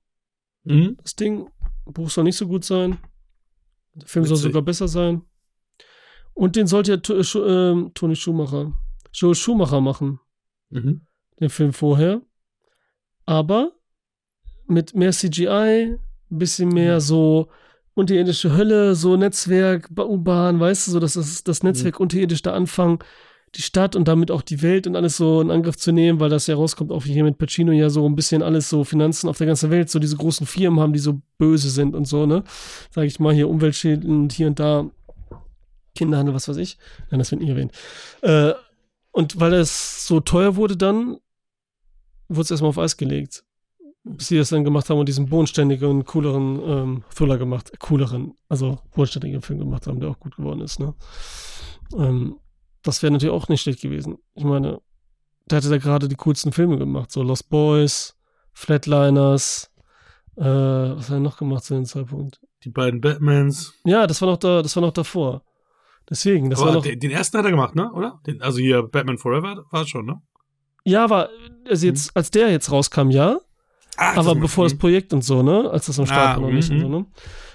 Mhm. 0.65 0.97
Das 1.03 1.17
Ding. 1.17 1.49
Buch 1.85 2.09
soll 2.09 2.25
nicht 2.25 2.37
so 2.37 2.47
gut 2.49 2.65
sein. 2.65 2.99
Der 3.95 4.09
Film 4.09 4.25
soll 4.25 4.37
Witzig. 4.39 4.51
sogar 4.53 4.63
besser 4.63 4.89
sein. 4.89 5.23
Und 6.35 6.57
den 6.57 6.67
sollte 6.67 6.93
ja 6.93 6.97
äh, 6.97 7.91
Tony 7.95 8.17
Schumacher, 8.17 8.73
Joel 9.19 9.35
Schumacher 9.35 9.81
machen, 9.81 10.21
Mhm. 10.71 11.03
den 11.41 11.49
Film 11.49 11.73
vorher. 11.73 12.21
Aber 13.25 13.73
mit 14.67 14.95
mehr 14.95 15.13
CGI, 15.13 15.97
ein 16.31 16.39
bisschen 16.39 16.69
mehr 16.69 17.01
so 17.01 17.49
unterirdische 17.95 18.55
Hölle, 18.57 18.95
so 18.95 19.17
Netzwerk, 19.17 19.89
Ba- 19.95 20.05
U-Bahn, 20.05 20.61
weißt 20.61 20.87
du, 20.87 20.91
so 20.93 21.01
dass 21.01 21.15
das, 21.15 21.43
das 21.45 21.63
Netzwerk 21.63 21.99
unterirdisch 22.01 22.43
da 22.43 22.53
anfangen, 22.53 22.99
die 23.55 23.63
Stadt 23.63 23.97
und 23.97 24.07
damit 24.07 24.31
auch 24.31 24.43
die 24.43 24.61
Welt 24.61 24.87
und 24.87 24.97
alles 24.97 25.17
so 25.17 25.41
in 25.41 25.51
Angriff 25.51 25.77
zu 25.77 25.93
nehmen, 25.93 26.21
weil 26.21 26.29
das 26.29 26.47
ja 26.47 26.57
rauskommt, 26.57 26.91
auch 26.93 27.05
hier 27.05 27.25
mit 27.25 27.39
Pacino 27.39 27.73
ja 27.73 27.89
so 27.89 28.07
ein 28.07 28.15
bisschen 28.17 28.43
alles 28.43 28.69
so 28.69 28.85
Finanzen 28.85 29.29
auf 29.31 29.39
der 29.39 29.47
ganzen 29.47 29.71
Welt, 29.71 29.89
so 29.89 29.99
diese 29.99 30.17
großen 30.17 30.47
Firmen 30.47 30.81
haben, 30.81 30.93
die 30.93 30.99
so 30.99 31.23
böse 31.39 31.71
sind 31.71 31.95
und 31.95 32.07
so, 32.07 32.27
ne? 32.27 32.45
Sag 32.91 33.05
ich 33.05 33.19
mal, 33.19 33.33
hier 33.33 33.49
Umweltschäden 33.49 34.11
und 34.11 34.33
hier 34.33 34.49
und 34.49 34.59
da 34.61 34.91
Kinderhandel, 35.95 36.35
was 36.35 36.49
weiß 36.49 36.59
ich. 36.59 36.77
Nein, 37.11 37.19
das 37.21 37.31
wird 37.31 37.41
nie 37.41 37.49
erwähnt. 37.49 37.73
Äh, 38.21 38.53
und 39.17 39.41
weil 39.41 39.55
es 39.55 40.07
so 40.07 40.21
teuer 40.21 40.57
wurde 40.57 40.77
dann, 40.77 41.17
wurde 42.29 42.43
es 42.43 42.51
erstmal 42.51 42.69
auf 42.69 42.79
Eis 42.79 42.99
gelegt. 42.99 43.45
Bis 44.05 44.29
sie 44.29 44.37
das 44.37 44.51
dann 44.51 44.63
gemacht 44.63 44.91
haben 44.91 44.99
und 44.99 45.09
diesen 45.09 45.31
bodenständigen, 45.31 46.05
cooleren 46.05 46.61
ähm, 46.63 47.05
Thriller 47.15 47.39
gemacht, 47.39 47.73
äh, 47.73 47.79
cooleren, 47.79 48.35
also 48.51 48.79
bodenständigen 48.95 49.41
Film 49.41 49.59
gemacht 49.59 49.87
haben, 49.87 50.01
der 50.01 50.11
auch 50.11 50.21
gut 50.21 50.37
geworden 50.37 50.61
ist, 50.61 50.79
ne? 50.81 50.95
Ähm, 51.97 52.37
das 52.83 53.03
wäre 53.03 53.11
natürlich 53.11 53.35
auch 53.35 53.49
nicht 53.49 53.63
schlecht 53.63 53.81
gewesen. 53.81 54.19
Ich 54.35 54.45
meine, 54.45 54.83
der 55.47 55.57
hatte 55.57 55.71
da 55.71 55.79
gerade 55.79 56.09
die 56.09 56.17
coolsten 56.17 56.53
Filme 56.53 56.77
gemacht, 56.77 57.11
so 57.11 57.23
Lost 57.23 57.49
Boys, 57.49 58.19
Flatliners, 58.53 59.71
äh, 60.37 60.45
was 60.45 61.09
hat 61.09 61.17
er 61.17 61.21
noch 61.21 61.39
gemacht 61.39 61.65
zu 61.65 61.73
dem 61.73 61.87
Zeitpunkt? 61.87 62.39
Die 62.65 62.71
beiden 62.71 63.01
Batmans. 63.01 63.73
Ja, 63.87 64.07
das 64.07 64.21
war 64.21 64.29
noch 64.29 64.37
da, 64.37 64.61
das 64.61 64.77
war 64.77 64.83
noch 64.83 64.93
davor. 64.93 65.43
Deswegen, 66.09 66.51
das 66.51 66.61
Aber 66.61 66.69
war 66.69 66.75
noch. 66.77 66.83
den, 66.83 67.01
den 67.01 67.11
ersten 67.11 67.37
hat 67.39 67.45
er 67.45 67.51
gemacht, 67.51 67.75
ne? 67.75 67.91
Oder? 67.93 68.21
Den, 68.27 68.41
also 68.41 68.59
hier 68.59 68.83
Batman 68.85 69.19
Forever 69.19 69.65
war 69.71 69.83
es 69.83 69.89
schon, 69.89 70.07
ne? 70.07 70.21
Ja, 70.85 71.03
aber 71.05 71.31
also 71.69 71.87
jetzt, 71.87 72.17
als 72.17 72.31
der 72.31 72.51
jetzt 72.51 72.71
rauskam, 72.71 73.11
ja. 73.11 73.39
Ach, 73.97 74.17
aber 74.17 74.35
das- 74.35 74.41
bevor 74.41 74.65
das 74.65 74.75
mhm. 74.75 74.79
Projekt 74.79 75.13
und 75.13 75.23
so, 75.23 75.43
ne? 75.43 75.69
Als 75.71 75.87
das 75.87 75.99
am 75.99 76.07
Start 76.07 76.39
Ah, 76.39 76.41
war 76.41 76.49
noch 76.49 76.55
nicht 76.55 76.71
und 76.71 76.77
mhm. 76.77 76.81
so, 76.83 76.89
ne? 76.89 77.07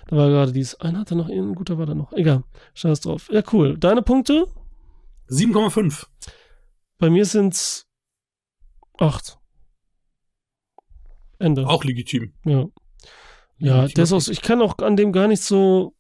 Da 0.08 0.18
war 0.18 0.28
gerade 0.30 0.52
dies. 0.52 0.76
Einer 0.76 1.00
hatte 1.00 1.16
noch 1.16 1.30
einen, 1.30 1.52
ein 1.52 1.56
guter 1.56 1.78
war 1.78 1.86
da 1.86 1.96
noch. 1.96 2.12
Egal. 2.12 2.44
Scheiß 2.74 3.00
drauf. 3.02 3.30
Ja, 3.32 3.42
cool. 3.54 3.78
Deine 3.78 4.02
Punkte? 4.02 4.48
7,5. 5.30 6.08
Bei 6.98 7.10
mir 7.10 7.26
sind's 7.26 7.88
acht. 9.00 9.38
Ende. 11.40 11.66
Auch 11.68 11.84
legitim. 11.86 12.34
Ja. 12.46 12.66
Ja, 13.58 13.76
Legitim 13.84 13.94
der 13.96 14.04
ist 14.04 14.14
auch, 14.14 14.28
ich 14.32 14.42
kann 14.42 14.62
auch 14.62 14.78
an 14.80 14.96
dem 14.98 15.12
gar 15.12 15.28
nicht 15.28 15.42
so 15.42 15.96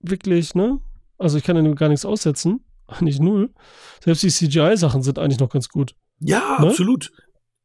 wirklich, 0.00 0.54
ne? 0.54 0.80
Also 1.20 1.38
ich 1.38 1.44
kann 1.44 1.56
an 1.56 1.64
dem 1.64 1.74
gar 1.76 1.88
nichts 1.88 2.04
aussetzen. 2.04 2.64
Nicht 3.00 3.20
null. 3.20 3.52
Selbst 4.02 4.22
die 4.22 4.30
CGI-Sachen 4.30 5.02
sind 5.02 5.18
eigentlich 5.18 5.38
noch 5.38 5.50
ganz 5.50 5.68
gut. 5.68 5.94
Ja, 6.18 6.56
Ne? 6.60 6.68
absolut. 6.68 7.12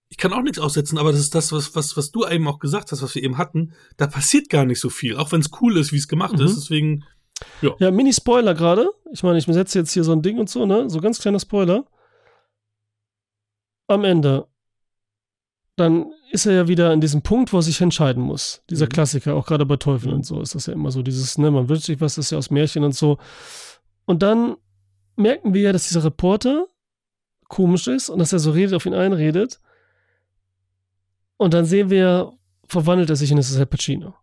Ich 0.10 0.18
kann 0.18 0.32
auch 0.34 0.44
nichts 0.44 0.60
aussetzen, 0.60 1.00
aber 1.00 1.12
das 1.12 1.20
ist 1.22 1.34
das, 1.34 1.52
was, 1.52 1.76
was, 1.76 1.98
was 1.98 2.12
du 2.12 2.26
eben 2.28 2.48
auch 2.48 2.60
gesagt 2.60 2.92
hast, 2.92 3.02
was 3.02 3.16
wir 3.16 3.24
eben 3.24 3.40
hatten. 3.40 3.74
Da 3.98 4.06
passiert 4.06 4.50
gar 4.50 4.64
nicht 4.64 4.80
so 4.80 4.90
viel, 4.90 5.18
auch 5.18 5.32
wenn 5.32 5.42
es 5.42 5.50
cool 5.62 5.78
ist, 5.78 5.92
wie 5.92 5.98
es 5.98 6.08
gemacht 6.08 6.38
Mhm. 6.38 6.46
ist. 6.46 6.56
Deswegen, 6.56 7.04
Ja, 7.80 7.90
Mini-Spoiler 7.92 8.54
gerade. 8.54 8.88
Ich 9.12 9.24
meine, 9.24 9.40
ich 9.40 9.46
setze 9.46 9.80
jetzt 9.80 9.92
hier 9.92 10.04
so 10.04 10.12
ein 10.12 10.22
Ding 10.22 10.38
und 10.38 10.50
so, 10.50 10.66
ne? 10.66 10.90
So 10.90 11.02
ganz 11.02 11.20
kleiner 11.20 11.40
Spoiler. 11.40 11.86
Am 13.88 14.04
Ende. 14.06 14.48
Dann 15.76 16.06
ist 16.36 16.46
er 16.46 16.54
ja 16.54 16.68
wieder 16.68 16.92
an 16.92 17.02
diesem 17.02 17.22
Punkt, 17.24 17.52
wo 17.52 17.58
er 17.58 17.62
sich 17.64 17.82
entscheiden 17.82 18.22
muss. 18.22 18.62
Dieser 18.70 18.86
Mhm. 18.86 18.90
Klassiker, 18.90 19.36
auch 19.36 19.48
gerade 19.48 19.66
bei 19.66 19.78
Teufeln 19.78 20.12
Mhm. 20.12 20.18
und 20.18 20.26
so, 20.26 20.42
ist 20.42 20.54
das 20.54 20.68
ja 20.68 20.74
immer 20.74 20.92
so. 20.92 21.02
Dieses, 21.02 21.38
ne, 21.38 21.50
man 21.50 21.68
wünscht 21.68 21.86
sich 21.86 22.00
was, 22.00 22.16
das 22.16 22.26
ist 22.26 22.32
ja 22.32 22.38
aus 22.38 22.52
Märchen 22.52 22.84
und 22.84 22.94
so. 22.94 23.18
Und 24.06 24.22
dann 24.22 24.56
merken 25.16 25.54
wir 25.54 25.62
ja, 25.62 25.72
dass 25.74 25.88
dieser 25.88 26.04
Reporter 26.04 26.68
komisch 27.48 27.88
ist 27.88 28.10
und 28.10 28.20
dass 28.20 28.34
er 28.34 28.40
so 28.40 28.52
redet, 28.52 28.76
auf 28.76 28.86
ihn 28.86 28.94
einredet. 28.94 29.60
Und 31.38 31.54
dann 31.54 31.66
sehen 31.66 31.90
wir, 31.90 32.34
verwandelt 32.68 33.10
er 33.10 33.16
sich 33.16 33.32
es 33.32 33.50
ist 33.50 33.58
Al 33.58 33.66
Pacino. 33.66 34.14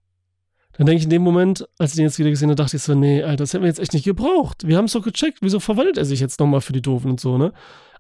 Dann 0.78 0.86
denke 0.86 0.98
ich 0.98 1.04
in 1.04 1.10
dem 1.10 1.22
Moment, 1.22 1.68
als 1.78 1.92
ich 1.92 1.96
den 1.96 2.06
jetzt 2.06 2.18
wieder 2.18 2.30
gesehen 2.30 2.48
habe, 2.48 2.56
dachte 2.56 2.76
ich 2.76 2.82
so, 2.82 2.94
nee, 2.94 3.22
Alter, 3.22 3.36
das 3.44 3.52
hätten 3.52 3.62
wir 3.62 3.68
jetzt 3.68 3.80
echt 3.80 3.92
nicht 3.92 4.04
gebraucht. 4.04 4.66
Wir 4.66 4.78
haben 4.78 4.86
es 4.86 4.92
doch 4.92 5.02
gecheckt. 5.02 5.38
Wieso 5.42 5.60
verwandelt 5.60 5.98
er 5.98 6.04
sich 6.06 6.20
jetzt 6.20 6.40
nochmal 6.40 6.62
für 6.62 6.72
die 6.72 6.80
Doofen 6.80 7.10
und 7.10 7.20
so, 7.20 7.36
ne? 7.36 7.52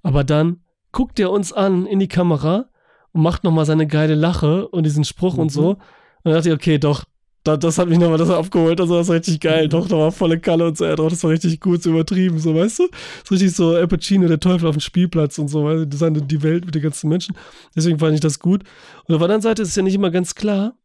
Aber 0.02 0.24
dann 0.24 0.62
guckt 0.90 1.20
er 1.20 1.30
uns 1.30 1.52
an 1.52 1.86
in 1.86 1.98
die 1.98 2.08
Kamera 2.08 2.70
und 3.12 3.22
macht 3.22 3.44
nochmal 3.44 3.66
seine 3.66 3.86
geile 3.86 4.14
Lache 4.14 4.68
und 4.68 4.84
diesen 4.84 5.04
Spruch 5.04 5.36
und 5.36 5.46
Mhm. 5.46 5.50
so. 5.50 5.68
Und 5.70 5.78
dann 6.24 6.34
dachte 6.34 6.48
ich, 6.50 6.54
okay, 6.54 6.78
doch, 6.78 7.04
da, 7.44 7.56
das 7.56 7.76
hat 7.76 7.88
mich 7.88 7.98
nochmal 7.98 8.18
das 8.18 8.30
abgeholt. 8.30 8.80
Also 8.80 8.96
das 8.96 9.08
war 9.08 9.16
richtig 9.16 9.40
geil. 9.40 9.64
Mhm. 9.66 9.70
Doch, 9.70 9.88
da 9.88 9.96
war 9.96 10.12
volle 10.12 10.38
Kalle 10.38 10.66
und 10.68 10.78
so. 10.78 10.84
Ja, 10.84 10.94
doch, 10.94 11.10
das 11.10 11.22
war 11.24 11.30
richtig 11.32 11.60
gut, 11.60 11.82
so 11.82 11.90
übertrieben, 11.90 12.38
so, 12.38 12.54
weißt 12.54 12.78
du? 12.78 12.88
So 13.24 13.34
richtig 13.34 13.52
so 13.54 13.74
Al 13.74 13.88
Pacino, 13.88 14.28
der 14.28 14.38
Teufel 14.38 14.68
auf 14.68 14.76
dem 14.76 14.80
Spielplatz 14.80 15.38
und 15.38 15.48
so, 15.48 15.64
weißt 15.64 15.92
du? 15.92 15.96
Seine, 15.96 16.22
die 16.22 16.42
Welt 16.42 16.64
mit 16.64 16.74
den 16.74 16.82
ganzen 16.82 17.08
Menschen. 17.08 17.36
Deswegen 17.74 17.98
fand 17.98 18.14
ich 18.14 18.20
das 18.20 18.38
gut. 18.38 18.62
Und 19.06 19.14
auf 19.14 19.18
der 19.18 19.24
anderen 19.24 19.42
Seite 19.42 19.62
ist 19.62 19.68
es 19.70 19.76
ja 19.76 19.82
nicht 19.82 19.94
immer 19.96 20.10
ganz 20.10 20.34
klar, 20.36 20.76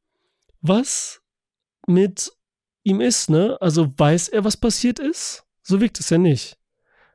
was 0.61 1.21
mit 1.85 2.31
ihm 2.83 3.01
ist, 3.01 3.29
ne? 3.29 3.57
Also 3.61 3.93
weiß 3.95 4.29
er, 4.29 4.43
was 4.43 4.57
passiert 4.57 4.97
ist? 4.97 5.43
So 5.61 5.79
wirkt 5.79 5.99
es 5.99 6.09
ja 6.09 6.17
nicht. 6.17 6.57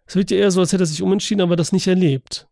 Es 0.06 0.14
wirkt 0.14 0.30
ja 0.30 0.36
eher 0.36 0.50
so, 0.50 0.60
als 0.60 0.72
hätte 0.72 0.84
er 0.84 0.86
sich 0.86 1.02
umentschieden, 1.02 1.42
aber 1.42 1.56
das 1.56 1.72
nicht 1.72 1.86
erlebt. 1.88 2.46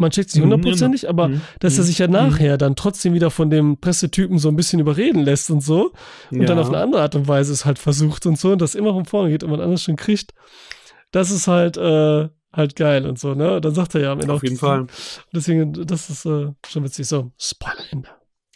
Man 0.00 0.10
checkt 0.12 0.30
sich 0.30 0.40
Mhm, 0.40 0.52
hundertprozentig, 0.52 1.08
aber 1.08 1.28
Mhm. 1.28 1.40
dass 1.58 1.76
er 1.76 1.82
sich 1.84 1.98
ja 1.98 2.06
Mhm. 2.06 2.12
nachher 2.12 2.56
dann 2.56 2.76
trotzdem 2.76 3.14
wieder 3.14 3.30
von 3.32 3.50
dem 3.50 3.78
Pressetypen 3.78 4.38
so 4.38 4.48
ein 4.48 4.54
bisschen 4.56 4.78
überreden 4.80 5.22
lässt 5.24 5.50
und 5.50 5.60
so 5.60 5.92
und 6.30 6.40
ja. 6.40 6.46
dann 6.46 6.58
auf 6.58 6.68
eine 6.68 6.78
andere 6.78 7.02
Art 7.02 7.14
und 7.16 7.26
Weise 7.26 7.52
es 7.52 7.64
halt 7.64 7.78
versucht 7.80 8.24
und 8.26 8.38
so 8.38 8.52
und 8.52 8.62
das 8.62 8.74
immer 8.76 8.92
von 8.94 9.04
vorne 9.06 9.30
geht 9.30 9.42
und 9.42 9.50
man 9.50 9.60
anders 9.60 9.82
schon 9.82 9.96
kriegt, 9.96 10.34
das 11.10 11.30
ist 11.32 11.48
halt 11.48 11.76
äh, 11.76 12.28
halt 12.52 12.76
geil 12.76 13.06
und 13.06 13.18
so, 13.18 13.34
ne? 13.34 13.56
Und 13.56 13.64
dann 13.64 13.74
sagt 13.74 13.94
er 13.96 14.00
ja 14.02 14.12
am 14.12 14.20
Ende 14.20 14.32
Auf 14.32 14.38
auch- 14.38 14.42
jeden 14.44 14.56
Fall. 14.56 14.86
Deswegen, 15.34 15.72
das 15.72 16.08
ist 16.10 16.24
äh, 16.24 16.52
schon 16.66 16.84
witzig. 16.84 17.06
So, 17.08 17.32
Spoiler-Ende. 17.38 18.08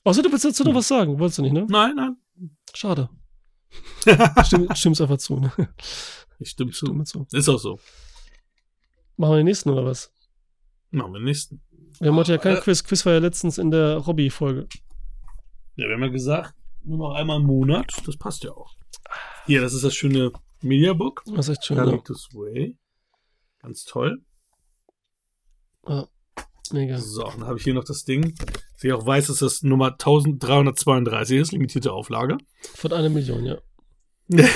Außer 0.04 0.22
du 0.22 0.30
willst 0.32 0.44
dazu 0.44 0.62
noch 0.64 0.70
Hm. 0.70 0.76
was 0.78 0.88
sagen, 0.88 1.18
wolltest 1.18 1.38
du 1.38 1.42
nicht, 1.42 1.52
ne? 1.52 1.66
Nein, 1.68 1.92
nein. 1.96 2.16
Schade. 2.72 3.08
Stimm, 4.44 4.68
stimm's 4.74 5.00
einfach 5.00 5.18
zu, 5.18 5.38
ne? 5.40 5.52
Ich 6.38 6.50
stimme 6.50 6.70
zu. 6.72 6.86
Stimme 6.86 7.04
zu. 7.04 7.26
Ist 7.32 7.48
auch 7.48 7.58
so. 7.58 7.78
Machen 9.16 9.32
wir 9.32 9.36
den 9.38 9.44
nächsten 9.46 9.70
oder 9.70 9.84
was? 9.84 10.10
Machen 10.92 11.12
wir 11.12 11.18
den 11.20 11.24
nächsten. 11.24 11.60
Wir 11.98 12.08
haben 12.10 12.16
heute 12.16 12.32
ja 12.32 12.38
kein 12.38 12.56
Äh. 12.56 12.60
Quiz. 12.60 12.84
Quiz 12.84 13.04
war 13.06 13.12
ja 13.14 13.18
letztens 13.18 13.58
in 13.58 13.70
der 13.70 13.96
Robby-Folge. 13.96 14.68
Ja, 15.76 15.88
wir 15.88 15.94
haben 15.94 16.02
ja 16.02 16.08
gesagt, 16.08 16.54
nur 16.84 16.98
noch 16.98 17.14
einmal 17.14 17.40
im 17.40 17.46
Monat. 17.46 17.92
Das 18.06 18.16
passt 18.16 18.44
ja 18.44 18.52
auch. 18.52 18.74
Hier, 19.46 19.60
das 19.60 19.72
ist 19.74 19.84
das 19.84 19.94
schöne 19.94 20.32
Mediabook. 20.60 21.22
Das 21.26 21.48
ist 21.48 21.56
echt 21.56 21.64
schön. 21.66 21.76
Ne? 21.78 21.84
Carlitos 21.84 22.28
Way. 22.34 22.76
Ganz 23.60 23.84
toll. 23.84 24.22
Mega. 26.72 26.98
So, 26.98 27.24
dann 27.24 27.44
habe 27.44 27.58
ich 27.58 27.64
hier 27.64 27.74
noch 27.74 27.84
das 27.84 28.04
Ding. 28.04 28.34
Sie 28.76 28.92
auch 28.92 29.04
weiß, 29.04 29.26
dass 29.28 29.38
das 29.38 29.62
Nummer 29.62 29.92
1332 29.92 31.38
ist, 31.38 31.52
limitierte 31.52 31.92
Auflage. 31.92 32.38
Von 32.74 32.92
einer 32.92 33.08
Million, 33.08 33.44
ja. 33.44 33.58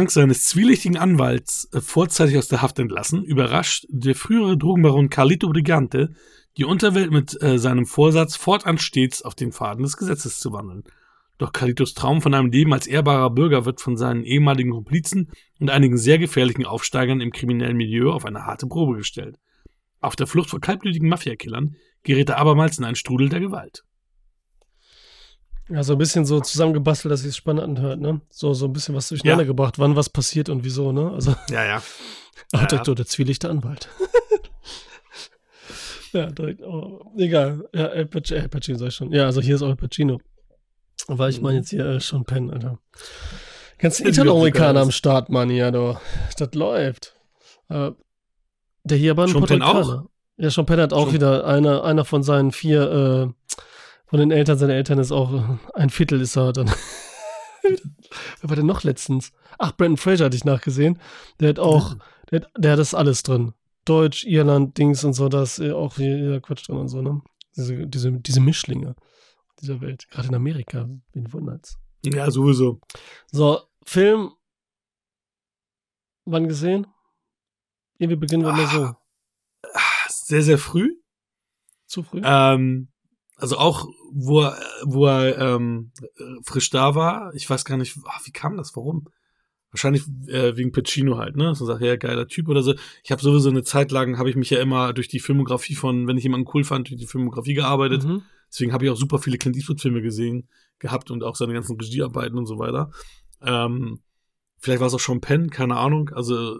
Dank 0.00 0.10
seines 0.10 0.46
zwielichtigen 0.46 0.96
Anwalts 0.96 1.68
äh, 1.74 1.82
vorzeitig 1.82 2.38
aus 2.38 2.48
der 2.48 2.62
Haft 2.62 2.78
entlassen, 2.78 3.22
überrascht 3.22 3.84
der 3.90 4.14
frühere 4.14 4.56
Drogenbaron 4.56 5.10
Carlito 5.10 5.50
Brigante 5.50 6.14
die 6.56 6.64
Unterwelt 6.64 7.10
mit 7.10 7.36
äh, 7.42 7.58
seinem 7.58 7.84
Vorsatz, 7.84 8.34
fortan 8.34 8.78
stets 8.78 9.20
auf 9.20 9.34
den 9.34 9.52
Faden 9.52 9.82
des 9.82 9.98
Gesetzes 9.98 10.38
zu 10.38 10.54
wandeln. 10.54 10.84
Doch 11.36 11.52
Carlitos 11.52 11.92
Traum 11.92 12.22
von 12.22 12.32
einem 12.32 12.50
Leben 12.50 12.72
als 12.72 12.86
ehrbarer 12.86 13.28
Bürger 13.28 13.66
wird 13.66 13.82
von 13.82 13.98
seinen 13.98 14.24
ehemaligen 14.24 14.70
Komplizen 14.70 15.28
und 15.58 15.68
einigen 15.68 15.98
sehr 15.98 16.18
gefährlichen 16.18 16.64
Aufsteigern 16.64 17.20
im 17.20 17.30
kriminellen 17.30 17.76
Milieu 17.76 18.12
auf 18.12 18.24
eine 18.24 18.46
harte 18.46 18.66
Probe 18.66 18.96
gestellt. 18.96 19.36
Auf 20.00 20.16
der 20.16 20.26
Flucht 20.26 20.48
vor 20.48 20.62
kaltblütigen 20.62 21.10
Mafiakillern 21.10 21.76
gerät 22.04 22.30
er 22.30 22.38
abermals 22.38 22.78
in 22.78 22.84
einen 22.84 22.96
Strudel 22.96 23.28
der 23.28 23.40
Gewalt. 23.40 23.84
Ja, 25.70 25.82
so 25.84 25.92
ein 25.92 25.98
bisschen 25.98 26.26
so 26.26 26.40
zusammengebastelt, 26.40 27.12
dass 27.12 27.20
sich 27.20 27.36
spannend 27.36 27.62
anhört, 27.62 28.00
ne? 28.00 28.20
So, 28.28 28.52
so 28.54 28.66
ein 28.66 28.72
bisschen 28.72 28.94
was 28.94 29.08
durcheinander 29.08 29.44
Ja. 29.44 29.48
gebracht, 29.48 29.78
wann 29.78 29.96
was 29.96 30.10
passiert 30.10 30.48
und 30.48 30.64
wieso, 30.64 30.92
ne? 30.92 31.12
Also, 31.12 31.34
Ja, 31.48 31.64
ja. 31.64 31.82
ah, 32.52 32.66
Ja. 32.70 32.84
so 32.84 32.94
der 32.94 33.06
zwielichte 33.06 33.48
Anwalt. 33.48 33.88
ja, 36.12 36.26
direkt, 36.26 36.62
oh, 36.62 37.12
egal. 37.16 37.68
Ja, 37.72 37.86
Al 37.86 38.06
Pacino, 38.06 38.40
Al 38.40 38.48
Pacino 38.48 38.78
sag 38.78 38.88
ich 38.88 38.94
schon. 38.94 39.12
Ja, 39.12 39.26
also 39.26 39.40
hier 39.40 39.54
ist 39.54 39.62
auch 39.62 39.68
Al 39.68 39.76
Pacino. 39.76 40.20
Weil 41.06 41.30
ich 41.30 41.40
meine 41.40 41.58
jetzt 41.58 41.70
hier 41.70 41.84
äh, 41.86 42.00
schon 42.00 42.24
Penn, 42.24 42.50
Alter. 42.50 42.78
Ja, 43.80 43.88
die 43.88 44.08
Italo-Amerikaner 44.08 44.80
am 44.80 44.90
Start, 44.90 45.30
Mann, 45.30 45.50
ja, 45.50 45.70
du. 45.70 45.96
Das 46.36 46.52
läuft. 46.54 47.14
Äh, 47.68 47.92
der 48.84 48.98
hier 48.98 49.12
aber 49.12 49.24
ein 49.24 49.28
Sean 49.28 49.44
Penn 49.44 49.60
Puerto-Ricaner. 49.60 50.06
Ja, 50.36 50.50
Sean 50.50 50.66
Penn 50.66 50.80
hat 50.80 50.92
auch 50.92 51.06
Sean- 51.06 51.14
wieder 51.14 51.46
einer, 51.46 51.84
einer 51.84 52.04
von 52.04 52.22
seinen 52.22 52.52
vier, 52.52 53.30
äh, 53.30 53.54
von 54.10 54.18
den 54.18 54.30
Eltern, 54.30 54.58
seine 54.58 54.74
Eltern 54.74 54.98
ist 54.98 55.12
auch 55.12 55.58
ein 55.74 55.88
Viertel 55.90 56.20
ist 56.20 56.36
er 56.36 56.52
dann. 56.52 56.68
Wer 57.62 58.50
war 58.50 58.56
denn 58.56 58.66
noch 58.66 58.82
letztens? 58.82 59.32
Ach, 59.58 59.76
Brandon 59.76 59.96
Fraser 59.96 60.24
hatte 60.26 60.36
ich 60.36 60.44
nachgesehen. 60.44 60.98
Der 61.38 61.50
hat 61.50 61.58
auch, 61.58 61.96
der, 62.30 62.40
hat- 62.40 62.50
der 62.58 62.72
hat 62.72 62.78
das 62.78 62.94
alles 62.94 63.22
drin. 63.22 63.54
Deutsch, 63.84 64.24
Irland, 64.24 64.76
Dings 64.78 65.04
und 65.04 65.12
so, 65.14 65.28
da 65.28 65.42
ist 65.42 65.58
äh, 65.58 65.72
auch 65.72 65.96
jeder 65.98 66.40
Quatsch 66.40 66.68
drin 66.68 66.76
und 66.76 66.88
so, 66.88 67.00
ne? 67.02 67.22
Diese, 67.56 67.86
diese, 67.86 68.12
diese 68.12 68.40
Mischlinge 68.40 68.94
dieser 69.60 69.80
Welt. 69.80 70.08
Gerade 70.10 70.28
in 70.28 70.34
Amerika, 70.34 70.88
wen 71.12 71.32
wundert's. 71.32 71.78
Ja, 72.04 72.30
sowieso. 72.30 72.80
So, 73.30 73.60
Film. 73.84 74.32
Wann 76.24 76.48
gesehen? 76.48 76.86
Irgendwie 77.98 78.16
beginnen 78.16 78.44
wir 78.44 78.52
mal 78.52 78.66
so. 78.66 78.84
Ah, 79.74 79.80
Sehr, 80.08 80.42
sehr 80.42 80.58
früh. 80.58 80.96
Zu 81.86 82.02
früh? 82.02 82.20
Ähm, 82.24 82.88
also 83.36 83.58
auch, 83.58 83.86
wo 84.12 84.42
er, 84.42 84.58
wo 84.84 85.06
er 85.06 85.38
ähm, 85.38 85.92
frisch 86.44 86.70
da 86.70 86.94
war. 86.94 87.32
Ich 87.34 87.48
weiß 87.48 87.64
gar 87.64 87.76
nicht, 87.76 87.98
ach, 88.06 88.26
wie 88.26 88.32
kam 88.32 88.56
das? 88.56 88.74
Warum? 88.76 89.08
Wahrscheinlich 89.70 90.02
äh, 90.26 90.56
wegen 90.56 90.72
Pacino 90.72 91.18
halt, 91.18 91.36
ne? 91.36 91.54
So 91.54 91.64
sagt, 91.64 91.80
ja, 91.80 91.96
geiler 91.96 92.26
Typ 92.26 92.48
oder 92.48 92.62
so. 92.62 92.74
Ich 93.04 93.12
habe 93.12 93.22
sowieso 93.22 93.50
eine 93.50 93.62
Zeit 93.62 93.92
lang, 93.92 94.18
habe 94.18 94.28
ich 94.28 94.36
mich 94.36 94.50
ja 94.50 94.60
immer 94.60 94.92
durch 94.92 95.08
die 95.08 95.20
Filmografie 95.20 95.76
von, 95.76 96.08
wenn 96.08 96.16
ich 96.16 96.24
jemanden 96.24 96.48
cool 96.54 96.64
fand, 96.64 96.90
durch 96.90 97.00
die 97.00 97.06
Filmografie 97.06 97.54
gearbeitet. 97.54 98.04
Mhm. 98.04 98.22
Deswegen 98.50 98.72
habe 98.72 98.84
ich 98.84 98.90
auch 98.90 98.96
super 98.96 99.18
viele 99.18 99.38
Clint 99.38 99.56
Eastwood-Filme 99.56 100.02
gesehen 100.02 100.48
gehabt 100.80 101.10
und 101.10 101.22
auch 101.22 101.36
seine 101.36 101.52
ganzen 101.52 101.76
Regiearbeiten 101.80 102.36
und 102.36 102.46
so 102.46 102.58
weiter. 102.58 102.90
Ähm, 103.42 104.00
vielleicht 104.58 104.80
war 104.80 104.88
es 104.88 104.94
auch 104.94 105.00
schon 105.00 105.20
Penn, 105.20 105.50
keine 105.50 105.76
Ahnung. 105.76 106.10
Also 106.10 106.58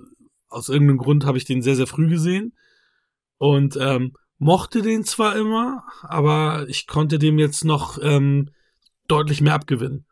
aus 0.48 0.68
irgendeinem 0.68 0.98
Grund 0.98 1.24
habe 1.24 1.38
ich 1.38 1.44
den 1.44 1.62
sehr, 1.62 1.76
sehr 1.76 1.88
früh 1.88 2.08
gesehen 2.08 2.54
und 3.38 3.76
ähm, 3.80 4.12
mochte 4.40 4.80
den 4.82 5.04
zwar 5.04 5.36
immer, 5.36 5.84
aber 6.02 6.66
ich 6.68 6.86
konnte 6.86 7.18
dem 7.18 7.38
jetzt 7.38 7.64
noch 7.64 7.98
ähm, 8.02 8.50
deutlich 9.06 9.42
mehr 9.42 9.54
abgewinnen. 9.54 10.06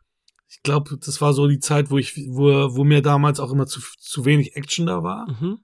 Ich 0.47 0.61
glaube, 0.61 0.97
das 0.97 1.19
war 1.19 1.33
so 1.33 1.47
die 1.47 1.59
Zeit, 1.59 1.89
wo 1.89 1.97
ich, 1.97 2.15
wo, 2.29 2.75
wo 2.75 2.83
mir 2.83 3.01
damals 3.01 3.39
auch 3.39 3.51
immer 3.51 3.65
zu, 3.65 3.81
zu 3.99 4.25
wenig 4.25 4.55
Action 4.55 4.85
da 4.85 5.03
war. 5.03 5.29
Mhm. 5.29 5.59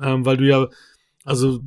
Ähm, 0.00 0.24
weil 0.24 0.36
du 0.36 0.46
ja, 0.46 0.68
also, 1.24 1.60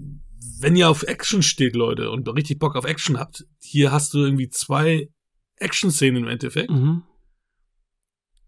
wenn 0.60 0.76
ihr 0.76 0.90
auf 0.90 1.04
Action 1.04 1.44
steht, 1.44 1.76
Leute, 1.76 2.12
und 2.12 2.28
richtig 2.30 2.60
Bock 2.60 2.76
auf 2.76 2.86
Action 2.86 3.20
habt, 3.20 3.46
hier 3.60 3.92
hast 3.92 4.14
du 4.14 4.20
irgendwie 4.20 4.50
zwei 4.50 5.10
Action-Szenen 5.58 6.24
im 6.24 6.30
Endeffekt. 6.30 6.72
Mhm. 6.72 7.04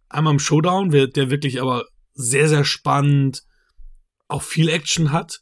Einmal 0.07 0.33
im 0.33 0.39
Showdown, 0.39 0.89
der 0.89 1.29
wirklich 1.29 1.61
aber 1.61 1.85
sehr, 2.13 2.47
sehr 2.47 2.63
spannend, 2.63 3.43
auch 4.27 4.41
viel 4.41 4.69
Action 4.69 5.11
hat. 5.11 5.41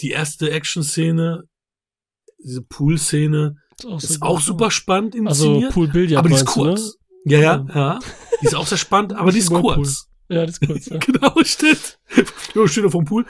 Die 0.00 0.10
erste 0.10 0.50
Action-Szene, 0.50 1.44
diese 2.42 2.62
Pool-Szene, 2.62 3.56
ist 3.78 3.86
auch, 3.86 4.02
ist 4.02 4.22
auch 4.22 4.40
super 4.40 4.70
spannend 4.70 5.14
inszeniert. 5.14 5.64
Also 5.64 5.74
Pool-Billard 5.74 6.18
Aber 6.18 6.28
die 6.28 6.34
ist 6.34 6.46
kurz. 6.46 6.96
Ne? 7.24 7.32
Ja, 7.32 7.40
ja, 7.40 7.66
ja. 7.74 7.98
Die 8.40 8.46
ist 8.46 8.54
auch 8.54 8.66
sehr 8.66 8.78
spannend, 8.78 9.12
aber 9.16 9.32
die 9.32 9.38
ist 9.38 9.50
kurz. 9.50 10.08
Ja, 10.28 10.46
das 10.46 10.58
ist 10.58 10.66
kurz. 10.66 10.86
Ja. 10.86 10.98
genau, 10.98 11.34
stimmt. 11.44 11.98
Jo, 12.54 12.66
steht 12.66 12.84
auf 12.84 12.92
dem 12.92 13.04
Pool. 13.04 13.26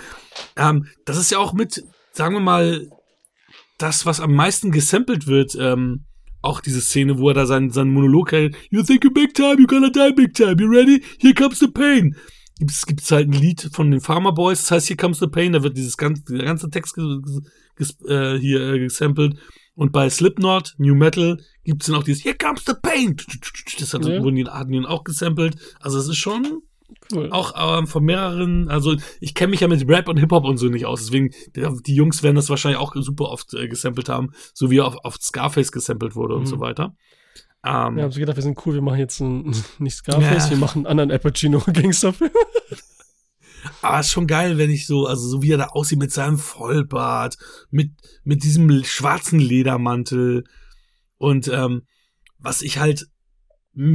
Ähm, 0.57 0.87
das 1.05 1.17
ist 1.17 1.31
ja 1.31 1.39
auch 1.39 1.53
mit, 1.53 1.85
sagen 2.13 2.35
wir 2.35 2.41
mal, 2.41 2.89
das, 3.79 4.07
was 4.07 4.21
am 4.21 4.35
meisten 4.35 4.71
gesampelt 4.71 5.27
wird, 5.27 5.57
ähm, 5.59 6.05
auch 6.43 6.61
diese 6.61 6.81
Szene, 6.81 7.19
wo 7.19 7.29
er 7.29 7.35
da 7.35 7.47
seinen, 7.47 7.71
seinen 7.71 7.93
Monolog 7.93 8.33
hält. 8.33 8.57
You 8.71 8.83
think 8.83 9.05
you're 9.05 9.15
big 9.15 9.35
time, 9.35 9.55
you're 9.55 9.67
gonna 9.67 9.91
die 9.91 10.13
big 10.15 10.35
time. 10.35 10.57
You 10.59 10.69
ready? 10.69 11.03
Here 11.19 11.35
comes 11.35 11.61
the 11.61 11.69
pain. 11.69 12.17
Gibt's, 12.59 12.87
gibt's 12.87 13.11
halt 13.11 13.29
ein 13.29 13.33
Lied 13.33 13.71
von 13.73 13.91
den 13.91 14.01
Farmer 14.01 14.33
Boys, 14.33 14.61
das 14.61 14.71
heißt 14.71 14.89
Here 14.89 14.97
comes 14.97 15.19
the 15.19 15.27
pain. 15.27 15.53
Da 15.53 15.63
wird 15.63 15.77
dieses 15.77 15.97
ganze, 15.97 16.23
der 16.25 16.45
ganze 16.45 16.71
Text 16.71 16.95
ges, 17.77 18.01
äh, 18.07 18.39
hier 18.39 18.61
äh, 18.61 18.79
gesampelt. 18.79 19.37
Und 19.75 19.91
bei 19.91 20.11
Slipknot, 20.11 20.75
New 20.79 20.95
Metal, 20.95 21.39
gibt's 21.65 21.87
dann 21.87 21.97
auch 21.97 22.05
dieses 22.05 22.25
Here 22.25 22.37
comes 22.37 22.65
the 22.67 22.75
pain. 22.81 23.17
Das 23.79 23.95
hat, 23.95 24.05
ja. 24.05 24.23
wurden 24.23 24.37
die, 24.37 24.45
hatten 24.45 24.73
die 24.73 24.85
auch 24.85 25.05
gesampelt. 25.05 25.57
Also 25.81 25.99
es 25.99 26.09
ist 26.09 26.19
schon 26.19 26.63
Cool. 27.13 27.31
Auch 27.31 27.79
ähm, 27.79 27.87
von 27.87 28.05
mehreren, 28.05 28.69
also 28.69 28.97
ich 29.21 29.35
kenne 29.35 29.51
mich 29.51 29.61
ja 29.61 29.69
mit 29.69 29.87
Rap 29.89 30.09
und 30.09 30.19
Hip-Hop 30.19 30.45
und 30.45 30.57
so 30.59 30.67
nicht 30.67 30.87
aus, 30.87 31.01
deswegen, 31.05 31.31
die 31.55 31.95
Jungs 31.95 32.23
werden 32.23 32.37
das 32.37 32.49
wahrscheinlich 32.51 32.81
auch 32.81 32.95
super 32.97 33.31
oft 33.31 33.55
äh, 33.55 33.69
gesampelt 33.69 34.09
haben, 34.09 34.33
so 34.55 34.71
wie 34.71 34.81
auf, 34.81 34.97
auf 35.05 35.17
Scarface 35.17 35.73
gesampelt 35.73 36.15
wurde 36.15 36.35
mhm. 36.35 36.41
und 36.41 36.47
so 36.47 36.61
weiter. 36.61 36.95
Ähm, 37.65 37.97
wir 37.97 38.03
haben 38.03 38.13
so 38.13 38.21
gedacht, 38.21 38.37
wir 38.37 38.43
sind 38.43 38.59
cool, 38.67 38.75
wir 38.75 38.83
machen 38.83 38.99
jetzt 38.99 39.21
ein, 39.21 39.55
nicht 39.79 39.97
Scarface, 39.97 40.47
ja. 40.47 40.51
wir 40.51 40.57
machen 40.59 40.79
einen 40.81 40.87
anderen 40.87 41.11
Al 41.11 41.19
Pacino-Gangsterfilm. 41.19 42.31
Aber 43.83 44.01
ist 44.01 44.11
schon 44.11 44.27
geil, 44.27 44.59
wenn 44.59 44.71
ich 44.71 44.87
so, 44.87 45.07
also 45.07 45.29
so 45.29 45.43
wie 45.43 45.53
er 45.53 45.59
da 45.59 45.67
aussieht 45.67 45.99
mit 45.99 46.13
seinem 46.13 46.39
Vollbart, 46.39 47.37
mit, 47.71 47.93
mit 48.25 48.45
diesem 48.45 48.85
schwarzen 48.85 49.39
Ledermantel 49.39 50.45
und 51.19 51.49
ähm, 51.49 51.83
was 52.39 52.63
ich 52.63 52.79
halt 52.79 53.09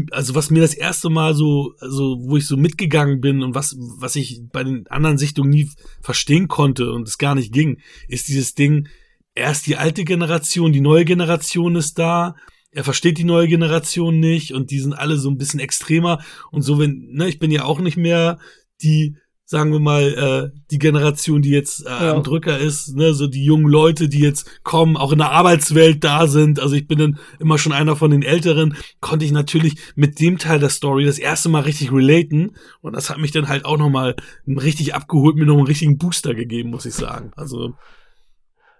also 0.09 0.33
was 0.33 0.49
mir 0.49 0.61
das 0.61 0.73
erste 0.73 1.09
Mal 1.09 1.35
so, 1.35 1.75
also 1.79 2.17
wo 2.21 2.37
ich 2.37 2.47
so 2.47 2.57
mitgegangen 2.57 3.21
bin 3.21 3.43
und 3.43 3.53
was, 3.53 3.75
was 3.99 4.15
ich 4.15 4.41
bei 4.51 4.63
den 4.63 4.87
anderen 4.87 5.19
Sichtungen 5.19 5.51
nie 5.51 5.69
verstehen 6.01 6.47
konnte 6.47 6.91
und 6.91 7.07
es 7.07 7.19
gar 7.19 7.35
nicht 7.35 7.53
ging, 7.53 7.79
ist 8.07 8.27
dieses 8.27 8.55
Ding, 8.55 8.87
erst 9.35 9.67
die 9.67 9.75
alte 9.75 10.03
Generation, 10.03 10.73
die 10.73 10.81
neue 10.81 11.05
Generation 11.05 11.75
ist 11.75 11.99
da, 11.99 12.35
er 12.77 12.83
versteht 12.83 13.17
die 13.17 13.23
neue 13.23 13.47
Generation 13.47 14.19
nicht 14.19 14.53
und 14.53 14.69
die 14.69 14.79
sind 14.79 14.93
alle 14.93 15.17
so 15.17 15.31
ein 15.31 15.37
bisschen 15.39 15.59
extremer 15.59 16.19
und 16.51 16.61
so, 16.61 16.77
wenn, 16.77 17.09
ne, 17.11 17.27
ich 17.27 17.39
bin 17.39 17.49
ja 17.49 17.63
auch 17.63 17.79
nicht 17.79 17.97
mehr 17.97 18.37
die 18.83 19.17
sagen 19.49 19.71
wir 19.71 19.79
mal, 19.79 20.51
äh, 20.53 20.59
die 20.71 20.77
Generation, 20.77 21.41
die 21.41 21.51
jetzt 21.51 21.85
äh, 21.85 21.89
ja. 21.89 22.13
am 22.13 22.21
Drücker 22.21 22.59
ist, 22.59 22.93
ne, 22.97 23.13
so 23.13 23.27
die 23.27 23.45
jungen 23.45 23.67
Leute, 23.67 24.09
die 24.09 24.19
jetzt 24.19 24.61
kommen, 24.63 24.97
auch 24.97 25.13
in 25.13 25.19
der 25.19 25.31
Arbeitswelt 25.31 26.03
da 26.03 26.27
sind. 26.27 26.59
Also 26.59 26.75
ich 26.75 26.85
bin 26.85 26.99
dann 26.99 27.19
immer 27.39 27.57
schon 27.57 27.71
einer 27.71 27.95
von 27.95 28.11
den 28.11 28.23
Älteren, 28.23 28.75
konnte 28.99 29.23
ich 29.23 29.31
natürlich 29.31 29.77
mit 29.95 30.19
dem 30.19 30.37
Teil 30.37 30.59
der 30.59 30.69
Story 30.69 31.05
das 31.05 31.17
erste 31.17 31.47
Mal 31.47 31.61
richtig 31.61 31.93
relaten. 31.93 32.57
Und 32.81 32.93
das 32.93 33.09
hat 33.09 33.19
mich 33.19 33.31
dann 33.31 33.47
halt 33.47 33.63
auch 33.63 33.77
nochmal 33.77 34.17
richtig 34.45 34.93
abgeholt, 34.93 35.37
mir 35.37 35.45
noch 35.45 35.55
einen 35.55 35.65
richtigen 35.65 35.97
Booster 35.97 36.35
gegeben, 36.35 36.69
muss 36.69 36.85
ich 36.85 36.93
sagen. 36.93 37.31
Also 37.37 37.73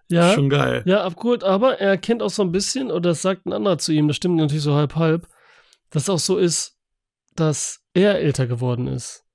ja, 0.10 0.34
schon 0.34 0.50
geil. 0.50 0.84
Ja, 0.86 1.04
abgeholt, 1.04 1.44
aber 1.44 1.80
er 1.80 1.90
erkennt 1.90 2.22
auch 2.22 2.30
so 2.30 2.42
ein 2.44 2.52
bisschen, 2.52 2.92
oder 2.92 3.10
das 3.10 3.22
sagt 3.22 3.46
ein 3.46 3.54
anderer 3.54 3.78
zu 3.78 3.92
ihm, 3.92 4.08
das 4.08 4.18
stimmt 4.18 4.38
natürlich 4.38 4.64
so 4.64 4.76
halb 4.76 4.96
halb, 4.96 5.28
dass 5.90 6.04
es 6.04 6.10
auch 6.10 6.20
so 6.20 6.38
ist, 6.38 6.78
dass 7.36 7.82
er 7.94 8.20
älter 8.20 8.48
geworden 8.48 8.88
ist. 8.88 9.26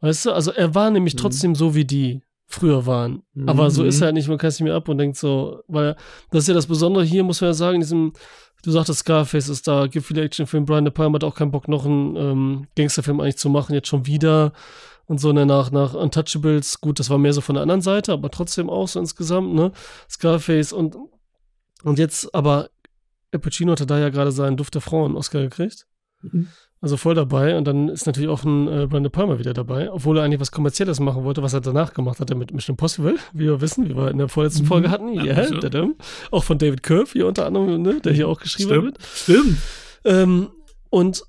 Weißt 0.00 0.26
du, 0.26 0.32
also 0.32 0.52
er 0.52 0.74
war 0.74 0.90
nämlich 0.90 1.14
mhm. 1.14 1.18
trotzdem 1.18 1.54
so 1.54 1.74
wie 1.74 1.84
die 1.84 2.22
früher 2.46 2.86
waren. 2.86 3.22
Mhm. 3.34 3.48
Aber 3.48 3.70
so 3.70 3.84
ist 3.84 4.00
er 4.00 4.06
halt 4.06 4.14
nicht, 4.14 4.28
man 4.28 4.38
kann 4.38 4.48
es 4.48 4.58
nicht 4.58 4.64
mehr 4.64 4.74
ab 4.74 4.88
und 4.88 4.98
denkt 4.98 5.16
so, 5.16 5.62
weil 5.68 5.96
das 6.30 6.44
ist 6.44 6.48
ja 6.48 6.54
das 6.54 6.66
Besondere 6.66 7.04
hier, 7.04 7.22
muss 7.22 7.40
man 7.40 7.50
ja 7.50 7.54
sagen, 7.54 7.76
in 7.76 7.80
diesem, 7.82 8.12
du 8.64 8.70
sagtest 8.70 9.00
Scarface 9.00 9.48
ist 9.48 9.68
da, 9.68 9.86
gibt 9.86 10.06
viele 10.06 10.22
Actionfilme, 10.22 10.66
Brian 10.66 10.84
De 10.84 10.92
Palma 10.92 11.16
hat 11.16 11.24
auch 11.24 11.34
keinen 11.34 11.52
Bock, 11.52 11.68
noch 11.68 11.86
einen 11.86 12.16
ähm, 12.16 12.66
Gangsterfilm 12.76 13.20
eigentlich 13.20 13.36
zu 13.36 13.50
machen, 13.50 13.74
jetzt 13.74 13.88
schon 13.88 14.06
wieder 14.06 14.52
und 15.10 15.18
so 15.18 15.32
ne, 15.32 15.44
nach, 15.44 15.72
nach 15.72 15.94
Untouchables, 15.94 16.80
gut, 16.80 17.00
das 17.00 17.10
war 17.10 17.18
mehr 17.18 17.32
so 17.32 17.40
von 17.40 17.56
der 17.56 17.62
anderen 17.62 17.80
Seite, 17.80 18.12
aber 18.12 18.30
trotzdem 18.30 18.70
auch 18.70 18.86
so 18.86 19.00
insgesamt, 19.00 19.52
ne, 19.54 19.72
Scarface 20.08 20.72
und, 20.72 20.96
und 21.82 21.98
jetzt, 21.98 22.32
aber 22.32 22.70
Al 23.32 23.40
Pacino 23.40 23.72
hatte 23.72 23.86
da 23.86 23.98
ja 23.98 24.10
gerade 24.10 24.30
seinen 24.30 24.56
Duft 24.56 24.76
der 24.76 24.82
Frauen 24.82 25.16
Oscar 25.16 25.42
gekriegt. 25.42 25.88
Mhm. 26.22 26.46
Also 26.80 26.96
voll 26.96 27.16
dabei. 27.16 27.58
Und 27.58 27.64
dann 27.64 27.88
ist 27.88 28.06
natürlich 28.06 28.30
auch 28.30 28.44
ein 28.44 28.68
äh, 28.68 28.86
Brian 28.86 29.02
De 29.02 29.10
Palma 29.10 29.40
wieder 29.40 29.52
dabei, 29.52 29.90
obwohl 29.90 30.16
er 30.16 30.22
eigentlich 30.22 30.38
was 30.38 30.52
Kommerzielles 30.52 31.00
machen 31.00 31.24
wollte, 31.24 31.42
was 31.42 31.54
er 31.54 31.60
danach 31.60 31.92
gemacht 31.92 32.20
hat, 32.20 32.32
mit 32.36 32.54
Mission 32.54 32.74
Impossible, 32.74 33.16
wie 33.32 33.46
wir 33.46 33.60
wissen, 33.60 33.88
wie 33.88 33.96
wir 33.96 34.12
in 34.12 34.18
der 34.18 34.28
vorletzten 34.28 34.64
Folge 34.64 34.86
mhm. 34.86 34.92
hatten. 34.92 35.12
Ja, 35.14 35.24
yeah, 35.24 35.88
auch 36.30 36.44
von 36.44 36.58
David 36.58 36.84
Kerr, 36.84 37.06
hier 37.12 37.26
unter 37.26 37.46
anderem, 37.46 37.82
ne, 37.82 38.00
der 38.00 38.12
hier 38.12 38.28
auch 38.28 38.38
geschrieben 38.38 38.70
Stimmt. 38.70 38.84
wird. 38.84 38.98
Stimmt. 39.02 39.58
Ähm, 40.04 40.50
und 40.88 41.24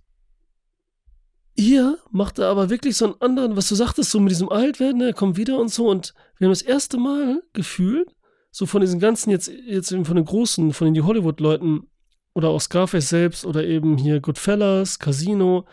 hier 1.55 1.97
macht 2.11 2.39
er 2.39 2.47
aber 2.47 2.69
wirklich 2.69 2.97
so 2.97 3.05
einen 3.05 3.21
anderen, 3.21 3.55
was 3.55 3.67
du 3.67 3.75
sagtest, 3.75 4.11
so 4.11 4.19
mit 4.19 4.31
diesem 4.31 4.49
Altwerden, 4.49 4.99
ne, 4.99 5.07
er 5.07 5.13
kommt 5.13 5.37
wieder 5.37 5.59
und 5.59 5.69
so. 5.69 5.89
Und 5.89 6.13
wir 6.37 6.45
haben 6.45 6.51
das 6.51 6.61
erste 6.61 6.97
Mal 6.97 7.43
gefühlt, 7.53 8.09
so 8.51 8.65
von 8.65 8.81
diesen 8.81 8.99
ganzen, 8.99 9.29
jetzt, 9.29 9.47
jetzt 9.47 9.91
eben 9.91 10.05
von 10.05 10.15
den 10.15 10.25
großen, 10.25 10.73
von 10.73 10.93
den 10.93 11.05
Hollywood-Leuten, 11.05 11.87
oder 12.33 12.49
auch 12.49 12.61
Scarface 12.61 13.09
selbst 13.09 13.45
oder 13.45 13.63
eben 13.65 13.97
hier 13.97 14.19
Goodfellas, 14.19 14.99
Casino, 14.99 15.65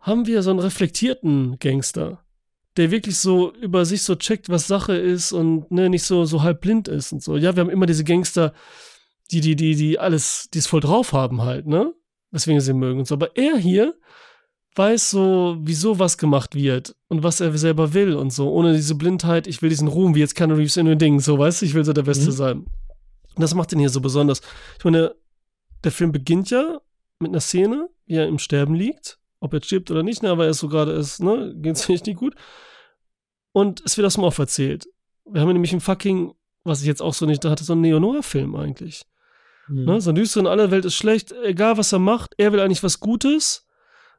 haben 0.00 0.26
wir 0.26 0.42
so 0.42 0.50
einen 0.50 0.60
reflektierten 0.60 1.58
Gangster, 1.58 2.24
der 2.76 2.90
wirklich 2.90 3.18
so 3.18 3.52
über 3.54 3.84
sich 3.84 4.02
so 4.02 4.14
checkt, 4.14 4.48
was 4.48 4.66
Sache 4.66 4.96
ist 4.96 5.32
und 5.32 5.70
ne, 5.70 5.88
nicht 5.88 6.04
so, 6.04 6.24
so 6.24 6.42
halb 6.42 6.60
blind 6.60 6.88
ist 6.88 7.12
und 7.12 7.22
so. 7.22 7.36
Ja, 7.36 7.56
wir 7.56 7.62
haben 7.62 7.70
immer 7.70 7.86
diese 7.86 8.04
Gangster, 8.04 8.52
die, 9.30 9.40
die, 9.40 9.56
die, 9.56 9.74
die 9.74 9.98
alles, 9.98 10.48
die 10.52 10.58
es 10.58 10.66
voll 10.66 10.80
drauf 10.80 11.12
haben 11.12 11.42
halt, 11.42 11.66
ne? 11.66 11.94
Weswegen 12.30 12.60
sie 12.60 12.74
mögen 12.74 12.98
und 12.98 13.06
so. 13.06 13.14
Aber 13.14 13.36
er 13.36 13.56
hier 13.56 13.94
weiß 14.76 15.10
so, 15.10 15.56
wieso 15.60 15.98
was 15.98 16.18
gemacht 16.18 16.54
wird 16.54 16.96
und 17.08 17.22
was 17.22 17.40
er 17.40 17.56
selber 17.56 17.94
will 17.94 18.14
und 18.14 18.32
so, 18.32 18.50
ohne 18.50 18.74
diese 18.74 18.94
Blindheit, 18.94 19.46
ich 19.46 19.62
will 19.62 19.68
diesen 19.68 19.88
Ruhm, 19.88 20.14
wie 20.14 20.20
jetzt 20.20 20.34
Keanu 20.34 20.54
Reeves 20.54 20.76
in 20.76 20.86
den 20.86 20.98
Dingen, 20.98 21.20
so, 21.20 21.38
weißt 21.38 21.62
du, 21.62 21.66
ich 21.66 21.74
will 21.74 21.84
so 21.84 21.92
der 21.92 22.02
Beste 22.02 22.26
mhm. 22.26 22.32
sein. 22.32 22.58
Und 22.58 23.42
das 23.42 23.54
macht 23.54 23.72
ihn 23.72 23.78
hier 23.78 23.88
so 23.88 24.00
besonders. 24.00 24.40
Ich 24.78 24.84
meine, 24.84 25.14
der 25.82 25.92
Film 25.92 26.12
beginnt 26.12 26.50
ja 26.50 26.80
mit 27.20 27.30
einer 27.30 27.40
Szene, 27.40 27.88
wie 28.06 28.14
er 28.14 28.26
im 28.26 28.38
Sterben 28.38 28.74
liegt. 28.74 29.18
Ob 29.40 29.52
er 29.52 29.62
stirbt 29.62 29.90
oder 29.90 30.02
nicht, 30.02 30.22
ne, 30.22 30.30
aber 30.30 30.44
er 30.44 30.50
ist 30.50 30.60
so 30.60 30.68
gerade 30.68 30.92
ist, 30.92 31.22
ne, 31.22 31.54
geht's 31.56 31.88
nicht 31.88 32.06
gut. 32.16 32.34
Und 33.52 33.82
es 33.84 33.96
wird 33.96 34.06
aus 34.06 34.14
dem 34.14 34.24
Off 34.24 34.38
erzählt. 34.38 34.88
Wir 35.26 35.40
haben 35.40 35.52
nämlich 35.52 35.72
im 35.72 35.80
fucking, 35.80 36.32
was 36.64 36.80
ich 36.80 36.86
jetzt 36.86 37.02
auch 37.02 37.14
so 37.14 37.26
nicht 37.26 37.44
da 37.44 37.50
hatte, 37.50 37.64
so 37.64 37.74
einen 37.74 37.82
Neo-Noir-Film 37.82 38.56
eigentlich. 38.56 39.04
Mhm. 39.68 39.84
Ne, 39.84 40.00
so 40.00 40.10
ein 40.10 40.16
düster 40.16 40.40
in 40.40 40.46
aller 40.46 40.70
Welt 40.70 40.84
ist 40.84 40.94
schlecht, 40.94 41.32
egal 41.44 41.76
was 41.76 41.92
er 41.92 41.98
macht, 41.98 42.34
er 42.38 42.52
will 42.52 42.60
eigentlich 42.60 42.82
was 42.82 43.00
Gutes. 43.00 43.63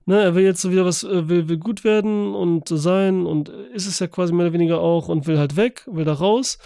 Ne, 0.07 0.21
er 0.21 0.35
will 0.35 0.43
jetzt 0.43 0.61
so 0.61 0.71
wieder 0.71 0.85
was, 0.85 1.03
äh, 1.03 1.27
will, 1.29 1.49
will 1.49 1.57
gut 1.57 1.83
werden 1.83 2.35
und 2.35 2.67
sein 2.69 3.25
und 3.25 3.49
ist 3.49 3.87
es 3.87 3.99
ja 3.99 4.07
quasi 4.07 4.33
mehr 4.33 4.45
oder 4.45 4.53
weniger 4.53 4.79
auch 4.79 5.07
und 5.07 5.25
will 5.25 5.39
halt 5.39 5.55
weg, 5.55 5.83
will 5.87 6.05
da 6.05 6.13
raus. 6.13 6.59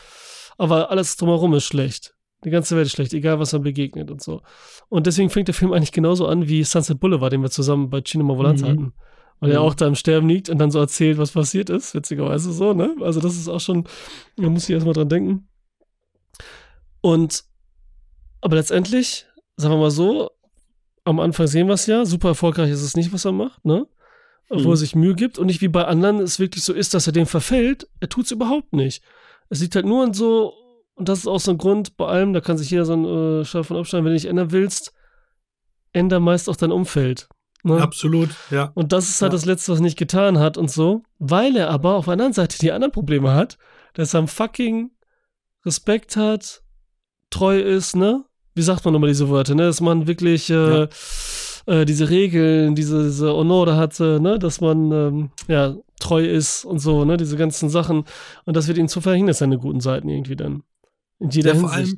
Aber 0.58 0.92
alles 0.92 1.16
drumherum 1.16 1.54
ist 1.54 1.64
schlecht. 1.64 2.16
Die 2.44 2.50
ganze 2.50 2.76
Welt 2.76 2.88
ist 2.88 2.94
schlecht, 2.94 3.14
egal 3.14 3.40
was 3.40 3.54
er 3.54 3.60
begegnet 3.60 4.12
und 4.12 4.22
so. 4.22 4.42
Und 4.90 5.08
deswegen 5.08 5.30
fängt 5.30 5.48
der 5.48 5.56
Film 5.56 5.72
eigentlich 5.72 5.94
genauso 5.94 6.28
an 6.28 6.50
wie 6.50 6.64
Sunset 6.64 7.00
Boulevard, 7.00 7.32
den 7.32 7.42
wir 7.42 7.50
zusammen 7.50 7.90
bei 7.90 8.02
Cinema 8.02 8.38
Volante 8.38 8.66
mhm. 8.66 8.70
hatten. 8.70 8.94
Weil 9.40 9.50
mhm. 9.50 9.56
er 9.56 9.62
auch 9.62 9.74
da 9.74 9.88
im 9.88 9.96
Sterben 9.96 10.28
liegt 10.28 10.50
und 10.50 10.58
dann 10.58 10.72
so 10.72 10.80
erzählt, 10.80 11.18
was 11.18 11.32
passiert 11.32 11.70
ist, 11.70 11.96
witzigerweise 11.96 12.52
so, 12.52 12.74
ne? 12.74 12.96
Also 13.02 13.22
das 13.22 13.38
ist 13.38 13.48
auch 13.48 13.62
schon, 13.62 13.86
man 14.36 14.52
muss 14.52 14.68
hier 14.68 14.76
erstmal 14.76 14.94
dran 14.94 15.08
denken. 15.08 15.48
Und, 17.02 17.46
aber 18.42 18.58
letztendlich, 18.58 19.26
sagen 19.56 19.76
wir 19.76 19.80
mal 19.80 19.92
so, 19.92 20.32
am 21.10 21.20
Anfang 21.20 21.48
sehen 21.48 21.68
wir 21.68 21.74
es 21.74 21.86
ja, 21.86 22.06
super 22.06 22.30
erfolgreich 22.30 22.70
ist 22.70 22.82
es 22.82 22.96
nicht, 22.96 23.12
was 23.14 23.26
er 23.26 23.32
macht, 23.32 23.66
ne? 23.66 23.88
Obwohl 24.50 24.68
mhm. 24.68 24.74
er 24.74 24.78
sich 24.78 24.96
Mühe 24.96 25.16
gibt 25.16 25.38
und 25.38 25.48
nicht 25.48 25.62
wie 25.62 25.68
bei 25.68 25.86
anderen 25.86 26.20
es 26.20 26.40
wirklich 26.40 26.64
so 26.64 26.74
ist, 26.74 26.94
dass 26.94 27.08
er 27.08 27.14
dem 27.14 27.28
verfällt, 27.28 27.88
er 28.00 28.10
tut 28.10 28.26
es 28.26 28.32
überhaupt 28.32 28.74
nicht. 28.74 29.04
Es 29.50 29.62
liegt 29.62 29.76
halt 29.76 29.86
nur 29.86 30.04
in 30.04 30.14
so 30.14 30.54
und 31.00 31.08
das 31.08 31.20
ist 31.20 31.28
auch 31.28 31.40
so 31.40 31.52
ein 31.52 31.58
Grund 31.58 31.96
bei 31.96 32.06
allem, 32.08 32.34
da 32.34 32.42
kann 32.42 32.58
sich 32.58 32.70
jeder 32.72 32.84
so 32.84 32.94
ein 32.94 33.06
äh, 33.06 33.46
Schaf 33.46 33.68
von 33.68 33.78
abschneiden, 33.78 34.04
wenn 34.06 34.12
du 34.12 34.20
dich 34.20 34.28
ändern 34.28 34.52
willst, 34.52 34.94
änder 35.94 36.20
meist 36.20 36.50
auch 36.50 36.58
dein 36.58 36.74
Umfeld. 36.74 37.30
Ne? 37.64 37.82
Absolut, 37.82 38.30
ja. 38.52 38.72
Und 38.74 38.92
das 38.92 39.10
ist 39.10 39.22
halt 39.22 39.32
ja. 39.32 39.38
das 39.38 39.46
Letzte, 39.46 39.72
was 39.72 39.80
er 39.80 39.84
nicht 39.84 39.98
getan 39.98 40.40
hat 40.40 40.58
und 40.58 40.70
so. 40.70 41.04
Weil 41.18 41.56
er 41.56 41.70
aber 41.70 41.96
auf 41.96 42.06
der 42.06 42.14
anderen 42.14 42.34
Seite 42.34 42.58
die 42.60 42.74
anderen 42.74 42.92
Probleme 42.92 43.34
hat, 43.34 43.58
dass 43.94 44.14
er 44.14 44.28
fucking 44.28 44.92
Respekt 45.66 46.18
hat, 46.18 46.64
treu 47.30 47.60
ist, 47.60 47.96
ne? 47.96 48.26
Wie 48.56 48.62
sagt 48.62 48.84
man 48.86 48.94
nochmal 48.94 49.10
diese 49.10 49.30
Worte, 49.30 49.56
ne? 49.56 49.64
Dass 49.64 49.82
man 49.82 50.08
wirklich 50.08 50.50
äh, 50.50 50.54
ja. 50.54 50.88
äh, 51.66 51.86
diese 51.86 52.10
Regeln, 52.10 52.76
diese, 52.76 53.04
diese 53.04 53.32
Honore 53.34 53.76
hatte, 53.76 54.20
ne? 54.22 54.40
Dass 54.40 54.62
man 54.62 54.92
ähm, 54.92 55.32
ja 55.48 55.76
treu 56.00 56.26
ist 56.26 56.66
und 56.66 56.80
so, 56.80 57.06
ne? 57.06 57.18
Diese 57.18 57.38
ganzen 57.38 57.70
Sachen. 57.70 58.06
Und 58.46 58.58
das 58.58 58.68
wird 58.68 58.78
ihm 58.78 58.88
zu 58.88 59.02
verhindern, 59.02 59.34
seine 59.34 59.58
guten 59.58 59.82
Seiten 59.82 60.10
irgendwie 60.10 60.36
dann. 60.36 60.64
In 61.20 61.30
jeder 61.30 61.54
ja, 61.54 61.60
vor 61.60 61.72
allem, 61.72 61.98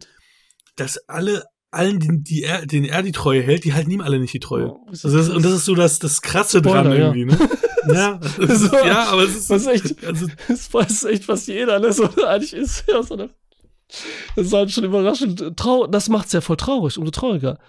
dass 0.76 0.98
alle, 1.08 1.44
allen, 1.70 2.00
die, 2.00 2.24
die 2.24 2.44
er, 2.44 2.66
denen 2.66 2.86
er 2.86 3.04
die 3.04 3.12
Treue 3.12 3.42
hält, 3.42 3.64
die 3.64 3.74
halten 3.74 3.92
ihm 3.92 4.02
alle 4.02 4.20
nicht 4.20 4.34
die 4.34 4.40
Treue. 4.40 4.72
Oh, 4.72 4.88
also 4.88 5.16
das, 5.16 5.30
und 5.30 5.44
das 5.46 5.54
ist 5.54 5.66
so 5.66 5.76
das, 5.76 6.00
das 6.00 6.22
Krasse 6.22 6.60
Spoiler, 6.60 6.84
dran 6.84 7.16
irgendwie, 7.16 7.22
ja. 7.32 7.38
ne? 7.38 7.94
Ja, 7.94 8.18
das 8.18 8.38
ist, 8.38 8.72
So, 8.72 8.76
ja 8.78 9.06
aber 9.06 9.24
es 9.24 9.36
ist, 9.36 9.50
was 9.50 9.68
echt, 9.68 10.04
also, 10.04 10.28
das 10.48 10.74
weiß 10.74 11.06
echt 11.06 11.26
fast 11.26 11.48
jeder, 11.48 11.80
ne? 11.80 11.94
So, 11.94 12.10
eigentlich 12.28 12.54
ist 12.54 12.84
ja 12.88 13.02
so 13.04 13.14
eine, 13.14 13.30
Das 14.36 14.48
ist 14.48 14.54
halt 14.54 14.72
schon 14.72 14.84
überraschend. 14.84 15.58
Trau 15.58 15.88
das 15.88 16.10
macht's 16.10 16.34
ja 16.34 16.42
voll 16.42 16.58
traurig, 16.58 16.98
umso 16.98 17.12
trauriger. 17.12 17.60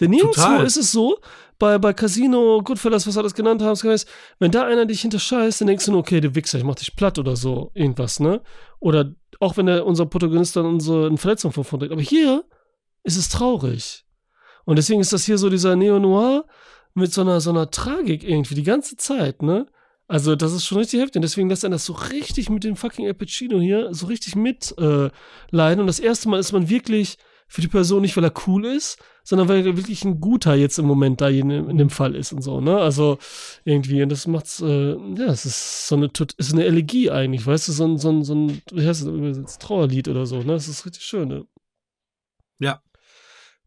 Denn 0.00 0.10
nirgendwo 0.10 0.42
Total. 0.42 0.64
ist 0.64 0.76
es 0.76 0.90
so, 0.90 1.18
bei, 1.58 1.78
bei 1.78 1.92
Casino, 1.92 2.60
Goodfellas, 2.64 3.06
was 3.06 3.14
wir 3.14 3.20
alles 3.20 3.34
genannt 3.34 3.62
haben, 3.62 3.78
wenn 4.38 4.50
da 4.50 4.64
einer 4.64 4.86
dich 4.86 5.02
hinterscheißt, 5.02 5.60
dann 5.60 5.68
denkst 5.68 5.84
du 5.84 5.92
nur, 5.92 6.00
okay, 6.00 6.20
du 6.20 6.34
Wichser, 6.34 6.58
ich 6.58 6.64
mach 6.64 6.74
dich 6.74 6.96
platt 6.96 7.18
oder 7.18 7.36
so, 7.36 7.70
irgendwas, 7.74 8.18
ne? 8.18 8.40
Oder 8.80 9.14
auch 9.38 9.56
wenn 9.56 9.66
der, 9.66 9.86
unser 9.86 10.06
Protagonist 10.06 10.56
dann 10.56 10.66
unsere 10.66 11.06
eine 11.06 11.18
Verletzung 11.18 11.52
von 11.52 11.64
trägt. 11.64 11.92
Aber 11.92 12.00
hier 12.00 12.44
ist 13.04 13.16
es 13.16 13.28
traurig. 13.28 14.04
Und 14.64 14.76
deswegen 14.76 15.00
ist 15.00 15.12
das 15.12 15.24
hier 15.24 15.38
so 15.38 15.50
dieser 15.50 15.76
Neo-Noir 15.76 16.46
mit 16.94 17.12
so 17.12 17.20
einer, 17.20 17.40
so 17.40 17.50
einer 17.50 17.70
Tragik 17.70 18.24
irgendwie 18.24 18.54
die 18.54 18.62
ganze 18.62 18.96
Zeit, 18.96 19.42
ne? 19.42 19.66
Also, 20.12 20.36
das 20.36 20.52
ist 20.52 20.66
schon 20.66 20.76
richtig 20.76 21.00
heftig. 21.00 21.16
Und 21.16 21.22
deswegen 21.22 21.48
lässt 21.48 21.64
er 21.64 21.70
das 21.70 21.86
so 21.86 21.94
richtig 21.94 22.50
mit 22.50 22.64
dem 22.64 22.76
fucking 22.76 23.06
Al 23.06 23.14
Pacino 23.14 23.58
hier 23.60 23.94
so 23.94 24.04
richtig 24.08 24.36
mit 24.36 24.74
äh, 24.76 25.08
leiden. 25.50 25.80
Und 25.80 25.86
das 25.86 26.00
erste 26.00 26.28
Mal 26.28 26.38
ist 26.38 26.52
man 26.52 26.68
wirklich 26.68 27.16
für 27.48 27.62
die 27.62 27.68
Person 27.68 28.02
nicht, 28.02 28.14
weil 28.14 28.24
er 28.24 28.34
cool 28.46 28.66
ist, 28.66 28.98
sondern 29.24 29.48
weil 29.48 29.66
er 29.66 29.74
wirklich 29.78 30.04
ein 30.04 30.20
guter 30.20 30.54
jetzt 30.54 30.78
im 30.78 30.84
Moment 30.84 31.22
da 31.22 31.30
in, 31.30 31.50
in 31.50 31.78
dem 31.78 31.88
Fall 31.88 32.14
ist 32.14 32.34
und 32.34 32.42
so, 32.42 32.60
ne? 32.60 32.76
Also 32.76 33.16
irgendwie, 33.64 34.02
und 34.02 34.10
das 34.10 34.26
macht's, 34.26 34.60
äh, 34.60 34.92
ja, 34.92 35.28
es 35.28 35.46
ist 35.46 35.88
so 35.88 35.96
eine, 35.96 36.10
ist 36.36 36.52
eine 36.52 36.66
Elegie 36.66 37.10
eigentlich, 37.10 37.46
weißt 37.46 37.68
du, 37.68 37.72
so 37.72 37.84
ein, 37.86 37.96
so 37.96 38.10
ein, 38.10 38.22
so 38.22 38.34
ein 38.34 38.60
wie 38.70 38.86
heißt 38.86 39.00
das 39.00 39.08
übersetzt, 39.08 39.62
Trauerlied 39.62 40.08
oder 40.08 40.26
so, 40.26 40.40
ne? 40.40 40.52
Das 40.52 40.68
ist 40.68 40.84
richtig 40.84 41.04
schön, 41.04 41.28
ne? 41.28 41.46
Ja. 42.58 42.82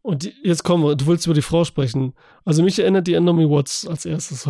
Und 0.00 0.22
die, 0.22 0.34
jetzt 0.44 0.62
kommen 0.62 0.84
wir, 0.84 0.94
du 0.94 1.08
willst 1.08 1.26
über 1.26 1.34
die 1.34 1.42
Frau 1.42 1.64
sprechen. 1.64 2.14
Also 2.44 2.62
mich 2.62 2.78
erinnert 2.78 3.08
die 3.08 3.16
an 3.16 3.24
Naomi 3.24 3.50
Watts 3.50 3.84
als 3.84 4.06
erstes. 4.06 4.48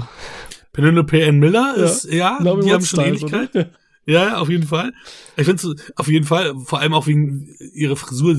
Penelope 0.76 1.26
Ann 1.26 1.38
Miller 1.38 1.74
Ja. 1.76 1.84
ist, 1.84 2.04
ja, 2.04 2.38
Naomi 2.40 2.64
die 2.64 2.72
haben 2.72 2.84
schon 2.84 3.00
Ähnlichkeit. 3.00 3.54
ne? 3.54 3.70
Ja, 4.08 4.24
ja, 4.28 4.36
auf 4.38 4.48
jeden 4.48 4.68
Fall. 4.68 4.92
Ich 5.36 5.46
finde 5.46 5.74
auf 5.96 6.06
jeden 6.06 6.24
Fall, 6.26 6.54
vor 6.64 6.78
allem 6.78 6.94
auch 6.94 7.08
wegen 7.08 7.48
ihrer 7.74 7.96
Frisur, 7.96 8.36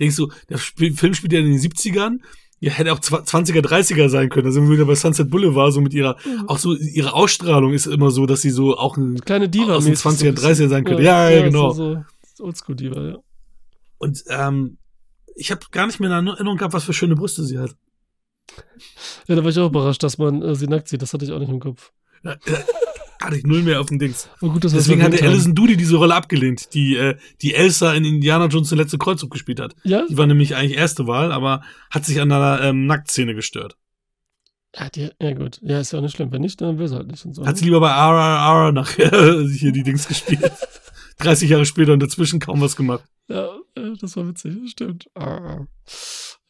denkst 0.00 0.16
du, 0.16 0.32
der 0.48 0.58
Film 0.58 1.14
spielt 1.14 1.32
ja 1.32 1.38
in 1.38 1.46
den 1.46 1.58
70ern, 1.60 2.18
ja, 2.58 2.72
hätte 2.72 2.92
auch 2.92 2.98
20er, 2.98 3.60
30er 3.64 4.08
sein 4.08 4.30
können. 4.30 4.46
Da 4.46 4.50
sind 4.50 4.64
wir 4.64 4.72
wieder 4.74 4.86
bei 4.86 4.96
Sunset 4.96 5.30
Boulevard, 5.30 5.72
so 5.72 5.80
mit 5.80 5.94
ihrer, 5.94 6.16
auch 6.48 6.58
so, 6.58 6.74
ihre 6.74 7.12
Ausstrahlung 7.12 7.72
ist 7.72 7.86
immer 7.86 8.10
so, 8.10 8.26
dass 8.26 8.42
sie 8.42 8.50
so 8.50 8.76
auch 8.76 8.96
ein, 8.96 9.20
Kleine 9.20 9.48
Diva. 9.48 9.76
aus 9.76 9.84
den 9.84 9.90
mäßig 9.92 10.02
so 10.02 10.08
ein 10.08 10.14
20er, 10.16 10.32
bisschen. 10.32 10.66
30er 10.66 10.68
sein 10.70 10.84
könnte. 10.84 11.02
Ja, 11.04 11.30
ja, 11.30 11.42
genau. 11.44 11.70
So, 11.72 12.02
so 12.34 12.44
Oldschool-Diva, 12.44 13.00
ja. 13.10 13.16
und, 13.98 14.24
ähm, 14.28 14.76
ich 15.36 15.52
habe 15.52 15.60
gar 15.70 15.86
nicht 15.86 16.00
mehr 16.00 16.10
in 16.18 16.26
Erinnerung 16.26 16.58
gehabt, 16.58 16.74
was 16.74 16.82
für 16.82 16.92
schöne 16.92 17.14
Brüste 17.14 17.44
sie 17.44 17.58
hat. 17.60 17.76
Ja, 19.28 19.36
da 19.36 19.42
war 19.42 19.50
ich 19.50 19.58
auch 19.58 19.68
überrascht, 19.68 20.02
dass 20.02 20.18
man 20.18 20.42
äh, 20.42 20.54
sie 20.54 20.66
nackt 20.66 20.88
sieht. 20.88 21.02
Das 21.02 21.12
hatte 21.12 21.24
ich 21.24 21.32
auch 21.32 21.38
nicht 21.38 21.50
im 21.50 21.60
Kopf. 21.60 21.92
Ja, 22.24 22.36
Hatte 23.20 23.36
ich 23.36 23.44
null 23.44 23.62
mehr 23.62 23.80
auf 23.80 23.86
dem 23.86 23.98
Dings. 23.98 24.28
Aber 24.40 24.52
gut, 24.52 24.64
Deswegen 24.64 25.02
hatte. 25.02 25.22
Alison 25.22 25.54
Doody 25.54 25.76
diese 25.76 25.96
Rolle 25.96 26.14
abgelehnt, 26.14 26.72
die, 26.72 26.96
äh, 26.96 27.16
die 27.42 27.54
Elsa 27.54 27.92
in 27.92 28.04
Indiana 28.04 28.46
Jones 28.46 28.70
der 28.70 28.78
letzte 28.78 28.98
Kreuzzug 28.98 29.30
gespielt 29.30 29.60
hat. 29.60 29.74
Ja? 29.84 30.06
Die 30.08 30.16
war 30.16 30.26
nämlich 30.26 30.56
eigentlich 30.56 30.78
erste 30.78 31.06
Wahl, 31.06 31.30
aber 31.30 31.62
hat 31.90 32.04
sich 32.06 32.20
an 32.20 32.32
einer 32.32 32.62
ähm, 32.62 32.86
Nacktszene 32.86 33.34
gestört. 33.34 33.76
Ja, 34.74 34.88
die, 34.88 35.10
ja, 35.20 35.32
gut. 35.32 35.58
Ja, 35.62 35.80
ist 35.80 35.92
ja 35.92 35.98
auch 35.98 36.02
nicht 36.02 36.16
schlimm. 36.16 36.32
Wenn 36.32 36.42
nicht, 36.42 36.60
dann 36.60 36.78
will 36.78 36.88
sie 36.88 36.94
halt 36.94 37.08
nicht 37.08 37.24
und 37.24 37.34
so. 37.34 37.44
Hat 37.44 37.58
sie 37.58 37.64
lieber 37.64 37.80
bei 37.80 37.90
RRR 37.90 38.72
nachher 38.72 39.44
hier 39.48 39.72
die 39.72 39.82
Dings 39.82 40.08
gespielt. 40.08 40.52
30 41.18 41.50
Jahre 41.50 41.66
später 41.66 41.92
und 41.92 42.00
dazwischen 42.00 42.40
kaum 42.40 42.60
was 42.60 42.76
gemacht. 42.76 43.04
Ja, 43.28 43.48
äh, 43.74 43.92
das 44.00 44.16
war 44.16 44.26
witzig, 44.26 44.70
stimmt. 44.70 45.08
Ah. 45.14 45.66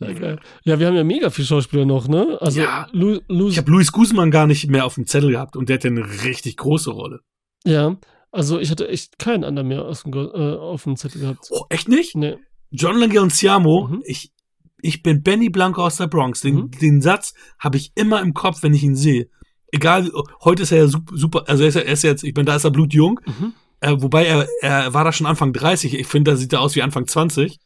Ja, 0.00 0.12
geil. 0.12 0.38
Ja, 0.64 0.78
wir 0.78 0.86
haben 0.86 0.96
ja 0.96 1.04
mega 1.04 1.28
viel 1.30 1.44
Schauspieler 1.44 1.84
noch, 1.84 2.08
ne? 2.08 2.38
Also, 2.40 2.60
Ja. 2.60 2.86
Lu, 2.92 3.20
Lu, 3.28 3.48
Ich 3.48 3.58
habe 3.58 3.70
Luis 3.70 3.92
Guzman 3.92 4.30
gar 4.30 4.46
nicht 4.46 4.68
mehr 4.70 4.86
auf 4.86 4.94
dem 4.94 5.06
Zettel 5.06 5.30
gehabt 5.32 5.56
und 5.56 5.68
der 5.68 5.74
hat 5.76 5.84
ja 5.84 5.90
eine 5.90 6.04
richtig 6.24 6.56
große 6.56 6.90
Rolle. 6.90 7.20
ja, 7.64 7.96
also 8.32 8.58
ich 8.60 8.70
hatte 8.70 8.88
echt 8.88 9.18
keinen 9.18 9.44
anderen 9.44 9.68
mehr 9.68 9.84
aus 9.84 10.04
dem, 10.04 10.12
äh, 10.14 10.54
auf 10.56 10.84
dem 10.84 10.96
Zettel 10.96 11.20
gehabt. 11.20 11.48
Oh, 11.50 11.64
echt 11.68 11.88
nicht? 11.88 12.14
Nee. 12.16 12.36
John 12.70 12.96
Leguizamo, 12.98 13.88
Mhm. 13.88 14.02
ich, 14.06 14.32
ich 14.80 15.02
bin 15.02 15.22
Benny 15.22 15.50
Blanco 15.50 15.84
aus 15.84 15.96
der 15.96 16.06
Bronx. 16.06 16.40
Den, 16.40 16.54
Mhm. 16.56 16.70
den 16.80 17.00
Satz 17.02 17.34
habe 17.58 17.76
ich 17.76 17.92
immer 17.96 18.22
im 18.22 18.32
Kopf, 18.32 18.62
wenn 18.62 18.72
ich 18.72 18.82
ihn 18.84 18.94
sehe. 18.96 19.28
Egal, 19.72 20.10
heute 20.44 20.62
ist 20.62 20.72
er 20.72 20.78
ja 20.78 20.84
sup- 20.86 21.10
super, 21.12 21.44
also 21.48 21.62
er 21.64 21.68
ist, 21.68 21.74
ja- 21.74 21.80
er 21.82 21.92
ist 21.92 22.02
jetzt, 22.04 22.24
ich 22.24 22.32
bin 22.34 22.46
da 22.46 22.56
ist 22.56 22.64
er 22.64 22.70
blutjung, 22.70 23.20
Mhm. 23.26 23.52
äh, 23.80 23.94
wobei 23.98 24.24
er, 24.26 24.46
er 24.62 24.94
war 24.94 25.04
da 25.04 25.12
schon 25.12 25.26
Anfang 25.26 25.52
30. 25.52 25.94
Ich 25.98 26.06
finde, 26.06 26.30
da 26.30 26.36
sieht 26.36 26.52
er 26.52 26.60
aus 26.60 26.74
wie 26.76 26.82
Anfang 26.82 27.06
20. 27.06 27.58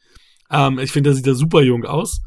Ähm, 0.51 0.79
ich 0.79 0.93
finde, 0.93 1.11
da 1.11 1.17
sieht 1.17 1.27
er 1.27 1.35
super 1.35 1.63
jung 1.63 1.85
aus. 1.85 2.21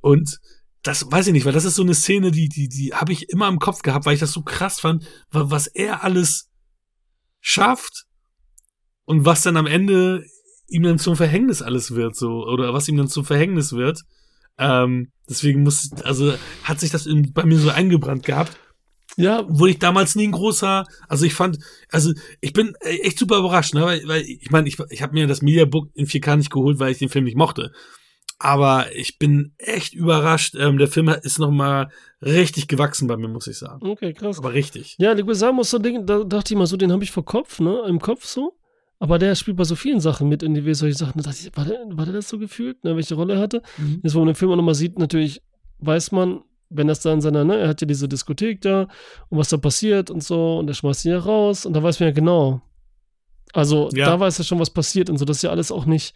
Und 0.00 0.38
das 0.82 1.10
weiß 1.10 1.28
ich 1.28 1.32
nicht, 1.32 1.46
weil 1.46 1.52
das 1.52 1.64
ist 1.64 1.76
so 1.76 1.82
eine 1.82 1.94
Szene, 1.94 2.30
die, 2.30 2.48
die, 2.48 2.68
die 2.68 2.94
habe 2.94 3.12
ich 3.12 3.30
immer 3.30 3.48
im 3.48 3.58
Kopf 3.58 3.82
gehabt, 3.82 4.04
weil 4.04 4.14
ich 4.14 4.20
das 4.20 4.32
so 4.32 4.42
krass 4.42 4.80
fand, 4.80 5.04
wa- 5.30 5.50
was 5.50 5.66
er 5.66 6.04
alles 6.04 6.50
schafft 7.40 8.04
und 9.04 9.24
was 9.24 9.42
dann 9.42 9.56
am 9.56 9.66
Ende 9.66 10.24
ihm 10.66 10.82
dann 10.82 10.98
zum 10.98 11.16
Verhängnis 11.16 11.62
alles 11.62 11.94
wird, 11.94 12.16
so, 12.16 12.46
oder 12.46 12.74
was 12.74 12.88
ihm 12.88 12.96
dann 12.96 13.08
zum 13.08 13.24
Verhängnis 13.24 13.72
wird. 13.72 14.00
Ähm, 14.58 15.10
deswegen 15.28 15.62
muss, 15.62 15.90
also 16.04 16.34
hat 16.62 16.80
sich 16.80 16.90
das 16.90 17.06
in, 17.06 17.32
bei 17.32 17.44
mir 17.44 17.58
so 17.58 17.70
eingebrannt 17.70 18.24
gehabt 18.24 18.58
Ja, 19.16 19.44
wurde 19.48 19.72
ich 19.72 19.78
damals 19.78 20.16
nie 20.16 20.26
ein 20.26 20.32
großer, 20.32 20.84
also 21.08 21.24
ich 21.24 21.34
fand, 21.34 21.58
also 21.90 22.12
ich 22.40 22.52
bin 22.52 22.74
echt 22.80 23.18
super 23.18 23.38
überrascht, 23.38 23.74
ne? 23.74 23.82
weil, 23.82 24.02
weil 24.06 24.22
ich 24.22 24.50
meine, 24.50 24.68
ich, 24.68 24.76
ich 24.90 25.02
habe 25.02 25.14
mir 25.14 25.26
das 25.26 25.42
Mediabook 25.42 25.88
in 25.94 26.06
4K 26.06 26.36
nicht 26.36 26.50
geholt, 26.50 26.78
weil 26.78 26.90
ich 26.92 26.98
den 26.98 27.08
Film 27.08 27.24
nicht 27.24 27.36
mochte. 27.36 27.70
Aber 28.38 28.86
ich 28.94 29.18
bin 29.18 29.54
echt 29.58 29.94
überrascht. 29.94 30.54
Ähm, 30.58 30.76
der 30.78 30.88
Film 30.88 31.08
ist 31.08 31.38
noch 31.38 31.50
mal 31.50 31.90
richtig 32.20 32.68
gewachsen 32.68 33.06
bei 33.06 33.16
mir, 33.16 33.28
muss 33.28 33.46
ich 33.46 33.58
sagen. 33.58 33.86
okay, 33.86 34.12
krass. 34.12 34.38
Aber 34.38 34.52
richtig. 34.52 34.96
Ja, 34.98 35.12
Leguizamo 35.12 35.62
ist 35.62 35.70
so 35.70 35.76
ein 35.76 35.82
Ding, 35.82 36.06
da 36.06 36.24
dachte 36.24 36.52
ich 36.52 36.58
mal 36.58 36.66
so, 36.66 36.76
den 36.76 36.92
habe 36.92 37.04
ich 37.04 37.10
vor 37.10 37.24
Kopf, 37.24 37.60
ne, 37.60 37.82
im 37.86 38.00
Kopf 38.00 38.24
so. 38.24 38.58
Aber 38.98 39.18
der 39.18 39.34
spielt 39.34 39.56
bei 39.56 39.64
so 39.64 39.76
vielen 39.76 40.00
Sachen 40.00 40.28
mit 40.28 40.42
in 40.42 40.54
die 40.54 40.74
solche 40.74 40.96
Sachen. 40.96 41.22
Da 41.22 41.30
dachte 41.30 41.46
ich, 41.46 41.56
war 41.56 41.64
der, 41.64 41.78
war 41.90 42.04
der 42.04 42.14
das 42.14 42.28
so 42.28 42.38
gefühlt, 42.38 42.82
ne, 42.84 42.96
welche 42.96 43.14
Rolle 43.14 43.34
er 43.34 43.40
hatte? 43.40 43.62
Jetzt, 44.02 44.14
wo 44.14 44.18
man 44.18 44.28
den 44.28 44.34
Film 44.34 44.50
auch 44.50 44.56
nochmal 44.56 44.74
sieht, 44.74 44.98
natürlich 44.98 45.40
weiß 45.78 46.12
man, 46.12 46.42
wenn 46.70 46.86
das 46.88 47.00
da 47.00 47.12
in 47.12 47.20
seiner, 47.20 47.44
ne, 47.44 47.56
er 47.58 47.68
hat 47.68 47.80
ja 47.80 47.86
diese 47.86 48.08
Diskothek 48.08 48.60
da 48.60 48.88
und 49.28 49.38
was 49.38 49.48
da 49.48 49.56
passiert 49.56 50.10
und 50.10 50.22
so 50.22 50.58
und 50.58 50.68
er 50.68 50.74
schmeißt 50.74 51.04
ihn 51.04 51.12
ja 51.12 51.18
raus 51.18 51.66
und 51.66 51.72
da 51.74 51.82
weiß 51.82 52.00
man 52.00 52.08
ja 52.08 52.12
genau. 52.14 52.60
Also, 53.52 53.88
Ja. 53.92 54.06
da 54.06 54.20
weiß 54.20 54.38
er 54.40 54.44
schon, 54.44 54.58
was 54.58 54.70
passiert 54.70 55.08
und 55.10 55.18
so. 55.18 55.24
Das 55.24 55.36
ist 55.36 55.42
ja 55.42 55.50
alles 55.50 55.70
auch 55.70 55.86
nicht. 55.86 56.14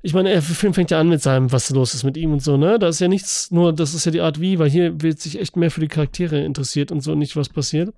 Ich 0.00 0.14
meine, 0.14 0.30
der 0.30 0.42
Film 0.42 0.74
fängt 0.74 0.90
ja 0.90 1.00
an 1.00 1.08
mit 1.08 1.22
seinem, 1.22 1.50
was 1.52 1.70
los 1.70 1.94
ist 1.94 2.04
mit 2.04 2.16
ihm 2.16 2.32
und 2.32 2.42
so, 2.42 2.56
ne? 2.56 2.78
Da 2.78 2.88
ist 2.88 3.00
ja 3.00 3.08
nichts, 3.08 3.50
nur 3.50 3.72
das 3.72 3.94
ist 3.94 4.04
ja 4.06 4.12
die 4.12 4.20
Art 4.20 4.40
wie, 4.40 4.58
weil 4.58 4.68
hier 4.70 5.00
wird 5.02 5.18
sich 5.18 5.38
echt 5.38 5.56
mehr 5.56 5.70
für 5.70 5.80
die 5.80 5.88
Charaktere 5.88 6.42
interessiert 6.44 6.92
und 6.92 7.00
so, 7.02 7.14
nicht 7.14 7.36
was 7.36 7.48
passiert. 7.48 7.94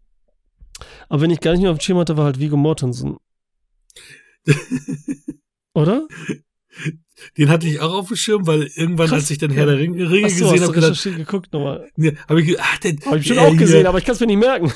Aber 1.08 1.20
wenn 1.22 1.30
ich 1.30 1.40
gar 1.40 1.52
nicht 1.52 1.62
mehr 1.62 1.70
auf 1.70 1.78
dem 1.78 1.82
Schirm 1.82 1.98
hatte, 1.98 2.16
war 2.16 2.24
halt 2.26 2.38
Viggo 2.40 2.56
Mortensen. 2.56 3.16
Oder? 5.74 6.06
Den 7.36 7.48
hatte 7.48 7.66
ich 7.66 7.80
auch 7.80 7.92
auf 7.94 8.08
dem 8.08 8.16
Schirm, 8.16 8.46
weil 8.46 8.70
irgendwann, 8.74 9.08
Krass. 9.08 9.22
als 9.22 9.30
ich 9.30 9.38
dann 9.38 9.50
Herr 9.50 9.66
der 9.66 9.78
Ringe, 9.78 10.10
Ringe 10.10 10.26
Achso, 10.26 10.50
gesehen 10.50 10.62
habe, 10.62 10.72
gedacht, 10.72 11.02
geguckt 11.02 11.52
nochmal. 11.52 11.88
ja, 11.96 12.12
habe 12.28 12.42
ich, 12.42 12.60
ach, 12.60 12.78
der, 12.78 12.96
Hab 13.06 13.16
ich 13.16 13.26
schon 13.26 13.36
äh, 13.38 13.40
auch 13.40 13.48
hier- 13.50 13.56
gesehen, 13.58 13.86
aber 13.86 13.98
ich 13.98 14.04
kann 14.04 14.14
es 14.14 14.20
mir 14.20 14.26
nicht 14.26 14.38
merken. 14.38 14.72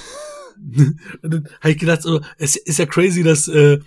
Dann 1.22 1.48
habe 1.60 1.70
ich 1.72 1.78
gedacht, 1.78 2.02
so, 2.02 2.20
es 2.38 2.56
ist 2.56 2.78
ja 2.78 2.86
crazy, 2.86 3.22
dass, 3.22 3.48
äh, 3.48 3.78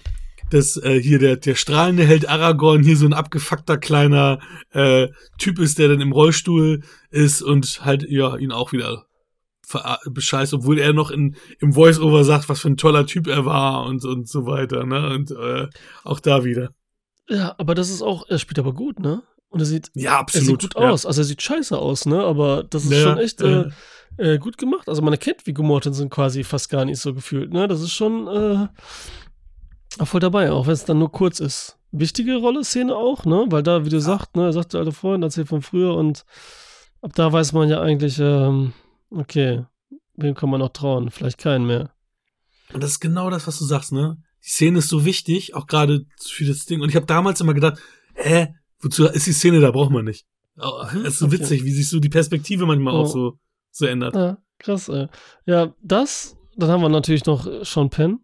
dass 0.50 0.78
äh, 0.78 1.00
hier 1.02 1.20
der, 1.20 1.38
der 1.38 1.56
strahlende 1.56 2.04
Held 2.04 2.28
Aragorn 2.30 2.84
hier 2.84 2.98
so 2.98 3.06
ein 3.06 3.14
abgefuckter 3.14 3.78
kleiner 3.78 4.40
äh, 4.72 5.08
Typ 5.40 5.60
ist, 5.60 5.80
der 5.80 5.88
dann 5.90 6.02
im 6.02 6.12
Rollstuhl 6.12 6.82
ist 7.12 7.42
und 7.42 7.84
halt 7.86 8.06
ja 8.10 8.36
ihn 8.38 8.52
auch 8.52 8.72
wieder 8.72 9.06
bescheißt, 10.06 10.54
obwohl 10.54 10.78
er 10.78 10.94
noch 10.94 11.10
in, 11.10 11.36
im 11.60 11.74
Voice-Over 11.74 12.24
sagt, 12.24 12.50
was 12.50 12.60
für 12.60 12.68
ein 12.70 12.78
toller 12.78 13.08
Typ 13.08 13.28
er 13.28 13.46
war 13.46 13.86
und, 13.86 14.06
und 14.06 14.28
so 14.30 14.46
weiter. 14.46 14.86
Ne? 14.86 15.10
Und 15.10 15.32
äh, 15.32 15.68
auch 16.04 16.20
da 16.20 16.44
wieder. 16.44 16.70
Ja, 17.30 17.56
aber 17.58 17.76
das 17.76 17.90
ist 17.90 18.02
auch, 18.02 18.26
er 18.28 18.38
spielt 18.38 18.60
aber 18.60 18.74
gut, 18.74 19.00
ne? 19.00 19.24
Und 19.50 19.60
er 19.60 19.66
sieht, 19.66 19.92
Ja, 19.94 20.14
er 20.14 20.20
absolut. 20.20 20.62
sieht 20.62 20.74
gut 20.74 20.82
ja. 20.84 20.90
aus. 20.90 21.06
Also 21.06 21.22
er 21.22 21.26
sieht 21.26 21.42
scheiße 21.42 21.78
aus, 21.78 22.06
ne? 22.06 22.24
Aber 22.24 22.64
das 22.64 22.86
ist 22.86 22.92
Ja, 22.92 23.04
schon 23.04 23.18
echt 23.20 23.42
äh, 23.42 23.70
äh, 24.18 24.34
äh, 24.34 24.38
gut 24.40 24.58
gemacht. 24.58 24.90
Also 24.90 25.02
man 25.02 25.14
erkennt 25.14 25.46
Viggo 25.46 25.64
Mortensen 25.64 26.10
quasi 26.10 26.44
fast 26.44 26.70
gar 26.70 26.86
nicht 26.86 27.00
so 27.00 27.14
gefühlt, 27.14 27.54
ne? 27.54 27.68
Das 27.68 27.82
ist 27.82 27.94
schon 27.94 28.28
äh, 28.28 28.68
voll 30.06 30.20
dabei, 30.20 30.52
auch 30.52 30.66
wenn 30.68 30.74
es 30.74 30.86
dann 30.86 31.00
nur 31.00 31.12
kurz 31.12 31.40
ist. 31.40 31.78
Wichtige 31.92 32.38
Rolle, 32.38 32.64
Szene 32.64 32.96
auch, 32.96 33.26
ne? 33.26 33.46
Weil 33.50 33.62
da, 33.64 33.86
wie 33.86 33.90
du 33.90 34.02
sagst, 34.02 34.36
ne, 34.36 34.46
er 34.46 34.54
sagt 34.54 34.74
der 34.74 34.80
alte 34.80 34.92
Freund, 34.92 35.24
erzählt 35.24 35.48
von 35.48 35.62
früher 35.62 35.94
und 35.96 36.26
ab 37.04 37.12
da 37.14 37.32
weiß 37.32 37.54
man 37.54 37.70
ja 37.70 37.80
eigentlich, 37.80 38.18
ähm, 38.20 38.74
okay, 39.12 39.66
wem 40.16 40.34
kann 40.34 40.50
man 40.50 40.60
noch 40.60 40.70
trauen? 40.70 41.12
Vielleicht 41.12 41.38
keinen 41.38 41.68
mehr. 41.68 41.92
Und 42.74 42.82
das 42.82 42.92
ist 42.92 43.00
genau 43.00 43.30
das, 43.30 43.46
was 43.46 43.60
du 43.60 43.66
sagst, 43.66 43.92
ne? 43.92 44.18
Die 44.46 44.50
Szene 44.50 44.80
ist 44.80 44.90
so 44.90 45.06
wichtig, 45.06 45.56
auch 45.56 45.68
gerade 45.68 46.06
für 46.20 46.46
das 46.46 46.66
Ding. 46.66 46.82
Und 46.82 46.90
ich 46.90 46.96
habe 46.96 47.06
damals 47.06 47.40
immer 47.42 47.54
gedacht, 47.54 47.80
hä, 48.16 48.54
wozu 48.80 49.06
ist 49.06 49.26
die 49.28 49.32
Szene 49.34 49.60
da? 49.62 49.72
Braucht 49.72 49.92
man 49.92 50.06
nicht. 50.06 50.26
Oh, 50.58 50.84
Es 51.06 51.14
ist 51.14 51.20
so 51.20 51.26
okay. 51.28 51.40
witzig, 51.40 51.64
wie 51.64 51.72
sich 51.72 51.90
so 51.90 52.00
die 52.00 52.10
Perspektive 52.10 52.66
manchmal 52.66 52.94
Oh. 52.94 52.98
auch 53.00 53.08
so, 53.08 53.40
so 53.72 53.86
ändert. 53.86 54.16
Ja, 54.16 54.38
krass, 54.60 54.90
ey. 54.90 55.08
Ja, 55.46 55.74
das, 55.82 56.38
dann 56.58 56.70
haben 56.70 56.82
wir 56.82 56.90
natürlich 56.90 57.26
noch 57.26 57.48
Sean 57.66 57.90
Penn. 57.90 58.20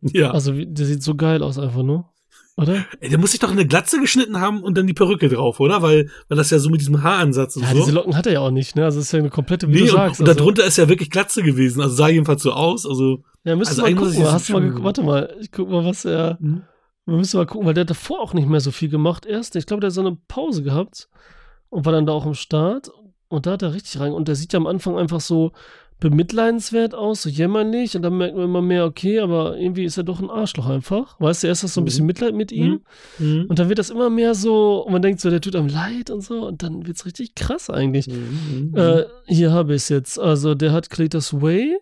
Ja. 0.00 0.32
Also, 0.32 0.52
der 0.52 0.86
sieht 0.86 1.02
so 1.02 1.14
geil 1.14 1.42
aus, 1.42 1.58
einfach 1.58 1.82
nur. 1.84 2.11
Oder? 2.56 2.84
Ey, 3.00 3.08
der 3.08 3.18
muss 3.18 3.30
sich 3.30 3.40
doch 3.40 3.50
eine 3.50 3.66
Glatze 3.66 3.98
geschnitten 3.98 4.40
haben 4.40 4.62
und 4.62 4.76
dann 4.76 4.86
die 4.86 4.92
Perücke 4.92 5.28
drauf, 5.28 5.58
oder? 5.58 5.80
Weil, 5.80 6.10
weil 6.28 6.36
das 6.36 6.50
ja 6.50 6.58
so 6.58 6.68
mit 6.68 6.80
diesem 6.80 7.02
Haaransatz 7.02 7.56
und 7.56 7.62
Ja, 7.62 7.70
so. 7.70 7.76
diese 7.76 7.92
Locken 7.92 8.14
hat 8.14 8.26
er 8.26 8.32
ja 8.34 8.40
auch 8.40 8.50
nicht, 8.50 8.76
ne? 8.76 8.84
Also 8.84 9.00
es 9.00 9.06
ist 9.06 9.12
ja 9.12 9.20
eine 9.20 9.30
komplette, 9.30 9.68
wie 9.68 9.72
nee, 9.72 9.78
du 9.78 9.84
und, 9.84 9.90
sagst. 9.92 10.20
und 10.20 10.28
also, 10.28 10.38
darunter 10.38 10.64
ist 10.64 10.76
ja 10.76 10.88
wirklich 10.88 11.10
Glatze 11.10 11.42
gewesen. 11.42 11.80
Also 11.80 11.94
sah 11.94 12.08
jedenfalls 12.08 12.42
so 12.42 12.52
aus. 12.52 12.86
Also, 12.86 13.24
ja, 13.44 13.56
müsste 13.56 13.72
also 13.72 13.82
mal 13.82 13.94
gucken. 13.94 14.22
das 14.22 14.32
Hast 14.32 14.48
du 14.50 14.52
mal 14.52 14.62
geguckt? 14.62 14.84
Warte 14.84 15.02
mal, 15.02 15.36
ich 15.40 15.50
guck 15.50 15.70
mal, 15.70 15.84
was 15.84 16.04
er. 16.04 16.36
Mhm. 16.40 16.62
Wir 17.06 17.16
müssen 17.16 17.36
mal 17.38 17.46
gucken, 17.46 17.66
weil 17.66 17.74
der 17.74 17.82
hat 17.82 17.90
davor 17.90 18.20
auch 18.20 18.34
nicht 18.34 18.48
mehr 18.48 18.60
so 18.60 18.70
viel 18.70 18.88
gemacht. 18.88 19.26
Erst, 19.26 19.56
ich 19.56 19.66
glaube, 19.66 19.80
der 19.80 19.88
hat 19.88 19.94
so 19.94 20.02
eine 20.02 20.16
Pause 20.28 20.62
gehabt 20.62 21.08
und 21.70 21.84
war 21.84 21.92
dann 21.92 22.06
da 22.06 22.12
auch 22.12 22.26
im 22.26 22.34
Start. 22.34 22.90
Und 23.28 23.46
da 23.46 23.52
hat 23.52 23.62
er 23.62 23.72
richtig 23.72 23.98
rein. 23.98 24.12
Und 24.12 24.28
der 24.28 24.36
sieht 24.36 24.52
ja 24.52 24.58
am 24.58 24.66
Anfang 24.66 24.98
einfach 24.98 25.20
so 25.20 25.52
bemitleidenswert 26.10 26.94
aus, 26.94 27.22
so 27.22 27.28
jämmerlich. 27.28 27.96
Und 27.96 28.02
dann 28.02 28.16
merkt 28.18 28.34
man 28.36 28.44
immer 28.44 28.62
mehr, 28.62 28.84
okay, 28.84 29.20
aber 29.20 29.56
irgendwie 29.56 29.84
ist 29.84 29.96
er 29.96 30.04
doch 30.04 30.20
ein 30.20 30.30
Arschloch 30.30 30.66
einfach. 30.68 31.18
Weißt 31.20 31.42
du, 31.42 31.46
erst 31.46 31.64
ist 31.64 31.74
so 31.74 31.80
ein 31.80 31.82
Mhm. 31.82 31.86
bisschen 31.86 32.06
Mitleid 32.06 32.34
mit 32.34 32.52
ihm. 32.52 32.80
Mhm. 33.18 33.46
Und 33.48 33.58
dann 33.58 33.68
wird 33.68 33.78
das 33.78 33.90
immer 33.90 34.10
mehr 34.10 34.34
so, 34.34 34.84
und 34.84 34.92
man 34.92 35.02
denkt 35.02 35.20
so, 35.20 35.30
der 35.30 35.40
tut 35.40 35.56
einem 35.56 35.68
leid 35.68 36.10
und 36.10 36.20
so. 36.22 36.46
Und 36.46 36.62
dann 36.62 36.86
wird 36.86 36.96
es 36.96 37.06
richtig 37.06 37.34
krass 37.34 37.70
eigentlich. 37.70 38.08
Mhm. 38.08 38.72
Äh, 38.76 39.04
hier 39.26 39.52
habe 39.52 39.74
ich 39.74 39.82
es 39.82 39.88
jetzt. 39.88 40.18
Also, 40.18 40.54
der 40.54 40.72
hat 40.72 40.90
Cletus 40.90 41.40
Way. 41.40 41.78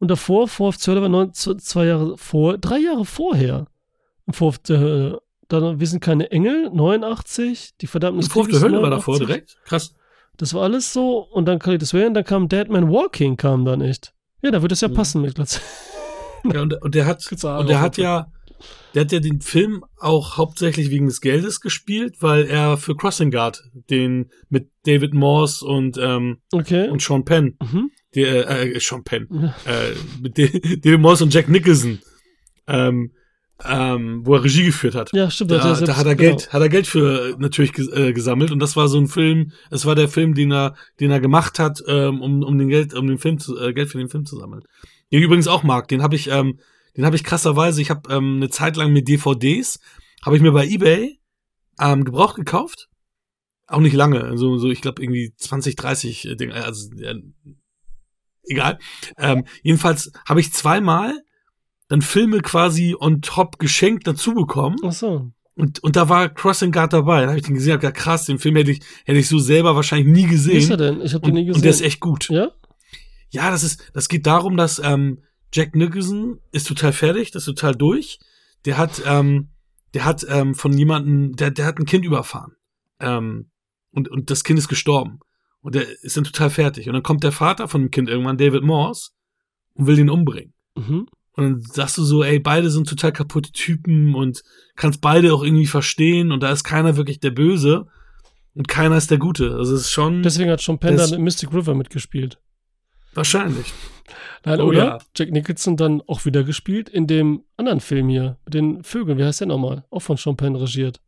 Und 0.00 0.10
davor, 0.10 0.46
vor 0.48 0.72
Zöller 0.74 1.02
war 1.02 1.08
neun, 1.08 1.32
zwei 1.34 1.86
Jahre 1.86 2.16
vor, 2.16 2.58
drei 2.58 2.78
Jahre 2.78 3.04
vorher. 3.04 3.66
Vor 4.30 4.54
der 4.68 4.78
Hölle. 4.78 5.22
Dann, 5.48 5.80
wir 5.80 5.86
sind 5.86 6.00
keine 6.00 6.30
Engel, 6.30 6.70
89. 6.70 7.70
Die 7.80 7.86
verdammten 7.86 8.28
der 8.50 8.60
Hölle 8.60 8.82
war 8.82 8.90
davor 8.90 9.18
direkt. 9.18 9.56
Krass. 9.64 9.94
Das 10.38 10.54
war 10.54 10.62
alles 10.62 10.92
so. 10.92 11.18
Und 11.18 11.44
dann 11.46 11.58
Cletus 11.58 11.92
Way 11.92 12.06
und 12.06 12.14
dann 12.14 12.24
kam 12.24 12.48
Deadman 12.48 12.88
Walking, 12.90 13.36
kam 13.36 13.64
dann 13.64 13.80
echt. 13.82 14.14
Ja, 14.42 14.50
da 14.50 14.62
würde 14.62 14.72
es 14.72 14.80
ja 14.80 14.88
Mhm. 14.88 14.94
passen 14.94 15.20
mit 15.22 15.34
Glatze. 15.34 15.60
Ja, 16.52 16.62
und, 16.62 16.80
und 16.80 16.94
der 16.94 17.04
hat, 17.06 17.26
und 17.30 17.68
der 17.68 17.80
hat 17.80 17.96
ja, 17.98 18.30
der 18.94 19.02
hat 19.04 19.12
ja 19.12 19.18
den 19.20 19.40
Film 19.40 19.84
auch 19.98 20.36
hauptsächlich 20.36 20.90
wegen 20.90 21.06
des 21.06 21.20
Geldes 21.20 21.60
gespielt, 21.60 22.16
weil 22.20 22.46
er 22.46 22.76
für 22.76 22.96
Crossing 22.96 23.30
Guard 23.32 23.62
den 23.90 24.30
mit 24.48 24.70
David 24.86 25.12
Morse 25.14 25.64
und, 25.66 25.98
ähm, 26.00 26.38
Okay. 26.52 26.88
und 26.88 27.02
Sean 27.02 27.24
Penn, 27.24 27.56
Mhm. 27.60 27.90
der, 28.14 28.48
äh, 28.48 28.78
Sean 28.80 29.02
Penn, 29.04 29.26
Ja. 29.30 29.54
äh, 29.72 29.94
mit 30.22 30.38
De- 30.38 30.50
David 30.80 31.00
Morse 31.00 31.24
und 31.24 31.34
Jack 31.34 31.48
Nicholson, 31.48 31.98
ähm, 32.68 33.12
ähm, 33.64 34.24
wo 34.24 34.34
er 34.34 34.44
Regie 34.44 34.64
geführt 34.64 34.94
hat. 34.94 35.12
Ja, 35.12 35.30
stimmt. 35.30 35.50
Da, 35.50 35.62
hat 35.62 35.80
er 35.80 35.86
da 35.86 35.96
hat 35.96 36.06
er 36.06 36.14
genau. 36.14 36.36
Geld, 36.36 36.52
hat 36.52 36.62
er 36.62 36.68
Geld 36.68 36.86
für 36.86 37.30
äh, 37.30 37.34
natürlich 37.38 37.76
äh, 37.78 38.12
gesammelt 38.12 38.52
und 38.52 38.60
das 38.60 38.76
war 38.76 38.88
so 38.88 38.98
ein 38.98 39.08
Film. 39.08 39.52
Es 39.70 39.84
war 39.84 39.94
der 39.94 40.08
Film, 40.08 40.34
den 40.34 40.52
er, 40.52 40.74
den 41.00 41.10
er 41.10 41.20
gemacht 41.20 41.58
hat, 41.58 41.82
ähm, 41.86 42.20
um, 42.20 42.42
um 42.42 42.58
den 42.58 42.68
Geld, 42.68 42.94
um 42.94 43.06
den 43.06 43.18
Film 43.18 43.38
zu, 43.38 43.58
äh, 43.58 43.72
Geld 43.72 43.90
für 43.90 43.98
den 43.98 44.08
Film 44.08 44.24
zu 44.24 44.36
sammeln. 44.38 44.62
Den 45.10 45.22
übrigens 45.22 45.48
auch 45.48 45.62
mag. 45.62 45.88
Den 45.88 46.02
habe 46.02 46.14
ich, 46.14 46.28
ähm, 46.28 46.60
den 46.96 47.04
habe 47.04 47.16
ich 47.16 47.24
krasserweise. 47.24 47.82
Ich 47.82 47.90
habe 47.90 48.12
ähm, 48.12 48.36
eine 48.36 48.48
Zeit 48.48 48.76
lang 48.76 48.92
mit 48.92 49.08
DVDs 49.08 49.80
habe 50.24 50.36
ich 50.36 50.42
mir 50.42 50.52
bei 50.52 50.66
eBay 50.66 51.18
ähm, 51.80 52.04
gebraucht 52.04 52.36
gekauft. 52.36 52.88
Auch 53.66 53.80
nicht 53.80 53.94
lange, 53.94 54.24
also 54.24 54.56
so 54.56 54.70
ich 54.70 54.80
glaube 54.80 55.02
irgendwie 55.02 55.34
20, 55.36 55.76
30 55.76 56.36
Dinge. 56.38 56.54
Also 56.54 56.90
äh, 57.00 57.20
egal. 58.44 58.78
Ähm, 59.18 59.44
jedenfalls 59.62 60.12
habe 60.26 60.40
ich 60.40 60.52
zweimal 60.52 61.14
dann 61.88 62.02
Filme 62.02 62.40
quasi 62.40 62.94
on 62.98 63.22
top 63.22 63.58
geschenkt 63.58 64.06
dazu 64.06 64.34
bekommen. 64.34 64.76
Ach 64.84 64.92
so. 64.92 65.30
Und, 65.54 65.82
und 65.82 65.96
da 65.96 66.08
war 66.08 66.28
Crossing 66.28 66.70
Guard 66.70 66.92
dabei. 66.92 67.22
Da 67.22 67.28
habe 67.28 67.38
ich 67.38 67.44
den 67.44 67.54
gesehen, 67.54 67.72
hab 67.72 67.80
gedacht, 67.80 67.96
krass, 67.96 68.26
den 68.26 68.38
Film 68.38 68.54
hätte 68.56 68.70
ich, 68.70 68.80
hätte 69.04 69.18
ich 69.18 69.28
so 69.28 69.38
selber 69.40 69.74
wahrscheinlich 69.74 70.06
nie 70.06 70.30
Wie 70.30 70.34
ist 70.34 70.46
er 70.46 70.54
gesehen. 70.54 70.78
denn? 70.78 71.00
Ich 71.00 71.14
habe 71.14 71.24
den 71.24 71.34
nie 71.34 71.44
gesehen. 71.46 71.56
und 71.56 71.64
der 71.64 71.70
ist 71.70 71.80
echt 71.80 71.98
gut. 71.98 72.28
ja? 72.28 72.50
Ja, 73.30 73.50
das 73.50 73.62
ist, 73.64 73.90
das 73.92 74.08
geht 74.08 74.26
darum, 74.26 74.56
dass 74.56 74.80
ähm, 74.82 75.18
Jack 75.52 75.74
Nicholson 75.74 76.40
ist 76.52 76.68
total 76.68 76.92
fertig, 76.92 77.30
das 77.32 77.42
ist 77.42 77.46
total 77.46 77.74
durch. 77.74 78.20
Der 78.64 78.78
hat, 78.78 79.02
ähm, 79.04 79.48
der 79.94 80.04
hat 80.04 80.24
ähm, 80.28 80.54
von 80.54 80.72
jemandem, 80.76 81.34
der, 81.36 81.50
der 81.50 81.66
hat 81.66 81.78
ein 81.78 81.86
Kind 81.86 82.04
überfahren. 82.04 82.52
Ähm, 83.00 83.50
und, 83.90 84.08
und 84.08 84.30
das 84.30 84.44
Kind 84.44 84.58
ist 84.58 84.68
gestorben. 84.68 85.20
Und 85.60 85.74
der 85.74 85.86
ist 86.02 86.16
dann 86.16 86.24
total 86.24 86.50
fertig. 86.50 86.86
Und 86.86 86.92
dann 86.94 87.02
kommt 87.02 87.24
der 87.24 87.32
Vater 87.32 87.66
von 87.68 87.82
dem 87.82 87.90
Kind 87.90 88.08
irgendwann, 88.08 88.38
David 88.38 88.62
Morse, 88.62 89.10
und 89.74 89.86
will 89.86 89.96
den 89.96 90.08
umbringen. 90.10 90.54
Mhm. 90.76 91.08
Und 91.38 91.44
dann 91.44 91.60
sagst 91.62 91.96
du 91.96 92.02
so, 92.02 92.24
ey, 92.24 92.40
beide 92.40 92.68
sind 92.68 92.88
total 92.88 93.12
kaputte 93.12 93.52
Typen 93.52 94.16
und 94.16 94.42
kannst 94.74 95.00
beide 95.00 95.32
auch 95.32 95.44
irgendwie 95.44 95.66
verstehen 95.66 96.32
und 96.32 96.42
da 96.42 96.50
ist 96.50 96.64
keiner 96.64 96.96
wirklich 96.96 97.20
der 97.20 97.30
Böse 97.30 97.86
und 98.54 98.66
keiner 98.66 98.96
ist 98.96 99.12
der 99.12 99.18
Gute. 99.18 99.54
Also 99.54 99.76
es 99.76 99.82
ist 99.82 99.90
schon 99.92 100.24
Deswegen 100.24 100.50
hat 100.50 100.60
Sean 100.60 100.80
Penn 100.80 100.96
Das- 100.96 101.10
dann 101.10 101.20
in 101.20 101.24
Mystic 101.24 101.52
River 101.54 101.76
mitgespielt. 101.76 102.40
wahrscheinlich. 103.14 103.72
Nein, 104.44 104.60
Oh 104.60 104.64
oder? 104.66 104.84
ja. 104.84 104.98
Jack 105.16 105.30
Nicholson 105.30 105.76
dann 105.76 106.00
auch 106.08 106.24
wieder 106.24 106.42
gespielt 106.42 106.88
in 106.88 107.06
dem 107.06 107.44
anderen 107.56 107.80
Film 107.80 108.08
hier, 108.08 108.38
mit 108.44 108.54
den 108.54 108.82
Vögeln. 108.82 109.16
Wie 109.18 109.24
heißt 109.24 109.40
der 109.40 109.46
nochmal? 109.46 109.84
Auch 109.90 110.00
von 110.00 110.16
Sean 110.16 110.36
Penn 110.36 110.56
regiert. 110.56 111.00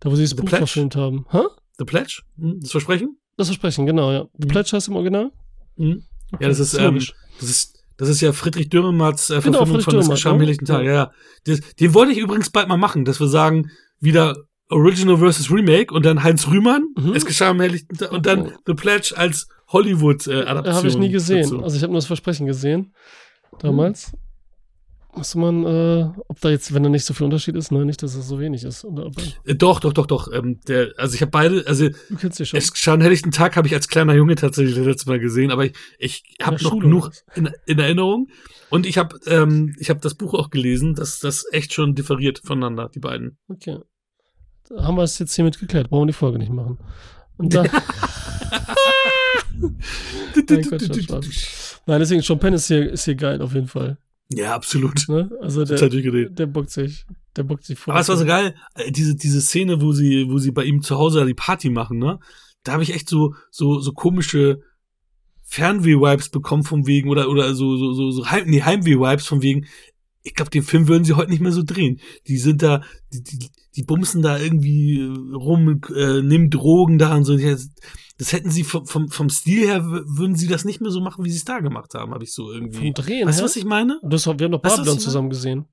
Da, 0.00 0.10
wo 0.10 0.14
sie 0.14 0.22
das 0.22 0.30
The 0.30 0.36
Buch 0.36 0.44
Pledge? 0.44 0.58
verfilmt 0.58 0.94
haben. 0.94 1.26
Hä? 1.30 1.40
The 1.78 1.84
Pledge? 1.84 2.22
Hm? 2.38 2.60
Das 2.60 2.70
Versprechen? 2.70 3.18
Das 3.36 3.48
Versprechen, 3.48 3.86
genau, 3.86 4.12
ja. 4.12 4.28
The 4.38 4.44
Mhm. 4.46 4.48
Pledge 4.48 4.70
heißt 4.72 4.86
im 4.88 4.94
Original? 4.96 5.32
Hm? 5.78 6.02
Ja, 6.40 6.48
das 6.48 6.58
ist, 6.60 6.74
ähm, 6.74 7.00
das 7.40 7.48
ist, 7.50 7.75
das 7.98 8.08
ist 8.08 8.20
ja 8.20 8.32
Friedrich 8.32 8.68
Dürrematts 8.68 9.30
äh, 9.30 9.40
Genau, 9.40 9.58
Verfilmung 9.58 9.66
Friedrich 9.66 9.84
von 9.84 9.94
Das 9.94 10.04
Dürrenmatt, 10.06 10.16
geschah 10.16 10.30
am 10.30 10.36
ne? 10.36 10.42
helllichten 10.44 10.66
Tag. 10.66 10.84
Ja. 10.84 10.92
Ja. 10.92 11.10
Das, 11.44 11.60
den 11.80 11.94
wollte 11.94 12.12
ich 12.12 12.18
übrigens 12.18 12.50
bald 12.50 12.68
mal 12.68 12.76
machen, 12.76 13.04
dass 13.04 13.20
wir 13.20 13.28
sagen, 13.28 13.70
wieder 14.00 14.36
Original 14.68 15.16
versus 15.18 15.50
Remake 15.50 15.94
und 15.94 16.04
dann 16.04 16.22
Heinz 16.24 16.46
Rühmann, 16.48 16.84
Mhm. 16.96 17.14
Es 17.14 17.24
geschah 17.24 17.50
am 17.50 17.60
helllichten 17.60 17.96
Tag 17.96 18.12
und 18.12 18.26
dann 18.26 18.40
Okay. 18.40 18.54
The 18.66 18.74
Pledge 18.74 19.14
als 19.16 19.48
Hollywood-Adaption. 19.68 20.74
Habe 20.74 20.88
ich 20.88 20.98
nie 20.98 21.08
gesehen. 21.10 21.42
dazu. 21.42 21.62
Also 21.62 21.76
ich 21.76 21.82
habe 21.82 21.92
nur 21.92 21.98
das 21.98 22.06
Versprechen 22.06 22.46
gesehen. 22.46 22.92
Damals. 23.60 24.12
Müsste 25.16 25.38
man, 25.38 25.64
äh, 25.64 26.10
ob 26.28 26.40
da 26.40 26.50
jetzt, 26.50 26.74
wenn 26.74 26.82
da 26.82 26.88
nicht 26.90 27.04
so 27.04 27.14
viel 27.14 27.24
Unterschied 27.24 27.56
ist, 27.56 27.72
ne, 27.72 27.84
nicht, 27.86 28.02
dass 28.02 28.14
es 28.14 28.28
so 28.28 28.38
wenig 28.38 28.64
ist. 28.64 28.84
Oder, 28.84 29.10
Äh, 29.44 29.54
Doch, 29.54 29.80
doch, 29.80 29.92
doch, 29.94 30.06
doch. 30.06 30.30
Ähm, 30.32 30.60
der, 30.68 30.92
also 30.98 31.14
ich 31.14 31.22
habe 31.22 31.30
beide, 31.30 31.66
also 31.66 31.88
du 31.88 32.16
kennst 32.20 32.38
dich 32.38 32.50
schon. 32.50 32.58
es 32.58 32.72
geschah 32.72 32.94
am 32.94 33.00
helllichten 33.00 33.32
Tag 33.32 33.56
habe 33.56 33.66
ich 33.66 33.74
als 33.74 33.88
kleiner 33.88 34.14
Junge 34.14 34.34
tatsächlich 34.34 34.74
das 34.76 34.84
letzte 34.84 35.08
Mal 35.08 35.18
gesehen, 35.18 35.50
aber 35.50 35.64
ich, 35.64 35.74
ich 35.98 36.22
habe 36.42 36.62
noch 36.62 36.70
Schule 36.70 36.82
genug 36.82 37.10
in, 37.34 37.50
in 37.64 37.78
Erinnerung 37.78 38.28
und 38.68 38.84
ich 38.86 38.98
habe 38.98 39.18
ähm, 39.26 39.74
ich 39.78 39.88
habe 39.88 40.00
das 40.00 40.14
Buch 40.14 40.34
auch 40.34 40.50
gelesen, 40.50 40.94
dass 40.94 41.18
das 41.18 41.46
echt 41.52 41.72
schon 41.72 41.94
differiert 41.94 42.42
voneinander, 42.44 42.90
die 42.94 43.00
beiden. 43.00 43.38
Okay. 43.48 43.78
Da 44.68 44.84
haben 44.84 44.96
wir 44.96 45.02
es 45.04 45.18
jetzt 45.18 45.34
hiermit 45.34 45.58
geklärt. 45.58 45.88
Brauchen 45.88 46.02
wir 46.02 46.06
die 46.08 46.12
Folge 46.12 46.38
nicht 46.38 46.52
machen. 46.52 46.78
Und 47.38 47.54
da, 47.54 47.62
Nein, 50.48 50.62
Quatsch. 50.62 51.76
Nein, 51.86 52.00
deswegen, 52.00 52.38
Penn 52.38 52.54
ist 52.54 52.66
hier, 52.66 52.90
ist 52.90 53.04
hier 53.04 53.14
geil, 53.14 53.40
auf 53.40 53.54
jeden 53.54 53.68
Fall. 53.68 53.98
Ja, 54.32 54.54
absolut. 54.54 55.08
Ne? 55.08 55.30
Also 55.40 55.64
der, 55.64 55.88
der 55.88 56.46
bockt 56.46 56.70
sich, 56.70 57.06
der 57.36 57.44
bockt 57.44 57.64
sich 57.64 57.78
vor. 57.78 57.94
Aber 57.94 58.00
es 58.00 58.08
war 58.08 58.16
so 58.16 58.24
geil, 58.24 58.54
äh, 58.74 58.90
diese, 58.90 59.14
diese 59.14 59.40
Szene, 59.40 59.80
wo 59.80 59.92
sie, 59.92 60.26
wo 60.28 60.38
sie 60.38 60.50
bei 60.50 60.64
ihm 60.64 60.82
zu 60.82 60.96
Hause 60.96 61.24
die 61.26 61.34
Party 61.34 61.70
machen, 61.70 61.98
ne? 61.98 62.18
Da 62.64 62.72
habe 62.72 62.82
ich 62.82 62.92
echt 62.92 63.08
so, 63.08 63.34
so, 63.50 63.78
so 63.78 63.92
komische 63.92 64.60
Fernweh-Vibes 65.44 66.30
bekommen 66.30 66.64
vom 66.64 66.86
wegen, 66.86 67.08
oder, 67.08 67.28
oder 67.28 67.54
so, 67.54 67.76
so, 67.76 67.92
so, 67.92 68.10
so 68.10 68.28
Heim, 68.28 68.46
nee, 68.46 68.62
Heimweh-Vibes 68.62 69.26
von 69.26 69.42
wegen, 69.42 69.66
ich 70.24 70.34
glaube, 70.34 70.50
den 70.50 70.64
Film 70.64 70.88
würden 70.88 71.04
sie 71.04 71.12
heute 71.12 71.30
nicht 71.30 71.40
mehr 71.40 71.52
so 71.52 71.62
drehen. 71.62 72.00
Die 72.26 72.38
sind 72.38 72.62
da, 72.62 72.82
die, 73.12 73.22
die, 73.22 73.48
die 73.76 73.82
bumsen 73.84 74.22
da 74.22 74.38
irgendwie 74.38 75.08
rum, 75.32 75.80
äh, 75.94 76.20
nehmen 76.22 76.50
Drogen 76.50 76.98
da 76.98 77.14
und 77.14 77.22
so. 77.22 77.38
Das, 78.18 78.32
hätten 78.32 78.50
sie 78.50 78.64
vom, 78.64 78.86
vom, 78.86 79.08
vom 79.10 79.28
Stil 79.28 79.66
her, 79.66 79.84
würden 79.84 80.36
sie 80.36 80.46
das 80.46 80.64
nicht 80.64 80.80
mehr 80.80 80.90
so 80.90 81.00
machen, 81.00 81.24
wie 81.24 81.30
sie 81.30 81.36
es 81.36 81.44
da 81.44 81.60
gemacht 81.60 81.94
haben, 81.94 82.14
habe 82.14 82.24
ich 82.24 82.32
so 82.32 82.50
irgendwie. 82.50 82.92
Vom 82.92 82.94
Drehen, 82.94 83.28
Weißt 83.28 83.40
du, 83.40 83.44
was 83.44 83.56
ich 83.56 83.64
meine? 83.64 84.00
Das, 84.02 84.26
wir 84.26 84.32
haben 84.32 84.52
doch 84.52 84.64
Weißt 84.64 84.78
du, 84.78 84.80
Babylon 84.82 84.98
zusammen 84.98 85.30
gesehen. 85.30 85.66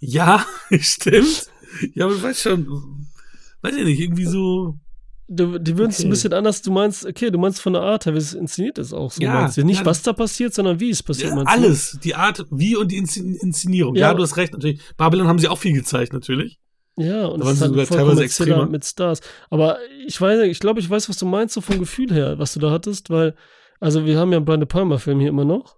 Ja, 0.00 0.44
stimmt. 0.80 1.50
Ja, 1.94 2.06
aber 2.06 2.14
ich 2.14 2.22
weiß 2.22 2.40
schon, 2.40 2.66
weiß 3.62 3.74
ich 3.76 3.84
nicht, 3.84 4.00
irgendwie 4.00 4.24
so. 4.24 4.78
Du, 5.28 5.58
die 5.58 5.76
würden 5.76 5.90
es 5.90 5.98
Okay. 5.98 6.06
ein 6.06 6.10
bisschen 6.10 6.32
anders, 6.32 6.62
du 6.62 6.70
meinst, 6.70 7.04
okay, 7.04 7.30
du 7.30 7.38
meinst 7.38 7.60
von 7.60 7.72
der 7.72 7.82
Art 7.82 8.06
her, 8.06 8.14
wie 8.14 8.18
es 8.18 8.32
inszeniert 8.32 8.78
ist 8.78 8.92
auch 8.92 9.10
so. 9.10 9.20
Ja, 9.20 9.34
meinst 9.34 9.56
du? 9.56 9.64
Nicht, 9.64 9.80
ja. 9.80 9.86
was 9.86 10.02
da 10.02 10.12
passiert, 10.12 10.54
sondern 10.54 10.78
wie 10.78 10.90
es 10.90 11.02
passiert. 11.02 11.34
Ja, 11.34 11.42
alles, 11.42 11.98
die 12.02 12.14
Art, 12.14 12.46
wie 12.50 12.76
und 12.76 12.92
die 12.92 12.96
Inszen 12.96 13.34
Inszenierung. 13.34 13.96
Ja. 13.96 14.08
Ja. 14.08 14.14
du 14.14 14.22
hast 14.22 14.36
recht, 14.36 14.52
natürlich. 14.52 14.80
Babylon 14.96 15.26
haben 15.26 15.40
sie 15.40 15.48
auch 15.48 15.58
viel 15.58 15.72
gezeigt, 15.72 16.12
natürlich. 16.12 16.60
Ja, 16.98 17.26
und 17.26 17.40
Da 17.40 17.46
das 17.46 17.46
waren 17.46 17.52
ist 17.54 17.60
halt 17.60 17.88
sogar 17.88 18.08
erzähler 18.08 18.22
extremer. 18.22 18.66
mit 18.66 18.84
Stars. 18.84 19.20
Aber 19.50 19.78
ich 20.06 20.18
weiß, 20.20 20.40
ich 20.44 20.60
glaube, 20.60 20.80
ich 20.80 20.88
weiß, 20.88 21.08
was 21.08 21.18
du 21.18 21.26
meinst, 21.26 21.54
so 21.54 21.60
vom 21.60 21.78
Gefühl 21.78 22.12
her, 22.12 22.38
was 22.38 22.54
du 22.54 22.60
da 22.60 22.70
hattest, 22.70 23.10
weil, 23.10 23.34
also 23.80 24.06
wir 24.06 24.18
haben 24.18 24.30
ja 24.32 24.38
einen 24.38 24.46
Brian 24.46 24.60
De 24.60 24.66
Palma-Film 24.66 25.20
hier 25.20 25.28
immer 25.28 25.44
noch. 25.44 25.76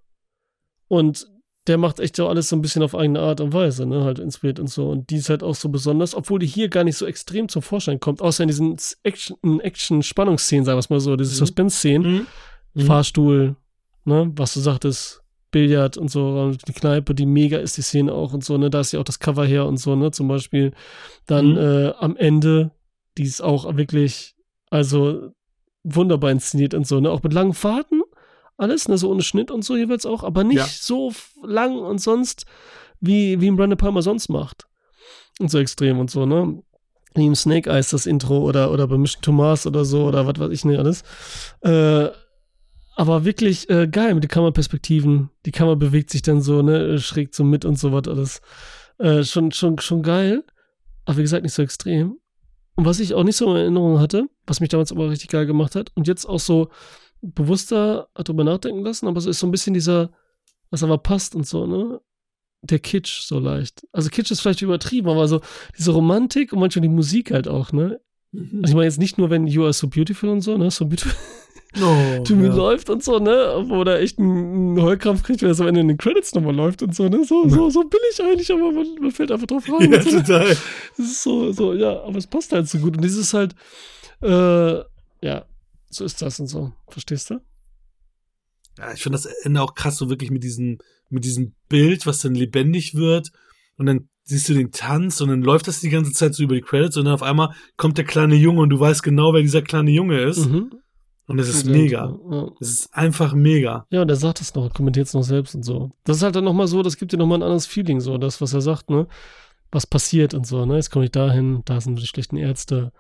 Und 0.87 1.27
der 1.67 1.77
macht 1.77 2.01
echt 2.01 2.17
so 2.17 2.29
alles 2.29 2.49
so 2.49 2.57
ein 2.57 2.63
bisschen 2.63 2.83
auf 2.83 2.95
eigene 2.95 3.21
Art 3.21 3.41
und 3.43 3.53
Weise, 3.53 3.85
ne, 3.85 4.03
halt 4.05 4.19
inspiriert 4.21 4.59
und 4.59 4.69
so. 4.69 4.89
Und 4.89 5.11
die 5.11 5.17
ist 5.17 5.29
halt 5.29 5.43
auch 5.43 5.55
so 5.55 5.69
besonders, 5.69 6.15
obwohl 6.15 6.39
die 6.39 6.47
hier 6.47 6.69
gar 6.69 6.83
nicht 6.85 6.97
so 6.97 7.05
extrem 7.05 7.49
zum 7.49 7.61
Vorschein 7.63 8.01
kommt, 8.01 8.23
außer 8.23 8.45
in 8.45 8.49
diesen 8.49 8.77
Action- 9.03 9.61
Action-Spannungsszenen, 9.61 10.65
sagen 10.65 10.77
wir 10.77 10.81
es 10.81 10.89
mal 10.89 11.01
so, 11.01 11.17
diese 11.17 11.33
Mhm. 11.33 11.37
Suspense-Szenen. 11.37 12.13
Mhm. 12.13 12.27
Mhm. 12.75 12.81
Fahrstuhl, 12.87 13.57
ne, 14.05 14.33
was 14.37 14.55
du 14.55 14.61
sagtest, 14.61 15.23
Billard 15.51 15.97
und 15.97 16.11
so, 16.11 16.29
und 16.41 16.67
die 16.69 16.73
Kneipe, 16.73 17.15
die 17.15 17.27
mega 17.27 17.59
ist 17.59 17.77
die 17.77 17.83
Szene 17.83 18.13
auch 18.13 18.33
und 18.33 18.45
so, 18.45 18.57
ne, 18.59 18.71
da 18.71 18.81
ist 18.81 18.93
ja 18.93 19.01
auch 19.01 19.05
das 19.05 19.19
Cover 19.19 19.45
her 19.47 19.67
und 19.67 19.79
so, 19.79 19.97
ne, 19.97 20.11
zum 20.11 20.29
Beispiel. 20.29 20.73
Dann 21.27 21.53
Mhm. 21.53 21.59
äh, 21.59 21.93
am 21.99 22.17
Ende, 22.17 22.71
die 23.17 23.23
ist 23.25 23.41
auch 23.43 23.77
wirklich, 23.77 24.35
also 24.71 25.31
wunderbar 25.85 26.31
inszeniert 26.31 26.75
und 26.75 26.87
so, 26.87 27.01
ne, 27.01 27.11
auch 27.11 27.23
mit 27.23 27.33
langen 27.33 27.55
Fahrten, 27.55 28.03
alles, 28.57 28.89
ne, 28.89 28.99
so 28.99 29.11
ohne 29.11 29.23
Schnitt 29.23 29.51
und 29.51 29.65
so 29.65 29.77
jeweils 29.77 30.05
auch, 30.05 30.23
aber 30.25 30.45
nicht 30.45 30.59
Ja. 30.59 30.67
so 30.67 31.13
lang 31.43 31.79
und 31.79 32.01
sonst, 32.01 32.45
wie, 33.01 33.41
wie 33.41 33.49
ein 33.51 33.57
Brandon 33.57 33.79
Palmer 33.79 34.03
sonst 34.03 34.29
macht. 34.29 34.67
Und 35.41 35.51
so 35.51 35.59
extrem 35.59 36.01
und 36.01 36.11
so, 36.11 36.27
ne? 36.27 36.63
Wie 37.15 37.27
im 37.27 37.35
Snake 37.37 37.71
Eyes 37.71 37.91
das 37.91 38.07
Intro 38.07 38.39
oder, 38.39 38.71
oder 38.73 38.87
bei 38.87 38.99
Mission 38.99 39.23
Thomas 39.23 39.67
oder 39.67 39.85
so 39.85 40.05
oder 40.05 40.27
was 40.27 40.39
weiß 40.39 40.51
ich 40.51 40.65
nicht 40.65 40.79
alles. 40.79 41.03
Äh, 41.63 42.09
aber 42.99 43.25
wirklich 43.25 43.71
äh, 43.71 43.87
geil 43.87 44.13
mit 44.15 44.25
den 44.25 44.29
Kameraperspektiven. 44.29 45.31
Die 45.47 45.53
Kamera 45.53 45.77
bewegt 45.77 46.11
sich 46.11 46.23
dann 46.23 46.43
so, 46.43 46.63
ne, 46.63 46.99
schräg 46.99 47.33
so 47.33 47.45
mit 47.45 47.65
und 47.65 47.79
so 47.79 47.93
was 47.93 48.09
alles. 48.09 48.41
Äh, 48.99 49.23
schon, 49.23 49.53
schon, 49.53 49.79
schon 49.79 50.03
geil. 50.03 50.43
Aber 51.05 51.17
wie 51.17 51.23
gesagt, 51.23 51.45
nicht 51.45 51.53
so 51.55 51.63
extrem. 51.63 52.19
Und 52.75 52.87
was 52.87 52.99
ich 52.99 53.15
auch 53.15 53.23
nicht 53.23 53.37
so 53.37 53.49
in 53.53 53.57
Erinnerung 53.57 54.01
hatte, 54.01 54.29
was 54.49 54.59
mich 54.59 54.71
damals 54.71 54.91
aber 54.91 55.11
richtig 55.11 55.29
geil 55.29 55.47
gemacht 55.47 55.77
hat 55.77 55.93
und 55.95 56.09
jetzt 56.09 56.25
auch 56.25 56.41
so 56.41 56.71
bewusster 57.23 58.09
darüber 58.15 58.43
nachdenken 58.43 58.83
lassen, 58.83 59.07
aber 59.07 59.19
es 59.19 59.27
ist 59.27 59.39
so 59.39 59.47
ein 59.47 59.53
bisschen 59.53 59.75
dieser, 59.75 60.11
was 60.71 60.83
aber 60.83 60.99
passt 60.99 61.37
und 61.37 61.47
so, 61.47 61.69
ne? 61.69 62.01
Der 62.63 62.81
Kitsch 62.81 63.23
so 63.23 63.39
leicht. 63.39 63.87
Also 63.93 64.11
Kitsch 64.11 64.33
ist 64.33 64.41
vielleicht 64.41 64.63
übertrieben, 64.63 65.09
aber 65.09 65.29
so 65.29 65.41
diese 65.79 65.93
Romantik 65.93 66.53
und 66.53 66.59
manchmal 66.59 66.83
die 66.83 66.89
Musik 66.89 67.31
halt 67.31 67.47
auch, 67.47 67.71
ne? 67.71 68.01
Mhm. 68.33 68.63
Also 68.63 68.73
ich 68.73 68.75
meine 68.75 68.87
jetzt 68.87 68.99
nicht 68.99 69.19
nur, 69.19 69.31
wenn 69.31 69.47
You 69.47 69.63
Are 69.63 69.73
So 69.73 69.87
Beautiful 69.87 70.31
und 70.31 70.41
so, 70.41 70.59
ne? 70.59 70.69
So 70.73 70.85
beautiful 70.85 71.15
To 71.75 72.35
me 72.35 72.49
ja. 72.49 72.55
läuft 72.55 72.89
und 72.89 73.05
so, 73.05 73.19
ne? 73.19 73.65
Wo 73.67 73.85
der 73.85 74.01
echt 74.01 74.19
einen 74.19 74.81
Heulkrampf 74.81 75.23
kriegt, 75.23 75.43
wenn 75.43 75.51
am 75.51 75.67
Ende 75.67 75.81
in 75.81 75.89
den 75.89 75.99
Credits 75.99 76.35
nochmal 76.35 76.55
läuft 76.55 76.83
und 76.83 76.95
so, 76.95 77.09
ne? 77.09 77.25
So, 77.25 77.49
so, 77.49 77.69
so 77.69 77.85
billig 77.85 78.21
eigentlich, 78.23 78.51
aber 78.51 78.73
man, 78.73 78.87
man 79.01 79.11
fällt 79.11 79.31
einfach 79.31 79.47
drauf 79.47 79.65
rein. 79.69 79.93
Ja, 79.93 80.03
so. 80.03 80.11
total. 80.11 80.57
Das 80.97 81.07
ist 81.07 81.23
so, 81.23 81.53
so, 81.53 81.75
ja, 81.75 82.03
aber 82.03 82.17
es 82.17 82.27
passt 82.27 82.53
halt 82.53 82.69
so 82.69 82.79
gut. 82.79 82.97
Und 82.97 83.05
dieses 83.05 83.35
halt, 83.35 83.55
äh, 84.23 84.79
ja, 85.21 85.45
so 85.91 86.05
ist 86.05 86.23
das 86.23 86.41
und 86.41 86.47
so. 86.47 86.73
Verstehst 86.89 87.31
du? 87.31 87.41
Ja, 88.79 88.93
ich 88.95 89.03
finde 89.03 89.19
das 89.19 89.27
Ende 89.27 89.61
auch 89.61 89.75
krass, 89.75 89.97
so 89.97 90.09
wirklich 90.09 90.31
mit 90.31 90.45
diesem, 90.45 90.79
mit 91.11 91.25
diesem 91.25 91.55
Bild, 91.69 92.07
was 92.07 92.21
dann 92.21 92.35
lebendig 92.35 92.95
wird. 92.95 93.31
Und 93.77 93.87
dann 93.87 94.09
siehst 94.25 94.49
du 94.49 94.55
den 94.55 94.71
Tanz 94.71 95.21
und 95.21 95.29
dann 95.29 95.43
läuft 95.43 95.69
das 95.69 95.81
die 95.81 95.91
ganze 95.91 96.13
Zeit 96.13 96.35
so 96.35 96.43
über 96.43 96.55
die 96.55 96.61
Credits 96.61 96.97
und 96.97 97.05
dann 97.05 97.15
auf 97.15 97.23
einmal 97.23 97.55
kommt 97.77 97.99
der 97.99 98.05
kleine 98.05 98.37
Junge 98.37 98.61
und 98.61 98.71
du 98.71 98.79
weißt 98.79 99.03
genau, 99.03 99.33
wer 99.33 99.43
dieser 99.43 99.63
kleine 99.63 99.91
Junge 99.91 100.21
ist. 100.21 100.47
Mhm. 100.47 100.71
Und 101.29 101.39
es 101.39 101.49
ist 101.49 101.67
Ja, 101.67 101.73
mega. 101.73 102.19
Ja. 102.31 102.49
Es 102.59 102.71
ist 102.71 102.95
einfach 102.95 103.35
mega. 103.35 103.87
ja, 103.91 104.03
und 104.03 104.09
er 104.09 104.17
sagt 104.17 104.41
es 104.41 104.55
noch, 104.55 104.73
kommentiert 104.75 105.07
es 105.07 105.15
noch 105.15 105.23
selbst 105.23 105.55
und 105.55 105.63
so. 105.63 105.93
Das 106.05 106.17
ist 106.17 106.23
halt 106.25 106.35
dann 106.35 106.43
nochmal 106.45 106.67
so, 106.67 106.83
das 106.83 106.97
gibt 106.97 107.13
dir 107.13 107.19
nochmal 107.19 107.39
ein 107.39 107.43
anderes 107.43 107.67
Feeling, 107.67 108.01
so, 108.01 108.19
das, 108.19 108.41
was 108.41 108.53
er 108.55 108.63
sagt, 108.63 108.91
ne? 108.91 109.07
Was 109.71 109.87
passiert 109.87 110.33
und 110.35 110.47
so, 110.47 110.65
ne? 110.67 110.75
Jetzt 110.77 110.91
komme 110.91 111.05
ich 111.05 111.11
dahin, 111.13 111.63
da 111.67 111.81
sind 111.81 112.01
die 112.01 112.07
schlechten 112.07 112.37
Ärzte, 112.39 112.93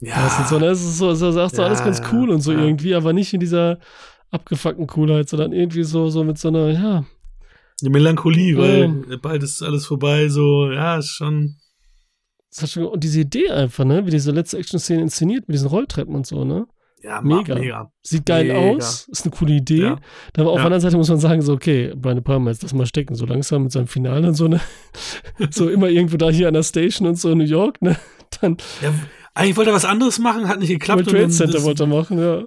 Ja. 0.00 0.14
Das, 0.22 0.38
ist 0.40 0.48
so, 0.50 0.58
ne? 0.58 0.66
das 0.66 0.80
ist 0.82 0.98
so, 0.98 1.08
also 1.08 1.32
sagt 1.32 1.56
so 1.56 1.62
Ja, 1.62 1.68
alles 1.68 1.82
ganz 1.82 2.00
cool 2.12 2.30
und 2.30 2.40
so 2.42 2.52
irgendwie, 2.52 2.94
aber 2.94 3.12
nicht 3.14 3.32
in 3.32 3.40
dieser 3.40 3.78
abgefuckten 4.30 4.86
Coolheit, 4.86 5.28
sondern 5.30 5.52
irgendwie 5.52 5.82
so, 5.82 6.10
so 6.10 6.22
mit 6.22 6.36
so 6.38 6.48
einer, 6.48 6.68
ja, 6.70 7.04
Die 7.82 7.88
Melancholie, 7.88 8.56
weil 8.58 9.16
bald 9.22 9.42
ist 9.42 9.62
alles 9.62 9.86
vorbei, 9.86 10.28
so, 10.28 10.70
ja, 10.70 10.98
ist 10.98 11.08
schon. 11.08 11.56
das 12.50 12.62
hat 12.62 12.70
schon, 12.70 12.84
und 12.84 13.02
diese 13.02 13.20
Idee 13.20 13.48
einfach, 13.50 13.86
ne, 13.86 14.04
wie 14.04 14.10
diese 14.10 14.32
letzte 14.32 14.58
Action-Szene 14.58 15.00
inszeniert 15.00 15.48
mit 15.48 15.54
diesen 15.54 15.68
Rolltreppen 15.68 16.14
und 16.14 16.26
so, 16.26 16.44
ne, 16.44 16.66
Ja, 17.02 17.20
Mega. 17.22 17.54
mega. 17.54 17.92
sieht 18.02 18.26
geil 18.26 18.44
Mega. 18.48 18.58
aus, 18.58 19.08
ist 19.10 19.24
eine 19.24 19.34
coole 19.34 19.54
Idee, 19.54 19.82
Ja. 19.82 19.98
da 20.34 20.42
aber 20.42 20.50
auf 20.50 20.56
Ja. 20.58 20.62
der 20.64 20.66
anderen 20.66 20.80
Seite 20.82 20.96
muss 20.98 21.08
man 21.08 21.18
sagen, 21.18 21.40
so, 21.40 21.54
okay, 21.54 21.92
Brian 21.96 22.22
Palma, 22.22 22.50
jetzt 22.50 22.62
lass 22.62 22.74
mal 22.74 22.84
stecken, 22.86 23.14
so 23.14 23.24
langsam 23.24 23.62
mit 23.62 23.72
seinem 23.72 23.86
Finale 23.86 24.28
und 24.28 24.34
so, 24.34 24.48
ne, 24.48 24.60
so 25.50 25.68
immer 25.70 25.88
irgendwo 25.88 26.16
da 26.18 26.28
hier 26.30 26.48
an 26.48 26.54
der 26.54 26.62
Station 26.62 27.08
und 27.08 27.18
so 27.18 27.30
in 27.30 27.38
New 27.38 27.44
York, 27.44 27.80
ne, 27.80 27.96
dann 28.40 28.58
Ja, 28.82 28.92
eigentlich 29.34 29.56
wollte 29.56 29.70
er 29.70 29.74
was 29.76 29.84
anderes 29.86 30.18
machen, 30.18 30.46
hat 30.48 30.60
nicht 30.60 30.68
geklappt. 30.68 31.06
World 31.06 31.08
und 31.08 31.12
Trade 31.14 31.22
dann 31.22 31.32
Center 31.32 31.62
wollte 31.64 31.84
er 31.84 31.86
machen, 31.86 32.18
ja. 32.18 32.44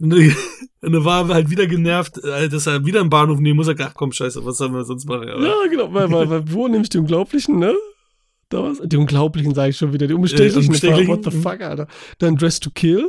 Und 0.00 0.92
dann 0.92 1.04
war 1.04 1.28
er 1.30 1.34
halt 1.34 1.50
wieder 1.50 1.66
genervt, 1.68 2.18
äh, 2.22 2.48
dass 2.48 2.66
er 2.66 2.84
wieder 2.84 3.00
im 3.00 3.08
Bahnhof 3.08 3.38
nehmen 3.38 3.56
muss. 3.56 3.68
Er 3.68 3.76
ach 3.78 3.94
komm, 3.94 4.10
scheiße, 4.12 4.44
was 4.44 4.58
sollen 4.58 4.74
wir 4.74 4.84
sonst 4.84 5.06
machen? 5.06 5.28
Aber 5.30 5.46
Ja, 5.46 5.54
genau, 5.70 5.94
weil, 5.94 6.10
weil, 6.10 6.28
weil 6.28 6.52
wo 6.52 6.66
nämlich 6.68 6.90
die 6.90 6.98
Unglaublichen, 6.98 7.58
ne? 7.60 7.74
Da 8.50 8.62
war's, 8.64 8.80
die 8.84 8.96
Unglaublichen 8.96 9.54
sage 9.54 9.70
ich 9.70 9.76
schon 9.76 9.92
wieder, 9.94 10.06
die 10.08 10.14
Unbestechlichen. 10.14 10.60
Äh, 10.62 10.66
Unbestechlichen. 10.66 11.08
What 11.08 11.24
the 11.24 11.30
fuck, 11.30 11.60
Alter. 11.62 11.86
Dann 12.18 12.36
Dress 12.36 12.58
to 12.60 12.70
Kill 12.74 13.08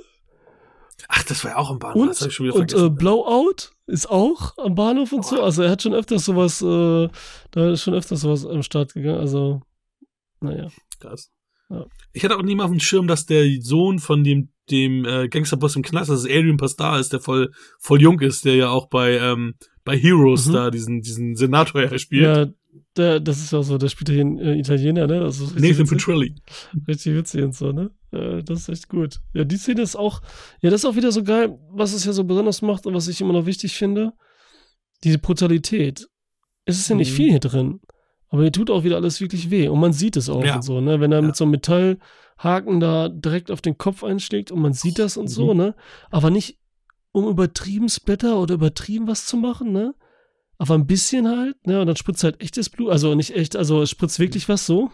Ach, 1.07 1.23
das 1.23 1.43
war 1.43 1.51
ja 1.51 1.57
auch 1.57 1.71
im 1.71 1.79
Bahnhof. 1.79 2.07
das 2.07 2.21
hab 2.21 2.25
und, 2.25 2.29
ich 2.29 2.35
schon 2.35 2.45
wieder 2.47 2.55
und 2.55 2.73
äh, 2.73 2.77
vergessen. 2.77 2.95
Blowout 2.95 3.55
ist 3.87 4.09
auch 4.09 4.57
am 4.57 4.75
Bahnhof 4.75 5.11
und 5.11 5.25
so. 5.25 5.41
Also 5.41 5.63
er 5.63 5.71
hat 5.71 5.81
schon 5.81 5.93
öfters 5.93 6.25
sowas, 6.25 6.61
äh, 6.61 7.09
da 7.51 7.71
ist 7.71 7.83
schon 7.83 7.93
öfters 7.93 8.21
sowas 8.21 8.45
am 8.45 8.63
Start 8.63 8.93
gegangen. 8.93 9.19
Also, 9.19 9.61
naja. 10.39 10.69
Krass. 10.99 11.31
Ja. 11.69 11.85
Ich 12.13 12.23
hatte 12.23 12.37
auch 12.37 12.43
nie 12.43 12.55
mal 12.55 12.65
auf 12.65 12.71
dem 12.71 12.79
Schirm, 12.79 13.07
dass 13.07 13.25
der 13.25 13.45
Sohn 13.61 13.99
von 13.99 14.23
dem, 14.23 14.49
dem 14.69 15.05
äh, 15.05 15.27
Gangsterboss 15.27 15.75
im 15.75 15.81
Knast, 15.81 16.09
dass 16.09 16.19
es 16.19 16.25
Adrian 16.25 16.57
Pastar 16.57 16.99
ist, 16.99 17.11
der 17.13 17.19
voll, 17.19 17.51
voll 17.79 18.01
jung 18.01 18.19
ist, 18.21 18.45
der 18.45 18.55
ja 18.55 18.69
auch 18.69 18.87
bei, 18.87 19.17
ähm, 19.17 19.55
bei 19.83 19.97
Heroes 19.97 20.47
Mhm. 20.47 20.53
da 20.53 20.71
diesen, 20.71 21.01
diesen 21.01 21.35
Senator 21.35 21.81
ja 21.81 21.97
spielt. 21.97 22.23
Ja, 22.37 22.45
der, 22.97 23.19
das 23.19 23.39
ist 23.39 23.53
auch 23.53 23.63
so, 23.63 23.77
der 23.77 23.87
spielt 23.89 24.09
ja 24.09 24.15
hier 24.15 24.41
äh, 24.41 24.59
Italiener, 24.59 25.07
ne? 25.07 25.19
Das 25.19 25.39
ist 25.39 25.55
richtig 25.55 25.61
Nathan 25.71 25.79
witzig. 25.85 25.97
Petrilli. 25.97 26.35
Richtig 26.87 27.15
witzig 27.15 27.43
und 27.43 27.55
so, 27.55 27.71
ne? 27.71 27.91
Äh, 28.11 28.43
das 28.43 28.61
ist 28.61 28.69
echt 28.69 28.89
gut. 28.89 29.19
Ja, 29.33 29.43
die 29.43 29.57
Szene 29.57 29.81
ist 29.81 29.95
auch, 29.95 30.21
ja, 30.61 30.69
das 30.69 30.81
ist 30.81 30.85
auch 30.85 30.95
wieder 30.95 31.11
so 31.11 31.23
geil, 31.23 31.57
was 31.71 31.93
es 31.93 32.05
ja 32.05 32.13
so 32.13 32.23
besonders 32.23 32.61
macht 32.61 32.85
und 32.85 32.93
was 32.93 33.07
ich 33.07 33.21
immer 33.21 33.33
noch 33.33 33.45
wichtig 33.45 33.73
finde. 33.75 34.13
Diese 35.03 35.19
Brutalität. 35.19 36.07
Es 36.65 36.77
ist 36.79 36.89
ja 36.89 36.95
nicht 36.95 37.11
Mhm. 37.11 37.15
viel 37.15 37.29
hier 37.31 37.39
drin, 37.39 37.79
aber 38.29 38.41
hier 38.43 38.51
tut 38.51 38.69
auch 38.71 38.83
wieder 38.83 38.95
alles 38.95 39.21
wirklich 39.21 39.49
weh 39.51 39.67
und 39.67 39.79
man 39.79 39.93
sieht 39.93 40.17
es 40.17 40.29
auch 40.29 40.43
Ja. 40.43 40.55
und 40.55 40.63
so, 40.63 40.81
ne? 40.81 40.99
Wenn 40.99 41.11
er 41.11 41.19
Ja. 41.21 41.27
mit 41.27 41.35
so 41.35 41.43
einem 41.43 41.51
Metallhaken 41.51 42.79
da 42.79 43.09
direkt 43.09 43.51
auf 43.51 43.61
den 43.61 43.77
Kopf 43.77 44.03
einschlägt 44.03 44.51
und 44.51 44.61
man 44.61 44.73
sieht 44.73 44.99
das 44.99 45.17
und 45.17 45.27
so, 45.27 45.53
Mhm. 45.53 45.57
ne? 45.59 45.75
Aber 46.11 46.29
nicht, 46.29 46.57
um 47.11 47.27
übertrieben 47.27 47.87
Splatter 47.89 48.39
oder 48.39 48.55
übertrieben 48.55 49.07
was 49.07 49.25
zu 49.25 49.37
machen, 49.37 49.71
ne? 49.71 49.93
Aber 50.57 50.75
ein 50.75 50.87
bisschen 50.87 51.27
halt, 51.27 51.55
ne? 51.67 51.81
Und 51.81 51.87
dann 51.87 51.95
spritzt 51.97 52.23
halt 52.23 52.41
echtes 52.41 52.69
Blut, 52.69 52.91
also 52.91 53.13
nicht 53.15 53.35
echt, 53.35 53.55
also 53.55 53.81
es 53.81 53.89
spritzt 53.89 54.19
wirklich 54.19 54.47
was 54.49 54.65
so 54.65 54.89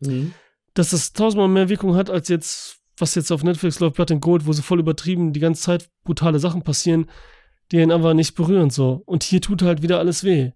Mhm. 0.00 0.32
dass 0.74 0.90
das 0.90 1.12
tausendmal 1.12 1.48
mehr 1.48 1.68
Wirkung 1.68 1.96
hat, 1.96 2.08
als 2.08 2.28
jetzt, 2.28 2.78
was 2.96 3.14
jetzt 3.16 3.32
auf 3.32 3.42
Netflix 3.42 3.80
läuft, 3.80 3.96
Blood 3.96 4.12
and 4.12 4.20
Gold, 4.20 4.46
wo 4.46 4.52
so 4.52 4.62
voll 4.62 4.78
übertrieben 4.78 5.32
die 5.32 5.40
ganze 5.40 5.62
Zeit 5.62 5.90
brutale 6.04 6.38
Sachen 6.38 6.62
passieren, 6.62 7.06
die 7.72 7.78
ihn 7.78 7.90
aber 7.90 8.14
nicht 8.14 8.34
berühren 8.36 8.70
so. 8.70 9.02
Und 9.06 9.24
hier 9.24 9.40
tut 9.40 9.62
halt 9.62 9.82
wieder 9.82 9.98
alles 9.98 10.22
weh. 10.24 10.52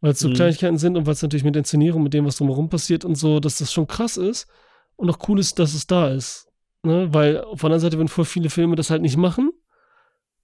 Weil 0.00 0.12
es 0.12 0.20
so 0.20 0.28
Mhm. 0.28 0.34
Kleinigkeiten 0.34 0.78
sind 0.78 0.96
und 0.96 1.06
weil 1.06 1.14
es 1.14 1.22
natürlich 1.22 1.42
mit 1.44 1.56
Inszenierung, 1.56 2.02
mit 2.02 2.14
dem, 2.14 2.24
was 2.26 2.36
drumherum 2.36 2.68
passiert 2.68 3.04
und 3.04 3.16
so, 3.16 3.40
dass 3.40 3.58
das 3.58 3.72
schon 3.72 3.86
krass 3.88 4.16
ist 4.16 4.46
und 4.96 5.10
auch 5.10 5.18
cool 5.28 5.40
ist, 5.40 5.58
dass 5.58 5.74
es 5.74 5.86
da 5.86 6.10
ist. 6.10 6.48
Ne? 6.84 7.12
Weil 7.12 7.40
auf 7.42 7.60
der 7.60 7.66
anderen 7.66 7.80
Seite, 7.80 7.98
wenn 7.98 8.08
voll 8.08 8.24
viele 8.24 8.50
Filme 8.50 8.76
das 8.76 8.90
halt 8.90 9.02
nicht 9.02 9.16
machen, 9.16 9.50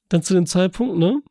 dann 0.08 0.22
zu 0.22 0.34
dem 0.34 0.46
Zeitpunkt, 0.46 0.96
ne? 0.98 1.22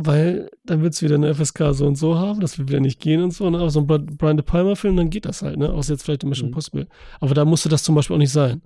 Weil 0.00 0.48
dann 0.64 0.80
wird 0.82 0.94
es 0.94 1.02
wieder 1.02 1.16
eine 1.16 1.34
FSK 1.34 1.72
so 1.74 1.84
und 1.84 1.96
so 1.96 2.16
haben, 2.16 2.38
das 2.38 2.56
wird 2.56 2.68
wieder 2.68 2.78
nicht 2.78 3.00
gehen 3.00 3.20
und 3.20 3.32
so, 3.32 3.50
ne? 3.50 3.58
Aber 3.58 3.70
so 3.70 3.80
ein 3.80 3.86
Bri- 3.88 4.16
Brian 4.16 4.36
De 4.36 4.46
Palma-Film, 4.46 4.96
dann 4.96 5.10
geht 5.10 5.24
das 5.24 5.42
halt, 5.42 5.58
ne? 5.58 5.70
Außer 5.72 5.92
jetzt 5.92 6.04
vielleicht 6.04 6.22
in 6.22 6.28
Mission 6.28 6.50
Mhm. 6.50 6.54
Possible. 6.54 6.88
Aber 7.18 7.34
da 7.34 7.44
musste 7.44 7.68
das 7.68 7.82
zum 7.82 7.96
Beispiel 7.96 8.14
auch 8.14 8.18
nicht 8.20 8.30
sein. 8.32 8.62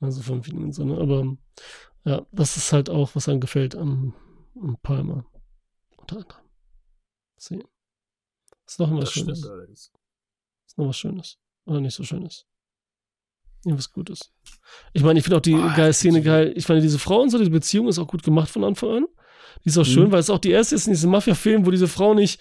Also 0.00 0.20
vom 0.20 0.42
Feeling 0.42 0.64
und 0.64 0.72
so, 0.72 0.84
ne? 0.84 0.98
Aber 0.98 1.36
ja, 2.04 2.26
das 2.32 2.56
ist 2.56 2.72
halt 2.72 2.90
auch, 2.90 3.14
was 3.14 3.28
einem 3.28 3.38
gefällt 3.40 3.76
am, 3.76 4.14
am 4.60 4.76
Palma. 4.82 5.24
Unter 5.96 6.16
anderem. 6.16 6.42
See. 7.36 7.62
Ist 8.66 8.80
noch 8.80 8.90
was 8.92 9.00
Das 9.04 9.12
Schönes. 9.12 9.38
stimmt. 9.38 9.68
Ist 9.70 9.92
noch 10.76 10.88
was 10.88 10.96
Schönes. 10.96 11.38
Oder 11.66 11.80
nicht 11.80 11.94
so 11.94 12.02
Schönes. 12.02 12.46
Irgendwas 13.64 13.92
Gutes. 13.92 14.32
Ich 14.92 15.02
meine, 15.04 15.20
ich 15.20 15.24
finde 15.24 15.36
auch 15.36 15.40
die 15.42 15.54
Boah, 15.54 15.72
geile 15.76 15.92
Szene 15.92 16.20
geil. 16.20 16.52
Ich 16.56 16.68
meine, 16.68 16.80
diese 16.80 16.98
Frau 16.98 17.20
und 17.22 17.30
so, 17.30 17.38
diese 17.38 17.50
Beziehung 17.50 17.86
ist 17.88 17.98
auch 18.00 18.08
gut 18.08 18.22
gemacht 18.24 18.50
von 18.50 18.64
Anfang 18.64 18.90
an. 18.90 19.06
Die 19.64 19.68
ist 19.68 19.78
auch 19.78 19.82
Mhm. 19.86 19.90
schön, 19.90 20.12
weil 20.12 20.20
es 20.20 20.30
auch 20.30 20.38
die 20.38 20.50
erste 20.50 20.74
ist 20.74 20.86
in 20.86 20.92
diesem 20.92 21.10
Mafia-Film, 21.10 21.66
wo 21.66 21.70
diese 21.70 21.88
Frau 21.88 22.14
nicht 22.14 22.40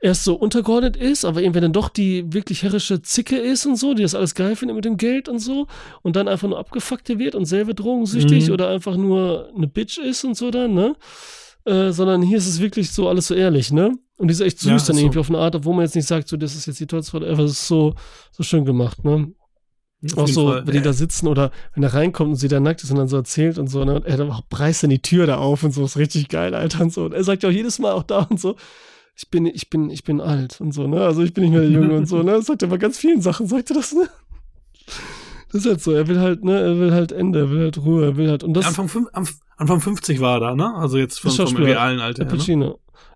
erst 0.00 0.24
so 0.24 0.34
untergeordnet 0.34 0.96
ist, 0.96 1.24
aber 1.24 1.40
irgendwie 1.40 1.60
dann 1.60 1.72
doch 1.72 1.88
die 1.88 2.30
wirklich 2.32 2.62
herrische 2.62 3.00
Zicke 3.00 3.36
ist 3.38 3.64
und 3.64 3.76
so, 3.76 3.94
die 3.94 4.02
das 4.02 4.14
alles 4.14 4.34
geil 4.34 4.54
findet 4.54 4.76
mit 4.76 4.84
dem 4.84 4.98
Geld 4.98 5.28
und 5.30 5.38
so 5.38 5.66
und 6.02 6.14
dann 6.16 6.28
einfach 6.28 6.46
nur 6.48 6.58
abgefuckte 6.58 7.18
wird 7.18 7.34
und 7.34 7.46
selber 7.46 7.72
drogensüchtig 7.72 8.48
Mhm. 8.48 8.52
oder 8.52 8.68
einfach 8.68 8.96
nur 8.96 9.50
eine 9.56 9.66
Bitch 9.66 9.96
ist 9.98 10.24
und 10.24 10.36
so 10.36 10.50
dann, 10.50 10.74
ne? 10.74 10.94
Äh, 11.64 11.92
sondern 11.92 12.20
hier 12.20 12.36
ist 12.36 12.46
es 12.46 12.60
wirklich 12.60 12.90
so 12.90 13.08
alles 13.08 13.28
so 13.28 13.34
ehrlich, 13.34 13.72
ne? 13.72 13.96
Und 14.18 14.28
die 14.28 14.32
ist 14.32 14.40
echt 14.40 14.58
süß 14.60 14.66
Ja, 14.82 14.86
dann 14.88 14.96
so. 14.96 15.02
irgendwie 15.02 15.18
auf 15.20 15.30
eine 15.30 15.38
Art, 15.38 15.54
obwohl 15.56 15.74
man 15.74 15.84
jetzt 15.86 15.94
nicht 15.94 16.06
sagt, 16.06 16.28
so, 16.28 16.36
das 16.36 16.54
ist 16.54 16.66
jetzt 16.66 16.78
die 16.80 16.86
tollste 16.86 17.16
ever, 17.26 17.42
das 17.42 17.52
ist 17.52 17.66
so, 17.68 17.94
so 18.30 18.42
schön 18.42 18.66
gemacht, 18.66 19.02
ne? 19.04 19.32
Auf 20.12 20.24
Auch 20.24 20.28
so, 20.28 20.48
Fall. 20.48 20.66
wenn 20.66 20.74
die 20.74 20.82
da 20.82 20.92
sitzen 20.92 21.28
oder 21.28 21.50
wenn 21.74 21.82
er 21.82 21.94
reinkommt 21.94 22.30
und 22.30 22.36
sie 22.36 22.48
da 22.48 22.60
nackt 22.60 22.82
ist 22.82 22.90
und 22.90 22.98
dann 22.98 23.08
so 23.08 23.16
erzählt 23.16 23.58
und 23.58 23.68
so, 23.68 23.84
ne? 23.84 23.94
Und 23.94 24.06
er 24.06 24.16
dann 24.16 24.30
auch 24.30 24.42
reißt 24.52 24.82
dann 24.82 24.90
die 24.90 25.00
Tür 25.00 25.26
da 25.26 25.36
auf 25.38 25.62
und 25.62 25.72
so, 25.72 25.84
ist 25.84 25.96
richtig 25.96 26.28
geil, 26.28 26.54
Alter, 26.54 26.82
und 26.82 26.92
so. 26.92 27.04
Und 27.06 27.12
er 27.12 27.24
sagt 27.24 27.42
ja 27.42 27.48
auch 27.48 27.52
jedes 27.52 27.78
Mal 27.78 27.92
auch 27.92 28.02
da 28.02 28.20
und 28.30 28.38
so, 28.40 28.56
ich 29.16 29.30
bin, 29.30 29.46
ich 29.46 29.70
bin, 29.70 29.90
ich 29.90 30.04
bin 30.04 30.20
alt 30.20 30.60
und 30.60 30.72
so, 30.72 30.86
ne? 30.86 31.00
Also 31.00 31.22
ich 31.22 31.32
bin 31.32 31.44
nicht 31.44 31.52
mehr 31.52 31.62
der 31.62 31.70
Junge 31.70 31.94
und 31.94 32.06
so, 32.06 32.22
ne? 32.22 32.32
Das 32.32 32.46
sagt 32.46 32.62
er 32.62 32.68
bei 32.68 32.78
ganz 32.78 32.98
vielen 32.98 33.20
Sachen, 33.22 33.46
sagt 33.46 33.70
er 33.70 33.76
das, 33.76 33.92
ne? 33.94 34.08
Das 35.52 35.64
ist 35.64 35.66
halt 35.66 35.80
so, 35.80 35.92
er 35.92 36.08
will 36.08 36.18
halt, 36.18 36.44
ne, 36.44 36.60
er 36.60 36.78
will 36.80 36.92
halt 36.92 37.12
Ende, 37.12 37.38
er 37.38 37.50
will 37.50 37.60
halt 37.60 37.78
Ruhe, 37.78 38.04
er 38.04 38.16
will 38.16 38.28
halt, 38.28 38.42
und 38.42 38.54
das 38.54 38.66
Anfang, 38.66 38.88
fünf, 38.88 39.08
Anfang 39.56 39.80
50 39.80 40.20
war 40.20 40.38
er 40.38 40.40
da, 40.40 40.54
ne? 40.56 40.74
Also 40.74 40.98
jetzt 40.98 41.22
Der 41.22 41.30
vom 41.30 41.56
realen 41.56 42.00
Alter. 42.00 42.28
Al 42.28 42.38
her, 42.40 42.56
ne? 42.56 42.74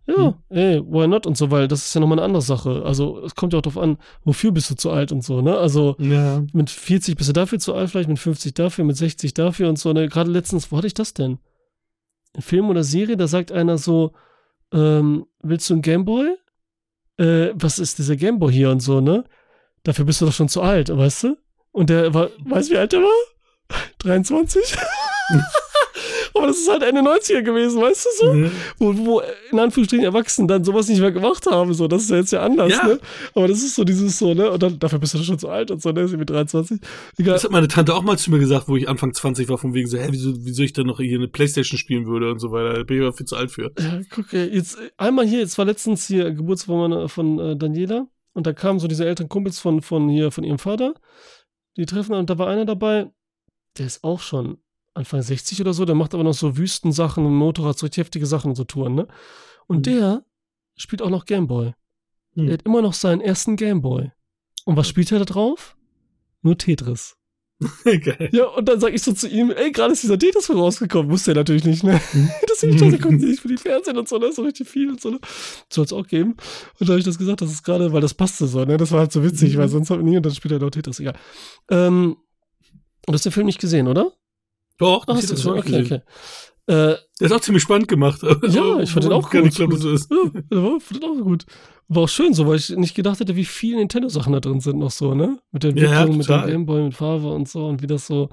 Ja, 0.09 0.35
ey, 0.49 0.81
why 0.81 1.07
not 1.07 1.27
und 1.27 1.37
so, 1.37 1.51
weil 1.51 1.69
das 1.69 1.87
ist 1.87 1.95
ja 1.95 2.01
nochmal 2.01 2.19
eine 2.19 2.25
andere 2.25 2.41
Sache. 2.43 2.83
Also 2.85 3.23
es 3.25 3.35
kommt 3.35 3.53
ja 3.53 3.59
auch 3.59 3.63
drauf 3.63 3.77
an, 3.77 3.99
wofür 4.25 4.53
bist 4.53 4.71
du 4.71 4.75
zu 4.75 4.91
alt 4.91 5.13
und 5.13 5.23
so, 5.23 5.43
ne? 5.43 5.59
Also 5.59 5.97
Ja. 5.99 6.43
mit 6.55 6.71
40 6.71 7.15
bist 7.17 7.29
du 7.29 7.35
dafür 7.35 7.59
zu 7.59 7.75
alt, 7.75 7.91
vielleicht 7.91 8.09
mit 8.09 8.19
50 8.19 8.55
dafür, 8.55 8.85
mit 8.85 8.97
60 8.97 9.35
dafür 9.35 9.69
und 9.69 9.79
so. 9.79 9.93
Ne? 9.93 10.09
Gerade 10.09 10.31
letztens, 10.31 10.73
wo 10.73 10.79
hatte 10.79 10.87
ich 10.87 10.95
das 10.95 11.13
denn? 11.13 11.39
Ein 12.35 12.41
Film 12.43 12.71
oder 12.71 12.85
Serie, 12.85 13.17
da 13.19 13.27
sagt 13.29 13.53
einer 13.53 13.77
so, 13.77 14.13
ähm, 14.73 15.27
willst 15.43 15.69
du 15.69 15.75
einen 15.75 15.83
Gameboy? 15.83 16.37
Äh, 17.19 17.51
was 17.55 17.79
ist 17.79 17.99
dieser 17.99 18.17
Gameboy 18.17 18.53
hier 18.53 18.71
und 18.71 18.81
so, 18.81 19.01
ne? 19.01 19.25
dafür 19.85 20.05
bist 20.05 20.21
du 20.21 20.27
doch 20.27 20.33
schon 20.33 20.49
zu 20.49 20.61
alt, 20.63 20.95
weißt 20.95 21.25
du? 21.25 21.37
Und 21.71 21.89
der 21.91 22.13
war, 22.13 22.31
weißt 22.45 22.69
du, 22.71 22.75
wie 22.75 22.79
alt 22.79 22.93
der 22.93 23.01
war? 23.01 23.79
23? 23.99 24.75
Aber 26.35 26.47
das 26.47 26.59
ist 26.59 26.71
halt 26.71 26.83
Ende 26.83 27.01
90er 27.01 27.43
gewesen, 27.43 27.81
weißt 27.81 28.07
du 28.07 28.27
so? 28.27 28.33
Mhm. 28.33 28.51
Wo, 28.79 28.97
wo 28.97 29.23
in 29.51 29.59
Anführungsstrichen 29.59 30.05
Erwachsene 30.05 30.47
dann 30.47 30.65
sowas 30.65 30.89
nicht 30.89 31.01
mehr 31.01 31.13
gemacht 31.13 31.47
haben. 31.47 31.75
So, 31.75 31.89
das 31.89 32.03
ist 32.03 32.11
ja 32.11 32.17
jetzt 32.17 32.33
ja 32.33 32.43
anders, 32.43 32.73
ja. 32.73 32.87
ne? 32.87 32.99
Aber 33.35 33.49
das 33.49 33.59
ist 33.59 33.75
so 33.75 33.85
dieses 33.85 34.19
so, 34.19 34.35
ne? 34.35 34.51
Und 34.51 34.63
dann, 34.63 34.79
dafür 34.79 34.99
bist 34.99 35.15
du 35.15 35.19
schon 35.19 35.39
zu 35.39 35.49
alt 35.49 35.71
und 35.71 35.83
so, 35.83 35.91
ne? 35.91 36.03
Ist 36.03 36.17
mit 36.17 36.31
23. 36.31 36.81
Egal. 37.19 37.35
Das 37.35 37.45
hat 37.45 37.51
meine 37.51 37.69
Tante 37.69 37.95
auch 37.95 38.03
mal 38.03 38.19
zu 38.19 38.31
mir 38.31 38.39
gesagt, 38.39 38.69
wo 38.69 38.77
ich 38.77 38.89
Anfang 38.89 39.13
20 39.13 39.49
war, 39.49 39.59
von 39.59 39.75
wegen 39.75 39.89
so, 39.89 39.99
hä, 39.99 40.09
wieso, 40.11 40.35
wieso 40.45 40.63
ich 40.63 40.73
dann 40.73 40.87
noch 40.87 40.99
hier 40.99 41.19
eine 41.19 41.29
Playstation 41.29 41.79
spielen 41.79 42.07
würde 42.07 42.31
und 42.31 42.39
so 42.39 42.53
weiter. 42.53 42.75
Da 42.75 42.83
bin 42.85 42.99
ich 42.99 43.03
aber 43.03 43.13
viel 43.13 43.27
zu 43.27 43.37
alt 43.37 43.51
für. 43.51 43.73
Ja, 43.79 44.01
guck, 44.11 44.33
jetzt 44.33 44.79
einmal 44.97 45.27
hier, 45.27 45.41
jetzt 45.41 45.59
war 45.59 45.65
letztens 45.65 46.07
hier 46.07 46.31
Geburtstag 46.33 46.69
von, 46.69 47.09
von 47.09 47.39
äh, 47.39 47.57
Daniela 47.57 48.09
und 48.33 48.47
da 48.47 48.53
kamen 48.53 48.79
so 48.79 48.89
diese 48.89 49.07
älteren 49.07 49.29
Kumpels 49.29 49.59
von, 49.59 49.83
von 49.83 50.09
hier, 50.09 50.31
von 50.31 50.45
ihrem 50.45 50.59
Vater. 50.59 50.95
Die 51.77 51.87
treffen 51.87 52.15
und 52.15 52.29
da 52.29 52.39
war 52.39 52.49
einer 52.49 52.65
dabei, 52.65 53.11
der 53.79 53.87
ist 53.87 54.05
auch 54.05 54.21
schon 54.21 54.59
Anfang 54.99 55.23
60 55.23 55.61
oder 55.61 55.73
so, 55.73 55.85
der 55.85 55.95
macht 55.95 56.15
aber 56.15 56.25
noch 56.25 56.35
so 56.35 56.57
Wüstensachen 56.57 57.25
und 57.25 57.35
Motorrad, 57.35 57.79
so 57.79 57.87
heftige 57.87 58.27
Sachen 58.27 58.51
und 58.51 58.57
so 58.57 58.65
Touren, 58.65 58.95
ne? 58.95 59.09
Und 59.67 59.79
mhm. 59.79 59.83
der 59.83 60.25
spielt 60.77 61.03
auch 61.03 61.11
noch 61.11 61.25
Gameboy. 61.25 61.73
Mhm. 62.35 62.47
Der 62.47 62.55
hat 62.55 62.67
immer 62.67 62.83
noch 62.83 62.95
seinen 62.95 63.21
ersten 63.21 63.57
Gameboy. 63.57 64.11
Und 64.65 64.77
was 64.77 64.89
spielt 64.89 65.11
er 65.13 65.21
da 65.21 65.25
drauf? 65.25 65.77
Nur 66.43 66.59
Tetris. 66.59 67.17
Geil. 67.85 68.29
Ja, 68.33 68.45
und 68.47 68.69
dann 68.69 68.79
sag 68.79 68.95
ich 68.95 69.03
so 69.03 69.13
zu 69.13 69.29
ihm, 69.29 69.51
ey, 69.51 69.73
gerade 69.73 69.93
ist 69.93 70.03
dieser 70.03 70.19
Tetris 70.19 70.49
rausgekommen. 70.49 71.11
Wusste 71.11 71.33
er 71.33 71.37
natürlich 71.37 71.65
nicht, 71.65 71.83
ne? 71.83 72.01
Mhm. 72.13 72.31
das 72.47 72.61
toll, 72.61 72.91
der 72.91 73.01
konnte 73.01 73.25
nicht 73.25 73.41
für 73.41 73.49
die 73.49 73.57
Fernsehen 73.57 73.99
und 73.99 74.09
so, 74.09 74.19
ne? 74.19 74.33
So 74.33 74.43
richtig 74.43 74.69
viel 74.69 74.91
und 74.91 75.01
so, 75.01 75.11
ne? 75.11 75.19
Soll 75.69 75.85
es 75.85 75.93
auch 75.93 76.07
geben. 76.07 76.37
Und 76.79 76.89
da 76.89 76.93
habe 76.93 76.99
ich 76.99 77.05
das 77.05 77.19
gesagt, 77.19 77.41
das 77.41 77.51
ist 77.51 77.65
gerade, 77.65 77.93
weil 77.93 78.01
das 78.01 78.15
passte 78.15 78.47
so, 78.47 78.65
ne? 78.65 78.77
Das 78.77 78.93
war 78.93 79.01
halt 79.01 79.13
so 79.13 79.25
witzig, 79.25 79.55
mhm. 79.55 79.59
weil 79.59 79.69
sonst 79.69 79.91
hat 79.91 79.99
man 79.99 80.07
nie 80.07 80.17
und 80.17 80.25
dann 80.25 80.35
spielt 80.35 80.53
er 80.53 80.61
noch 80.61 80.71
Tetris, 80.71 81.01
egal. 81.01 81.17
Ähm, 81.71 82.17
du 83.07 83.13
hast 83.13 83.25
den 83.25 83.33
Film 83.33 83.47
nicht 83.47 83.61
gesehen, 83.61 83.89
oder? 83.89 84.13
Doch, 84.79 85.07
hast 85.07 85.31
du 85.31 85.37
schon 85.37 85.59
okay, 85.59 85.83
okay. 85.83 86.01
Äh, 86.67 86.97
der 87.19 87.27
ist 87.27 87.33
auch 87.33 87.41
ziemlich 87.41 87.63
spannend 87.63 87.89
gemacht. 87.89 88.21
Ja, 88.49 88.79
ich 88.81 88.91
fand 88.91 89.05
den 89.05 89.13
auch 89.13 89.31
gut. 89.31 89.47
Ich 89.47 89.55
glaube, 89.55 89.77
so 89.79 89.91
ist. 89.91 90.11
Ja, 90.11 90.63
war, 90.63 90.81
fand 90.81 91.03
den 91.03 91.11
auch 91.11 91.25
gut. 91.25 91.47
War 91.89 92.03
auch 92.03 92.09
schön 92.09 92.35
so, 92.35 92.47
weil 92.47 92.57
ich 92.57 92.69
nicht 92.71 92.95
gedacht 92.95 93.19
hätte, 93.21 93.37
wie 93.37 93.47
viele 93.47 93.79
Nintendo-Sachen 93.79 94.35
da 94.35 94.41
drin 94.41 94.61
sind 94.61 94.79
noch 94.79 94.91
so, 94.91 95.15
ne? 95.15 95.39
Mit 95.51 95.63
der 95.63 95.71
Entwicklung, 95.71 95.93
ja, 95.95 96.07
mit 96.07 96.29
dem 96.29 96.47
Gameboy, 96.47 96.83
mit 96.83 96.95
Farbe 96.95 97.31
und 97.31 97.49
so 97.49 97.67
und 97.67 97.83
wie 97.83 97.87
das 97.87 98.07
so. 98.07 98.29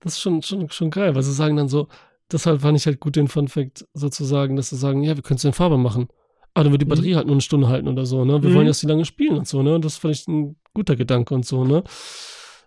Das 0.00 0.14
ist 0.14 0.20
schon, 0.20 0.42
schon, 0.42 0.68
schon 0.70 0.90
geil, 0.90 1.14
weil 1.14 1.22
sie 1.22 1.32
sagen 1.32 1.56
dann 1.56 1.68
so, 1.68 1.88
deshalb 2.30 2.60
fand 2.60 2.76
ich 2.76 2.86
halt 2.86 2.98
gut 2.98 3.14
den 3.14 3.28
Fun-Fact 3.28 3.86
sozusagen, 3.94 4.56
dass 4.56 4.70
sie 4.70 4.76
sagen, 4.76 5.02
ja, 5.02 5.14
wir 5.14 5.22
können 5.22 5.38
es 5.38 5.44
in 5.44 5.52
Farbe 5.52 5.78
machen. 5.78 6.08
Aber 6.54 6.64
dann 6.64 6.72
wird 6.72 6.82
die 6.82 6.86
mhm. 6.86 6.90
Batterie 6.90 7.12
mhm. 7.12 7.16
halt 7.16 7.26
nur 7.26 7.34
eine 7.34 7.40
Stunde 7.40 7.68
halten 7.68 7.86
oder 7.86 8.04
so, 8.04 8.24
ne? 8.24 8.42
Wir 8.42 8.50
mhm. 8.50 8.54
wollen 8.54 8.66
jetzt 8.66 8.82
die 8.82 8.86
lange 8.86 9.04
spielen 9.04 9.36
und 9.36 9.46
so, 9.46 9.62
ne? 9.62 9.76
Und 9.76 9.84
das 9.84 9.96
fand 9.96 10.14
ich 10.14 10.26
ein 10.26 10.56
guter 10.74 10.96
Gedanke 10.96 11.34
und 11.34 11.46
so, 11.46 11.64
ne? 11.64 11.84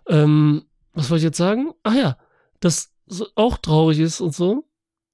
Ähm, 0.08 0.62
was 0.94 1.10
wollte 1.10 1.18
ich 1.18 1.24
jetzt 1.24 1.36
sagen? 1.36 1.72
Ach 1.82 1.94
ja, 1.94 2.16
das 2.60 2.92
so 3.10 3.26
auch 3.34 3.58
traurig 3.58 4.00
ist 4.00 4.20
und 4.20 4.34
so, 4.34 4.64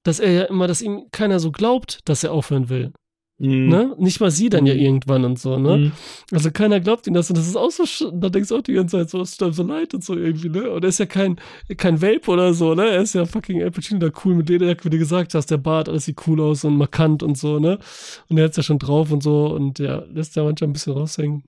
dass 0.04 0.20
er 0.20 0.32
ja 0.32 0.42
immer, 0.44 0.68
dass 0.68 0.82
ihm 0.82 1.06
keiner 1.10 1.40
so 1.40 1.50
glaubt, 1.50 2.00
dass 2.08 2.22
er 2.22 2.32
aufhören 2.32 2.68
will. 2.68 2.92
Mhm. 3.38 3.68
Ne? 3.68 3.94
Nicht 3.98 4.20
mal 4.20 4.30
sie 4.30 4.48
dann 4.48 4.62
mhm. 4.62 4.68
ja 4.68 4.74
irgendwann 4.74 5.24
und 5.24 5.38
so, 5.38 5.58
ne? 5.58 5.76
Mhm. 5.76 5.92
Also 6.32 6.50
keiner 6.50 6.80
glaubt 6.80 7.06
ihm 7.06 7.12
das 7.12 7.28
und 7.28 7.36
das 7.36 7.46
ist 7.46 7.56
auch 7.56 7.70
so, 7.70 8.10
da 8.10 8.30
denkst 8.30 8.48
du 8.48 8.56
auch 8.56 8.62
die 8.62 8.72
ganze 8.72 8.96
Zeit 8.96 9.10
so, 9.10 9.20
es 9.20 9.36
tut 9.36 9.54
so 9.54 9.62
leid 9.62 9.92
und 9.92 10.02
so 10.02 10.16
irgendwie, 10.16 10.48
ne? 10.48 10.70
Und 10.70 10.84
er 10.84 10.88
ist 10.88 10.98
ja 10.98 11.06
kein, 11.06 11.38
kein 11.76 12.00
Vape 12.00 12.30
oder 12.30 12.54
so, 12.54 12.74
ne? 12.74 12.88
Er 12.88 13.02
ist 13.02 13.14
ja 13.14 13.26
fucking 13.26 13.62
Al 13.62 13.70
Pacino 13.70 14.00
da 14.00 14.10
cool 14.24 14.36
mit 14.36 14.48
Lederjacke, 14.48 14.84
wie 14.86 14.90
du 14.90 14.98
gesagt 14.98 15.34
hast, 15.34 15.50
der 15.50 15.58
Bart, 15.58 15.88
alles 15.90 16.06
sieht 16.06 16.26
cool 16.26 16.40
aus 16.40 16.64
und 16.64 16.78
markant 16.78 17.22
und 17.22 17.36
so, 17.36 17.58
ne? 17.58 17.78
Und 18.28 18.38
er 18.38 18.46
hat's 18.46 18.56
ja 18.56 18.62
schon 18.62 18.78
drauf 18.78 19.12
und 19.12 19.22
so 19.22 19.48
und 19.48 19.78
ja, 19.80 20.02
lässt 20.10 20.36
ja 20.36 20.44
manchmal 20.44 20.70
ein 20.70 20.72
bisschen 20.72 20.94
raushängen. 20.94 21.44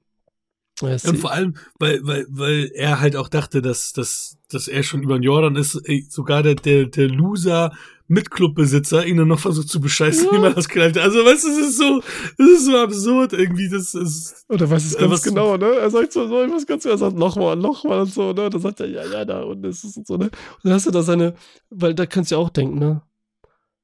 Und 0.83 1.18
vor 1.18 1.33
allem, 1.33 1.55
weil, 1.79 2.01
weil, 2.05 2.26
weil 2.29 2.70
er 2.74 3.01
halt 3.01 3.16
auch 3.16 3.29
dachte, 3.29 3.62
dass, 3.62 3.93
dass, 3.93 4.39
dass 4.51 4.68
er 4.68 4.83
schon 4.83 5.03
über 5.03 5.18
den 5.18 5.22
Jordan 5.22 5.57
ist, 5.57 5.81
sogar 6.09 6.43
der, 6.43 6.55
der, 6.55 6.87
der 6.87 7.09
Loser 7.09 7.72
Mitclubbesitzer 8.09 9.07
ihn 9.07 9.18
dann 9.18 9.29
noch 9.29 9.39
versucht 9.39 9.68
zu 9.68 9.81
bescheißen, 9.81 10.26
ja. 10.26 10.33
wie 10.33 10.39
man 10.39 10.55
das 10.55 10.68
knallt. 10.68 10.97
Also, 10.97 11.18
weißt 11.24 11.45
du, 11.45 11.49
das 11.49 11.59
ist 11.59 11.79
so, 11.79 12.01
das 12.39 12.49
ist 12.49 12.64
so 12.64 12.76
absurd 12.79 13.35
irgendwie, 13.35 13.68
das 13.68 13.95
ist. 13.95 14.47
Und 14.49 14.61
er 14.61 14.70
weiß 14.70 14.85
es 14.85 14.97
ganz 14.97 15.22
genau, 15.22 15.59
ne? 15.59 15.66
Er 15.66 15.91
sagt 15.91 16.14
so, 16.14 16.26
so, 16.26 16.43
ich 16.43 16.51
weiß 16.51 16.66
ganz 16.66 16.85
genau, 16.85 16.95
er 16.95 16.99
sagt 16.99 17.16
nochmal, 17.16 17.57
nochmal 17.57 18.01
und 18.01 18.12
so, 18.12 18.33
ne? 18.33 18.49
Dann 18.49 18.61
sagt 18.61 18.81
er, 18.81 18.89
ja, 18.89 19.05
ja, 19.05 19.24
da 19.26 19.43
und 19.43 19.64
ist 19.66 19.85
es 19.85 19.97
und 19.99 20.07
so, 20.07 20.16
ne? 20.16 20.24
Und 20.24 20.33
dann 20.64 20.72
hast 20.72 20.87
du 20.87 20.91
da 20.91 21.03
seine, 21.03 21.35
weil 21.68 21.95
da 21.95 22.07
kannst 22.07 22.31
du 22.31 22.37
ja 22.37 22.41
auch 22.41 22.51
denken, 22.51 22.79
ne? 22.79 23.03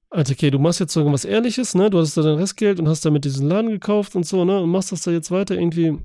Also, 0.09 0.33
okay, 0.33 0.51
du 0.51 0.59
machst 0.59 0.81
jetzt 0.81 0.97
irgendwas 0.97 1.27
Ehrliches, 1.27 1.75
ne? 1.75 1.91
Du 1.91 1.99
hast 1.99 2.17
da 2.17 2.23
dein 2.23 2.39
Restgeld 2.39 2.81
und 2.81 2.89
hast 2.89 3.05
damit 3.05 3.27
diesen 3.27 3.47
Laden 3.47 3.71
gekauft 3.71 4.17
und 4.17 4.25
so, 4.25 4.47
ne? 4.47 4.59
Und 4.59 4.71
machst 4.71 4.91
das 4.91 5.03
da 5.03 5.11
jetzt 5.11 5.31
weiter 5.31 5.55
irgendwie 5.55 5.99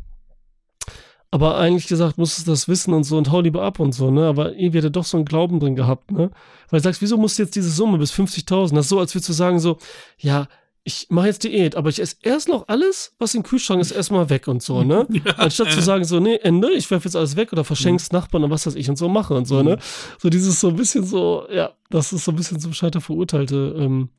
aber 1.32 1.58
eigentlich 1.58 1.88
gesagt, 1.88 2.18
musstest 2.18 2.48
du 2.48 2.52
das 2.52 2.68
wissen 2.68 2.94
und 2.94 3.04
so 3.04 3.18
und 3.18 3.32
hau 3.32 3.42
lieber 3.42 3.62
ab 3.62 3.80
und 3.80 3.92
so, 3.92 4.10
ne? 4.10 4.28
Aber 4.28 4.56
irgendwie 4.56 4.80
hat 4.80 4.86
er 4.86 4.90
doch 4.90 5.06
so 5.06 5.18
einen 5.18 5.26
Glauben 5.26 5.60
drin 5.60 5.76
gehabt, 5.76 6.12
ne? 6.12 6.32
Weil 6.70 6.80
du 6.80 6.84
sagst, 6.84 7.02
wieso 7.02 7.18
musst 7.18 7.38
du 7.38 7.44
jetzt 7.44 7.56
diese 7.56 7.70
Summe 7.70 7.98
bis 8.00 8.12
50.000? 8.12 8.74
Das 8.74 8.86
ist 8.86 8.90
so, 8.90 9.00
als 9.00 9.14
würdest 9.14 9.30
du 9.30 9.34
sagen 9.34 9.60
so, 9.60 9.78
ja, 10.18 10.48
ich 10.84 11.08
mache 11.10 11.28
jetzt 11.28 11.44
Diät, 11.44 11.76
aber 11.76 11.90
ich 11.90 12.02
esse 12.02 12.16
erst 12.24 12.48
noch 12.48 12.68
alles, 12.68 13.14
was 13.20 13.36
im 13.36 13.44
Kühlschrank 13.44 13.80
ist, 13.80 13.92
erstmal 13.92 14.30
weg 14.32 14.48
und 14.48 14.64
so, 14.64 14.84
ne? 14.84 15.06
Ja, 15.24 15.34
Anstatt 15.34 15.72
zu 15.72 15.82
sagen 15.82 16.04
so, 16.04 16.20
nee, 16.20 16.38
Ende, 16.38 16.72
ich 16.72 16.90
werfe 16.90 17.06
jetzt 17.06 17.16
alles 17.16 17.36
weg 17.36 17.54
oder 17.54 17.64
verschenk's 17.64 18.12
mhm. 18.12 18.18
Nachbarn 18.18 18.44
und 18.46 18.50
was 18.50 18.66
weiß 18.66 18.76
ich 18.76 18.90
und 18.90 18.98
so 18.98 19.08
mache 19.08 19.36
und 19.36 19.46
so, 19.46 19.62
ne? 19.62 19.76
Mhm. 19.76 19.80
So 20.18 20.30
dieses 20.30 20.60
so 20.60 20.70
ein 20.70 20.76
bisschen 20.76 21.06
so, 21.06 21.46
ja, 21.52 21.74
das 21.92 22.12
ist 22.12 22.26
so 22.26 22.32
ein 22.32 22.38
bisschen 22.38 22.60
zum 22.60 22.74
Scheiter 22.74 23.02
verurteilte 23.02 23.76
ähm, 23.78 24.10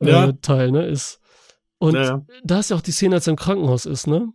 ja. 0.00 0.26
äh, 0.26 0.34
Teil, 0.42 0.72
ne? 0.72 0.86
Ist. 0.86 1.20
Und 1.78 1.94
ja, 1.94 2.22
da 2.44 2.58
ist 2.58 2.68
ja 2.68 2.76
auch 2.76 2.82
die 2.82 2.92
Szene, 2.92 3.14
als 3.14 3.26
er 3.26 3.30
im 3.30 3.36
Krankenhaus 3.36 3.86
ist, 3.86 4.06
ne? 4.06 4.30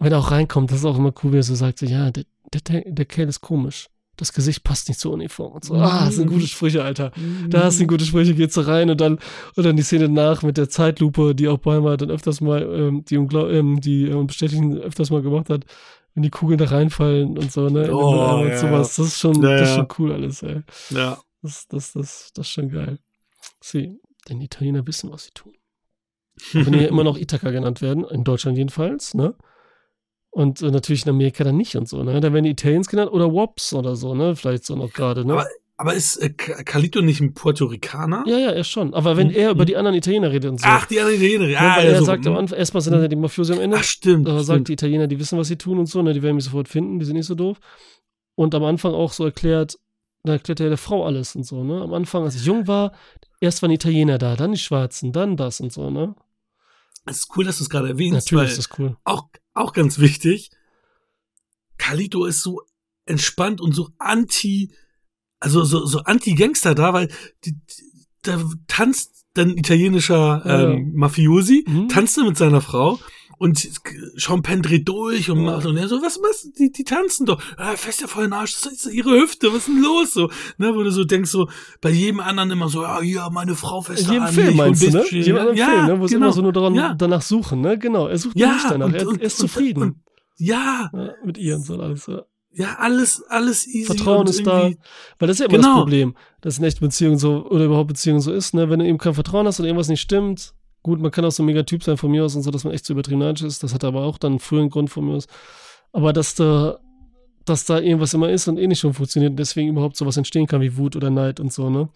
Wenn 0.00 0.12
er 0.12 0.18
auch 0.18 0.30
reinkommt, 0.30 0.70
das 0.70 0.78
ist 0.78 0.84
auch 0.84 0.98
immer 0.98 1.12
cool, 1.22 1.32
wie 1.32 1.38
er 1.38 1.42
so 1.42 1.54
sagt, 1.54 1.78
so, 1.78 1.86
ja, 1.86 2.10
der, 2.10 2.24
der, 2.52 2.82
der 2.86 3.04
Kerl 3.04 3.28
ist 3.28 3.40
komisch. 3.40 3.88
Das 4.16 4.32
Gesicht 4.32 4.64
passt 4.64 4.88
nicht 4.88 4.98
zur 4.98 5.12
Uniform 5.12 5.52
und 5.52 5.64
so. 5.64 5.74
Ah, 5.74 6.06
das 6.06 6.16
sind 6.16 6.26
gute 6.26 6.48
Sprüche, 6.48 6.82
Alter. 6.82 7.12
Da 7.48 7.70
sind 7.70 7.86
gute 7.86 8.04
Sprüche, 8.04 8.34
geht 8.34 8.52
so 8.52 8.62
rein 8.62 8.90
und 8.90 9.00
dann, 9.00 9.20
und 9.54 9.64
dann 9.64 9.76
die 9.76 9.84
Szene 9.84 10.08
nach 10.08 10.42
mit 10.42 10.56
der 10.56 10.68
Zeitlupe, 10.68 11.36
die 11.36 11.46
auch 11.46 11.58
Bäumer 11.58 11.96
dann 11.96 12.10
öfters 12.10 12.40
mal, 12.40 12.62
ähm, 12.62 13.04
die, 13.04 13.14
ähm, 13.14 13.80
die 13.80 14.06
ähm, 14.06 14.26
bestätigen 14.26 14.76
öfters 14.76 15.10
mal 15.10 15.22
gemacht 15.22 15.50
hat, 15.50 15.66
wenn 16.14 16.24
die 16.24 16.30
Kugeln 16.30 16.58
da 16.58 16.64
reinfallen 16.64 17.38
und 17.38 17.52
so, 17.52 17.68
ne? 17.68 17.94
Oh, 17.94 18.44
ja, 18.44 18.58
sowas. 18.58 18.96
Das 18.96 19.06
ist 19.06 19.18
schon, 19.20 19.40
ja, 19.40 19.56
das 19.56 19.70
ist 19.70 19.76
schon 19.76 19.88
cool 20.00 20.12
alles, 20.12 20.42
ey. 20.42 20.62
Ja. 20.90 21.18
Das, 21.42 21.68
das, 21.68 21.92
das, 21.92 22.32
das 22.34 22.46
ist 22.46 22.52
schon 22.52 22.70
geil. 22.70 22.98
Sie, 23.60 24.00
denn 24.28 24.40
die 24.40 24.46
Italiener 24.46 24.84
wissen, 24.84 25.12
was 25.12 25.26
sie 25.26 25.30
tun. 25.32 25.52
wenn 26.52 26.72
die 26.72 26.80
ja 26.80 26.88
immer 26.88 27.04
noch 27.04 27.16
Ithaka 27.16 27.50
genannt 27.50 27.82
werden, 27.82 28.04
in 28.04 28.24
Deutschland 28.24 28.58
jedenfalls, 28.58 29.14
ne? 29.14 29.34
Und 30.30 30.62
äh, 30.62 30.70
natürlich 30.70 31.04
in 31.04 31.10
Amerika 31.10 31.42
dann 31.44 31.56
nicht 31.56 31.76
und 31.76 31.88
so, 31.88 32.02
ne? 32.02 32.20
Da 32.20 32.32
werden 32.32 32.44
die 32.44 32.50
Italians 32.50 32.88
genannt 32.88 33.10
oder 33.12 33.32
Wops 33.32 33.72
oder 33.72 33.96
so, 33.96 34.14
ne? 34.14 34.36
Vielleicht 34.36 34.64
so 34.64 34.76
noch 34.76 34.92
gerade, 34.92 35.24
ne? 35.24 35.32
Aber, 35.32 35.46
aber 35.78 35.94
ist 35.94 36.16
äh, 36.16 36.30
Carlito 36.30 37.00
nicht 37.00 37.20
ein 37.20 37.34
Puerto 37.34 37.66
Ricaner? 37.66 38.24
Ja, 38.26 38.38
ja, 38.38 38.50
er 38.50 38.64
schon. 38.64 38.94
Aber 38.94 39.16
wenn 39.16 39.28
mhm. 39.28 39.34
er 39.34 39.50
über 39.52 39.60
hm. 39.60 39.66
die 39.66 39.76
anderen 39.76 39.96
Italiener 39.96 40.30
redet 40.30 40.50
und 40.50 40.60
so. 40.60 40.66
Ach, 40.68 40.86
die 40.86 41.00
anderen 41.00 41.20
Italiener, 41.20 41.48
ja. 41.48 41.76
Weil 41.76 41.86
ja, 41.86 41.92
er 41.92 41.98
so, 41.98 42.04
sagt 42.04 42.26
am. 42.26 42.36
Anfang, 42.36 42.58
erstmal 42.58 42.82
sind 42.82 42.92
dann 42.92 43.08
die 43.08 43.16
Mafiosi 43.16 43.52
am 43.54 43.60
Ende. 43.60 43.78
Ach, 43.78 43.84
stimmt. 43.84 44.28
Aber 44.28 44.44
sagt 44.44 44.68
die 44.68 44.74
Italiener, 44.74 45.06
die 45.06 45.18
wissen, 45.18 45.38
was 45.38 45.48
sie 45.48 45.56
tun 45.56 45.78
und 45.78 45.86
so, 45.86 46.02
ne? 46.02 46.12
Die 46.12 46.22
werden 46.22 46.36
mich 46.36 46.44
sofort 46.44 46.68
finden, 46.68 46.98
die 46.98 47.06
sind 47.06 47.16
nicht 47.16 47.26
so 47.26 47.34
doof. 47.34 47.58
Und 48.34 48.54
am 48.54 48.64
Anfang 48.64 48.92
auch 48.92 49.12
so 49.12 49.24
erklärt, 49.24 49.78
da 50.24 50.32
erklärt 50.32 50.60
er 50.60 50.68
der 50.68 50.78
Frau 50.78 51.06
alles 51.06 51.34
und 51.34 51.44
so, 51.44 51.64
ne? 51.64 51.80
Am 51.80 51.92
Anfang, 51.94 52.24
als 52.24 52.36
ich 52.36 52.44
jung 52.44 52.66
war, 52.66 52.92
erst 53.40 53.62
waren 53.62 53.70
die 53.70 53.76
Italiener 53.76 54.18
da, 54.18 54.36
dann 54.36 54.52
die 54.52 54.58
Schwarzen, 54.58 55.12
dann 55.12 55.36
das 55.36 55.60
und 55.60 55.72
so, 55.72 55.90
ne? 55.90 56.14
Es 57.06 57.20
ist 57.20 57.36
cool, 57.36 57.44
dass 57.44 57.58
du 57.58 57.64
es 57.64 57.70
gerade 57.70 57.88
erwähnst. 57.88 58.30
Natürlich 58.30 58.50
ist 58.50 58.58
das 58.58 58.78
cool. 58.78 58.96
Auch, 59.04 59.24
auch 59.58 59.72
ganz 59.72 59.98
wichtig. 59.98 60.50
Carlito 61.76 62.24
ist 62.24 62.42
so 62.42 62.62
entspannt 63.06 63.60
und 63.60 63.74
so 63.74 63.90
anti, 63.98 64.72
also 65.40 65.64
so, 65.64 65.86
so 65.86 66.00
anti-Gangster 66.00 66.74
da, 66.74 66.92
weil 66.92 67.08
die, 67.44 67.52
die, 67.52 68.06
da 68.22 68.42
tanzt 68.66 69.26
dann 69.34 69.56
italienischer 69.56 70.42
ähm, 70.44 70.92
Mafiosi, 70.94 71.64
mhm. 71.66 71.88
tanzt 71.88 72.18
mit 72.18 72.36
seiner 72.36 72.60
Frau 72.60 72.98
und 73.38 73.68
Sean 74.16 74.42
Penn 74.42 74.62
dreht 74.62 74.88
durch 74.88 75.30
und 75.30 75.42
macht 75.44 75.64
und 75.66 75.76
er 75.76 75.88
so, 75.88 76.02
was, 76.02 76.18
was, 76.22 76.50
die, 76.58 76.70
die 76.70 76.84
tanzen 76.84 77.26
doch, 77.26 77.40
ah, 77.56 77.76
fest 77.76 78.00
ja 78.00 78.06
voll 78.06 78.24
den 78.24 78.32
Arsch, 78.32 78.60
das 78.60 78.72
ist 78.72 78.92
ihre 78.92 79.10
Hüfte, 79.10 79.48
was 79.48 79.58
ist 79.58 79.68
denn 79.68 79.82
los, 79.82 80.12
so, 80.12 80.28
ne, 80.58 80.74
wo 80.74 80.82
du 80.82 80.90
so 80.90 81.04
denkst, 81.04 81.30
so, 81.30 81.48
bei 81.80 81.90
jedem 81.90 82.20
anderen 82.20 82.50
immer 82.50 82.68
so, 82.68 82.82
ja, 82.82 83.00
ja, 83.00 83.30
meine 83.30 83.54
Frau 83.54 83.80
fest 83.80 84.08
an 84.10 84.28
Film 84.28 84.56
meinst 84.56 84.82
du, 84.82 84.90
ne? 84.90 85.04
Jedem 85.10 85.36
anderen 85.36 85.56
ja, 85.56 85.68
Film, 85.68 85.86
ne, 85.86 86.00
wo 86.00 86.06
sie 86.06 86.14
genau. 86.14 86.26
immer 86.26 86.32
so 86.32 86.42
nur 86.42 86.52
daran, 86.52 86.74
ja. 86.74 86.94
danach 86.94 87.22
suchen, 87.22 87.60
ne, 87.60 87.78
genau, 87.78 88.08
er 88.08 88.18
sucht 88.18 88.38
ja, 88.38 88.54
nicht 88.54 88.70
danach, 88.70 88.86
und, 88.86 88.94
er, 88.94 89.06
er, 89.06 89.22
ist 89.22 89.38
zufrieden. 89.38 89.82
Und, 89.82 89.96
ja. 90.36 90.90
ja. 90.92 91.14
Mit 91.24 91.38
ihr 91.38 91.56
und 91.56 91.64
so 91.64 91.80
alles. 91.80 92.06
Ja. 92.06 92.22
Ja, 92.50 92.76
alles, 92.78 93.22
alles 93.28 93.68
easy. 93.68 93.84
Vertrauen 93.84 94.26
ist 94.26 94.44
da. 94.44 94.70
Weil 95.18 95.28
das 95.28 95.32
ist 95.32 95.40
ja 95.40 95.46
immer 95.46 95.58
genau. 95.58 95.74
das 95.74 95.82
Problem, 95.82 96.16
dass 96.40 96.58
in 96.58 96.64
echten 96.64 96.84
Beziehungen 96.84 97.18
so, 97.18 97.46
oder 97.46 97.66
überhaupt 97.66 97.88
Beziehungen 97.88 98.20
so 98.20 98.32
ist, 98.32 98.54
ne? 98.54 98.68
Wenn 98.68 98.80
du 98.80 98.86
eben 98.86 98.98
kein 98.98 99.14
Vertrauen 99.14 99.46
hast 99.46 99.60
und 99.60 99.66
irgendwas 99.66 99.88
nicht 99.88 100.00
stimmt, 100.00 100.54
gut, 100.82 101.00
man 101.00 101.10
kann 101.10 101.24
auch 101.24 101.30
so 101.30 101.42
ein 101.42 101.46
Megatyp 101.46 101.82
sein 101.82 101.96
von 101.96 102.10
mir 102.10 102.24
aus 102.24 102.34
und 102.34 102.42
so, 102.42 102.50
dass 102.50 102.64
man 102.64 102.72
echt 102.72 102.84
so 102.84 102.92
übertrieben 102.92 103.22
ist. 103.22 103.62
Das 103.62 103.74
hat 103.74 103.84
aber 103.84 104.02
auch 104.02 104.18
dann 104.18 104.32
einen 104.32 104.38
frühen 104.38 104.70
Grund 104.70 104.90
von 104.90 105.06
mir 105.06 105.14
aus. 105.14 105.26
Aber 105.92 106.12
dass 106.12 106.34
da, 106.34 106.78
dass 107.44 107.64
da 107.64 107.80
irgendwas 107.80 108.14
immer 108.14 108.30
ist 108.30 108.48
und 108.48 108.58
eh 108.58 108.66
nicht 108.66 108.80
schon 108.80 108.94
funktioniert 108.94 109.30
und 109.30 109.36
deswegen 109.38 109.68
überhaupt 109.68 109.96
sowas 109.96 110.16
entstehen 110.16 110.46
kann 110.46 110.60
wie 110.60 110.76
Wut 110.76 110.96
oder 110.96 111.10
Neid 111.10 111.40
und 111.40 111.52
so, 111.52 111.70
ne? 111.70 111.88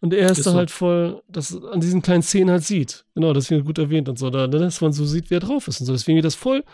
Und 0.00 0.12
er 0.12 0.30
ist, 0.30 0.38
ist 0.38 0.46
da 0.46 0.52
so. 0.52 0.56
halt 0.56 0.70
voll, 0.70 1.22
dass 1.28 1.56
an 1.64 1.80
diesen 1.80 2.02
kleinen 2.02 2.22
Szenen 2.22 2.50
halt 2.50 2.64
sieht. 2.64 3.04
Genau, 3.14 3.32
das 3.32 3.50
wird 3.50 3.64
gut 3.64 3.78
erwähnt 3.78 4.08
und 4.08 4.18
so, 4.18 4.30
da, 4.30 4.46
dass 4.46 4.80
man 4.80 4.92
so 4.92 5.04
sieht, 5.06 5.30
wie 5.30 5.34
er 5.34 5.40
drauf 5.40 5.66
ist 5.68 5.80
und 5.80 5.86
so. 5.86 5.92
Deswegen 5.92 6.16
wird 6.16 6.26
das 6.26 6.34
voll 6.34 6.64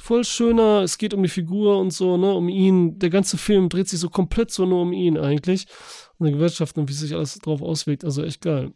voll 0.00 0.24
schöner, 0.24 0.82
es 0.82 0.98
geht 0.98 1.14
um 1.14 1.22
die 1.22 1.28
Figur 1.28 1.78
und 1.78 1.92
so, 1.92 2.16
ne, 2.16 2.32
um 2.32 2.48
ihn. 2.48 2.98
Der 2.98 3.10
ganze 3.10 3.36
Film 3.38 3.68
dreht 3.68 3.88
sich 3.88 4.00
so 4.00 4.08
komplett 4.08 4.50
so 4.50 4.66
nur 4.66 4.82
um 4.82 4.92
ihn 4.92 5.16
eigentlich. 5.16 5.66
Und 6.18 6.26
die 6.26 6.32
Gewerkschaften 6.32 6.80
und 6.80 6.88
wie 6.88 6.92
sich 6.92 7.14
alles 7.14 7.38
drauf 7.38 7.62
auswirkt. 7.62 8.04
Also 8.04 8.22
echt 8.22 8.40
geil. 8.40 8.72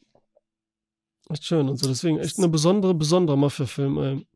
Echt 1.29 1.45
schön 1.45 1.69
und 1.69 1.77
so. 1.77 1.87
Deswegen 1.89 2.19
echt 2.19 2.39
eine 2.39 2.49
besondere, 2.49 2.95
besondere 2.95 3.37
Mafia-Film, 3.37 3.99
ey. 3.99 4.27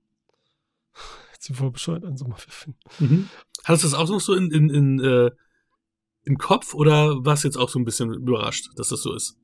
Jetzt 1.32 1.45
sind 1.45 1.57
voll 1.57 1.70
bescheuert 1.70 2.05
an 2.05 2.16
so 2.16 2.26
Mafia-Film. 2.26 2.74
Mhm. 2.99 3.28
Hattest 3.64 3.84
du 3.84 3.88
das 3.88 3.95
auch 3.99 4.09
noch 4.09 4.20
so 4.20 4.34
in, 4.34 4.51
in, 4.51 4.70
in, 4.70 5.01
äh, 5.01 5.30
im 6.24 6.38
Kopf 6.38 6.74
oder 6.74 7.24
warst 7.24 7.45
du 7.45 7.49
jetzt 7.49 7.57
auch 7.57 7.68
so 7.68 7.78
ein 7.78 7.84
bisschen 7.84 8.12
überrascht, 8.12 8.68
dass 8.76 8.88
das 8.90 9.03
so 9.03 9.12
ist? 9.14 9.36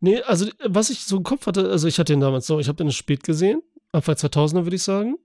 Nee, 0.00 0.20
also 0.22 0.46
was 0.64 0.90
ich 0.90 1.00
so 1.04 1.16
im 1.16 1.22
Kopf 1.22 1.46
hatte, 1.46 1.70
also 1.70 1.88
ich 1.88 1.98
hatte 1.98 2.12
ihn 2.12 2.20
damals 2.20 2.46
so, 2.46 2.58
ich 2.58 2.68
habe 2.68 2.76
den 2.76 2.90
spät 2.92 3.22
gesehen, 3.22 3.62
Anfang 3.92 4.14
2000er 4.16 4.64
würde 4.64 4.76
ich 4.76 4.82
sagen. 4.82 5.16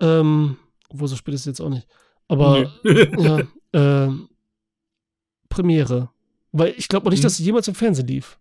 Ähm, 0.00 0.56
obwohl 0.90 1.08
so 1.08 1.16
spät 1.16 1.34
ist 1.34 1.40
es 1.42 1.46
jetzt 1.46 1.60
auch 1.60 1.70
nicht. 1.70 1.86
Aber 2.28 2.70
Nee. 2.84 3.08
ja, 3.18 3.40
ähm, 3.72 4.28
Premiere. 5.48 6.10
Weil 6.52 6.74
ich 6.76 6.88
glaube 6.88 7.06
auch 7.06 7.10
nicht, 7.10 7.20
Mhm. 7.20 7.24
dass 7.24 7.38
er 7.40 7.44
jemals 7.46 7.68
im 7.68 7.74
Fernsehen 7.74 8.06
lief. 8.06 8.38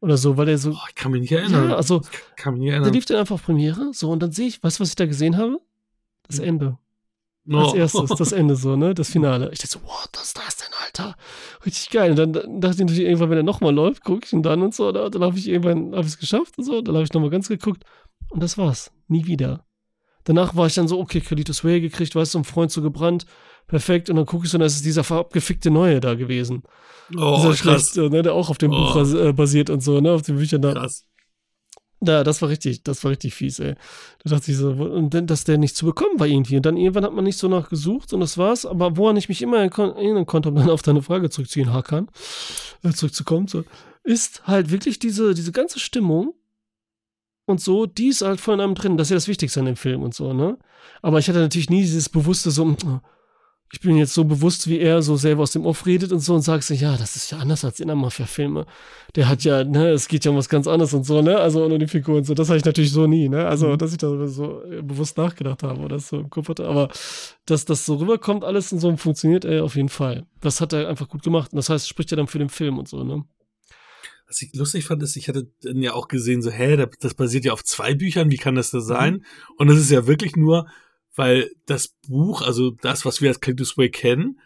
Oder 0.00 0.16
so, 0.16 0.36
weil 0.36 0.46
der 0.46 0.58
so. 0.58 0.70
Boah, 0.70 0.84
ich 0.88 0.94
kann 0.94 1.12
mich 1.12 1.20
nicht 1.22 1.32
erinnern. 1.32 1.70
Ja, 1.70 1.76
also 1.76 2.00
ich 2.00 2.36
kann 2.36 2.54
mich 2.54 2.62
nicht 2.62 2.70
erinnern. 2.70 2.92
lief 2.92 3.04
dann 3.04 3.18
einfach 3.18 3.34
auf 3.34 3.44
Premiere, 3.44 3.90
so 3.92 4.10
und 4.10 4.22
dann 4.22 4.32
sehe 4.32 4.46
ich, 4.48 4.62
weißt 4.62 4.78
du, 4.78 4.82
was 4.82 4.88
ich 4.90 4.96
da 4.96 5.06
gesehen 5.06 5.36
habe? 5.36 5.60
Das 6.26 6.38
Mhm. 6.38 6.44
Ende. 6.44 6.78
No. 7.44 7.64
Als 7.64 7.74
erstes, 7.74 8.10
das 8.18 8.32
Ende 8.32 8.56
so, 8.56 8.76
ne? 8.76 8.94
Das 8.94 9.10
Finale. 9.10 9.50
Ich 9.52 9.58
dachte 9.58 9.72
so, 9.72 9.80
wow, 9.84 10.06
das 10.12 10.34
da 10.34 10.42
ist 10.46 10.60
denn, 10.60 10.74
Alter. 10.84 11.16
Richtig 11.66 11.90
geil. 11.90 12.10
Und 12.10 12.16
dann, 12.16 12.32
dachte 12.60 12.74
ich 12.76 12.80
natürlich 12.80 13.00
irgendwann, 13.00 13.30
wenn 13.30 13.38
er 13.38 13.42
nochmal 13.42 13.74
läuft, 13.74 14.04
gucke 14.04 14.24
ich 14.24 14.32
ihn 14.32 14.42
dann 14.42 14.62
und 14.62 14.74
so. 14.74 14.88
Oder? 14.88 15.10
Dann 15.10 15.22
habe 15.22 15.38
ich 15.38 15.48
irgendwann, 15.48 15.92
habe 15.92 16.02
ich 16.02 16.14
es 16.14 16.18
geschafft 16.18 16.56
und 16.58 16.64
so. 16.64 16.80
Dann 16.82 16.94
habe 16.94 17.04
ich 17.04 17.12
nochmal 17.12 17.30
ganz 17.30 17.48
geguckt. 17.48 17.84
Und 18.30 18.42
das 18.42 18.56
war's. 18.56 18.92
Nie 19.08 19.26
wieder. 19.26 19.64
Danach 20.24 20.54
war 20.54 20.66
ich 20.66 20.74
dann 20.74 20.86
so, 20.86 21.00
okay, 21.00 21.20
Kalitos 21.20 21.64
Way 21.64 21.80
gekriegt, 21.80 22.14
weißt 22.14 22.34
du, 22.34 22.38
ein 22.38 22.44
Freund 22.44 22.70
so 22.70 22.82
gebrannt. 22.82 23.24
Perfekt. 23.70 24.10
Und 24.10 24.16
dann 24.16 24.26
gucke 24.26 24.44
ich 24.44 24.50
so, 24.50 24.56
und 24.56 24.60
das 24.62 24.74
ist 24.74 24.84
dieser 24.84 25.08
abgefickte 25.10 25.70
Neue 25.70 26.00
da 26.00 26.14
gewesen. 26.14 26.62
oh, 27.16 27.36
dieser 27.36 27.48
krass. 27.50 27.58
schlechte, 27.58 28.10
ne, 28.10 28.22
der 28.22 28.34
auch 28.34 28.50
auf 28.50 28.58
dem 28.58 28.72
Oh. 28.72 28.92
Buch 28.92 29.14
äh, 29.14 29.32
basiert 29.32 29.70
und 29.70 29.80
so, 29.82 30.00
ne, 30.00 30.10
auf 30.12 30.22
den 30.22 30.36
Büchern 30.36 30.60
da. 30.62 30.72
krass. 30.72 31.06
Da, 32.02 32.24
das 32.24 32.40
war 32.40 32.48
richtig, 32.48 32.82
das 32.82 33.04
war 33.04 33.10
richtig 33.10 33.34
fies, 33.34 33.58
ey. 33.58 33.74
Da 34.24 34.30
dachte 34.30 34.50
ich 34.50 34.56
so, 34.56 34.70
und 34.70 35.12
dann, 35.12 35.26
dass 35.26 35.44
der 35.44 35.58
nicht 35.58 35.76
zu 35.76 35.84
bekommen 35.84 36.18
war 36.18 36.26
irgendwie. 36.26 36.56
Und 36.56 36.64
dann 36.64 36.78
irgendwann 36.78 37.04
hat 37.04 37.12
man 37.12 37.24
nicht 37.24 37.36
so 37.36 37.46
nach 37.46 37.68
gesucht 37.68 38.12
und 38.14 38.20
das 38.20 38.38
war's. 38.38 38.64
Aber 38.64 38.96
woran 38.96 39.18
ich 39.18 39.28
mich 39.28 39.42
immer 39.42 39.58
erinnern 39.58 40.24
konnte, 40.26 40.48
um 40.48 40.54
dann 40.54 40.70
auf 40.70 40.80
deine 40.82 41.02
Frage 41.02 41.28
zurückzuziehen, 41.28 41.72
Hakan, 41.74 42.08
äh, 42.82 42.90
zurückzukommen, 42.92 43.48
so, 43.48 43.64
ist 44.02 44.46
halt 44.46 44.70
wirklich 44.70 44.98
diese, 44.98 45.34
diese 45.34 45.52
ganze 45.52 45.78
Stimmung 45.78 46.32
und 47.44 47.60
so, 47.60 47.84
die 47.84 48.08
ist 48.08 48.22
halt 48.22 48.40
voll 48.40 48.54
in 48.54 48.60
einem 48.62 48.74
drin. 48.74 48.96
Das 48.96 49.08
ist 49.08 49.10
ja 49.10 49.16
das 49.16 49.28
Wichtigste 49.28 49.60
an 49.60 49.66
dem 49.66 49.76
Film 49.76 50.02
und 50.02 50.14
so, 50.14 50.32
ne? 50.32 50.56
Aber 51.02 51.18
ich 51.18 51.28
hatte 51.28 51.40
natürlich 51.40 51.68
nie 51.68 51.82
dieses 51.82 52.08
bewusste 52.08 52.50
so, 52.50 52.76
ich 53.72 53.80
bin 53.80 53.96
jetzt 53.96 54.14
so 54.14 54.24
bewusst, 54.24 54.66
wie 54.68 54.80
er 54.80 55.00
so 55.00 55.14
selber 55.16 55.42
aus 55.44 55.52
dem 55.52 55.64
Off 55.64 55.86
redet 55.86 56.10
und 56.10 56.18
so 56.18 56.34
und 56.34 56.42
sagst 56.42 56.70
ja, 56.70 56.96
das 56.96 57.14
ist 57.14 57.30
ja 57.30 57.38
anders 57.38 57.64
als 57.64 57.78
in 57.78 57.86
der 57.86 57.94
Mafia-Filme. 57.94 58.66
Der 59.14 59.28
hat 59.28 59.44
ja, 59.44 59.62
ne, 59.62 59.90
es 59.90 60.08
geht 60.08 60.24
ja 60.24 60.32
um 60.32 60.36
was 60.36 60.48
ganz 60.48 60.66
anderes 60.66 60.92
und 60.92 61.04
so, 61.04 61.22
ne? 61.22 61.38
Also 61.38 61.64
ohne 61.64 61.78
die 61.78 61.86
Figur 61.86 62.16
und 62.16 62.24
so. 62.24 62.34
Das 62.34 62.48
habe 62.48 62.58
ich 62.58 62.64
natürlich 62.64 62.90
so 62.90 63.06
nie, 63.06 63.28
ne? 63.28 63.46
Also, 63.46 63.68
Mhm. 63.68 63.78
dass 63.78 63.92
ich 63.92 63.98
da 63.98 64.26
so 64.26 64.62
äh, 64.64 64.82
bewusst 64.82 65.16
nachgedacht 65.16 65.62
habe 65.62 65.80
oder 65.82 66.00
so 66.00 66.18
im 66.18 66.30
Kopf 66.30 66.48
hatte. 66.48 66.66
Aber 66.66 66.88
dass 67.46 67.64
das 67.64 67.86
so 67.86 67.94
rüberkommt, 67.94 68.42
alles 68.44 68.72
und 68.72 68.80
so 68.80 68.96
funktioniert, 68.96 69.44
ey, 69.44 69.60
auf 69.60 69.76
jeden 69.76 69.88
Fall. 69.88 70.26
Das 70.40 70.60
hat 70.60 70.72
er 70.72 70.88
einfach 70.88 71.08
gut 71.08 71.22
gemacht. 71.22 71.52
Und 71.52 71.56
das 71.56 71.68
heißt, 71.70 71.88
spricht 71.88 72.10
ja 72.10 72.16
dann 72.16 72.26
für 72.26 72.38
den 72.40 72.48
Film 72.48 72.76
und 72.78 72.88
so, 72.88 73.04
ne? 73.04 73.24
Was 74.26 74.42
ich 74.42 74.52
lustig 74.54 74.84
fand, 74.84 75.02
ist, 75.02 75.16
ich 75.16 75.28
hatte 75.28 75.48
dann 75.62 75.78
ja 75.82 75.92
auch 75.94 76.06
gesehen, 76.08 76.42
so, 76.42 76.50
hä, 76.50 76.76
das- 76.76 76.88
das 77.00 77.14
basiert 77.14 77.44
ja 77.44 77.52
auf 77.52 77.64
zwei 77.64 77.94
Büchern, 77.94 78.30
wie 78.30 78.36
kann 78.36 78.54
das 78.56 78.70
da 78.70 78.80
sein? 78.80 79.24
Und 79.58 79.68
das 79.68 79.78
ist 79.78 79.90
ja 79.90 80.06
wirklich 80.06 80.36
nur, 80.36 80.66
weil 81.16 81.50
das 81.66 81.94
Buch, 82.08 82.42
also 82.42 82.70
das, 82.70 83.04
was 83.04 83.20
wir 83.20 83.28
als 83.30 83.40
Cactus 83.40 83.76
Way 83.76 83.90
kennen, 83.90 84.40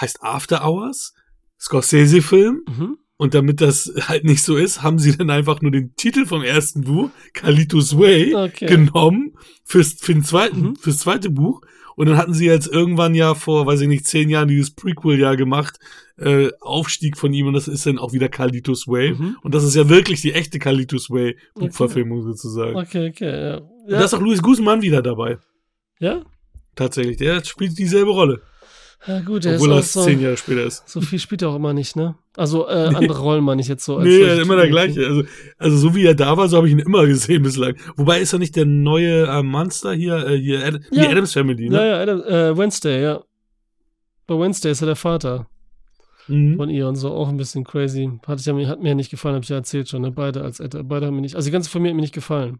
heißt 0.00 0.22
After 0.22 0.64
Hours, 0.64 1.14
Scorsese-Film. 1.60 2.62
Mhm. 2.68 2.98
Und 3.20 3.34
damit 3.34 3.60
das 3.60 3.92
halt 4.06 4.22
nicht 4.24 4.44
so 4.44 4.56
ist, 4.56 4.82
haben 4.82 5.00
sie 5.00 5.16
dann 5.16 5.28
einfach 5.30 5.60
nur 5.60 5.72
den 5.72 5.94
Titel 5.96 6.24
vom 6.24 6.42
ersten 6.44 6.82
Buch, 6.82 7.10
Kalitus 7.34 7.98
Way, 7.98 8.32
Okay. 8.34 8.66
genommen 8.66 9.34
fürs, 9.64 9.94
für 9.94 10.12
den 10.14 10.22
zweiten, 10.22 10.60
Mhm. 10.60 10.76
fürs 10.76 10.98
zweite 10.98 11.28
Buch. 11.28 11.60
Und 11.96 12.06
dann 12.06 12.16
hatten 12.16 12.32
sie 12.32 12.46
jetzt 12.46 12.68
irgendwann 12.68 13.16
ja 13.16 13.34
vor, 13.34 13.66
weiß 13.66 13.80
ich 13.80 13.88
nicht, 13.88 14.06
zehn 14.06 14.30
Jahren 14.30 14.46
dieses 14.46 14.70
Prequel-Jahr 14.70 15.36
gemacht, 15.36 15.80
äh, 16.16 16.50
Aufstieg 16.60 17.16
von 17.16 17.32
ihm 17.34 17.48
und 17.48 17.54
das 17.54 17.66
ist 17.66 17.86
dann 17.86 17.98
auch 17.98 18.12
wieder 18.12 18.28
Kalitus 18.28 18.86
Way. 18.86 19.14
Mhm. 19.14 19.36
Und 19.42 19.52
das 19.52 19.64
ist 19.64 19.74
ja 19.74 19.88
wirklich 19.88 20.20
die 20.20 20.32
echte 20.32 20.60
Kalitus 20.60 21.10
Way 21.10 21.36
Buchverfilmung 21.56 22.22
sozusagen. 22.22 22.76
Okay, 22.76 23.08
okay, 23.08 23.42
ja. 23.50 23.56
Und 23.58 23.90
da 23.90 24.04
ist 24.04 24.14
auch 24.14 24.20
Louis 24.20 24.40
Guzman 24.42 24.80
wieder 24.80 25.02
dabei. 25.02 25.38
Ja? 26.00 26.22
Tatsächlich. 26.74 27.16
Der 27.16 27.42
spielt 27.44 27.78
dieselbe 27.78 28.10
Rolle. 28.10 28.40
Ja, 29.06 29.20
gut, 29.20 29.44
der 29.44 29.54
obwohl 29.54 29.70
ist 29.72 29.76
das 29.78 29.92
so, 29.92 30.04
zehn 30.04 30.20
Jahre 30.20 30.36
später 30.36 30.64
ist. 30.64 30.88
so 30.88 31.00
viel 31.00 31.20
spielt 31.20 31.42
er 31.42 31.50
auch 31.50 31.54
immer 31.56 31.72
nicht, 31.72 31.94
ne? 31.94 32.16
Also, 32.36 32.68
äh, 32.68 32.90
andere 32.92 33.20
Rollen 33.20 33.44
meine 33.44 33.60
ich 33.60 33.68
jetzt 33.68 33.84
so. 33.84 33.96
als 33.98 34.04
Nee, 34.06 34.24
solche 34.24 34.42
immer 34.42 34.56
der 34.56 34.68
gleiche. 34.68 35.06
Also, 35.06 35.22
also 35.56 35.76
so 35.76 35.94
wie 35.94 36.04
er 36.04 36.16
da 36.16 36.36
war, 36.36 36.48
so 36.48 36.56
habe 36.56 36.66
ich 36.66 36.72
ihn 36.72 36.80
immer 36.80 37.06
gesehen 37.06 37.42
bislang. 37.44 37.76
Wobei 37.96 38.20
ist 38.20 38.32
er 38.32 38.40
nicht 38.40 38.56
der 38.56 38.66
neue 38.66 39.26
äh, 39.28 39.42
Monster 39.44 39.92
hier, 39.92 40.26
äh, 40.26 40.36
hier 40.36 40.64
Ad 40.64 40.80
Ja. 40.90 41.02
die 41.04 41.08
Adams 41.08 41.32
Family, 41.32 41.68
ne? 41.68 41.76
Ja, 41.76 41.84
ja, 41.86 42.00
Adam, 42.02 42.22
äh, 42.22 42.58
Wednesday, 42.58 43.02
ja. 43.02 43.22
Bei 44.26 44.38
Wednesday 44.38 44.72
ist 44.72 44.82
er 44.82 44.86
der 44.86 44.96
Vater 44.96 45.46
Mhm. 46.26 46.56
von 46.56 46.68
ihr 46.68 46.86
und 46.88 46.96
so, 46.96 47.10
auch 47.12 47.28
ein 47.28 47.36
bisschen 47.38 47.64
crazy. 47.64 48.10
Hat, 48.26 48.40
ich 48.40 48.48
hat 48.48 48.82
mir 48.82 48.88
ja 48.88 48.94
nicht 48.94 49.10
gefallen, 49.10 49.36
habe 49.36 49.44
ich 49.44 49.48
ja 49.48 49.56
erzählt 49.56 49.88
schon, 49.88 50.02
ne? 50.02 50.10
Beide 50.10 50.42
als 50.42 50.58
beide 50.58 51.06
haben 51.06 51.14
mir 51.14 51.22
nicht, 51.22 51.36
also 51.36 51.46
die 51.46 51.52
ganze 51.52 51.70
Familie 51.70 51.92
hat 51.92 51.96
mir 51.96 52.02
nicht 52.02 52.12
gefallen. 52.14 52.58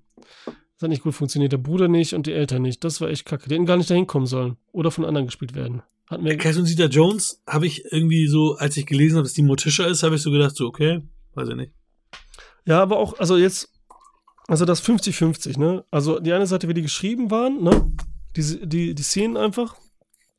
Das 0.79 0.85
hat 0.85 0.91
nicht 0.91 1.03
gut 1.03 1.15
funktioniert. 1.15 1.51
Der 1.51 1.59
Bruder 1.59 1.89
nicht 1.89 2.15
und 2.15 2.27
die 2.29 2.33
Eltern 2.33 2.63
nicht. 2.63 2.85
Das 2.85 3.01
war 3.01 3.09
echt 3.09 3.25
kacke. 3.25 3.49
Die 3.49 3.55
hätten 3.57 3.67
gar 3.67 3.77
nicht 3.77 3.91
dahin 3.91 4.07
kommen 4.07 4.27
sollen. 4.27 4.57
Oder 4.71 4.93
von 4.93 5.05
anderen 5.05 5.27
gespielt 5.27 5.57
werden. 5.57 5.83
Hat 6.07 6.23
mir, 6.23 6.37
Catherine 6.37 6.67
Zeta 6.67 6.85
Jones 6.87 7.43
habe 7.49 7.67
ich 7.67 7.85
irgendwie 7.91 8.29
so, 8.29 8.55
als 8.57 8.77
ich 8.77 8.87
gelesen 8.87 9.17
habe, 9.17 9.25
dass 9.25 9.33
die 9.35 9.43
Morticia 9.43 9.87
ist, 9.87 10.05
habe 10.05 10.15
ich 10.15 10.23
so 10.23 10.31
gedacht, 10.31 10.55
so, 10.55 10.67
okay, 10.67 11.03
weiß 11.35 11.49
ich 11.49 11.57
nicht. 11.57 11.73
Ja, 12.65 12.81
aber 12.81 12.99
auch, 12.99 13.19
also 13.19 13.37
jetzt, 13.37 13.71
also 14.47 14.65
das 14.65 14.83
50-50, 14.83 15.59
ne? 15.59 15.85
Also 15.91 16.21
die 16.21 16.33
eine 16.33 16.47
Seite, 16.47 16.69
wie 16.69 16.75
die 16.75 16.83
geschrieben 16.83 17.31
waren, 17.31 17.63
ne? 17.63 17.93
Die, 18.37 18.67
die, 18.67 18.95
die 18.95 19.03
Szenen 19.03 19.37
einfach, 19.37 19.75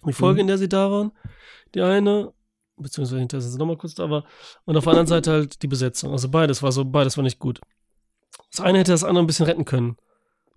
die 0.08 0.14
Folge, 0.14 0.36
Mhm. 0.36 0.42
in 0.42 0.48
der 0.48 0.58
sie 0.58 0.70
da 0.70 0.90
waren, 0.90 1.12
die 1.76 1.82
eine, 1.82 2.32
beziehungsweise 2.78 3.20
hinterher 3.20 3.42
sind 3.42 3.52
sie 3.52 3.58
nochmal 3.60 3.78
kurz 3.78 3.94
da 3.94 4.10
war, 4.10 4.24
und 4.66 4.78
auf 4.78 4.86
der 4.86 4.92
anderen 4.92 5.08
Seite 5.08 5.32
halt 5.32 5.62
die 5.62 5.68
Besetzung. 5.68 6.12
Also 6.14 6.30
beides 6.30 6.64
war 6.64 6.72
so, 6.72 6.86
beides 6.86 7.18
war 7.18 7.24
nicht 7.24 7.40
gut. 7.40 7.60
Das 8.52 8.62
eine 8.62 8.80
hätte 8.80 8.94
das 8.94 9.04
andere 9.04 9.24
ein 9.24 9.28
bisschen 9.28 9.46
retten 9.46 9.66
können. 9.66 9.98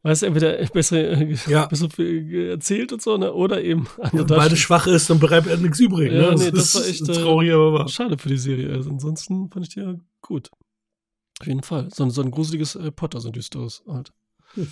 Weißt 0.04 0.22
du, 0.22 0.26
entweder 0.26 0.56
besser, 0.66 1.22
Ja. 1.48 1.66
besser 1.70 1.86
erzählt 1.98 2.92
und 2.92 3.00
so, 3.02 3.16
ne? 3.18 3.32
Oder 3.32 3.62
eben 3.62 3.86
andere 4.00 4.28
Wenn 4.28 4.36
beide 4.36 4.56
schwach 4.56 4.86
ist, 4.88 5.08
dann 5.10 5.20
bleibt 5.20 5.46
halt 5.46 5.60
nichts 5.62 5.78
übrig. 5.78 6.10
Ja, 6.12 6.30
ne? 6.32 6.36
nee, 6.36 6.50
das 6.50 6.74
war 6.74 6.84
echt, 6.86 7.08
äh, 7.08 7.12
traurig, 7.12 7.52
aber 7.52 7.72
wahr. 7.72 7.88
Schade 7.88 8.18
für 8.18 8.28
die 8.28 8.36
Serie. 8.38 8.72
Also 8.72 8.90
ansonsten 8.90 9.48
fand 9.50 9.66
ich 9.66 9.74
die 9.74 9.80
ja 9.80 9.94
gut. 10.20 10.50
Auf 11.40 11.46
jeden 11.46 11.62
Fall. 11.62 11.88
So, 11.94 12.02
ein- 12.04 12.10
so 12.10 12.20
ein 12.22 12.30
gruseliges 12.32 12.74
Harry 12.74 12.90
Potter, 12.90 13.20
so 13.20 13.28
ein 13.28 13.32
düsteres 13.32 13.82
halt. 13.86 14.12
Hm. 14.54 14.66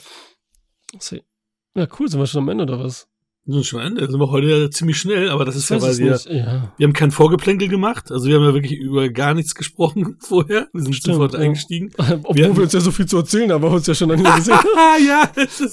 Ja, 1.76 1.86
cool, 1.98 2.08
sind 2.08 2.18
wir 2.20 2.26
schon 2.26 2.42
am 2.42 2.48
Ende 2.48 2.64
oder 2.64 2.80
was? 2.80 3.06
Wir 3.46 3.54
sind 3.54 3.66
schon 3.66 3.80
Ende. 3.80 4.08
Sind 4.08 4.20
wir 4.20 4.30
heute 4.30 4.46
ja 4.48 4.70
ziemlich 4.70 4.98
schnell, 4.98 5.30
aber 5.30 5.44
das 5.44 5.56
ist 5.56 5.70
ja, 5.70 5.80
weil 5.80 5.96
wir, 5.98 6.12
nicht. 6.12 6.26
Ja. 6.26 6.72
wir 6.76 6.86
haben 6.86 6.92
kein 6.92 7.10
Vorgeplänkel 7.10 7.68
gemacht. 7.68 8.12
Also 8.12 8.28
wir 8.28 8.36
haben 8.36 8.44
ja 8.44 8.52
wirklich 8.54 8.78
über 8.78 9.08
gar 9.08 9.34
nichts 9.34 9.54
gesprochen 9.54 10.16
vorher. 10.20 10.68
Wir 10.72 10.82
sind 10.82 10.94
Stimmt, 10.94 11.14
sofort 11.14 11.32
ja. 11.34 11.40
eingestiegen. 11.40 11.90
Obwohl 11.98 12.36
Wir 12.36 12.54
wir, 12.56 12.62
uns 12.64 12.72
ja 12.74 12.80
so 12.80 12.90
viel 12.90 13.06
zu 13.06 13.16
erzählen 13.16 13.50
haben, 13.50 13.62
wir 13.62 13.68
haben 13.70 13.76
uns 13.76 13.86
ja 13.86 13.94
schon 13.94 14.10
lange 14.10 14.22
gesehen. 14.36 14.58
Ah, 14.76 14.96
ja, 15.04 15.30
das 15.34 15.60
ist 15.60 15.72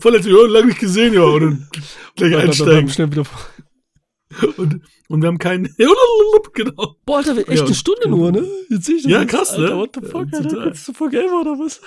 voll 0.00 0.12
natürlich, 0.12 0.36
oh, 0.36 0.46
lange 0.46 0.66
nicht 0.66 0.80
gesehen, 0.80 1.14
ja, 1.14 1.22
und 1.22 1.40
dann 1.40 1.68
gleich 2.16 2.32
Dann- 2.32 2.40
dann- 2.50 2.66
dann 2.68 2.76
einsteigen. 2.78 3.12
Wieder. 3.12 3.24
Und, 4.56 4.80
und 5.08 5.22
wir 5.22 5.28
haben 5.28 5.38
keinen, 5.38 5.72
genau. 6.52 6.96
Boah, 7.06 7.18
Alter, 7.18 7.38
echt 7.38 7.48
Ja, 7.52 7.64
eine 7.64 7.74
Stunde 7.74 8.08
nur, 8.08 8.32
ne? 8.32 8.44
Jetzt 8.68 8.84
sehe 8.86 8.96
ich 8.96 9.04
das 9.04 9.12
Ja, 9.12 9.24
krass, 9.24 9.52
Alter, 9.52 9.74
ne? 9.74 9.80
What 9.80 9.90
the 9.94 10.00
fuck, 10.06 10.26
Ja, 10.32 10.38
Alter? 10.40 10.72
Ist 10.72 10.88
das 10.88 10.96
Folge 10.96 11.20
11 11.22 11.32
oder 11.32 11.52
was? 11.52 11.80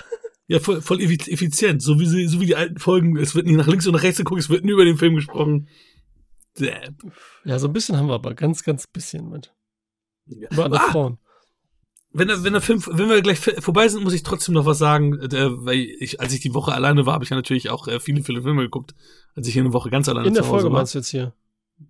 Ja, 0.52 0.60
voll, 0.60 0.82
voll 0.82 0.98
effi- 0.98 1.32
effizient. 1.32 1.82
So 1.84 2.00
wie, 2.00 2.06
sie, 2.08 2.28
so 2.28 2.42
wie 2.42 2.48
die 2.48 2.56
alten 2.56 2.80
Folgen. 2.80 3.16
Es 3.18 3.36
wird 3.36 3.46
nicht 3.46 3.56
nach 3.56 3.68
links 3.68 3.86
und 3.88 3.94
nach 3.94 4.02
rechts 4.04 4.18
geguckt, 4.18 4.42
es 4.42 4.50
wird 4.50 4.66
nie 4.66 4.72
über 4.72 4.84
den 4.84 4.98
Film 4.98 5.14
gesprochen. 5.16 5.68
Däh. 6.60 6.74
Ja, 7.46 7.60
so 7.60 7.68
ein 7.68 7.74
bisschen 7.74 7.96
haben 7.98 8.08
wir 8.08 8.16
aber. 8.16 8.34
Ganz, 8.34 8.64
ganz 8.64 8.88
bisschen, 8.88 9.30
Mensch. 9.30 9.52
Ja. 10.26 10.50
Über 10.52 10.66
andere 10.66 10.82
Ah, 10.82 10.92
Frauen. 10.92 11.18
wenn, 12.12 12.28
der, 12.30 12.44
wenn 12.44 12.54
der 12.54 12.62
Film, 12.64 12.84
wenn 12.88 13.10
wir 13.10 13.22
gleich 13.22 13.40
vorbei 13.40 13.88
sind, 13.88 14.04
muss 14.04 14.14
ich 14.14 14.24
trotzdem 14.24 14.56
noch 14.56 14.66
was 14.66 14.80
sagen, 14.80 15.20
äh, 15.22 15.50
weil 15.66 15.78
ich, 16.00 16.20
als 16.20 16.34
ich 16.34 16.40
die 16.42 16.56
Woche 16.56 16.74
alleine 16.74 17.06
war, 17.06 17.14
habe 17.14 17.24
ich 17.24 17.30
ja 17.30 17.36
natürlich 17.36 17.70
auch 17.70 17.88
äh, 17.88 18.00
viele, 18.00 18.24
viele 18.24 18.42
Filme 18.42 18.64
geguckt, 18.64 18.96
als 19.36 19.48
ich 19.48 19.54
hier 19.54 19.62
eine 19.64 19.74
Woche 19.74 19.92
ganz 19.92 20.10
alleine 20.10 20.28
In 20.28 20.34
der 20.34 20.44
Folge 20.44 20.66
war. 20.66 20.72
meinst 20.80 20.96
du 20.96 21.00
jetzt 21.00 21.10
hier? 21.10 21.34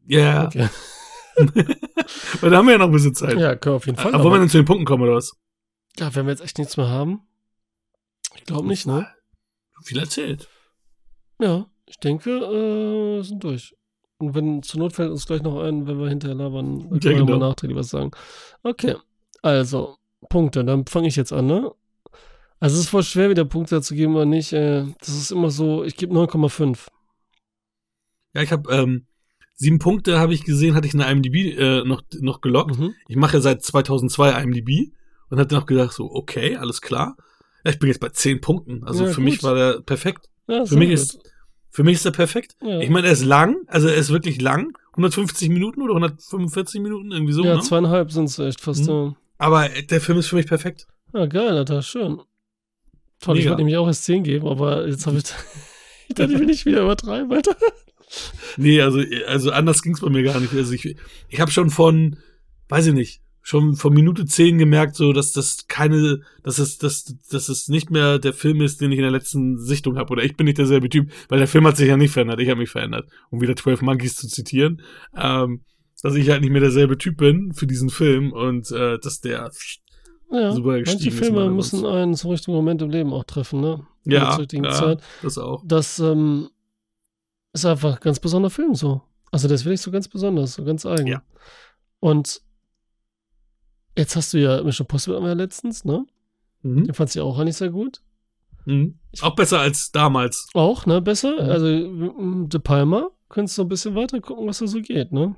Ja, 0.05 0.47
Okay. 0.47 0.67
weil 2.41 2.49
da 2.51 2.57
haben 2.57 2.65
wir 2.65 2.73
ja 2.73 2.77
noch 2.77 2.87
ein 2.87 2.91
bisschen 2.91 3.15
Zeit. 3.15 3.37
Ja, 3.39 3.55
können 3.55 3.73
wir 3.73 3.77
auf 3.77 3.85
jeden 3.85 3.97
Fall. 3.97 4.13
Aber 4.13 4.23
wollen 4.25 4.33
wir 4.33 4.39
dann 4.39 4.49
zu 4.49 4.57
den 4.57 4.65
Punkten 4.65 4.85
kommen, 4.85 5.03
oder 5.03 5.15
was? 5.15 5.37
Ja, 5.97 6.13
wenn 6.13 6.25
wir 6.25 6.31
jetzt 6.31 6.41
echt 6.43 6.57
nichts 6.57 6.75
mehr 6.75 6.89
haben. 6.89 7.21
Ich 8.39 8.45
glaube 8.45 8.67
nicht, 8.67 8.87
ne? 8.87 9.07
Viel 9.83 9.99
erzählt. 9.99 10.49
Ja, 11.41 11.67
ich 11.85 11.99
denke, 11.99 12.31
äh, 12.31 13.15
wir 13.17 13.23
sind 13.23 13.43
durch. 13.43 13.75
Und 14.17 14.33
wenn 14.35 14.63
zur 14.63 14.79
Not 14.81 14.93
fällt 14.93 15.11
uns 15.11 15.25
gleich 15.25 15.41
noch 15.41 15.61
ein, 15.61 15.87
wenn 15.87 15.99
wir 15.99 16.09
hinterher 16.09 16.35
labern, 16.35 16.79
dann 16.79 16.93
Ja, 16.93 16.99
können 16.99 17.01
wir 17.01 17.25
genau. 17.25 17.39
mal 17.39 17.47
nachträglich 17.49 17.77
was 17.77 17.89
sagen. 17.89 18.11
Okay, 18.63 18.95
also, 19.41 19.97
Punkte, 20.29 20.63
dann 20.65 20.85
fange 20.85 21.07
ich 21.07 21.15
jetzt 21.15 21.31
an, 21.31 21.45
ne? 21.47 21.71
Also 22.59 22.75
es 22.75 22.81
ist 22.83 22.89
voll 22.89 23.03
schwer, 23.03 23.29
wieder 23.29 23.45
Punkte 23.45 23.81
zu 23.81 23.95
geben 23.95 24.15
oder 24.15 24.25
nicht. 24.25 24.51
Äh, 24.51 24.85
das 24.99 25.09
ist 25.09 25.31
immer 25.31 25.49
so, 25.49 25.83
ich 25.85 25.95
gebe 25.95 26.13
9,5. 26.13 26.87
Ja, 28.33 28.41
ich 28.41 28.51
habe 28.51 28.73
ähm, 28.73 29.05
sieben 29.53 29.79
Punkte 29.79 30.19
habe 30.19 30.33
ich 30.33 30.43
gesehen, 30.43 30.75
hatte 30.75 30.87
ich 30.87 30.93
in 30.93 30.99
der 30.99 31.09
IMDb 31.09 31.57
äh, 31.57 31.83
noch 31.85 32.01
noch 32.19 32.41
gelockt. 32.41 32.77
Mhm. 32.77 32.93
Ich 33.07 33.15
mache 33.15 33.37
ja 33.37 33.41
seit 33.41 33.63
2002 33.63 34.41
IMDb 34.43 34.91
und 35.29 35.39
hatte 35.39 35.55
noch 35.55 35.65
gedacht 35.65 35.93
so, 35.93 36.11
okay, 36.11 36.57
alles 36.57 36.81
klar. 36.81 37.15
Ich 37.63 37.79
bin 37.79 37.87
jetzt 37.89 37.99
bei 37.99 38.09
zehn 38.09 38.41
Punkten. 38.41 38.83
Also 38.83 39.05
Ja, 39.05 39.09
für 39.09 39.15
gut. 39.21 39.23
mich 39.25 39.43
war 39.43 39.55
der 39.55 39.81
perfekt. 39.81 40.29
Ja, 40.47 40.65
Für 40.65 40.77
mich 40.77 40.89
gut. 40.89 40.99
ist 40.99 41.19
für 41.71 41.83
mich 41.83 41.95
ist 41.95 42.05
er 42.05 42.11
perfekt. 42.11 42.55
Ja. 42.61 42.79
Ich 42.79 42.89
meine, 42.89 43.07
er 43.07 43.13
ist 43.13 43.23
lang, 43.23 43.57
also 43.67 43.87
er 43.87 43.95
ist 43.95 44.09
wirklich 44.09 44.41
lang, 44.41 44.75
150 44.93 45.49
Minuten 45.49 45.81
oder 45.81 45.93
145 45.93 46.81
Minuten 46.81 47.11
irgendwie 47.11 47.33
so. 47.33 47.43
ja, 47.43 47.55
ne? 47.55 47.61
zweieinhalb 47.61 48.11
sind 48.11 48.25
es 48.25 48.39
echt 48.39 48.59
fast. 48.59 48.87
Mhm. 48.89 49.15
Aber 49.37 49.69
der 49.69 50.01
Film 50.01 50.17
ist 50.17 50.27
für 50.27 50.35
mich 50.35 50.47
perfekt. 50.47 50.87
Ja, 51.13 51.21
ja 51.21 51.25
geil, 51.27 51.49
Alter, 51.57 51.81
schön. 51.81 52.21
Toll, 53.21 53.37
ich 53.37 53.43
Mega. 53.43 53.51
wollte 53.51 53.61
nämlich 53.61 53.77
auch 53.77 53.87
erst 53.87 54.05
10 54.05 54.23
geben, 54.23 54.47
aber 54.47 54.87
jetzt 54.87 55.05
habe 55.05 55.17
ich. 55.17 55.25
ich 56.09 56.15
dachte, 56.15 56.33
ich 56.33 56.39
will 56.39 56.47
nicht 56.47 56.65
wieder 56.65 56.81
übertreiben, 56.81 57.31
Alter. 57.31 57.55
Nee, 58.57 58.81
also, 58.81 59.01
also 59.27 59.51
anders 59.51 59.83
ging's 59.83 60.01
bei 60.01 60.09
mir 60.09 60.23
gar 60.23 60.39
nicht. 60.39 60.53
Also 60.53 60.73
ich, 60.73 60.95
ich 61.27 61.39
habe 61.39 61.51
schon 61.51 61.69
von, 61.69 62.17
weiß 62.69 62.87
ich 62.87 62.93
nicht, 62.93 63.21
schon 63.49 63.75
von 63.75 63.91
Minute 63.93 64.25
10 64.25 64.59
gemerkt, 64.59 64.95
so 64.95 65.11
dass 65.11 65.31
das 65.31 65.67
keine, 65.67 66.21
dass 66.43 66.59
es, 66.59 66.77
dass, 66.77 67.15
dass 67.31 67.49
es 67.49 67.67
nicht 67.67 67.89
mehr 67.89 68.19
der 68.19 68.33
Film 68.33 68.61
ist, 68.61 68.79
den 68.79 68.91
ich 68.91 68.99
in 68.99 69.03
der 69.03 69.11
letzten 69.11 69.57
Sichtung 69.57 69.97
habe. 69.97 70.11
Oder 70.11 70.23
ich 70.23 70.37
bin 70.37 70.45
nicht 70.45 70.59
derselbe 70.59 70.87
Typ, 70.87 71.09
weil 71.29 71.39
der 71.39 71.47
Film 71.47 71.65
hat 71.65 71.75
sich 71.75 71.87
ja 71.87 71.97
nicht 71.97 72.11
verändert, 72.11 72.39
ich 72.39 72.49
habe 72.49 72.59
mich 72.59 72.69
verändert. 72.69 73.09
Um 73.31 73.41
wieder 73.41 73.55
12 73.55 73.81
Monkeys 73.81 74.15
zu 74.17 74.27
zitieren. 74.27 74.83
Ähm, 75.17 75.61
dass 76.03 76.13
ich 76.13 76.29
halt 76.29 76.41
nicht 76.41 76.51
mehr 76.51 76.61
derselbe 76.61 76.97
Typ 76.97 77.17
bin 77.17 77.51
für 77.53 77.65
diesen 77.65 77.89
Film 77.89 78.31
und 78.31 78.71
äh, 78.71 78.99
dass 78.99 79.19
der 79.19 79.49
Ja, 80.31 80.51
Super 80.51 80.79
gestiegen 80.79 81.11
ist 81.11 81.17
Filme 81.17 81.49
müssen 81.49 81.87
einen 81.87 82.13
zum 82.13 82.29
richtigen 82.29 82.55
Moment 82.55 82.83
im 82.83 82.91
Leben 82.91 83.11
auch 83.11 83.23
treffen, 83.23 83.61
ne? 83.61 83.85
ja, 84.05 84.29
Zur 84.29 84.41
richtigen 84.41 84.63
ja 84.63 84.71
Zeit. 84.71 85.01
das 85.23 85.39
auch. 85.39 85.63
Das 85.65 85.97
ähm, 85.97 86.49
ist 87.51 87.65
einfach 87.65 87.95
ein 87.95 88.01
ganz 88.01 88.19
besonderer 88.19 88.51
Film 88.51 88.75
so. 88.75 89.01
Also 89.31 89.47
das 89.47 89.65
will 89.65 89.73
ich 89.73 89.81
so 89.81 89.89
ganz 89.89 90.07
besonders, 90.07 90.53
so 90.53 90.63
ganz 90.63 90.85
eigen. 90.85 91.07
Ja. 91.07 91.23
Und 91.99 92.41
jetzt 93.99 94.15
hast 94.15 94.33
du 94.33 94.37
ja 94.39 94.61
Mission 94.63 94.87
Possible 94.87 95.21
ja 95.21 95.33
letztens, 95.33 95.85
ne? 95.85 96.05
Mhm. 96.63 96.85
Den 96.85 96.93
fandst 96.93 97.15
du 97.15 97.19
ja 97.19 97.25
auch 97.25 97.37
eigentlich 97.39 97.57
sehr 97.57 97.69
gut. 97.69 98.01
Mhm. 98.65 98.99
Auch 99.21 99.35
besser 99.35 99.59
als 99.59 99.91
damals. 99.91 100.47
Auch, 100.53 100.85
ne? 100.85 101.01
Besser. 101.01 101.33
Mhm. 101.43 101.49
Also 101.49 102.47
De 102.47 102.59
Palma, 102.59 103.09
könntest 103.29 103.57
du 103.57 103.61
ein 103.63 103.69
bisschen 103.69 103.95
weiter 103.95 104.19
gucken, 104.19 104.47
was 104.47 104.59
da 104.59 104.67
so 104.67 104.81
geht, 104.81 105.11
ne? 105.11 105.35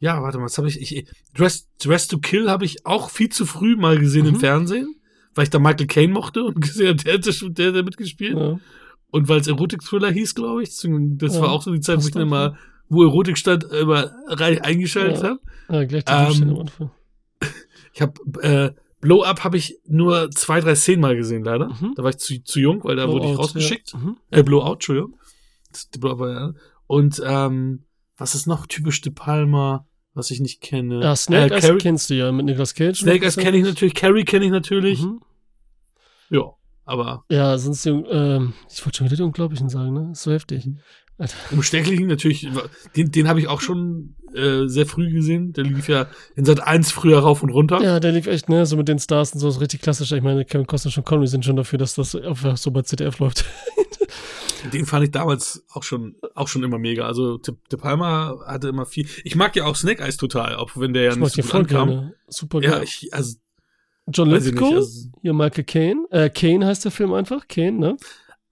Ja, 0.00 0.20
warte 0.22 0.38
mal, 0.38 0.44
was 0.44 0.58
habe 0.58 0.68
ich, 0.68 0.80
ich 0.80 1.06
Dress, 1.34 1.68
Dress 1.78 2.08
to 2.08 2.18
Kill 2.18 2.50
habe 2.50 2.64
ich 2.64 2.84
auch 2.84 3.08
viel 3.10 3.30
zu 3.30 3.46
früh 3.46 3.76
mal 3.76 3.98
gesehen 3.98 4.26
im 4.26 4.34
Mhm. 4.34 4.40
Fernsehen, 4.40 4.94
weil 5.34 5.44
ich 5.44 5.50
da 5.50 5.58
Michael 5.58 5.86
Caine 5.86 6.12
mochte 6.12 6.44
und 6.44 6.60
gesehen 6.60 6.88
habe, 6.88 6.96
der, 7.02 7.18
der, 7.18 7.32
der, 7.50 7.72
der 7.72 7.82
mitgespielt. 7.84 8.36
Ja. 8.36 8.58
Und 9.10 9.28
weil 9.28 9.40
es 9.40 9.46
Erotik-Thriller 9.46 10.10
hieß, 10.10 10.34
glaube 10.34 10.62
ich. 10.64 10.70
Das 10.70 11.34
Ja, 11.36 11.40
war 11.42 11.52
auch 11.52 11.62
so 11.62 11.72
die 11.72 11.80
Zeit, 11.80 12.02
wo 12.02 12.06
ich 12.06 12.12
dann 12.12 12.28
mal, 12.28 12.56
wo 12.88 13.02
Erotik 13.04 13.38
stand, 13.38 13.64
immer 13.64 14.10
rein 14.26 14.60
eingeschaltet 14.60 15.22
Ja. 15.22 15.28
habe. 15.30 15.40
ja, 15.70 15.84
gleich 15.84 16.04
die 16.04 16.12
Ähm, 16.12 16.50
am 16.50 16.58
Anfang. 16.58 16.90
Ich 17.94 18.02
habe 18.02 18.14
äh, 18.42 18.72
Blow 19.00 19.22
Up 19.22 19.44
habe 19.44 19.56
ich 19.56 19.78
nur 19.86 20.30
zwei, 20.30 20.60
drei 20.60 20.74
Szenen 20.74 21.00
mal 21.00 21.14
gesehen, 21.14 21.44
leider. 21.44 21.68
Mhm. 21.68 21.92
Da 21.94 22.02
war 22.02 22.10
ich 22.10 22.18
zu, 22.18 22.42
zu 22.42 22.58
jung, 22.58 22.82
weil 22.84 22.96
da 22.96 23.06
wurde 23.06 23.26
ich 23.26 23.32
Blowout, 23.32 23.42
rausgeschickt. 23.42 23.92
Ja. 23.92 23.98
Mhm. 23.98 24.16
Äh, 24.30 24.42
Blowout, 24.42 24.72
Entschuldigung. 24.72 25.16
Blowout. 25.98 26.54
Und 26.86 27.22
ähm, 27.24 27.84
was 28.16 28.34
ist 28.34 28.46
noch 28.46 28.66
typisch 28.66 29.00
De 29.00 29.12
Palma, 29.12 29.86
was 30.12 30.30
ich 30.30 30.40
nicht 30.40 30.60
kenne? 30.60 31.00
Ja, 31.02 31.14
Snake 31.14 31.54
äh, 31.54 31.60
Eyes 31.60 31.82
kennst 31.82 32.10
du 32.10 32.14
ja 32.14 32.32
mit 32.32 32.46
Nicolas 32.46 32.74
Cage. 32.74 32.98
Snake 32.98 33.24
Eyes 33.24 33.36
kenne 33.36 33.56
ich 33.58 33.64
natürlich, 33.64 33.94
Carrie 33.94 34.24
kenne 34.24 34.46
ich 34.46 34.50
natürlich. 34.50 35.02
Mhm. 35.02 35.20
Ja, 36.30 36.52
aber 36.84 37.24
Ja, 37.28 37.56
sonst, 37.58 37.86
ähm, 37.86 38.54
ich 38.70 38.84
wollte 38.84 38.98
schon 38.98 39.06
wieder 39.06 39.16
die 39.16 39.22
Unglaublichen 39.22 39.68
sagen, 39.68 39.92
ne? 39.92 40.12
Ist 40.12 40.22
so 40.22 40.32
heftig. 40.32 40.68
Alter. 41.18 41.36
Unstecklichen 41.52 42.06
natürlich, 42.08 42.48
den, 42.96 43.12
den 43.12 43.28
habe 43.28 43.38
ich 43.38 43.46
auch 43.46 43.60
schon 43.60 44.16
äh, 44.34 44.66
sehr 44.66 44.84
früh 44.84 45.10
gesehen. 45.12 45.52
Der 45.52 45.62
lief 45.64 45.88
ja 45.88 46.08
in 46.34 46.44
Sat 46.44 46.60
1 46.60 46.90
früher 46.90 47.20
rauf 47.20 47.42
und 47.44 47.50
runter. 47.50 47.80
Ja, 47.82 48.00
der 48.00 48.10
lief 48.12 48.26
echt, 48.26 48.48
ne, 48.48 48.66
so 48.66 48.76
mit 48.76 48.88
den 48.88 48.98
Stars 48.98 49.32
und 49.32 49.38
so, 49.38 49.48
ist 49.48 49.60
richtig 49.60 49.80
klassisch. 49.80 50.10
Ich 50.10 50.22
meine, 50.22 50.44
Kevin 50.44 50.66
Costner 50.66 50.90
und 50.96 51.04
Connery 51.06 51.28
sind 51.28 51.44
schon 51.44 51.54
dafür, 51.56 51.78
dass 51.78 51.94
das 51.94 52.16
einfach 52.16 52.56
so 52.56 52.70
bei 52.72 52.82
ZDF 52.82 53.18
läuft. 53.20 53.44
Den 54.72 54.86
fand 54.86 55.04
ich 55.04 55.10
damals 55.10 55.62
auch 55.72 55.82
schon, 55.82 56.16
auch 56.34 56.48
schon 56.48 56.62
immer 56.62 56.78
mega. 56.78 57.06
Also 57.06 57.36
De, 57.36 57.54
Palma 57.76 58.38
hatte 58.46 58.68
immer 58.68 58.86
viel. 58.86 59.06
Ich 59.22 59.36
mag 59.36 59.54
ja 59.56 59.66
auch 59.66 59.76
Snake 59.76 60.02
Eyes 60.02 60.16
total, 60.16 60.56
auch 60.56 60.70
wenn 60.76 60.94
der 60.94 61.02
ja 61.02 61.10
ich 61.12 61.18
nicht 61.18 61.34
so 61.34 61.42
gut 61.42 61.54
ankam. 61.54 61.88
gerne. 61.88 62.14
Super 62.28 62.62
Ja, 62.62 62.70
geil. 62.70 62.84
ich, 62.84 63.12
also, 63.12 63.36
John 64.06 64.30
Lithgow. 64.30 64.74
Also, 64.74 65.08
hier 65.20 65.34
Michael 65.34 65.64
Caine. 65.64 66.06
Äh, 66.10 66.30
Caine 66.30 66.64
heißt 66.66 66.84
der 66.84 66.92
Film 66.92 67.12
einfach, 67.12 67.46
Caine, 67.46 67.78
ne? 67.78 67.96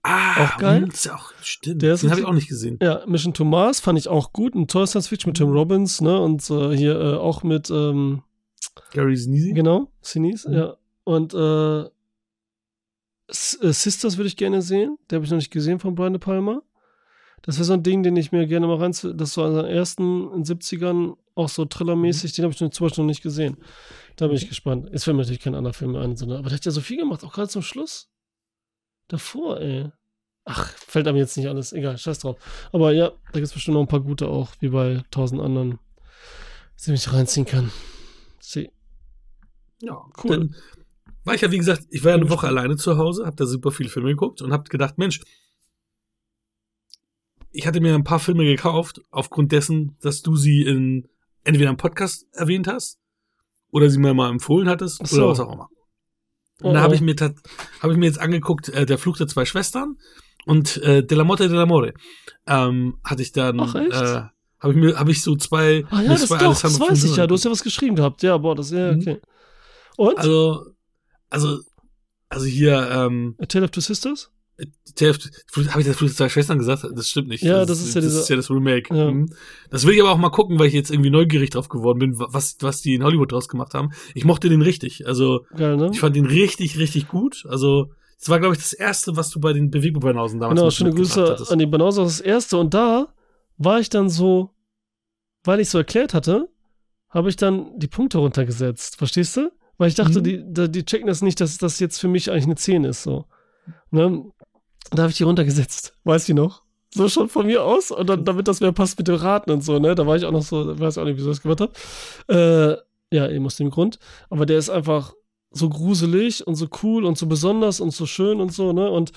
Ah, 0.03 0.45
Auch 0.45 0.57
geil. 0.59 0.85
Das 0.87 0.95
ist 0.97 1.05
ja 1.07 1.15
auch, 1.17 1.33
stimmt. 1.43 1.83
Der 1.83 1.97
den 1.97 2.11
habe 2.11 2.21
ich 2.21 2.27
auch 2.27 2.33
nicht 2.33 2.49
gesehen. 2.49 2.79
Ja, 2.83 3.05
Mission 3.07 3.35
to 3.35 3.45
Mars 3.45 3.81
fand 3.81 3.99
ich 3.99 4.09
auch 4.09 4.33
gut. 4.33 4.55
Ein 4.55 4.69
tolles 4.69 4.91
Science 4.91 5.09
Fiction 5.09 5.31
mit 5.31 5.39
Mhm. 5.41 5.45
Tim 5.45 5.53
Robbins, 5.53 6.01
ne? 6.01 6.21
Und 6.21 6.49
äh, 6.51 6.77
hier 6.77 7.01
äh, 7.01 7.15
auch 7.17 7.43
mit, 7.43 7.71
ähm, 7.71 8.23
Gary 8.93 9.17
Sinise. 9.17 9.53
genau, 9.53 9.91
Sinis, 10.01 10.47
Mhm. 10.47 10.53
ja. 10.55 10.77
Und 11.05 11.35
äh, 11.35 11.81
äh, 11.83 11.89
Sisters 13.29 14.17
würde 14.17 14.29
ich 14.29 14.37
gerne 14.37 14.63
sehen. 14.63 14.99
Der 15.11 15.17
habe 15.17 15.25
ich 15.25 15.31
noch 15.31 15.39
nicht 15.39 15.51
gesehen 15.51 15.79
von 15.79 15.95
Brian 15.95 16.13
De 16.13 16.21
Palma. 16.21 16.63
Das 17.43 17.57
wäre 17.57 17.65
so 17.65 17.73
ein 17.73 17.83
Ding, 17.83 18.05
den 18.05 18.15
ich 18.17 18.31
mir 18.31 18.47
gerne 18.47 18.69
mal 18.69 18.77
rein, 18.77 18.93
das 19.15 19.37
war 19.37 19.49
einer 19.51 19.69
ersten 19.69 20.31
in 20.33 20.45
den 20.45 20.45
70ern, 20.45 21.17
auch 21.35 21.49
so 21.49 21.65
Thriller-mäßig, 21.65 22.35
den 22.35 22.45
habe 22.45 22.53
ich 22.53 22.59
zum 22.59 22.69
Beispiel 22.69 23.03
noch 23.03 23.09
nicht 23.09 23.23
gesehen. 23.23 23.57
Da 24.15 24.29
bin 24.29 24.37
ich 24.37 24.49
gespannt. 24.49 24.89
Jetzt 24.93 25.05
fällt 25.05 25.17
mir 25.17 25.23
natürlich 25.23 25.41
kein 25.41 25.57
anderer 25.57 25.73
Film 25.75 25.97
ein, 25.97 26.15
sondern, 26.17 26.39
aber 26.39 26.51
der 26.51 26.59
hat 26.59 26.65
ja 26.65 26.71
so 26.71 26.81
viel 26.81 26.99
gemacht, 26.99 27.25
auch 27.25 27.33
gerade 27.33 27.49
zum 27.49 27.63
Schluss. 27.63 28.12
Davor, 29.13 29.61
ey. 29.61 29.91
Ach, 30.47 30.71
fällt 30.71 31.07
einem 31.07 31.19
jetzt 31.19 31.37
nicht 31.37 31.49
alles, 31.49 31.75
egal, 31.75 31.99
scheiß 31.99 32.21
drauf. 32.21 32.39
Aber 32.73 32.93
ja, 32.93 33.11
da 33.11 33.33
gibt 33.35 33.47
es 33.47 33.53
bestimmt 33.53 33.75
noch 33.75 33.83
ein 33.83 33.89
paar 33.89 34.01
gute 34.01 34.27
auch, 34.27 34.53
wie 34.61 34.71
bei 34.71 35.03
tausend 35.11 35.43
anderen, 35.43 35.79
die 36.85 36.93
mich 36.93 37.13
reinziehen 37.13 37.45
kann. 37.45 37.71
Sie. 38.41 38.71
Ja, 39.83 40.03
Cool. 40.25 40.31
Dann 40.31 40.57
war 41.25 41.35
ich 41.35 41.43
ja, 41.43 41.51
wie 41.51 41.59
gesagt, 41.59 41.83
ich 41.91 42.03
war 42.05 42.13
ja 42.13 42.17
eine 42.17 42.31
Woche 42.31 42.47
alleine 42.47 42.77
zu 42.77 42.97
Hause, 42.97 43.27
habe 43.27 43.37
da 43.37 43.45
super 43.45 43.71
viele 43.71 43.91
Filme 43.91 44.09
geguckt 44.09 44.41
und 44.41 44.51
habe 44.51 44.65
gedacht, 44.71 44.97
Mensch, 44.97 45.21
ich 47.51 47.67
hatte 47.67 47.83
mir 47.83 47.95
ein 47.95 48.03
paar 48.03 48.19
Filme 48.19 48.45
gekauft, 48.45 49.03
aufgrund 49.11 49.53
dessen, 49.53 49.99
dass 50.01 50.23
du 50.23 50.37
sie 50.37 50.63
in 50.63 51.07
entweder 51.45 51.69
im 51.69 51.77
Podcast 51.77 52.27
erwähnt 52.33 52.67
hast 52.67 52.99
oder 53.73 53.91
sie 53.91 53.99
mir 53.99 54.15
mal 54.15 54.31
empfohlen 54.31 54.71
hattest 54.71 55.07
so. 55.07 55.19
oder 55.19 55.29
was 55.29 55.41
auch 55.41 55.53
immer. 55.53 55.69
Und 56.63 56.71
Oh, 56.71 56.75
da 56.75 56.81
habe 56.81 56.93
oh. 56.93 56.95
ich 56.95 57.01
mir 57.01 57.15
habe 57.19 57.93
ich 57.93 57.99
mir 57.99 58.07
jetzt 58.07 58.21
angeguckt, 58.21 58.69
äh, 58.69 58.87
der 58.87 58.99
Fluch 58.99 59.17
der 59.17 59.27
zwei 59.29 59.45
Schwestern 59.45 59.97
und 60.47 60.77
äh, 60.83 61.05
De 61.05 61.17
la 61.17 61.25
Morte 61.25 61.49
de 61.49 61.57
l'Amore. 61.59 61.93
Ähm, 62.47 62.99
hatte 63.05 63.23
ich 63.23 63.33
dann 63.33 63.61
Ach, 63.61 63.75
echt? 63.75 63.93
äh, 63.93 64.23
habe 64.61 64.73
ich 64.73 64.77
mir 64.77 64.99
habe 64.99 65.11
ich 65.11 65.23
so 65.23 65.37
zwei 65.37 65.85
Ah 65.91 66.03
ja, 66.03 66.09
das 66.11 66.27
zwei 66.27 66.39
doch, 66.39 66.61
das 66.61 66.81
weiß 66.81 67.05
ich 67.05 67.17
ja. 67.17 67.27
Du 67.27 67.35
hast 67.35 67.45
ja 67.45 67.51
was 67.51 67.63
geschrieben 67.63 67.97
gehabt. 67.97 68.23
Ja, 68.23 68.37
boah, 68.39 68.55
das 68.55 68.71
ja, 68.71 68.93
Mhm. 68.93 69.01
okay. 69.01 69.21
Und? 69.97 70.19
Also, 70.19 70.67
also, 71.31 71.59
also 72.29 72.47
hier, 72.47 72.89
ähm, 72.91 73.35
A 73.41 73.47
Tale 73.47 73.65
of 73.67 73.71
Two 73.71 73.81
Sisters? 73.81 74.31
Habe 74.59 75.81
ich 75.81 75.87
das 75.87 75.97
Fluch 75.97 76.09
der 76.09 76.17
zwei 76.17 76.29
Schwestern 76.29 76.59
gesagt? 76.59 76.87
Das 76.95 77.09
stimmt 77.09 77.29
nicht. 77.29 77.43
Ja, 77.43 77.65
das 77.65 77.81
ist 77.81 77.95
ja 77.95 78.01
das, 78.01 78.15
ist 78.15 78.29
ja 78.29 78.37
das 78.37 78.51
Remake. 78.51 78.95
Ja. 78.95 79.11
Mhm. 79.11 79.33
Das 79.71 79.87
will 79.87 79.95
ich 79.95 80.01
aber 80.01 80.11
auch 80.13 80.19
mal 80.19 80.31
gucken, 80.31 80.59
weil 80.59 80.67
ich 80.67 80.75
jetzt 80.75 80.91
irgendwie 80.91 81.11
neugierig 81.11 81.51
drauf 81.51 81.69
geworden 81.69 81.99
bin, 81.99 82.19
was, 82.19 82.57
was 82.61 82.81
die 82.83 82.95
in 82.95 83.03
Hollywood 83.05 83.33
draus 83.33 83.49
gemacht 83.49 83.75
haben. 83.75 83.91
Ich 84.15 84.25
mochte 84.25 84.49
den 84.49 84.63
richtig. 84.63 85.07
Also, 85.07 85.45
Geil, 85.57 85.77
ne? 85.77 85.91
ich 85.93 86.01
fand 86.01 86.15
den 86.17 86.27
richtig, 86.27 86.79
richtig 86.79 87.09
gut. 87.09 87.45
Also, 87.49 87.91
es 88.21 88.29
war, 88.29 88.39
glaube 88.39 88.55
ich, 88.55 88.61
das 88.61 88.73
erste, 88.73 89.17
was 89.17 89.31
du 89.31 89.41
bei 89.41 89.53
den 89.53 89.71
Bewegungsbanausen 89.71 90.39
damals 90.39 90.59
Genau, 90.61 90.71
schöne 90.71 90.91
Grüße 90.95 91.23
hattest. 91.23 91.51
an 91.51 91.59
die 91.59 91.67
Banauser, 91.67 92.05
das 92.05 92.21
erste. 92.21 92.59
Und 92.59 92.73
da 92.75 93.13
war 93.57 93.81
ich 93.81 93.89
dann 93.91 94.09
so, 94.09 94.51
weil 95.45 95.59
ich 95.61 95.71
so 95.71 95.79
erklärt 95.79 96.15
hatte, 96.15 96.49
habe 97.11 97.29
ich 97.29 97.37
dann 97.37 97.79
die 97.79 97.89
Punkte 97.89 98.19
runtergesetzt. 98.19 98.97
Verstehst 98.97 99.37
du? 99.37 99.51
Weil 99.77 99.89
ich 99.89 99.95
dachte, 99.97 100.21
Mhm. 100.21 100.55
die, 100.55 100.71
die 100.71 100.85
checken 100.85 101.09
das 101.09 101.21
nicht, 101.23 101.41
dass 101.41 101.59
das 101.59 101.81
jetzt 101.81 101.99
für 101.99 102.09
mich 102.09 102.31
eigentlich 102.31 102.45
eine 102.45 102.55
10 102.55 102.85
ist. 102.85 103.03
So. 103.03 103.25
Ne? 103.91 104.25
Da 104.91 105.03
habe 105.03 105.11
ich 105.11 105.17
die 105.17 105.23
runtergesetzt. 105.23 105.97
Weißt 106.05 106.29
du 106.29 106.35
noch? 106.35 106.63
So 106.95 107.09
schon 107.09 107.29
von 107.29 107.47
mir 107.47 107.63
aus. 107.65 107.91
Und 107.91 108.07
dann, 108.09 108.25
damit 108.25 108.49
das 108.49 108.61
mehr 108.61 108.73
passt 108.73 108.99
mit 108.99 109.09
dem 109.09 109.15
Raten 109.15 109.51
und 109.51 109.63
so, 109.65 109.79
ne? 109.79 109.95
Da 109.95 110.07
war 110.07 110.17
ich 110.17 110.25
auch 110.25 110.33
noch 110.33 110.43
so, 110.43 110.79
weiß 110.79 110.99
auch 110.99 111.05
nicht, 111.05 111.17
wieso 111.17 111.31
ich 111.31 111.37
das 111.39 111.43
gemacht 111.43 111.61
habe. 111.61 112.83
Äh, 113.13 113.17
ja, 113.17 113.29
eben 113.29 113.47
aus 113.47 113.57
dem 113.57 113.71
Grund. 113.71 113.99
Aber 114.29 114.45
der 114.47 114.59
ist 114.59 114.69
einfach 114.71 115.15
so 115.51 115.69
gruselig 115.69 116.47
und 116.47 116.55
so 116.57 116.69
cool 116.83 117.05
und 117.05 117.17
so 117.19 117.27
besonders 117.27 117.81
und 117.81 117.93
so 117.93 118.07
schön 118.07 118.41
und 118.41 118.53
so, 118.53 118.73
ne? 118.73 118.91
Und 118.91 119.13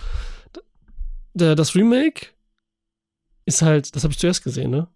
der, 1.33 1.55
das 1.55 1.75
Remake 1.75 2.27
ist 3.45 3.61
halt, 3.61 3.95
das 3.95 4.03
habe 4.03 4.11
ich 4.13 4.19
zuerst 4.19 4.43
gesehen, 4.43 4.71
ne? 4.71 4.87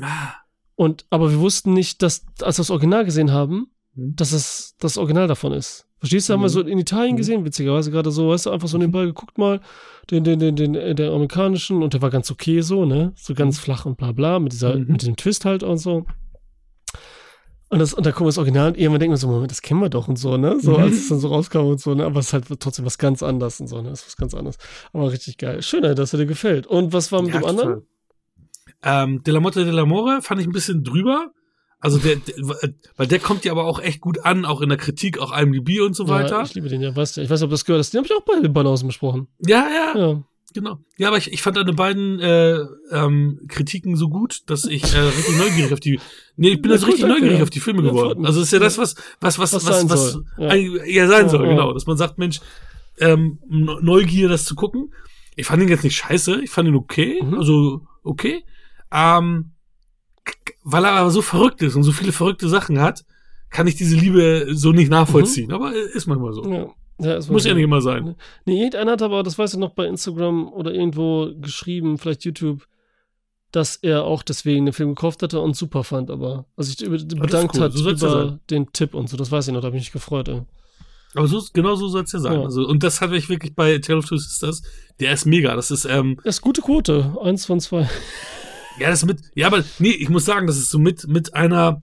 Ah, 0.00 0.34
Und, 0.74 1.06
aber 1.10 1.30
wir 1.30 1.38
wussten 1.38 1.72
nicht, 1.72 2.02
dass, 2.02 2.24
als 2.42 2.58
wir 2.58 2.62
das 2.62 2.70
Original 2.70 3.04
gesehen 3.04 3.32
haben, 3.32 3.70
Mhm. 3.98 4.14
dass 4.14 4.32
es 4.32 4.76
das 4.78 4.96
Original 4.96 5.26
davon 5.26 5.52
ist. 5.52 5.87
Verstehst 5.98 6.28
du? 6.28 6.32
Haben 6.34 6.40
wir 6.40 6.48
Mhm. 6.48 6.52
so 6.52 6.60
in 6.60 6.78
Italien 6.78 7.14
Mhm. 7.14 7.16
gesehen, 7.18 7.44
witzigerweise 7.44 7.90
gerade 7.90 8.10
so, 8.10 8.28
weißt 8.30 8.46
du, 8.46 8.50
einfach 8.50 8.68
so 8.68 8.78
nebenbei 8.78 9.04
geguckt 9.04 9.36
mal, 9.38 9.60
den, 10.10 10.24
den, 10.24 10.38
den, 10.38 10.56
den, 10.56 10.74
äh, 10.74 10.94
der 10.94 11.10
amerikanischen 11.10 11.82
und 11.82 11.92
der 11.94 12.02
war 12.02 12.10
ganz 12.10 12.30
okay 12.30 12.60
so, 12.60 12.84
ne? 12.84 13.12
So 13.16 13.34
ganz 13.34 13.58
flach 13.58 13.84
und 13.84 13.96
bla 13.96 14.12
bla, 14.12 14.38
mit 14.38 14.52
dieser, 14.52 14.76
Mhm. 14.76 14.86
mit 14.88 15.02
diesem 15.02 15.16
Twist 15.16 15.44
halt 15.44 15.62
und 15.62 15.78
so. 15.78 16.06
Und, 17.70 17.80
das, 17.80 17.92
und 17.92 18.06
da 18.06 18.12
gucken 18.12 18.24
wir 18.24 18.28
das 18.30 18.38
Original 18.38 18.68
und 18.68 18.78
irgendwann 18.78 19.00
denken 19.00 19.12
wir 19.12 19.18
so, 19.18 19.28
Moment, 19.28 19.50
das 19.50 19.60
kennen 19.60 19.80
wir 19.80 19.90
doch 19.90 20.08
und 20.08 20.16
so, 20.18 20.38
ne? 20.38 20.58
So, 20.58 20.72
Mhm. 20.72 20.84
als 20.84 20.94
es 20.96 21.08
dann 21.08 21.18
so 21.18 21.28
rauskam 21.28 21.66
und 21.66 21.80
so, 21.80 21.94
ne? 21.94 22.06
Aber 22.06 22.20
es 22.20 22.28
ist 22.28 22.32
halt 22.32 22.46
trotzdem 22.60 22.86
was 22.86 22.96
ganz 22.96 23.22
anderes 23.22 23.60
und 23.60 23.66
so, 23.66 23.82
ne? 23.82 23.90
Das 23.90 24.00
ist 24.00 24.06
was 24.06 24.16
ganz 24.16 24.32
anderes. 24.32 24.56
Aber 24.94 25.12
richtig 25.12 25.36
geil. 25.36 25.60
Schön, 25.62 25.82
dass 25.82 26.14
er 26.14 26.18
dir 26.20 26.26
gefällt. 26.26 26.66
Und 26.66 26.94
was 26.94 27.12
war 27.12 27.20
mit 27.20 27.34
ja, 27.34 27.40
dem 27.40 27.44
anderen? 27.46 27.82
Ähm, 28.82 29.22
De 29.22 29.34
la 29.34 29.40
Motte 29.40 29.64
de 29.66 29.74
l'Amore 29.74 30.22
fand 30.22 30.40
ich 30.40 30.46
ein 30.46 30.52
bisschen 30.52 30.82
drüber. 30.82 31.30
Also 31.80 31.98
der, 31.98 32.16
der, 32.16 32.34
weil 32.96 33.06
der 33.06 33.18
kommt 33.20 33.44
ja 33.44 33.52
aber 33.52 33.64
auch 33.64 33.78
echt 33.80 34.00
gut 34.00 34.24
an, 34.24 34.44
auch 34.44 34.60
in 34.62 34.68
der 34.68 34.78
Kritik, 34.78 35.18
auch 35.18 35.36
IMDb 35.36 35.80
und 35.80 35.94
so 35.94 36.08
weiter. 36.08 36.38
Ja, 36.38 36.42
ich 36.42 36.54
liebe 36.54 36.68
den 36.68 36.80
ja, 36.80 36.94
weißt 36.94 37.16
du. 37.16 37.20
Ich 37.22 37.30
weiß 37.30 37.40
nicht, 37.40 37.44
ob 37.44 37.50
das 37.50 37.64
gehört 37.64 37.80
hast. 37.80 37.92
Den 37.94 37.98
habe 37.98 38.06
ich 38.06 38.14
auch 38.14 38.24
bei 38.24 38.40
den 38.40 38.52
Banausen 38.52 38.88
besprochen. 38.88 39.28
Ja, 39.46 39.66
ja, 39.94 39.98
Ja. 40.00 40.22
genau. 40.52 40.78
Ja, 40.96 41.06
aber 41.08 41.18
ich, 41.18 41.32
ich 41.32 41.40
fand 41.40 41.56
deine 41.56 41.72
beiden 41.74 42.18
äh, 42.18 42.58
ähm, 42.90 43.40
Kritiken 43.46 43.94
so 43.94 44.08
gut, 44.08 44.40
dass 44.46 44.64
ich 44.64 44.92
äh, 44.92 44.98
richtig 44.98 45.38
neugierig 45.38 45.72
auf 45.72 45.78
die. 45.78 46.00
Nee, 46.36 46.50
ich 46.54 46.62
bin 46.62 46.70
Ja, 46.72 46.74
also 46.76 46.86
richtig 46.86 47.06
neugierig 47.06 47.36
ja. 47.38 47.42
auf 47.44 47.50
die 47.50 47.60
Filme 47.60 47.82
geworden. 47.82 48.26
Also 48.26 48.40
ist 48.42 48.52
ja 48.52 48.58
das, 48.58 48.76
was 48.76 48.96
was 49.20 49.38
was 49.38 49.52
Was 49.52 49.64
was 49.66 49.78
sein 49.78 49.88
was, 49.90 50.12
soll, 50.12 50.24
ja. 50.86 51.06
sein 51.06 51.28
soll, 51.28 51.46
genau. 51.46 51.72
Dass 51.72 51.86
man 51.86 51.96
sagt, 51.96 52.18
Mensch, 52.18 52.40
ähm, 52.98 53.38
Ne- 53.48 53.78
Neugier, 53.82 54.28
das 54.28 54.44
zu 54.44 54.56
gucken. 54.56 54.92
Ich 55.36 55.46
fand 55.46 55.62
ihn 55.62 55.68
jetzt 55.68 55.84
nicht 55.84 55.94
scheiße, 55.96 56.40
ich 56.42 56.50
fand 56.50 56.66
ihn 56.66 56.74
okay, 56.74 57.20
Mhm. 57.22 57.34
also 57.34 57.82
okay. 58.02 58.42
Ähm, 58.92 59.52
weil 60.70 60.84
er 60.84 60.92
aber 60.92 61.10
so 61.10 61.22
verrückt 61.22 61.62
ist 61.62 61.76
und 61.76 61.82
so 61.82 61.92
viele 61.92 62.12
verrückte 62.12 62.48
Sachen 62.48 62.78
hat, 62.80 63.04
kann 63.48 63.66
ich 63.66 63.76
diese 63.76 63.96
Liebe 63.96 64.48
so 64.50 64.72
nicht 64.72 64.90
nachvollziehen. 64.90 65.50
Aber 65.50 65.74
äh, 65.74 65.96
ist 65.96 66.06
manchmal 66.06 66.34
so. 66.34 66.42
Mhm. 66.42 66.52
Ja. 66.52 66.66
Ja, 67.00 67.20
Muss 67.28 67.44
ja 67.44 67.54
nicht 67.54 67.62
immer 67.62 67.80
sein. 67.80 68.16
Nee, 68.44 68.58
irgendeiner 68.58 68.92
hat 68.92 69.02
aber, 69.02 69.22
das 69.22 69.38
weiß 69.38 69.54
ich 69.54 69.60
noch, 69.60 69.70
bei 69.70 69.86
Instagram 69.86 70.48
oder 70.52 70.74
irgendwo 70.74 71.30
geschrieben, 71.40 71.96
vielleicht 71.96 72.24
YouTube, 72.24 72.66
dass 73.52 73.76
er 73.76 74.02
auch 74.04 74.24
deswegen 74.24 74.66
den 74.66 74.72
Film 74.72 74.90
gekauft 74.90 75.22
hatte 75.22 75.40
und 75.40 75.54
super 75.54 75.84
fand, 75.84 76.10
aber 76.10 76.46
also 76.56 76.72
sich 76.72 76.82
über, 76.82 76.98
bedankt 76.98 77.54
cool, 77.54 77.62
hat 77.62 77.72
so 77.72 77.88
über 77.88 78.40
den 78.50 78.72
Tipp 78.72 78.94
und 78.94 79.08
so, 79.08 79.16
das 79.16 79.30
weiß 79.30 79.46
ich 79.46 79.54
noch, 79.54 79.60
da 79.60 79.68
habe 79.68 79.76
ich 79.76 79.82
mich 79.82 79.92
gefreut. 79.92 80.28
Ey. 80.28 80.42
Aber 81.14 81.28
so, 81.28 81.40
genau 81.52 81.76
so 81.76 81.86
soll 81.86 82.02
es 82.02 82.12
ja 82.12 82.18
sein. 82.18 82.40
Ja. 82.40 82.44
Also, 82.44 82.66
und 82.66 82.82
das 82.82 83.00
hatte 83.00 83.16
ich 83.16 83.28
wirklich 83.28 83.54
bei 83.54 83.78
Tale 83.78 84.00
of 84.00 84.06
Two 84.06 84.16
Sisters. 84.16 84.62
Der 85.00 85.12
ist 85.12 85.24
mega. 85.24 85.54
Das 85.54 85.70
ist, 85.70 85.84
ähm, 85.86 86.16
Das 86.24 86.36
ist 86.36 86.40
gute 86.42 86.60
Quote, 86.60 87.16
eins 87.22 87.46
von 87.46 87.60
zwei. 87.60 87.88
Ja, 88.78 88.90
das 88.90 89.04
mit, 89.04 89.20
ja, 89.34 89.46
aber 89.46 89.64
nee, 89.78 89.90
ich 89.90 90.08
muss 90.08 90.24
sagen, 90.24 90.46
das 90.46 90.56
ist 90.56 90.70
so 90.70 90.78
mit, 90.78 91.06
mit 91.08 91.34
einer 91.34 91.82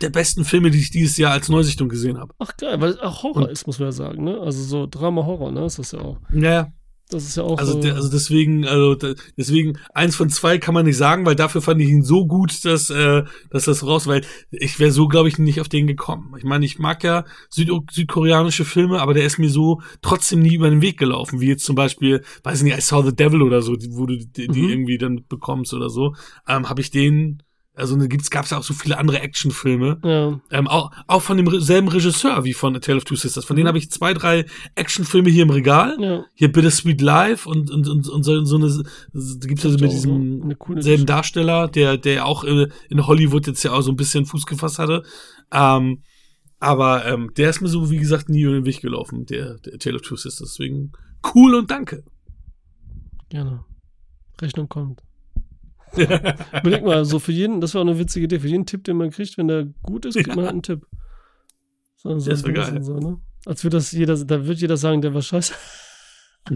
der 0.00 0.10
besten 0.10 0.44
Filme, 0.44 0.70
die 0.70 0.78
ich 0.78 0.90
dieses 0.90 1.16
Jahr 1.16 1.32
als 1.32 1.48
Neusichtung 1.48 1.88
gesehen 1.88 2.18
habe. 2.18 2.34
Ach 2.38 2.56
geil, 2.56 2.80
weil 2.80 2.90
es 2.90 2.98
auch 3.00 3.22
Horror 3.22 3.48
ist, 3.50 3.66
muss 3.66 3.78
man 3.78 3.88
ja 3.88 3.92
sagen, 3.92 4.24
ne? 4.24 4.38
Also 4.40 4.62
so 4.62 4.86
Drama-Horror, 4.86 5.50
ne? 5.50 5.64
Ist 5.64 5.78
das 5.78 5.92
ja 5.92 6.00
auch. 6.00 6.18
Ja, 6.32 6.72
Das 7.10 7.24
ist 7.24 7.36
ja 7.36 7.42
auch. 7.42 7.58
also, 7.58 7.76
äh, 7.78 7.80
der, 7.80 7.94
also 7.96 8.08
deswegen, 8.08 8.64
also 8.66 8.96
deswegen 9.36 9.78
eins 9.92 10.14
von 10.14 10.30
zwei 10.30 10.58
kann 10.58 10.74
man 10.74 10.86
nicht 10.86 10.96
sagen, 10.96 11.26
weil 11.26 11.34
dafür 11.34 11.60
fand 11.60 11.80
ich 11.80 11.88
ihn 11.88 12.04
so 12.04 12.26
gut, 12.26 12.64
dass, 12.64 12.88
äh, 12.90 13.24
dass 13.50 13.64
das 13.64 13.84
raus, 13.84 14.06
weil 14.06 14.22
ich 14.50 14.78
wäre 14.78 14.92
so, 14.92 15.08
glaube 15.08 15.28
ich, 15.28 15.38
nicht 15.38 15.60
auf 15.60 15.68
den 15.68 15.86
gekommen. 15.86 16.32
Ich 16.38 16.44
meine, 16.44 16.64
ich 16.64 16.78
mag 16.78 17.02
ja 17.02 17.24
Süd 17.48 17.70
südkoreanische 17.90 18.64
Filme, 18.64 19.00
aber 19.00 19.14
der 19.14 19.24
ist 19.24 19.38
mir 19.38 19.50
so 19.50 19.80
trotzdem 20.02 20.40
nie 20.40 20.54
über 20.54 20.70
den 20.70 20.82
Weg 20.82 20.98
gelaufen, 20.98 21.40
wie 21.40 21.48
jetzt 21.48 21.64
zum 21.64 21.74
Beispiel, 21.74 22.22
weiß 22.44 22.58
ich 22.58 22.64
nicht, 22.64 22.78
I 22.78 22.80
Saw 22.80 23.02
the 23.04 23.14
Devil 23.14 23.42
oder 23.42 23.60
so, 23.62 23.72
wo 23.90 24.06
du 24.06 24.16
die, 24.16 24.46
die 24.48 24.62
Mhm. 24.62 24.68
irgendwie 24.68 24.98
dann 24.98 25.24
bekommst 25.28 25.74
oder 25.74 25.90
so, 25.90 26.14
ähm, 26.46 26.68
habe 26.68 26.80
ich 26.80 26.90
den, 26.90 27.42
also 27.74 27.96
da 27.96 28.06
gibt's, 28.06 28.30
gab's 28.30 28.50
ja 28.50 28.58
auch 28.58 28.62
so 28.62 28.74
viele 28.74 28.98
andere 28.98 29.20
Actionfilme, 29.20 30.00
ja. 30.04 30.40
ähm, 30.50 30.66
auch, 30.68 30.90
auch 31.06 31.22
von 31.22 31.36
demselben 31.38 31.88
Regisseur 31.88 32.44
wie 32.44 32.52
von 32.52 32.76
A 32.76 32.78
Tale 32.80 32.98
of 32.98 33.04
Two 33.04 33.14
Sisters. 33.16 33.44
Von 33.44 33.56
denen 33.56 33.64
Mhm. 33.64 33.68
habe 33.68 33.78
ich 33.78 33.90
zwei, 33.90 34.12
drei 34.12 34.44
Actionfilme 34.74 35.30
hier 35.30 35.44
im 35.44 35.50
Regal 35.50 35.96
Ja. 36.00 36.24
hier 36.34 36.52
Bittersweet 36.52 37.00
Life 37.00 37.48
und, 37.48 37.70
und, 37.70 37.88
und, 37.88 38.08
und 38.08 38.22
so, 38.22 38.44
so 38.44 38.56
eine, 38.56 38.68
da 39.12 39.46
gibt's 39.46 39.64
also 39.64 39.78
mit 39.78 39.92
diesem 39.92 40.54
selben. 40.80 41.06
Darsteller, 41.06 41.68
der, 41.68 41.96
der 41.96 42.26
auch 42.26 42.44
in, 42.44 42.70
in 42.90 43.06
Hollywood 43.06 43.46
jetzt 43.46 43.62
ja 43.62 43.72
auch 43.72 43.82
so 43.82 43.92
ein 43.92 43.96
bisschen 43.96 44.26
Fuß 44.26 44.44
gefasst 44.46 44.78
hatte. 44.78 45.02
Ähm, 45.52 46.02
aber 46.58 47.06
ähm, 47.06 47.30
der 47.38 47.48
ist 47.50 47.62
mir 47.62 47.68
so, 47.68 47.90
wie 47.90 47.96
gesagt, 47.98 48.28
nie 48.28 48.42
über 48.42 48.52
den 48.52 48.66
Weg 48.66 48.82
gelaufen, 48.82 49.24
der, 49.24 49.58
der 49.58 49.78
Tale 49.78 49.96
of 49.96 50.02
Two 50.02 50.16
Sisters. 50.16 50.50
Deswegen 50.58 50.92
cool 51.34 51.54
und 51.54 51.70
danke. 51.70 52.04
Gerne. 53.30 53.64
Rechnung 54.40 54.68
kommt. 54.68 55.00
Überleg 56.62 56.84
mal, 56.84 57.04
so 57.04 57.18
für 57.18 57.32
jeden, 57.32 57.60
das 57.60 57.74
war 57.74 57.82
auch 57.82 57.86
eine 57.86 57.98
witzige 57.98 58.24
Idee, 58.26 58.38
für 58.40 58.48
jeden 58.48 58.66
Tipp, 58.66 58.84
den 58.84 58.96
man 58.96 59.10
kriegt, 59.10 59.36
wenn 59.38 59.48
der 59.48 59.66
gut 59.82 60.04
ist, 60.04 60.14
kriegt 60.14 60.28
man 60.28 60.40
halt 60.44 60.50
einen 60.52 60.62
Tipp. 60.62 60.86
So, 61.96 62.18
so, 62.18 62.30
Das 62.30 62.44
wär 62.44 62.64
so, 62.66 62.72
geil. 62.72 62.82
So, 62.82 62.98
ne? 62.98 63.18
Als 63.46 63.64
würde 63.64 63.76
das 63.78 63.92
jeder, 63.92 64.16
da 64.24 64.46
wird 64.46 64.58
jeder 64.60 64.76
sagen, 64.76 65.02
der 65.02 65.14
war 65.14 65.22
scheiße. 65.22 65.54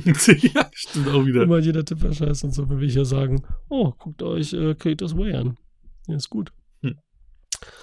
ja, 0.55 0.67
stimmt 0.73 1.09
auch 1.09 1.25
wieder. 1.27 1.43
Immer 1.43 1.59
jeder 1.59 1.85
Tipp 1.85 2.03
war 2.03 2.13
scheiße 2.13 2.47
und 2.47 2.53
so, 2.53 2.69
wenn 2.69 2.81
wir 2.81 2.89
hier 2.89 3.05
sagen, 3.05 3.45
oh, 3.69 3.93
guckt 3.99 4.23
euch 4.23 4.53
äh, 4.53 4.75
Creators 4.75 5.17
Way 5.17 5.35
an. 5.35 5.57
Ja, 6.07 6.17
ist 6.17 6.31
gut. 6.31 6.53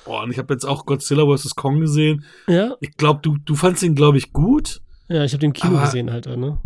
Oh, 0.06 0.20
und 0.22 0.32
ich 0.32 0.38
habe 0.38 0.54
jetzt 0.54 0.66
auch 0.66 0.86
Godzilla 0.86 1.26
vs. 1.26 1.56
Kong 1.56 1.80
gesehen. 1.80 2.24
Ja, 2.48 2.76
Ich 2.82 2.98
glaube, 2.98 3.20
du, 3.24 3.38
du 3.38 3.56
fandst 3.56 3.82
ihn, 3.84 3.96
glaube 3.96 4.18
ich, 4.18 4.32
gut. 4.34 4.82
ja, 5.10 5.24
ich 5.24 5.32
habe 5.34 5.40
den 5.40 5.50
im 5.52 5.54
Kino 5.54 5.76
Aber- 5.78 5.86
gesehen 5.86 6.12
halt, 6.12 6.26
ne? 6.26 6.60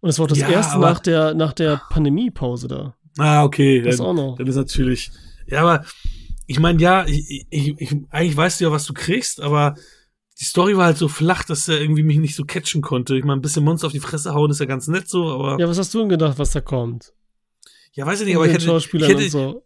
Und 0.00 0.10
es 0.10 0.18
war 0.18 0.24
auch 0.24 0.28
das 0.28 0.38
Ja, 0.38 0.48
erste 0.50 0.78
nach 0.78 1.00
der, 1.00 1.32
nach 1.34 1.52
der 1.54 1.80
Pandemiepause 1.90 2.68
da. 2.68 2.94
Ah, 3.18 3.44
okay. 3.44 3.80
Das 3.82 3.98
dann- 3.98 4.06
auch 4.06 4.14
noch. 4.14 4.36
Dann 4.38 4.46
ist 4.46 4.56
natürlich. 4.56 5.10
Ja, 5.46 5.60
aber 5.62 5.84
ich 6.46 6.58
meine, 6.58 6.80
ja, 6.80 7.06
ich, 7.06 7.46
ich, 7.50 7.74
ich, 7.78 7.96
eigentlich 8.10 8.36
weißt 8.36 8.60
du 8.60 8.64
ja, 8.64 8.70
was 8.72 8.86
du 8.86 8.92
kriegst, 8.94 9.40
aber 9.40 9.74
die 10.40 10.44
Story 10.44 10.76
war 10.76 10.86
halt 10.86 10.98
so 10.98 11.06
flach, 11.08 11.44
dass 11.44 11.68
er 11.68 11.80
irgendwie 11.80 12.02
mich 12.02 12.18
nicht 12.18 12.34
so 12.34 12.44
catchen 12.44 12.82
konnte. 12.82 13.16
Ich 13.16 13.24
meine, 13.24 13.38
ein 13.38 13.42
bisschen 13.42 13.62
Monster 13.64 13.86
auf 13.86 13.92
die 13.92 14.00
Fresse 14.00 14.34
hauen 14.34 14.50
ist 14.50 14.58
ja 14.60 14.66
ganz 14.66 14.88
nett 14.88 15.08
so, 15.08 15.28
aber. 15.28 15.52
Ja, 15.52 15.58
Ja, 15.60 15.68
was 15.68 15.78
hast 15.78 15.94
du 15.94 16.00
denn 16.00 16.08
gedacht, 16.08 16.38
was 16.38 16.50
da 16.50 16.60
kommt? 16.60 17.12
weiß 17.96 18.20
ich 18.22 18.26
nicht, 18.26 18.36
aber 18.36 18.46
ich 18.46 18.52
hätte, 18.52 18.76
ich 18.76 19.08
hätte, 19.08 19.30
so. 19.30 19.62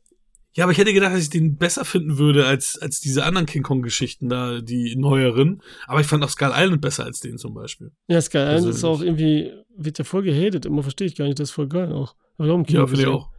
ja, 0.53 0.65
aber 0.65 0.73
ich 0.73 0.79
hätte 0.79 0.93
gedacht, 0.93 1.15
dass 1.15 1.23
ich 1.23 1.31
den 1.31 1.57
besser 1.57 1.87
finden 1.87 2.19
würde 2.19 2.45
als, 2.47 2.79
als 2.79 3.01
diese 3.01 3.25
anderen 3.25 3.47
King 3.47 3.63
Kong-Geschichten 3.63 4.29
da, 4.29 4.61
die 4.61 4.95
neueren. 4.97 5.63
Aber 5.87 6.01
ich 6.01 6.07
fand 6.07 6.23
auch 6.23 6.29
Skull 6.29 6.53
Island 6.55 6.83
besser 6.83 7.05
als 7.05 7.21
den 7.21 7.39
zum 7.39 7.55
Beispiel. 7.55 7.91
Ja, 8.07 8.21
Sky 8.21 8.37
Island 8.39 8.67
ist 8.69 8.81
Persönlich. 8.83 8.85
auch 8.85 9.03
irgendwie, 9.03 9.53
wird 9.75 9.99
ja 9.99 10.05
voll 10.05 10.23
gehatet, 10.25 10.67
immer 10.67 10.83
verstehe 10.83 11.07
ich 11.07 11.17
gar 11.17 11.25
nicht, 11.25 11.39
das 11.39 11.49
ist 11.49 11.55
voll 11.55 11.69
geil 11.69 11.91
auch. 11.93 12.15
Im 12.37 12.67
Kino 12.67 12.81
Ja, 12.81 12.87
finde 12.87 13.01
ich 13.03 13.09
auch. 13.09 13.31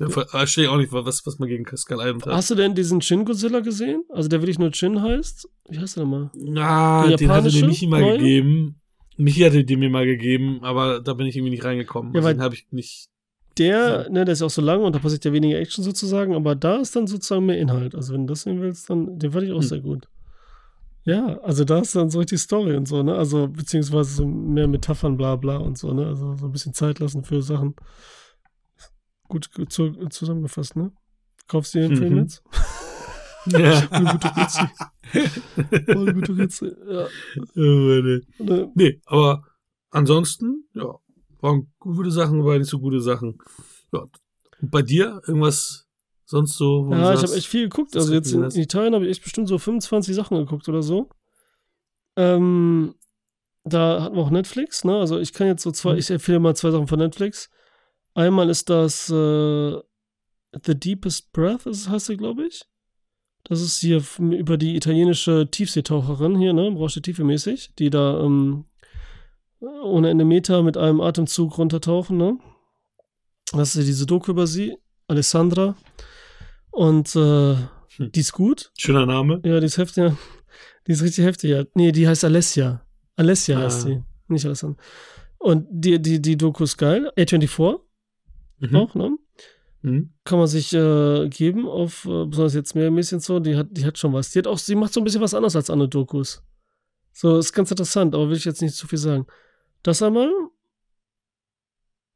Ja, 0.00 0.08
verstehe 0.08 0.64
ich 0.64 0.70
auch 0.70 0.76
nicht, 0.76 0.92
was, 0.92 1.24
was 1.24 1.38
man 1.38 1.48
gegen 1.48 1.64
Skull 1.76 1.98
Island 2.00 2.26
hat. 2.26 2.32
Hast 2.34 2.50
du 2.50 2.54
denn 2.56 2.74
diesen 2.74 3.00
Shin 3.00 3.24
Godzilla 3.24 3.60
gesehen? 3.60 4.02
Also 4.10 4.28
der 4.28 4.40
wirklich 4.42 4.58
nur 4.58 4.72
Chin 4.72 5.00
heißt? 5.00 5.48
Wie 5.68 5.78
heißt 5.78 5.96
der 5.96 6.04
nochmal? 6.04 6.30
Ah, 6.58 7.06
Der 7.06 7.16
den 7.16 7.30
hatte 7.30 7.50
der 7.50 7.66
Michi 7.68 7.86
mal 7.86 8.00
neue? 8.00 8.18
gegeben. 8.18 8.80
Michi 9.16 9.40
hatte 9.42 9.64
den 9.64 9.78
mir 9.78 9.90
mal 9.90 10.04
gegeben, 10.04 10.58
aber 10.62 11.00
da 11.00 11.14
bin 11.14 11.26
ich 11.28 11.36
irgendwie 11.36 11.50
nicht 11.52 11.64
reingekommen. 11.64 12.12
Ja, 12.12 12.16
also 12.18 12.26
weil- 12.26 12.34
den 12.34 12.42
habe 12.42 12.54
ich 12.54 12.66
nicht. 12.72 13.08
Der, 13.56 14.10
ne, 14.10 14.24
der 14.24 14.32
ist 14.32 14.40
ja 14.40 14.46
auch 14.46 14.50
so 14.50 14.60
lang 14.62 14.82
und 14.82 14.96
da 14.96 14.98
passiert 14.98 15.24
ja 15.24 15.32
weniger 15.32 15.58
Action 15.60 15.84
sozusagen, 15.84 16.34
aber 16.34 16.56
da 16.56 16.78
ist 16.78 16.96
dann 16.96 17.06
sozusagen 17.06 17.46
mehr 17.46 17.58
Inhalt. 17.58 17.94
Also 17.94 18.12
wenn 18.12 18.26
du 18.26 18.32
das 18.32 18.42
sehen 18.42 18.60
willst, 18.60 18.90
dann, 18.90 19.16
den 19.20 19.30
fand 19.30 19.44
ich 19.44 19.52
auch 19.52 19.60
Hm. 19.60 19.68
sehr 19.68 19.80
gut. 19.80 20.08
Ja, 21.04 21.38
also 21.42 21.64
da 21.64 21.78
ist 21.78 21.94
dann 21.94 22.10
so 22.10 22.18
richtig 22.18 22.40
Story 22.40 22.74
und 22.74 22.88
so, 22.88 23.02
ne? 23.04 23.14
Also 23.14 23.46
beziehungsweise 23.46 24.12
so 24.12 24.26
mehr 24.26 24.66
Metaphern, 24.66 25.16
bla 25.16 25.36
bla 25.36 25.58
und 25.58 25.78
so, 25.78 25.92
ne? 25.94 26.06
Also 26.06 26.34
so 26.34 26.46
ein 26.46 26.52
bisschen 26.52 26.74
Zeit 26.74 26.98
lassen 26.98 27.22
für 27.22 27.42
Sachen. 27.42 27.76
Gut, 29.28 29.48
zu, 29.68 29.92
zusammengefasst, 30.08 30.76
ne? 30.76 30.92
Kaufst 31.48 31.74
du 31.74 31.78
dir 31.80 31.88
den 31.88 31.96
Film 31.96 32.12
Mhm. 32.14 32.18
jetzt? 32.20 32.42
Ja. 33.46 33.86
Eine 33.90 34.12
gute 34.12 34.34
Ritze. 34.38 34.70
Eine 35.86 36.14
gute 36.14 36.34
Ritze. 36.38 36.76
Ja. 36.88 37.06
Oh, 37.56 37.60
Mann, 37.60 38.06
ey. 38.06 38.22
Ne? 38.38 38.72
nee, 38.74 39.00
aber 39.04 39.42
ansonsten, 39.90 40.66
ja, 40.72 40.94
waren 41.42 41.70
gute 41.78 42.10
Sachen, 42.10 42.40
aber 42.40 42.58
nicht 42.58 42.70
so 42.70 42.78
gute 42.78 43.02
Sachen. 43.02 43.36
Ja. 43.92 44.06
Und 44.62 44.70
bei 44.70 44.80
dir 44.80 45.20
irgendwas 45.26 45.86
sonst 46.24 46.56
so? 46.56 46.88
Ja, 46.90 47.12
ich 47.12 47.20
habe 47.22 47.34
echt 47.34 47.46
viel 47.46 47.64
geguckt. 47.68 47.94
Also 47.96 48.14
jetzt 48.14 48.32
in, 48.32 48.44
in 48.44 48.60
Italien 48.62 48.94
habe 48.94 49.04
ich 49.04 49.10
echt 49.10 49.22
bestimmt 49.22 49.48
so 49.48 49.58
25 49.58 50.14
Sachen 50.14 50.38
geguckt 50.38 50.66
oder 50.70 50.82
so. 50.82 51.10
Ähm, 52.16 52.94
da 53.64 54.02
hatten 54.04 54.16
wir 54.16 54.22
auch 54.22 54.30
Netflix, 54.30 54.84
ne? 54.84 54.96
Also 54.98 55.18
ich 55.18 55.34
kann 55.34 55.46
jetzt 55.48 55.62
so 55.62 55.70
zwei, 55.70 55.92
Mhm. 55.92 55.98
ich 55.98 56.10
empfehle 56.10 56.40
mal 56.40 56.56
zwei 56.56 56.70
Sachen 56.70 56.86
von 56.86 56.98
Netflix. 56.98 57.50
Einmal 58.14 58.48
ist 58.50 58.70
das 58.70 59.10
äh, 59.10 59.72
The 60.64 60.74
Deepest 60.78 61.32
Breath, 61.32 61.66
ist, 61.66 61.88
heißt 61.88 62.08
der, 62.10 62.16
glaube 62.16 62.46
ich. 62.46 62.64
Das 63.44 63.60
ist 63.60 63.78
hier 63.80 64.02
über 64.18 64.56
die 64.56 64.76
italienische 64.76 65.48
Tiefseetaucherin 65.50 66.36
hier, 66.38 66.52
ne? 66.52 66.70
Brauchst 66.70 66.96
du 66.96 67.00
Tiefe 67.00 67.24
mäßig, 67.24 67.74
die 67.78 67.90
da 67.90 68.20
ähm, 68.20 68.64
ohne 69.60 70.08
Ende 70.10 70.24
Meter 70.24 70.62
mit 70.62 70.76
einem 70.76 71.00
Atemzug 71.00 71.58
runtertauchen, 71.58 72.16
ne? 72.16 72.38
Das 73.52 73.76
ist 73.76 73.86
diese 73.86 74.06
Doku 74.06 74.30
über 74.30 74.46
sie, 74.46 74.76
Alessandra. 75.08 75.76
Und 76.70 77.14
äh, 77.16 77.56
Hm. 77.96 78.10
die 78.12 78.20
ist 78.20 78.32
gut. 78.32 78.72
Schöner 78.78 79.06
Name. 79.06 79.40
Ja, 79.44 79.60
die 79.60 79.66
ist 79.66 79.78
heftig. 79.78 80.04
ja. 80.04 80.16
Die 80.86 80.92
ist 80.92 81.02
richtig 81.02 81.24
heftig. 81.24 81.50
Ja. 81.50 81.64
Nee, 81.74 81.92
die 81.92 82.08
heißt 82.08 82.24
Alessia. 82.24 82.84
Alessia 83.16 83.58
Ah. 83.58 83.62
heißt 83.62 83.86
die. 83.86 84.02
Nicht 84.28 84.44
Alessandra. 84.46 84.82
Und 85.38 85.66
die, 85.70 86.00
die, 86.00 86.20
die 86.20 86.36
Doku 86.36 86.64
ist 86.64 86.76
geil. 86.76 87.12
A24 87.16 87.78
Mhm. 88.72 88.76
auch, 88.76 88.94
ne? 88.94 89.18
Mhm. 89.82 90.10
Kann 90.24 90.38
man 90.38 90.46
sich 90.46 90.72
äh, 90.72 91.28
geben 91.28 91.68
auf, 91.68 92.06
äh, 92.06 92.24
besonders 92.24 92.54
jetzt 92.54 92.74
mehr 92.74 92.86
ein 92.86 92.94
bisschen 92.96 93.20
so, 93.20 93.38
die 93.40 93.56
hat, 93.56 93.68
die 93.70 93.84
hat 93.84 93.98
schon 93.98 94.12
was. 94.12 94.30
Die 94.30 94.38
hat 94.38 94.46
auch, 94.46 94.58
sie 94.58 94.74
macht 94.74 94.92
so 94.92 95.00
ein 95.00 95.04
bisschen 95.04 95.20
was 95.20 95.34
anderes 95.34 95.56
als 95.56 95.70
andere 95.70 95.88
Dokus. 95.88 96.42
So, 97.12 97.38
ist 97.38 97.52
ganz 97.52 97.70
interessant, 97.70 98.14
aber 98.14 98.28
will 98.28 98.36
ich 98.36 98.44
jetzt 98.44 98.62
nicht 98.62 98.74
zu 98.74 98.86
viel 98.86 98.98
sagen. 98.98 99.26
Das 99.82 100.02
einmal. 100.02 100.32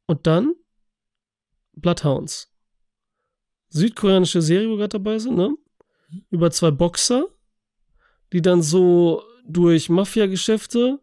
Und 0.07 0.27
dann 0.27 0.55
Bloodhounds. 1.75 2.53
Südkoreanische 3.69 4.41
Serie, 4.41 4.69
wo 4.69 4.73
wir 4.73 4.79
gerade 4.79 4.99
dabei 4.99 5.19
sind, 5.19 5.37
ne? 5.37 5.55
Über 6.31 6.51
zwei 6.51 6.71
Boxer, 6.71 7.27
die 8.33 8.41
dann 8.41 8.63
so 8.63 9.23
durch 9.47 9.91
Mafia-Geschäfte 9.91 11.01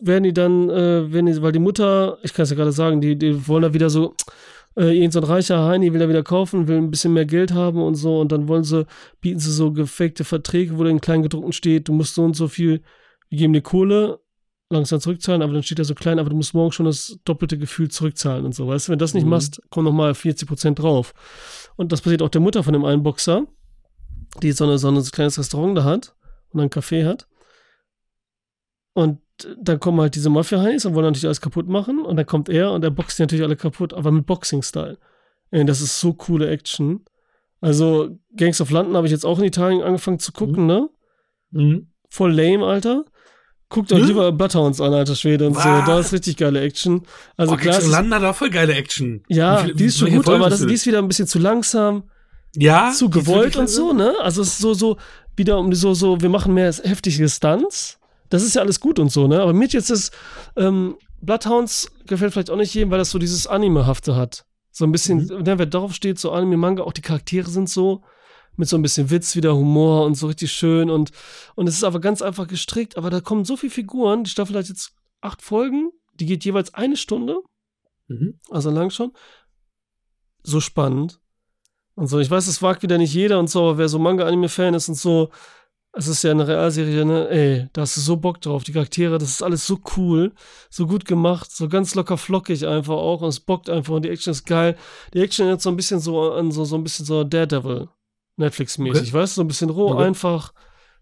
werden 0.00 0.24
die 0.24 0.32
dann, 0.32 0.68
äh, 0.68 1.12
werden 1.12 1.26
die, 1.26 1.42
weil 1.42 1.52
die 1.52 1.58
Mutter, 1.58 2.18
ich 2.22 2.34
kann 2.34 2.42
es 2.44 2.50
ja 2.50 2.56
gerade 2.56 2.72
sagen, 2.72 3.00
die, 3.00 3.16
die 3.16 3.46
wollen 3.48 3.62
da 3.62 3.74
wieder 3.74 3.90
so 3.90 4.14
äh, 4.76 4.94
irgend 4.96 5.14
so 5.14 5.20
ein 5.20 5.24
reicher 5.24 5.64
Heini 5.64 5.92
will 5.94 6.02
er 6.02 6.08
wieder 6.08 6.22
kaufen, 6.22 6.68
will 6.68 6.76
ein 6.76 6.90
bisschen 6.90 7.14
mehr 7.14 7.24
Geld 7.24 7.52
haben 7.54 7.80
und 7.82 7.94
so 7.94 8.20
und 8.20 8.30
dann 8.30 8.46
wollen 8.46 8.62
sie, 8.64 8.86
bieten 9.22 9.38
sie 9.38 9.50
so 9.50 9.72
gefakte 9.72 10.22
Verträge, 10.24 10.76
wo 10.78 10.82
dann 10.84 10.92
in 10.92 11.00
Kleingedruckten 11.00 11.52
steht, 11.52 11.88
du 11.88 11.92
musst 11.94 12.14
so 12.14 12.24
und 12.24 12.36
so 12.36 12.46
viel, 12.46 12.82
wir 13.30 13.38
geben 13.38 13.54
dir 13.54 13.62
Kohle, 13.62 14.20
langsam 14.68 15.00
zurückzahlen, 15.00 15.42
aber 15.42 15.52
dann 15.54 15.62
steht 15.62 15.78
er 15.78 15.84
so 15.84 15.94
klein, 15.94 16.18
aber 16.18 16.28
du 16.28 16.36
musst 16.36 16.52
morgen 16.52 16.72
schon 16.72 16.86
das 16.86 17.18
doppelte 17.24 17.56
Gefühl 17.56 17.88
zurückzahlen 17.88 18.44
und 18.44 18.54
so. 18.54 18.66
Weißt 18.66 18.88
du, 18.88 18.92
wenn 18.92 18.98
du 18.98 19.02
das 19.04 19.14
nicht 19.14 19.24
Mhm. 19.24 19.30
machst, 19.30 19.62
kommen 19.70 19.84
nochmal 19.84 20.12
40% 20.14 20.74
drauf. 20.74 21.14
Und 21.76 21.92
das 21.92 22.00
passiert 22.00 22.20
auch 22.20 22.28
der 22.28 22.40
Mutter 22.40 22.64
von 22.64 22.72
dem 22.72 22.84
einen 22.84 23.02
Boxer, 23.04 23.46
die 24.42 24.50
so, 24.52 24.64
eine, 24.64 24.76
so 24.78 24.88
ein 24.88 25.00
kleines 25.04 25.38
Restaurant 25.38 25.78
da 25.78 25.84
hat 25.84 26.16
und 26.50 26.60
einen 26.60 26.70
Café 26.70 27.06
hat. 27.06 27.28
Und 28.92 29.20
dann 29.60 29.78
kommen 29.80 30.00
halt 30.00 30.14
diese 30.14 30.30
Mafia-Heinis 30.30 30.84
und 30.86 30.94
wollen 30.94 31.04
natürlich 31.06 31.26
alles 31.26 31.40
kaputt 31.40 31.68
machen. 31.68 32.04
Und 32.04 32.16
dann 32.16 32.26
kommt 32.26 32.48
er 32.48 32.72
und 32.72 32.82
er 32.84 32.90
boxt 32.90 33.18
die 33.18 33.22
natürlich 33.22 33.44
alle 33.44 33.56
kaputt, 33.56 33.92
aber 33.94 34.10
mit 34.12 34.26
Boxing-Style. 34.26 34.98
Ey, 35.50 35.64
Das 35.64 35.80
ist 35.80 36.00
so 36.00 36.12
coole 36.14 36.48
Action. 36.48 37.04
Also, 37.60 38.18
Gangs 38.36 38.60
of 38.60 38.70
London 38.70 38.96
habe 38.96 39.06
ich 39.06 39.12
jetzt 39.12 39.24
auch 39.24 39.38
in 39.38 39.44
Italien 39.44 39.82
angefangen 39.82 40.18
zu 40.18 40.32
gucken, 40.32 40.66
ne? 40.66 40.88
Mhm. 41.50 41.88
Voll 42.10 42.32
lame, 42.32 42.64
Alter. 42.64 43.04
Guckt 43.68 43.92
euch 43.92 44.00
Ne? 44.02 44.06
lieber 44.06 44.30
Bloodhounds 44.30 44.80
an, 44.80 44.94
alter 44.94 45.16
Schwede 45.16 45.46
und 45.48 45.54
so. 45.54 45.60
Was? 45.60 45.86
Da 45.86 45.98
ist 45.98 46.12
richtig 46.12 46.36
geile 46.36 46.60
Action. 46.60 47.02
Also 47.36 47.54
oh, 47.54 47.56
klar, 47.56 47.74
Gangs 47.74 47.86
of 47.86 47.92
London 47.92 48.14
hat 48.14 48.24
auch 48.30 48.36
voll 48.36 48.50
geile 48.50 48.74
Action. 48.74 49.24
ja, 49.28 49.58
Wie 49.58 49.62
viele- 49.64 49.74
die 49.74 49.84
ist 49.86 49.98
schon 49.98 50.10
gut, 50.14 50.24
Folgen 50.24 50.40
aber 50.42 50.50
das, 50.50 50.64
die 50.64 50.72
ist 50.72 50.86
wieder 50.86 50.98
ein 50.98 51.08
bisschen 51.08 51.26
zu 51.26 51.38
langsam, 51.40 52.04
Ja. 52.54 52.92
zu 52.92 53.10
gewollt 53.10 53.56
und 53.56 53.68
so, 53.68 53.92
ne? 53.92 54.14
Also 54.20 54.42
es 54.42 54.48
ist 54.48 54.58
so, 54.58 54.72
so, 54.74 54.98
wieder 55.34 55.58
um 55.58 55.72
so, 55.74 55.94
so, 55.94 56.20
wir 56.20 56.28
machen 56.28 56.54
mehr 56.54 56.72
heftige 56.72 57.28
Stunts. 57.28 57.98
Das 58.28 58.42
ist 58.42 58.54
ja 58.54 58.62
alles 58.62 58.80
gut 58.80 58.98
und 58.98 59.10
so, 59.10 59.26
ne? 59.28 59.40
Aber 59.40 59.52
mir 59.52 59.66
jetzt 59.68 59.90
ist, 59.90 60.12
ähm, 60.56 60.96
Bloodhounds 61.20 61.90
gefällt 62.06 62.32
vielleicht 62.32 62.50
auch 62.50 62.56
nicht 62.56 62.74
jedem, 62.74 62.90
weil 62.90 62.98
das 62.98 63.10
so 63.10 63.18
dieses 63.18 63.46
Anime-hafte 63.46 64.16
hat. 64.16 64.44
So 64.70 64.84
ein 64.84 64.92
bisschen, 64.92 65.18
Mhm. 65.26 65.42
ne, 65.42 65.58
wer 65.58 65.66
darauf 65.66 65.94
steht, 65.94 66.18
so 66.18 66.30
Anime-Manga, 66.32 66.82
auch 66.82 66.92
die 66.92 67.00
Charaktere 67.02 67.48
sind 67.48 67.68
so, 67.70 68.02
mit 68.56 68.68
so 68.68 68.76
ein 68.76 68.82
bisschen 68.82 69.10
Witz, 69.10 69.36
wieder 69.36 69.54
Humor 69.54 70.04
und 70.06 70.14
so 70.14 70.26
richtig 70.28 70.50
schön 70.52 70.88
und, 70.90 71.10
und 71.56 71.68
es 71.68 71.74
ist 71.76 71.84
aber 71.84 72.00
ganz 72.00 72.22
einfach 72.22 72.46
gestrickt, 72.46 72.96
aber 72.96 73.10
da 73.10 73.20
kommen 73.20 73.44
so 73.44 73.56
viele 73.56 73.70
Figuren, 73.72 74.24
die 74.24 74.30
Staffel 74.30 74.56
hat 74.56 74.68
jetzt 74.68 74.92
acht 75.20 75.42
Folgen, 75.42 75.90
die 76.14 76.26
geht 76.26 76.44
jeweils 76.44 76.72
eine 76.74 76.96
Stunde, 76.96 77.38
Mhm. 78.08 78.38
also 78.50 78.70
lang 78.70 78.90
schon. 78.90 79.12
So 80.42 80.60
spannend. 80.60 81.18
Und 81.96 82.06
so, 82.06 82.18
ich 82.20 82.30
weiß, 82.30 82.46
das 82.46 82.62
wagt 82.62 82.82
wieder 82.82 82.98
nicht 82.98 83.12
jeder 83.14 83.38
und 83.38 83.48
so, 83.50 83.62
aber 83.62 83.78
wer 83.78 83.88
so 83.88 83.98
Manga-Anime-Fan 83.98 84.74
ist 84.74 84.88
und 84.88 84.94
so, 84.94 85.30
es 85.96 86.08
ist 86.08 86.22
ja 86.22 86.30
eine 86.30 86.46
Realserie, 86.46 87.04
ne? 87.04 87.28
Ey, 87.30 87.68
da 87.72 87.82
hast 87.82 87.96
du 87.96 88.00
so 88.02 88.16
Bock 88.16 88.40
drauf. 88.40 88.64
Die 88.64 88.72
Charaktere, 88.72 89.18
das 89.18 89.30
ist 89.30 89.42
alles 89.42 89.66
so 89.66 89.78
cool, 89.96 90.32
so 90.68 90.86
gut 90.86 91.06
gemacht, 91.06 91.50
so 91.50 91.68
ganz 91.68 91.94
locker 91.94 92.18
flockig 92.18 92.66
einfach 92.66 92.94
auch 92.94 93.22
und 93.22 93.28
es 93.28 93.40
bockt 93.40 93.70
einfach 93.70 93.94
und 93.94 94.04
die 94.04 94.10
Action 94.10 94.30
ist 94.30 94.44
geil. 94.44 94.76
Die 95.14 95.20
Action 95.20 95.46
erinnert 95.46 95.62
so 95.62 95.70
ein 95.70 95.76
bisschen 95.76 95.98
so 96.00 96.32
an 96.32 96.52
so, 96.52 96.64
so 96.64 96.76
ein 96.76 96.82
bisschen 96.84 97.06
so 97.06 97.24
Daredevil, 97.24 97.88
Netflix-mäßig, 98.36 99.12
weißt 99.12 99.36
du, 99.36 99.40
so 99.40 99.44
ein 99.44 99.48
bisschen 99.48 99.70
roh, 99.70 99.92
Okay. 99.94 100.04
einfach, 100.04 100.52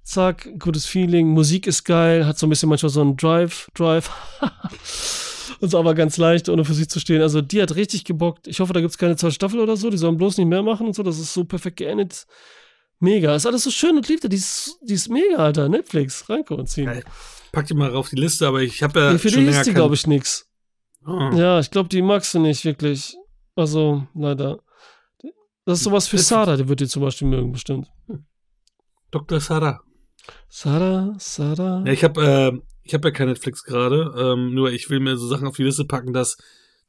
zack, 0.04 0.48
gutes 0.60 0.86
Feeling, 0.86 1.28
Musik 1.28 1.66
ist 1.66 1.84
geil, 1.84 2.24
hat 2.24 2.38
so 2.38 2.46
ein 2.46 2.50
bisschen 2.50 2.68
manchmal 2.68 2.90
so 2.90 3.00
einen 3.00 3.16
Drive, 3.16 3.68
Drive. 3.74 4.10
Und 5.60 5.70
so 5.70 5.78
aber 5.78 5.94
ganz 5.94 6.16
leicht, 6.16 6.48
ohne 6.48 6.64
für 6.64 6.74
sich 6.74 6.88
zu 6.88 7.00
stehen. 7.00 7.22
Also 7.22 7.40
die 7.40 7.62
hat 7.62 7.74
richtig 7.76 8.04
gebockt. 8.04 8.46
Ich 8.46 8.60
hoffe, 8.60 8.72
da 8.72 8.80
gibt 8.80 8.90
es 8.90 8.98
keine 8.98 9.16
zweite 9.16 9.34
Staffel 9.34 9.60
oder 9.60 9.76
so. 9.76 9.88
Die 9.88 9.96
sollen 9.98 10.16
bloß 10.16 10.38
nicht 10.38 10.46
mehr 10.48 10.62
machen 10.62 10.86
und 10.86 10.94
so. 10.94 11.02
Das 11.02 11.18
ist 11.18 11.32
so 11.32 11.44
perfekt 11.44 11.76
geendet. 11.76 12.26
Mega. 13.04 13.34
Ist 13.34 13.46
alles 13.46 13.62
so 13.64 13.70
schön 13.70 13.96
und 13.96 14.08
lieb. 14.08 14.20
Die 14.22 14.34
ist, 14.36 14.78
die 14.82 14.94
ist 14.94 15.08
mega, 15.08 15.36
Alter. 15.36 15.68
Netflix, 15.68 16.28
Ranko 16.28 16.54
und 16.54 16.68
ziehen. 16.68 16.86
Geil. 16.86 17.04
Pack 17.52 17.66
die 17.66 17.74
mal 17.74 17.90
rauf 17.90 18.08
die 18.08 18.16
Liste, 18.16 18.46
aber 18.48 18.62
ich 18.62 18.82
habe 18.82 18.98
ja 18.98 19.12
Nee, 19.12 19.18
für 19.18 19.28
die 19.30 19.44
ist 19.44 19.60
die, 19.60 19.70
kein- 19.70 19.74
glaube 19.74 19.94
ich, 19.94 20.06
nix. 20.06 20.48
Oh. 21.06 21.30
Ja, 21.34 21.60
ich 21.60 21.70
glaube, 21.70 21.88
die 21.88 22.02
magst 22.02 22.32
du 22.34 22.38
nicht 22.40 22.64
wirklich. 22.64 23.14
Also, 23.56 24.06
leider. 24.14 24.58
Das 25.66 25.78
ist 25.78 25.84
sowas 25.84 26.08
für 26.08 26.16
Das- 26.16 26.28
Sarah, 26.28 26.56
die 26.56 26.68
wird 26.68 26.80
die 26.80 26.88
zum 26.88 27.02
Beispiel 27.02 27.28
mögen, 27.28 27.52
bestimmt. 27.52 27.88
Dr. 29.10 29.40
Sarah. 29.40 29.80
Sarah, 30.48 31.14
Sarah. 31.18 31.82
Ja, 31.86 31.92
ich 31.92 32.02
habe 32.04 32.22
äh, 32.24 32.60
ich 32.82 32.94
habe 32.94 33.08
ja 33.08 33.12
kein 33.12 33.28
Netflix 33.28 33.62
gerade, 33.64 34.14
ähm, 34.18 34.54
nur 34.54 34.72
ich 34.72 34.90
will 34.90 35.00
mir 35.00 35.16
so 35.16 35.26
Sachen 35.28 35.46
auf 35.46 35.56
die 35.56 35.62
Liste 35.64 35.84
packen, 35.84 36.12
dass 36.12 36.36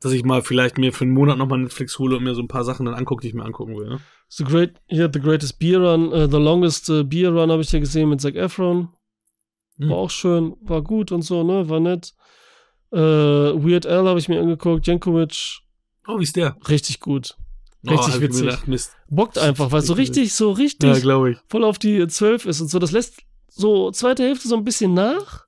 dass 0.02 0.12
ich 0.12 0.24
mal 0.24 0.42
vielleicht 0.42 0.78
mir 0.78 0.94
für 0.94 1.04
einen 1.06 1.14
Monat 1.14 1.38
nochmal 1.38 1.60
Netflix 1.60 1.98
hole 2.00 2.18
und 2.18 2.24
mir 2.24 2.36
so 2.36 2.42
ein 2.42 2.48
paar 2.48 2.64
Sachen 2.64 2.86
dann 2.86 2.96
angucke, 2.96 3.22
die 3.22 3.30
ich 3.30 3.34
mir 3.34 3.44
angucken 3.46 3.76
will. 3.78 3.88
Ne? 3.90 4.00
The 4.30 4.44
Great, 4.44 4.74
hier, 4.88 5.10
The 5.12 5.20
Greatest 5.20 5.60
Beer 5.60 5.80
Run, 5.80 6.12
äh, 6.12 6.28
The 6.30 6.38
Longest 6.38 6.90
äh, 6.90 7.04
Beer 7.04 7.32
Run 7.32 7.52
habe 7.52 7.62
ich 7.62 7.72
ja 7.72 7.80
gesehen 7.80 8.10
mit 8.10 8.22
Zac 8.22 8.36
Efron. 8.36 8.90
Hm. 9.78 9.90
War 9.90 9.98
auch 9.98 10.10
schön, 10.10 10.56
war 10.62 10.82
gut 10.82 11.12
und 11.12 11.22
so, 11.24 11.44
ne? 11.44 11.68
War 11.70 11.80
nett. 11.80 12.14
Äh, 12.92 12.98
Weird 13.00 13.86
Al 13.86 14.08
habe 14.08 14.20
ich 14.20 14.30
mir 14.30 14.40
angeguckt, 14.40 14.86
Jankovic, 14.88 15.60
Oh, 16.08 16.20
wie 16.20 16.24
ist 16.24 16.36
der? 16.36 16.56
richtig 16.70 17.00
gut. 17.00 17.36
Oh, 17.88 17.92
Richtig 17.92 18.16
mir 18.16 18.22
witzig. 18.22 18.42
gedacht, 18.46 18.68
Mist. 18.68 18.96
Bockt 19.10 19.38
einfach, 19.38 19.72
weil 19.72 19.82
so 19.82 19.94
Richtig 19.94 20.34
so 20.34 20.52
richtig 20.52 20.90
Ja, 20.90 21.00
glaube 21.00 21.32
ich. 21.32 21.38
voll 21.48 21.64
auf 21.64 21.78
die 21.78 22.08
12 22.08 22.46
ist 22.46 22.62
und 22.62 22.68
so. 22.70 22.80
Das 22.80 22.92
lässt 22.92 23.20
so 23.48 23.92
zweite 23.92 24.24
Hälfte 24.24 24.48
so 24.48 24.56
ein 24.56 24.64
bisschen 24.64 24.94
nach. 24.94 25.45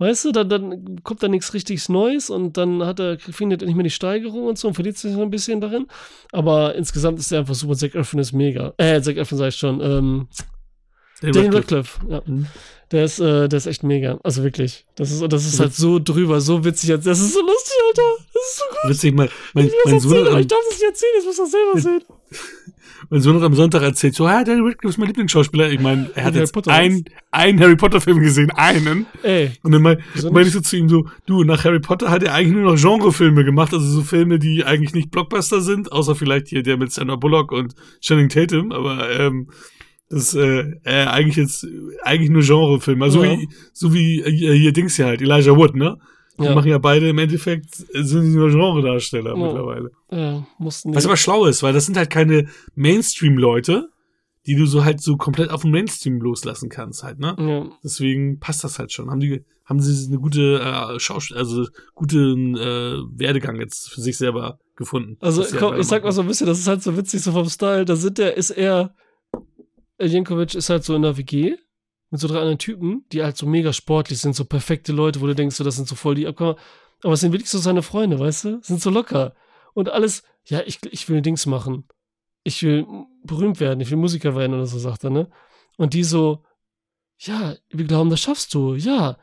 Weißt 0.00 0.24
du, 0.24 0.32
dann, 0.32 0.48
dann 0.48 1.02
kommt 1.02 1.22
da 1.22 1.28
nichts 1.28 1.52
richtig 1.52 1.86
Neues 1.90 2.30
und 2.30 2.56
dann 2.56 2.82
hat 2.86 2.98
er, 3.00 3.18
findet 3.18 3.60
er 3.60 3.66
nicht 3.66 3.76
mehr 3.76 3.84
die 3.84 3.90
Steigerung 3.90 4.44
und 4.44 4.58
so 4.58 4.68
und 4.68 4.72
verliert 4.72 4.96
sich 4.96 5.12
so 5.12 5.20
ein 5.20 5.28
bisschen 5.28 5.60
darin. 5.60 5.88
Aber 6.32 6.74
insgesamt 6.74 7.18
ist 7.18 7.30
er 7.30 7.40
einfach 7.40 7.54
super. 7.54 7.76
Zac 7.76 7.94
Efron 7.94 8.18
ist 8.18 8.32
mega. 8.32 8.72
Äh, 8.78 9.02
Zac 9.02 9.18
Efron 9.18 9.36
sag 9.36 9.48
ich 9.48 9.56
schon. 9.56 9.78
Ähm, 9.82 10.28
Daniel 11.20 11.54
Radcliffe. 11.54 12.00
Ja. 12.08 12.22
Mhm. 12.24 12.46
Der 12.92 13.04
ist, 13.04 13.20
äh, 13.20 13.46
der 13.46 13.58
ist 13.58 13.66
echt 13.66 13.82
mega. 13.82 14.18
Also 14.22 14.42
wirklich. 14.42 14.86
Das 14.94 15.10
ist, 15.10 15.22
das 15.30 15.44
ist 15.44 15.60
halt 15.60 15.74
so 15.74 15.98
drüber, 15.98 16.40
so 16.40 16.64
witzig. 16.64 16.98
Das 17.04 17.20
ist 17.20 17.34
so 17.34 17.40
lustig, 17.42 17.76
Alter. 17.88 18.24
Das 18.32 18.42
ist 18.42 18.56
so 18.56 18.64
gut. 18.70 18.90
Witzig, 18.90 19.14
mein, 19.14 19.28
mein, 19.52 19.66
Ich 19.66 19.72
mein, 19.84 19.94
das 19.96 20.02
Sohn 20.02 20.16
erzählen, 20.16 20.40
ich 20.40 20.46
darf 20.46 20.60
es 20.70 20.78
nicht 20.78 20.88
erzählen, 20.88 21.12
jetzt 21.16 21.26
muss 21.26 21.38
er 21.38 21.46
selber 21.46 21.78
sehen. 21.78 22.02
mein 23.10 23.20
Sohn 23.20 23.34
hat 23.36 23.42
am 23.42 23.54
Sonntag 23.54 23.82
erzählt, 23.82 24.14
so, 24.14 24.26
ja, 24.26 24.44
Daniel 24.44 24.66
Radcliffe 24.68 24.90
ist 24.94 24.98
mein 24.98 25.08
Lieblingsschauspieler. 25.08 25.70
Ich 25.70 25.80
meine, 25.80 26.10
er 26.14 26.24
hat 26.24 26.34
jetzt 26.36 26.56
ein, 26.68 27.04
einen 27.32 27.60
Harry 27.60 27.76
Potter 27.76 28.00
Film 28.00 28.20
gesehen, 28.20 28.50
einen. 28.52 29.06
Ey, 29.22 29.50
Und 29.62 29.72
dann 29.72 29.82
mein, 29.82 29.98
meine 30.30 30.40
ich 30.40 30.46
nicht? 30.46 30.52
so 30.52 30.60
zu 30.60 30.76
ihm 30.76 30.88
so, 30.88 31.06
du, 31.26 31.42
nach 31.42 31.64
Harry 31.64 31.80
Potter 31.80 32.10
hat 32.10 32.22
er 32.22 32.34
eigentlich 32.34 32.54
nur 32.54 32.72
noch 32.72 32.80
Genrefilme 32.80 33.44
gemacht, 33.44 33.74
also 33.74 33.84
so 33.84 34.02
Filme, 34.02 34.38
die 34.38 34.64
eigentlich 34.64 34.94
nicht 34.94 35.10
Blockbuster 35.10 35.60
sind, 35.60 35.90
außer 35.90 36.14
vielleicht 36.14 36.48
hier 36.48 36.62
der 36.62 36.76
mit 36.76 36.92
Sandra 36.92 37.16
Bullock 37.16 37.50
und 37.52 37.74
Channing 38.00 38.28
Tatum, 38.28 38.70
aber 38.72 39.10
ähm, 39.10 39.48
das 40.08 40.34
äh, 40.34 40.64
äh, 40.84 41.04
eigentlich 41.06 41.36
jetzt 41.36 41.66
eigentlich 42.04 42.30
nur 42.30 42.42
Genrefilme, 42.42 43.04
also 43.04 43.24
Ja. 43.24 43.32
wie 43.32 43.48
so 43.72 43.92
wie 43.92 44.20
äh, 44.20 44.56
hier 44.56 44.72
Dings 44.72 44.96
hier 44.96 45.06
halt, 45.06 45.20
Elijah 45.20 45.56
Wood, 45.56 45.74
ne? 45.74 45.98
Die 46.40 46.46
Ja. 46.46 46.54
machen 46.54 46.68
ja 46.70 46.78
beide 46.78 47.08
im 47.08 47.18
Endeffekt 47.18 47.74
sind 47.74 48.22
die 48.24 48.36
nur 48.36 48.48
Genredarsteller 48.50 49.36
Ja. 49.36 49.36
mittlerweile. 49.36 49.90
ja, 50.10 50.46
mussten 50.58 50.94
Was 50.94 51.04
aber 51.06 51.16
schlau 51.16 51.44
ist, 51.46 51.62
weil 51.62 51.72
das 51.72 51.86
sind 51.86 51.96
halt 51.96 52.10
keine 52.10 52.48
Mainstream-Leute, 52.74 53.88
die 54.46 54.56
du 54.56 54.66
so 54.66 54.84
halt 54.84 55.00
so 55.00 55.16
komplett 55.16 55.50
auf 55.50 55.62
den 55.62 55.70
Mainstream 55.70 56.20
loslassen 56.20 56.68
kannst 56.70 57.02
halt, 57.02 57.18
ne? 57.18 57.36
ja. 57.38 57.70
Deswegen 57.84 58.38
passt 58.40 58.64
das 58.64 58.78
halt 58.78 58.90
schon. 58.92 59.10
Haben 59.10 59.20
die, 59.20 59.44
haben 59.66 59.80
sie 59.80 60.06
eine 60.08 60.18
gute 60.18 60.60
äh, 60.60 60.98
Schauspiel, 60.98 61.36
also 61.36 61.66
guten 61.94 62.56
äh, 62.56 62.96
Werdegang 63.16 63.60
jetzt 63.60 63.90
für 63.90 64.00
sich 64.00 64.16
selber 64.16 64.58
gefunden. 64.76 65.18
Also, 65.20 65.42
sie 65.42 65.56
komm, 65.58 65.78
ich 65.78 65.86
sag 65.86 66.02
mal 66.04 66.12
so 66.12 66.22
ein 66.22 66.26
bisschen, 66.26 66.46
das 66.46 66.58
ist 66.58 66.66
halt 66.68 66.82
so 66.82 66.96
witzig, 66.96 67.20
so 67.22 67.32
vom 67.32 67.48
Style. 67.50 67.84
Da 67.84 67.96
sind 67.96 68.16
der, 68.16 68.36
ist 68.36 68.50
er, 68.50 68.94
Jenkovic 70.00 70.54
ist 70.54 70.70
halt 70.70 70.84
so 70.84 70.94
in 70.96 71.02
der 71.02 71.16
WG 71.18 71.56
mit 72.10 72.20
so 72.20 72.28
drei 72.28 72.38
anderen 72.38 72.58
Typen, 72.58 73.04
die 73.12 73.22
halt 73.22 73.36
so 73.36 73.46
mega 73.46 73.72
sportlich 73.72 74.20
sind, 74.20 74.34
so 74.34 74.44
perfekte 74.44 74.92
Leute, 74.92 75.20
wo 75.20 75.26
du 75.26 75.34
denkst, 75.34 75.56
so, 75.56 75.64
das 75.64 75.76
sind 75.76 75.88
so 75.88 75.94
voll 75.94 76.16
die 76.16 76.26
Abkommen. 76.26 76.56
Aber 77.02 77.14
es 77.14 77.20
sind 77.20 77.32
wirklich 77.32 77.50
so 77.50 77.58
seine 77.58 77.82
Freunde, 77.82 78.18
weißt 78.18 78.44
du? 78.44 78.58
Sind 78.62 78.82
so 78.82 78.90
locker. 78.90 79.34
Und 79.74 79.88
alles, 79.90 80.22
ja, 80.44 80.60
ich, 80.66 80.80
ich 80.90 81.08
will 81.08 81.22
Dings 81.22 81.46
machen. 81.46 81.84
Ich 82.42 82.62
will 82.62 82.86
berühmt 83.24 83.60
werden, 83.60 83.80
ich 83.80 83.90
will 83.90 83.98
Musiker 83.98 84.34
werden 84.34 84.54
oder 84.54 84.66
so, 84.66 84.78
sagt 84.78 85.04
er, 85.04 85.10
ne? 85.10 85.30
Und 85.76 85.94
die 85.94 86.04
so, 86.04 86.44
ja, 87.18 87.54
wir 87.68 87.84
glauben, 87.84 88.10
das 88.10 88.20
schaffst 88.20 88.52
du, 88.54 88.74
ja. 88.74 89.16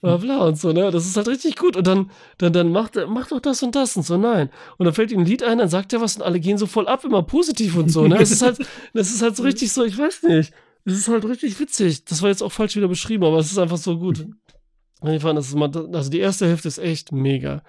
Bla 0.00 0.18
bla 0.18 0.38
und 0.44 0.58
so, 0.58 0.70
ne? 0.72 0.90
Das 0.90 1.06
ist 1.06 1.16
halt 1.16 1.28
richtig 1.28 1.56
gut. 1.56 1.78
Und 1.78 1.86
dann, 1.86 2.10
dann, 2.36 2.52
dann 2.52 2.70
macht 2.70 2.96
er, 2.96 3.06
mach 3.06 3.28
doch 3.28 3.40
das 3.40 3.62
und 3.62 3.74
das 3.74 3.96
und 3.96 4.02
so, 4.02 4.18
nein. 4.18 4.50
Und 4.76 4.84
dann 4.84 4.92
fällt 4.94 5.10
ihm 5.10 5.20
ein 5.20 5.24
Lied 5.24 5.42
ein, 5.42 5.56
dann 5.56 5.70
sagt 5.70 5.94
er 5.94 6.02
was 6.02 6.16
und 6.16 6.22
alle 6.22 6.40
gehen 6.40 6.58
so 6.58 6.66
voll 6.66 6.88
ab, 6.88 7.04
immer 7.04 7.22
positiv 7.22 7.74
und 7.76 7.88
so, 7.88 8.06
ne? 8.06 8.18
Das 8.18 8.30
ist 8.30 8.42
halt, 8.42 8.58
das 8.92 9.10
ist 9.10 9.22
halt 9.22 9.34
so 9.34 9.44
richtig 9.44 9.72
so, 9.72 9.82
ich 9.82 9.96
weiß 9.96 10.24
nicht. 10.24 10.52
Das 10.84 10.94
ist 10.94 11.08
halt 11.08 11.24
richtig 11.24 11.58
witzig. 11.60 12.04
Das 12.04 12.20
war 12.22 12.28
jetzt 12.28 12.42
auch 12.42 12.52
falsch 12.52 12.76
wieder 12.76 12.88
beschrieben, 12.88 13.24
aber 13.24 13.38
es 13.38 13.50
ist 13.50 13.58
einfach 13.58 13.78
so 13.78 13.98
gut. 13.98 14.26
Ich 15.06 15.22
fand, 15.22 15.38
das 15.38 15.48
ist 15.48 15.54
mal, 15.54 15.70
also 15.94 16.10
die 16.10 16.18
erste 16.20 16.46
Hälfte 16.46 16.68
ist 16.68 16.78
echt 16.78 17.12
mega. 17.12 17.62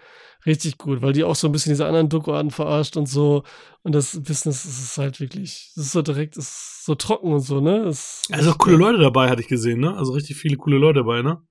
Richtig 0.45 0.77
gut, 0.77 1.01
weil 1.01 1.11
die 1.13 1.23
auch 1.23 1.35
so 1.35 1.47
ein 1.47 1.51
bisschen 1.51 1.71
diese 1.71 1.85
anderen 1.87 2.07
Doku-Arten 2.07 2.51
verarscht 2.51 2.97
und 2.97 3.07
so. 3.09 3.43
Und 3.83 3.93
das 3.95 4.11
Business 4.21 4.63
das 4.63 4.79
ist 4.79 4.97
halt 4.97 5.19
wirklich, 5.19 5.71
das 5.75 5.85
ist 5.87 5.91
so 5.93 6.01
direkt, 6.01 6.37
das 6.37 6.45
ist 6.45 6.85
so 6.85 6.93
trocken 6.95 7.33
und 7.33 7.39
so, 7.39 7.61
ne? 7.61 7.87
Ist 7.87 8.27
Also 8.31 8.51
auch 8.51 8.57
coole 8.57 8.77
Leute 8.77 8.99
dabei, 8.99 9.29
hatte 9.29 9.41
ich 9.41 9.47
gesehen, 9.47 9.79
ne? 9.79 9.95
Also 9.97 10.13
richtig 10.13 10.37
viele 10.37 10.55
coole 10.57 10.77
Leute 10.77 10.99
dabei, 10.99 11.23
ne? 11.23 11.41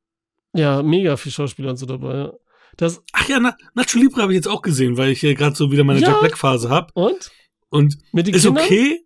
Ja, 0.55 0.83
mega 0.83 1.17
viel 1.17 1.33
Schauspieler 1.33 1.71
und 1.71 1.77
so 1.77 1.87
dabei. 1.87 2.15
Ja. 2.17 2.33
Das, 2.77 3.03
Ach 3.13 3.29
ja, 3.29 3.41
Na, 3.41 3.57
Nacho 3.75 3.99
Libre 3.99 4.23
habe 4.23 4.33
ich 4.33 4.37
jetzt 4.37 4.49
auch 4.49 4.63
gesehen, 4.63 4.97
weil 4.97 5.11
ich 5.11 5.21
hier 5.21 5.35
gerade 5.35 5.57
so 5.57 5.73
wieder 5.73 5.83
meine 5.85 6.01
Ja. 6.01 6.11
Jack 6.11 6.21
Black 6.21 6.39
Phase 6.39 6.71
habe. 6.71 6.93
und? 6.95 7.31
Und 7.71 7.99
Mit 8.13 8.29
den 8.29 8.35
ist 8.35 8.45
Kindern? 8.45 8.65
okay. 8.65 9.01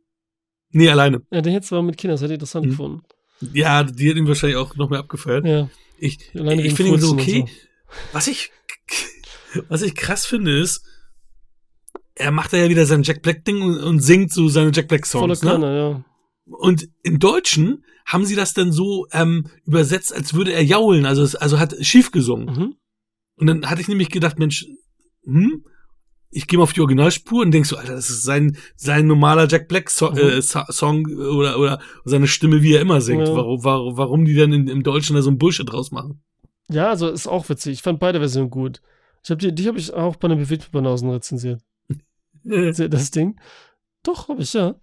Nee, 0.71 0.89
alleine. 0.91 1.23
Ja, 1.31 1.41
den 1.41 1.53
hättest 1.53 1.71
du 1.73 1.77
mal 1.77 1.83
mit 1.83 1.97
Kindern, 1.97 2.15
das 2.15 2.23
hätte 2.23 2.33
ich 2.35 2.37
interessant 2.37 2.67
Mhm. 2.67 2.71
gefunden. 2.71 3.03
Ja, 3.53 3.85
die 3.85 4.11
hat 4.11 4.17
ihn 4.17 4.27
wahrscheinlich 4.27 4.57
auch 4.59 4.75
noch 4.77 4.91
mehr 4.91 4.99
abgefeiert. 4.99 5.45
Ja, 5.47 5.69
Ich, 5.99 6.19
alleine 6.35 6.63
ich 6.63 6.75
finde 6.75 6.93
ihn 6.95 7.01
so 7.01 7.13
okay. 7.13 7.47
Was 8.13 8.27
ich, 8.27 8.51
was 9.69 9.83
ich 9.83 9.95
krass 9.95 10.27
finde 10.27 10.59
ist, 10.59 10.85
er 12.15 12.31
macht 12.33 12.53
da 12.53 12.57
ja 12.57 12.69
wieder 12.69 12.85
sein 12.85 13.03
Jack 13.05 13.23
Black 13.23 13.45
Ding 13.45 13.63
und, 13.63 13.79
und 13.79 14.01
singt 14.01 14.33
so 14.33 14.49
seine 14.49 14.73
Jack 14.75 14.89
Black 14.89 15.07
Songs. 15.07 15.43
Ne? 15.43 15.51
Kanne, 15.53 15.77
ja. 15.77 16.05
Und 16.47 16.89
im 17.03 17.19
Deutschen 17.21 17.85
haben 18.07 18.25
sie 18.25 18.35
das 18.35 18.55
dann 18.55 18.73
so 18.73 19.07
ähm, 19.13 19.47
übersetzt, 19.65 20.13
als 20.13 20.35
würde 20.35 20.53
er 20.53 20.65
jaulen, 20.65 21.07
also 21.07 21.23
also 21.39 21.59
hat 21.59 21.77
schief 21.85 22.11
gesungen. 22.11 22.47
Mhm. 22.55 22.75
Und 23.37 23.47
dann 23.47 23.71
hatte 23.71 23.81
ich 23.83 23.89
nämlich 23.89 24.09
gedacht, 24.11 24.39
Mensch, 24.39 24.67
hm, 25.25 25.65
ich 26.31 26.47
gehe 26.47 26.59
mal 26.59 26.65
auf 26.65 26.73
die 26.73 26.81
Originalspur 26.81 27.43
und 27.43 27.51
denk 27.53 27.65
so, 27.67 27.77
Alter, 27.77 27.95
das 27.95 28.11
ist 28.11 28.23
sein 28.23 28.57
sein 28.77 29.07
normaler 29.07 29.49
Jack 29.49 29.69
Black 29.69 29.89
so 29.91 30.11
Mhm. 30.11 30.19
äh, 30.19 30.43
so 30.43 30.61
Song 30.71 31.07
oder 31.07 31.59
oder 31.59 31.81
seine 32.05 32.27
Stimme, 32.27 32.63
wie 32.63 32.75
er 32.75 32.81
immer 32.83 33.01
singt. 33.01 33.27
Ja. 33.29 33.35
Warum, 33.35 33.65
warum, 33.65 33.97
warum 33.97 34.25
die 34.25 34.35
dann 34.35 34.53
in, 34.53 34.69
im 34.69 34.83
Deutschen 34.83 35.17
da 35.17 35.23
so 35.23 35.31
ein 35.31 35.39
Bullshit 35.39 35.71
draus 35.71 35.91
machen? 35.91 36.21
Ja, 36.71 36.91
also 36.91 37.09
ist 37.09 37.27
auch 37.27 37.49
witzig. 37.49 37.73
Ich 37.75 37.83
fand 37.83 37.99
beide 37.99 38.19
Versionen 38.19 38.51
gut. 38.51 38.83
Ich 39.25 39.31
hab 39.31 39.39
die, 39.39 39.55
die 39.55 39.67
habe 39.69 39.79
ich 39.79 39.93
auch 39.95 40.17
bei 40.17 40.29
den 40.29 40.39
Bewegtbanausen 40.39 41.11
rezensiert. 41.11 41.61
Das 42.45 43.11
Ding. 43.11 43.39
Doch, 44.03 44.29
habe 44.29 44.43
ich, 44.43 44.53
ja. 44.55 44.77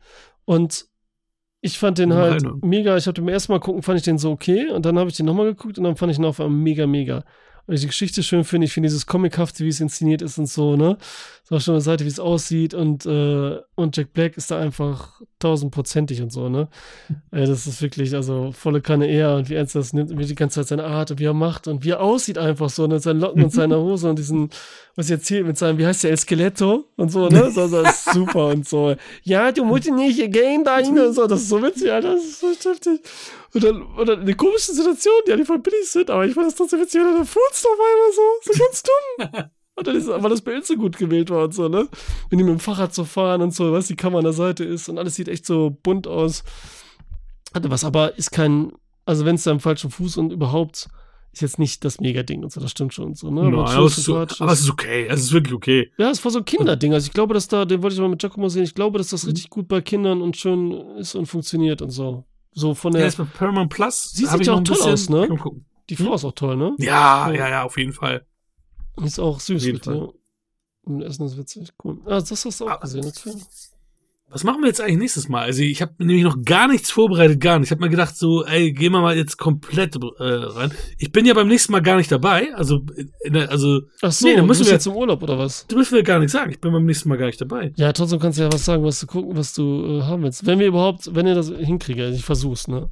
Und 0.46 0.86
ich 1.62 1.80
fand 1.80 1.98
den 1.98 2.14
halt 2.14 2.44
Meinung. 2.44 2.60
mega. 2.64 2.96
Ich 2.98 3.08
habe 3.08 3.14
den 3.14 3.28
ersten 3.28 3.52
Mal 3.52 3.60
gucken, 3.60 3.82
fand 3.82 3.98
ich 3.98 4.04
den 4.04 4.18
so 4.18 4.30
okay. 4.32 4.70
Und 4.70 4.86
dann 4.86 5.00
habe 5.00 5.10
ich 5.10 5.16
den 5.16 5.26
nochmal 5.26 5.48
geguckt 5.48 5.78
und 5.78 5.84
dann 5.84 5.96
fand 5.96 6.12
ich 6.12 6.20
ihn 6.20 6.26
auf 6.26 6.40
einmal 6.40 6.56
mega, 6.58 6.86
mega. 6.86 7.24
Weil 7.66 7.76
ich 7.76 7.82
die 7.82 7.88
Geschichte 7.88 8.22
schön 8.22 8.44
finde. 8.44 8.66
Ich 8.66 8.74
finde 8.74 8.88
dieses 8.88 9.08
Comichafte, 9.08 9.64
wie 9.64 9.70
es 9.70 9.80
inszeniert 9.80 10.22
ist 10.22 10.38
und 10.38 10.48
so, 10.48 10.76
ne? 10.76 10.98
So 11.48 11.60
schon 11.60 11.76
eine 11.76 11.82
Seite, 11.82 12.06
wie 12.06 12.10
es 12.10 12.20
aussieht. 12.20 12.74
Und, 12.74 13.06
äh, 13.06 13.60
und 13.76 13.96
Jack 13.96 14.14
Black 14.14 14.36
ist 14.36 14.50
da 14.50 14.60
einfach 14.60 15.22
tausendprozentig 15.38 16.24
und 16.24 16.32
so, 16.32 16.50
ne? 16.50 16.70
Äh, 17.32 17.46
das 17.46 17.68
ist 17.68 17.82
wirklich, 17.82 18.16
also 18.16 18.52
volle 18.52 18.82
Kanne 18.82 19.08
er 19.08 19.36
und 19.36 19.50
wie 19.50 19.56
ernst 19.56 19.76
er 19.76 19.82
das 19.82 19.94
nimmt 19.94 20.10
und 20.10 20.18
wie 20.18 20.26
die 20.26 20.36
ganze 20.36 20.62
Zeit 20.62 20.68
seine 20.70 20.86
Art 20.86 21.12
und 21.12 21.20
wie 21.20 21.26
er 21.26 21.34
macht 21.34 21.68
und 21.68 21.84
wie 21.84 21.90
er 21.92 22.02
aussieht 22.02 22.38
einfach 22.38 22.70
so, 22.70 22.88
ne? 22.88 23.00
Seine 23.00 23.20
Locken 23.20 23.44
und 23.44 23.54
seine 23.54 23.78
Hose 23.78 24.10
und 24.10 24.18
diesen, 24.18 24.50
was 24.96 25.10
er 25.10 25.18
erzählt 25.18 25.46
mit 25.46 25.58
seinem, 25.58 25.78
wie 25.78 25.86
heißt 25.86 26.04
der, 26.04 26.12
El 26.12 26.18
Skeletto 26.18 26.86
und 26.96 27.12
so, 27.12 27.30
ne? 27.30 27.52
So, 27.52 27.68
so, 27.68 27.84
das 27.84 28.08
ist 28.08 28.14
super 28.14 28.48
und 28.48 28.68
so. 28.68 28.96
Ja, 29.22 29.52
du 29.52 29.66
musst 29.66 29.92
nicht 29.92 30.32
gehen 30.32 30.64
dahin 30.64 30.98
und 30.98 31.14
so. 31.14 31.28
Das 31.28 31.42
ist 31.42 31.50
so 31.50 31.62
witzig, 31.62 31.92
Alter. 31.92 32.16
Das 32.16 32.24
ist 32.24 32.40
so 32.40 32.70
heftig. 32.72 33.02
Und 33.54 33.64
dann, 33.64 33.84
und 33.84 34.10
dann 34.10 34.22
eine 34.22 34.34
komische 34.34 34.74
Situation, 34.74 35.14
ja, 35.28 35.36
die 35.36 35.46
voll 35.46 35.60
billig 35.60 35.90
sind, 35.90 36.10
aber 36.10 36.26
ich 36.26 36.34
fand 36.34 36.48
das 36.48 36.56
trotzdem 36.56 36.80
witzig, 36.80 37.02
wenn 37.02 37.14
er 37.14 37.20
da 37.20 37.24
furzt 37.24 37.66
auf 37.66 37.74
einmal 37.74 38.12
so. 38.16 38.52
So 38.52 38.60
ganz 38.60 38.84
dumm. 38.84 39.46
Und 39.78 39.88
dann 39.88 39.96
ist, 39.98 40.08
weil 40.08 40.30
das 40.30 40.42
Bild 40.42 40.66
so 40.66 40.76
gut 40.76 40.98
gewählt 40.98 41.30
war 41.30 41.44
und 41.46 41.54
so, 41.54 41.68
ne? 41.68 41.88
Wenn 42.30 42.38
die 42.38 42.46
mit 42.46 42.54
dem 42.54 42.60
Fahrrad 42.60 42.94
so 42.94 43.04
fahren 43.04 43.42
und 43.42 43.54
so, 43.54 43.72
was 43.74 43.88
die 43.88 43.96
Kamera 43.96 44.20
an 44.20 44.24
der 44.24 44.34
Seite 44.34 44.64
ist 44.64 44.88
und 44.88 44.98
alles 44.98 45.16
sieht 45.16 45.28
echt 45.28 45.46
so 45.46 45.78
bunt 45.84 46.08
aus. 46.08 46.44
Hatte 47.54 47.70
was, 47.70 47.84
aber 47.84 48.18
ist 48.18 48.32
kein, 48.32 48.72
also 49.06 49.26
wenn 49.26 49.36
es 49.36 49.44
da 49.44 49.52
im 49.52 49.60
falschen 49.60 49.92
Fuß 49.92 50.18
und 50.18 50.32
überhaupt 50.32 50.88
ist 51.34 51.42
jetzt 51.42 51.60
nicht 51.60 51.84
das 51.84 52.00
Mega-Ding 52.00 52.44
und 52.44 52.54
so, 52.54 52.62
das 52.62 52.72
stimmt 52.72 52.94
schon 52.94 53.08
und 53.08 53.18
so, 53.18 53.30
ne? 53.30 53.44
Nein, 53.44 53.54
Aber 53.56 53.70
aber, 53.70 53.86
es 53.88 53.98
ist 53.98 54.06
so, 54.06 54.16
aber 54.16 54.54
es 54.54 54.62
ist 54.62 54.70
okay. 54.70 55.06
Es 55.10 55.20
ist 55.20 55.34
wirklich 55.34 55.54
okay. 55.54 55.92
Ja, 55.98 56.10
es 56.10 56.24
war 56.24 56.32
so 56.32 56.40
ein 56.40 56.46
Kinderding. 56.46 56.94
Also 56.94 57.08
ich 57.08 57.14
glaube, 57.14 57.34
dass 57.34 57.50
da, 57.50 57.66
den 57.66 57.84
wollte 57.84 57.96
ich 57.96 58.00
mal 58.00 58.08
mit 58.08 58.20
Giacomo 58.20 58.48
sehen, 58.48 58.64
ich 58.64 58.74
glaube, 58.76 58.98
dass 58.98 59.10
das 59.10 59.28
richtig 59.28 59.50
gut 59.50 59.68
bei 59.68 59.82
Kindern 59.82 60.22
und 60.22 60.38
schön 60.38 60.72
ist 60.98 61.14
und 61.16 61.26
funktioniert 61.26 61.82
und 61.82 61.90
so. 61.90 62.24
So 62.54 62.74
von 62.74 62.94
Der 62.94 63.02
der, 63.02 63.08
ist 63.10 63.18
bei 63.18 63.26
Paramount 63.26 63.70
Plus. 63.70 64.12
Sie 64.14 64.26
sieht 64.26 64.46
ja 64.46 64.54
auch 64.54 64.64
toll 64.64 64.82
aus, 64.82 65.10
ne? 65.10 65.28
Die 65.90 65.98
Frau 65.98 66.14
ist 66.16 66.24
auch 66.24 66.32
toll, 66.32 66.56
ne? 66.56 66.74
Ja, 66.80 67.28
Ja. 67.30 67.34
ja, 67.34 67.50
ja, 67.50 67.64
auf 67.64 67.78
jeden 67.78 67.92
Fall. 67.92 68.26
Ist 69.04 69.20
auch 69.20 69.40
süß. 69.40 69.66
Ja. 69.66 70.08
Und 70.84 71.02
Essen 71.02 71.26
ist 71.26 71.38
witzig, 71.38 71.70
cool. 71.84 71.98
Ah, 72.06 72.20
das 72.22 72.46
hast 72.46 72.62
du 72.62 72.66
auch 72.66 72.70
Ah. 72.72 72.78
gesehen, 72.78 73.06
okay. 73.06 73.32
Was 74.30 74.44
machen 74.44 74.62
wir 74.62 74.68
jetzt 74.68 74.82
eigentlich 74.82 74.98
nächstes 74.98 75.30
Mal? 75.30 75.44
Also 75.44 75.62
ich 75.62 75.82
habe 75.84 75.94
nämlich 76.00 76.24
noch 76.24 76.42
gar 76.44 76.68
nichts 76.68 76.90
vorbereitet, 76.92 77.40
gar 77.40 77.60
nicht. 77.60 77.68
Ich 77.68 77.72
habe 77.72 77.82
mir 77.84 77.90
gedacht 77.90 78.18
so, 78.18 78.44
ey, 78.44 78.72
gehen 78.74 78.92
wir 78.92 79.00
mal 79.00 79.16
jetzt 79.16 79.38
komplett 79.38 79.96
äh, 79.96 80.00
rein. 80.20 80.72
Ich 80.98 81.12
bin 81.12 81.26
ja 81.26 81.34
beim 81.36 81.48
nächsten 81.48 81.72
Mal 81.72 81.82
gar 81.82 81.96
nicht 81.98 82.12
dabei. 82.12 82.54
Also, 82.56 82.80
der, 83.26 83.50
also 83.52 83.82
Ach 84.02 84.12
so, 84.12 84.26
Nee, 84.28 84.34
dann 84.34 84.42
du 84.44 84.48
müssen 84.48 84.60
bist 84.62 84.72
wir- 84.72 84.74
jetzt 84.76 84.88
im 84.88 84.94
Urlaub 84.96 85.22
oder 85.22 85.38
was? 85.38 85.68
du 85.68 85.76
müssen 85.78 85.94
wir 85.96 86.04
gar 86.04 86.20
nicht 86.20 86.32
sagen. 86.32 86.52
Ich 86.52 86.60
bin 86.60 86.72
beim 86.72 86.86
nächsten 86.86 87.08
Mal 87.08 87.18
gar 87.20 87.28
nicht 87.28 87.40
dabei. 87.40 87.72
Ja, 87.78 87.94
trotzdem 87.94 88.20
kannst 88.20 88.40
du 88.40 88.44
ja 88.44 88.52
was 88.52 88.66
sagen, 88.66 88.84
was 88.84 89.00
du 89.00 89.06
gucken, 89.08 89.38
was 89.38 89.54
du 89.54 90.00
äh, 90.00 90.02
haben 90.04 90.24
willst. 90.24 90.46
Wenn 90.46 90.60
wir 90.60 90.68
überhaupt, 90.68 91.14
wenn 91.16 91.28
ihr 91.28 91.36
das 91.36 91.50
hinkriegt, 91.50 92.00
also 92.00 92.16
ich 92.18 92.26
versuch's, 92.26 92.68
ne? 92.68 92.90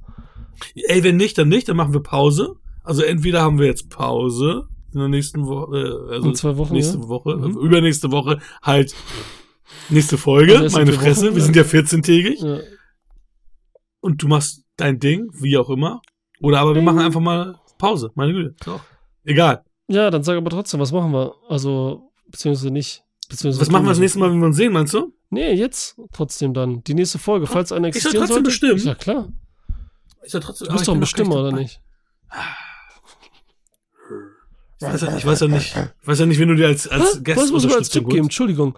Ey, 0.87 1.03
wenn 1.03 1.17
nicht, 1.17 1.37
dann 1.37 1.49
nicht. 1.49 1.67
Dann 1.67 1.75
machen 1.77 1.93
wir 1.93 2.01
Pause. 2.03 2.55
Also 2.83 3.01
entweder 3.01 3.41
haben 3.41 3.59
wir 3.59 3.65
jetzt 3.65 3.89
Pause 3.89 4.67
in 4.93 4.99
der 4.99 5.09
nächsten 5.09 5.45
Woche, 5.47 5.77
äh, 6.09 6.13
also 6.15 6.29
In 6.29 6.35
zwei 6.35 6.57
Wochen, 6.57 6.73
nächste 6.73 6.97
ja. 6.97 7.07
Woche, 7.07 7.35
Mhm. 7.35 7.43
also 7.43 7.61
übernächste 7.61 8.11
Woche 8.11 8.39
halt 8.61 8.93
nächste 9.89 10.17
Folge. 10.17 10.59
Also 10.59 10.77
meine 10.77 10.93
Fresse. 10.93 11.27
Wochen, 11.27 11.35
wir 11.35 11.41
sind 11.43 11.55
ja 11.55 11.63
14-tägig. 11.63 12.43
Ja. 12.43 12.59
Und 14.01 14.21
du 14.21 14.27
machst 14.27 14.63
dein 14.77 14.99
Ding, 14.99 15.27
wie 15.33 15.57
auch 15.57 15.69
immer. 15.69 16.01
Oder 16.41 16.59
aber 16.59 16.73
wir 16.75 16.81
Mhm. 16.81 16.85
machen 16.85 16.99
einfach 16.99 17.21
mal 17.21 17.59
Pause. 17.77 18.11
Meine 18.15 18.33
Güte. 18.33 18.55
So. 18.63 18.79
Egal. 19.23 19.63
ja, 19.87 20.09
dann 20.09 20.23
sag 20.23 20.37
aber 20.37 20.49
trotzdem, 20.49 20.79
was 20.79 20.91
machen 20.91 21.11
wir? 21.13 21.33
Also, 21.49 22.11
beziehungsweise 22.29 22.71
nicht. 22.71 23.03
Beziehungsweise 23.29 23.61
Was 23.61 23.71
machen 23.71 23.85
wir 23.85 23.89
das 23.89 23.99
nächste 23.99 24.19
Mal, 24.19 24.31
wenn 24.31 24.39
wir 24.39 24.47
uns 24.47 24.57
sehen, 24.57 24.73
meinst 24.73 24.93
du? 24.93 25.13
Nee, 25.29 25.53
jetzt 25.53 25.97
trotzdem 26.11 26.53
dann. 26.53 26.83
Die 26.83 26.93
nächste 26.93 27.17
Folge, 27.19 27.47
falls 27.47 27.71
eine 27.71 27.89
Ist 27.89 27.95
ja 27.95 27.97
existieren 27.99 28.21
trotzdem 28.27 28.33
sollte. 28.35 28.43
bestimmt. 28.45 28.75
Ist 28.75 28.85
ja 28.85 28.95
klar. 28.95 29.29
Ist 30.21 30.33
ja 30.33 30.39
trotzdem, 30.39 30.67
Du 30.67 30.73
bist 30.73 30.87
doch 30.87 30.93
ein 30.93 30.99
Bestimmer, 30.99 31.35
oder 31.37 31.51
nicht? 31.51 31.79
Ich 34.87 34.93
weiß, 34.93 35.01
ja, 35.01 35.17
ich 35.17 35.25
weiß 35.25 35.39
ja 35.41 35.47
nicht, 35.47 35.75
ich 36.01 36.07
weiß 36.07 36.19
ja 36.19 36.25
nicht, 36.25 36.39
wen 36.39 36.49
du 36.49 36.55
dir 36.55 36.67
als, 36.67 36.87
als? 36.87 37.23
Gast 37.23 37.41
Was 37.41 37.51
muss 37.51 37.65
mal 37.65 37.77
als 37.77 37.89
Tipp 37.89 38.07
geben? 38.07 38.25
Entschuldigung. 38.25 38.77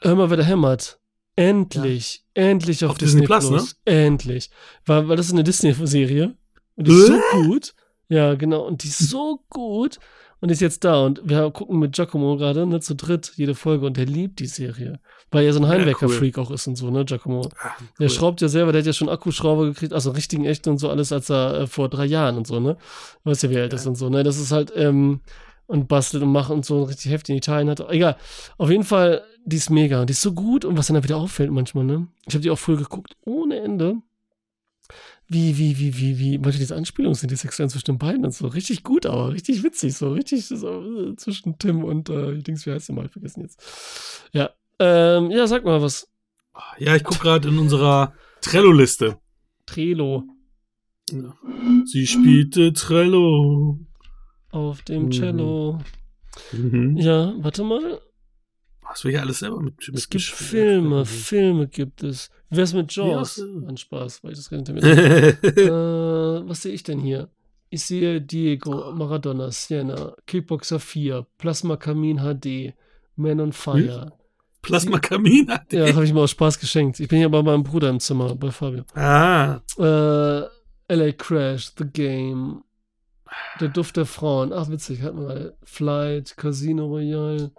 Hör 0.00 0.14
mal, 0.14 0.30
wer 0.30 0.36
da 0.36 0.42
hämmert. 0.42 1.00
Endlich, 1.34 2.24
endlich 2.34 2.84
auf, 2.84 2.92
Auf 2.92 2.98
Disney 2.98 3.22
Disney, 3.22 3.26
Plus, 3.26 3.48
Plus. 3.48 3.76
Endlich. 3.84 4.50
Weil, 4.84 5.08
weil 5.08 5.16
das 5.16 5.26
ist 5.26 5.32
eine 5.32 5.44
Disney-Serie. 5.44 6.36
Und 6.76 6.88
die 6.88 6.92
ist 6.92 7.06
so 7.06 7.20
gut. 7.32 7.74
Ja, 8.08 8.34
genau. 8.34 8.66
Und 8.66 8.82
die 8.82 8.88
ist 8.88 9.08
so 9.08 9.42
gut. 9.48 9.98
Und 10.42 10.50
ist 10.50 10.60
jetzt 10.60 10.82
da. 10.82 11.04
Und 11.04 11.22
wir 11.24 11.52
gucken 11.52 11.78
mit 11.78 11.92
Giacomo 11.92 12.36
gerade, 12.36 12.66
ne, 12.66 12.80
zu 12.80 12.96
dritt 12.96 13.32
jede 13.36 13.54
Folge. 13.54 13.86
Und 13.86 13.96
der 13.96 14.06
liebt 14.06 14.40
die 14.40 14.46
Serie. 14.46 14.98
Weil 15.30 15.44
er 15.44 15.52
so 15.52 15.60
ein 15.60 15.62
Ja, 15.62 15.68
Heimwecker-Freak 15.68 16.36
auch 16.36 16.50
ist 16.50 16.66
und 16.66 16.74
so, 16.74 16.90
ne, 16.90 17.04
Giacomo. 17.04 17.42
Der 17.42 18.06
cool. 18.06 18.08
schraubt 18.10 18.40
ja 18.40 18.48
selber, 18.48 18.72
der 18.72 18.80
hat 18.80 18.86
ja 18.86 18.92
schon 18.92 19.08
Akkuschrauber 19.08 19.66
gekriegt, 19.66 19.92
also 19.92 20.10
richtigen 20.10 20.44
echten 20.44 20.70
und 20.70 20.78
so 20.78 20.90
alles, 20.90 21.12
als 21.12 21.30
er 21.30 21.60
äh, 21.60 21.66
vor 21.68 21.88
drei 21.88 22.06
Jahren 22.06 22.36
und 22.36 22.48
so, 22.48 22.58
ne? 22.58 22.76
Weißt 23.22 23.44
ja, 23.44 23.50
wie 23.50 23.58
alt 23.58 23.72
ist 23.72 23.86
und 23.86 23.94
so, 23.94 24.08
ne? 24.08 24.24
Das 24.24 24.36
ist 24.36 24.50
halt, 24.50 24.72
ähm, 24.74 25.20
und 25.66 25.86
bastelt 25.86 26.24
und 26.24 26.32
macht 26.32 26.50
und 26.50 26.66
so 26.66 26.82
richtig 26.82 27.12
heftig 27.12 27.34
in 27.34 27.38
Italien 27.38 27.70
hat. 27.70 27.80
Egal. 27.88 28.16
Auf 28.58 28.68
jeden 28.68 28.84
Fall, 28.84 29.22
die 29.44 29.56
ist 29.56 29.70
mega. 29.70 30.00
Und 30.00 30.10
die 30.10 30.12
ist 30.12 30.22
so 30.22 30.32
gut 30.32 30.64
und 30.64 30.76
was 30.76 30.88
dann 30.88 30.96
da 30.96 31.04
wieder 31.04 31.18
auffällt 31.18 31.52
manchmal, 31.52 31.84
ne? 31.84 32.08
Ich 32.26 32.34
habe 32.34 32.42
die 32.42 32.50
auch 32.50 32.58
früher 32.58 32.78
geguckt, 32.78 33.16
ohne 33.24 33.60
Ende. 33.60 33.96
Wie, 35.32 35.56
wie, 35.56 35.78
wie, 35.78 35.96
wie, 35.96 36.18
wie, 36.18 36.38
manche 36.38 36.58
diese 36.58 36.76
Anspielungen 36.76 37.14
sind, 37.14 37.30
die 37.30 37.36
sexuellen 37.36 37.70
zwischen 37.70 37.86
den 37.92 37.98
beiden 37.98 38.24
und 38.24 38.34
so. 38.34 38.46
Richtig 38.48 38.82
gut, 38.82 39.06
aber 39.06 39.32
richtig 39.32 39.62
witzig, 39.62 39.94
so 39.94 40.12
richtig 40.12 40.46
so, 40.46 40.56
äh, 41.10 41.16
zwischen 41.16 41.58
Tim 41.58 41.84
und, 41.84 42.08
äh, 42.10 42.38
Dings, 42.42 42.66
wie 42.66 42.72
heißt 42.72 42.88
der 42.88 42.96
mal? 42.96 43.06
Ich 43.06 43.12
vergessen 43.12 43.40
jetzt. 43.42 44.28
Ja. 44.32 44.50
Ähm, 44.78 45.30
ja, 45.30 45.46
sag 45.46 45.64
mal 45.64 45.80
was. 45.80 46.08
Ja, 46.78 46.96
ich 46.96 47.04
guck 47.04 47.20
gerade 47.20 47.48
in 47.48 47.58
unserer 47.58 48.12
Trello-Liste. 48.42 49.18
Trelo. 49.66 50.24
Sie 51.84 52.06
spielte 52.06 52.72
Trello. 52.72 53.78
Auf 54.50 54.82
dem 54.82 55.04
Mhm. 55.06 55.10
Cello. 55.10 55.78
Mhm. 56.52 56.96
Ja, 56.96 57.32
warte 57.38 57.64
mal. 57.64 58.00
Was 58.92 59.04
wir 59.04 59.10
hier 59.12 59.22
alles 59.22 59.38
selber 59.38 59.60
mit, 59.60 59.74
mit 59.88 59.96
Es 59.96 60.08
gibt 60.10 60.22
Filme, 60.24 61.06
Filme 61.06 61.66
gibt 61.66 62.02
es. 62.02 62.30
Wie 62.50 62.58
wär's 62.58 62.74
mit 62.74 62.94
Ja, 62.94 63.06
Jaws? 63.06 63.36
so. 63.36 63.44
Ein 63.66 63.76
Spaß, 63.78 64.22
weil 64.22 64.32
ich 64.32 64.38
das 64.38 64.50
gar 64.50 64.58
nicht 64.58 64.68
äh, 64.84 65.70
was 66.48 66.60
sehe 66.62 66.72
ich 66.74 66.82
denn 66.82 67.00
hier? 67.00 67.28
Ich 67.70 67.84
sehe 67.84 68.20
Diego, 68.20 68.92
Maradona, 68.92 69.50
Sienna, 69.50 70.14
Kickboxer 70.26 70.78
4, 70.78 71.26
Plasma 71.38 71.76
Kamin 71.76 72.18
HD, 72.18 72.74
Man 73.16 73.40
on 73.40 73.52
Fire. 73.52 74.12
Plasma 74.60 74.98
Kamin 74.98 75.48
hat 75.50 75.72
Ja, 75.72 75.86
das 75.86 75.94
habe 75.94 76.04
ich 76.04 76.12
mir 76.12 76.20
aus 76.20 76.32
Spaß 76.32 76.58
geschenkt. 76.60 77.00
Ich 77.00 77.08
bin 77.08 77.18
hier 77.18 77.30
bei 77.30 77.42
meinem 77.42 77.62
Bruder 77.62 77.88
im 77.88 77.98
Zimmer, 77.98 78.34
bei 78.34 78.50
Fabio. 78.50 78.84
Ah. 78.94 79.60
Äh, 79.78 80.94
LA 80.94 81.12
Crash, 81.16 81.72
The 81.78 81.84
Game, 81.86 82.62
Der 83.60 83.68
Duft 83.68 83.96
der 83.96 84.04
Frauen. 84.04 84.52
Ach, 84.52 84.68
witzig, 84.68 85.00
hatten 85.00 85.20
wir 85.20 85.26
mal. 85.26 85.56
Flight, 85.64 86.36
Casino 86.36 86.86
Royale, 86.86 87.52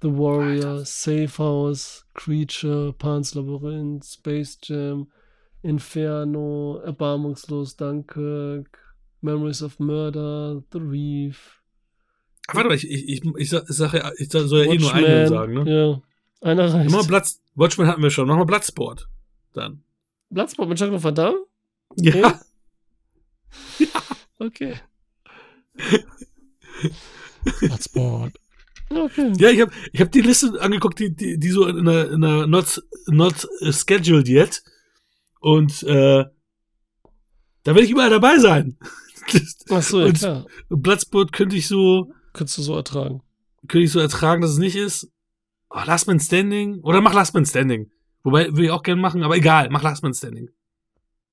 The 0.00 0.08
Warrior, 0.10 0.84
Safe 0.84 1.36
House, 1.38 2.04
Creature, 2.14 2.92
Pan's 2.98 3.34
Labyrinth, 3.34 4.04
Space 4.04 4.56
Jam, 4.62 5.08
Inferno, 5.62 6.78
Erbarmungslos, 6.84 7.76
Dunkirk, 7.76 8.78
Memories 9.22 9.62
of 9.62 9.78
Murder, 9.80 10.62
The 10.72 10.78
Reef. 10.78 11.60
Ah, 12.46 12.54
Warte 12.54 12.68
mal, 12.68 12.76
ich, 12.76 12.88
ich, 12.88 13.08
ich, 13.08 13.24
ich, 13.36 13.50
sag, 13.50 13.68
ich, 13.68 13.78
ja- 14.32 14.46
soll 14.46 14.64
ja 14.66 14.72
eh 14.72 14.78
nur 14.78 14.94
einen 14.94 15.28
sagen, 15.28 15.54
ne? 15.54 16.00
Ja, 16.42 16.48
einer 16.48 16.72
reicht. 16.72 16.90
Immer 16.90 17.04
Platz, 17.04 17.40
Watchmen 17.56 17.88
hatten 17.88 18.02
wir 18.02 18.10
schon, 18.10 18.28
nochmal 18.28 18.46
Bloodsport. 18.46 19.08
Dann. 19.52 19.82
Bloodsport 20.30 20.68
mit 20.68 20.78
Jean-Claude 20.78 21.02
Van 21.02 21.14
Damme? 21.14 21.44
Ja. 21.96 22.40
Okay. 24.38 24.74
Bloodsport. 27.60 28.38
Okay. 28.90 29.32
Ja, 29.38 29.50
ich 29.50 29.60
habe 29.60 29.72
ich 29.92 30.00
hab 30.00 30.10
die 30.12 30.20
Liste 30.22 30.60
angeguckt, 30.60 30.98
die, 30.98 31.14
die, 31.14 31.38
die 31.38 31.50
so 31.50 31.66
in 31.66 31.78
einer, 31.86 32.10
in 32.10 32.24
einer 32.24 32.46
not, 32.46 32.82
not 33.06 33.46
scheduled 33.70 34.28
yet. 34.28 34.62
Und 35.40 35.82
äh, 35.82 36.24
da 37.64 37.74
werde 37.74 37.82
ich 37.84 37.90
überall 37.90 38.10
dabei 38.10 38.38
sein. 38.38 38.78
Ach 39.70 39.82
so, 39.82 40.00
ja 40.00 40.06
Und- 40.06 40.18
klar. 40.18 40.46
Bloodsport 40.70 41.32
könnte 41.32 41.56
ich 41.56 41.68
so, 41.68 42.12
Könntest 42.32 42.58
du 42.58 42.62
so 42.62 42.76
ertragen. 42.76 43.22
könnte 43.68 43.84
ich 43.84 43.92
so 43.92 44.00
ertragen, 44.00 44.40
dass 44.40 44.52
es 44.52 44.58
nicht 44.58 44.76
ist. 44.76 45.10
Oh, 45.70 45.80
Last 45.84 46.06
Man 46.06 46.18
Standing. 46.20 46.80
Oder 46.80 47.00
mach 47.02 47.12
Last 47.12 47.34
Man 47.34 47.44
Standing. 47.44 47.90
Wobei, 48.22 48.54
will 48.56 48.64
ich 48.64 48.70
auch 48.70 48.82
gerne 48.82 49.00
machen, 49.02 49.22
aber 49.22 49.36
egal, 49.36 49.68
mach 49.70 49.82
Last 49.82 50.02
Man 50.02 50.14
Standing. 50.14 50.48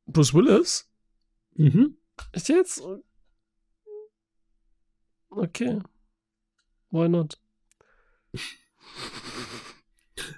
Bruce 0.07 0.33
Willis? 0.33 0.89
Mhm. 1.55 1.95
Ist 2.33 2.49
jetzt? 2.49 2.81
Okay. 5.29 5.79
Why 6.91 7.07
not? 7.09 7.37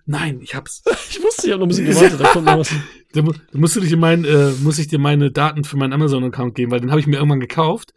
Nein, 0.05 0.39
ich 0.41 0.55
hab's. 0.55 0.83
Ich 1.09 1.21
wusste, 1.23 1.47
ich 1.47 1.53
habe 1.53 1.59
noch 1.61 1.65
ein 1.65 1.69
bisschen 1.69 1.85
gewartet, 1.87 2.19
da 2.19 2.29
kommt 2.31 2.45
noch 2.45 2.59
was. 2.59 2.71
Da, 3.13 3.21
da 3.21 3.57
musst 3.57 3.75
du 3.75 3.79
dich 3.79 3.91
in 3.93 3.99
mein, 3.99 4.25
äh, 4.25 4.51
muss 4.61 4.77
ich 4.79 4.89
dir 4.89 4.99
meine 4.99 5.31
Daten 5.31 5.63
für 5.63 5.77
meinen 5.77 5.93
Amazon-Account 5.93 6.55
geben, 6.55 6.71
weil 6.71 6.81
den 6.81 6.91
habe 6.91 6.99
ich 6.99 7.07
mir 7.07 7.15
irgendwann 7.15 7.39
gekauft. 7.39 7.93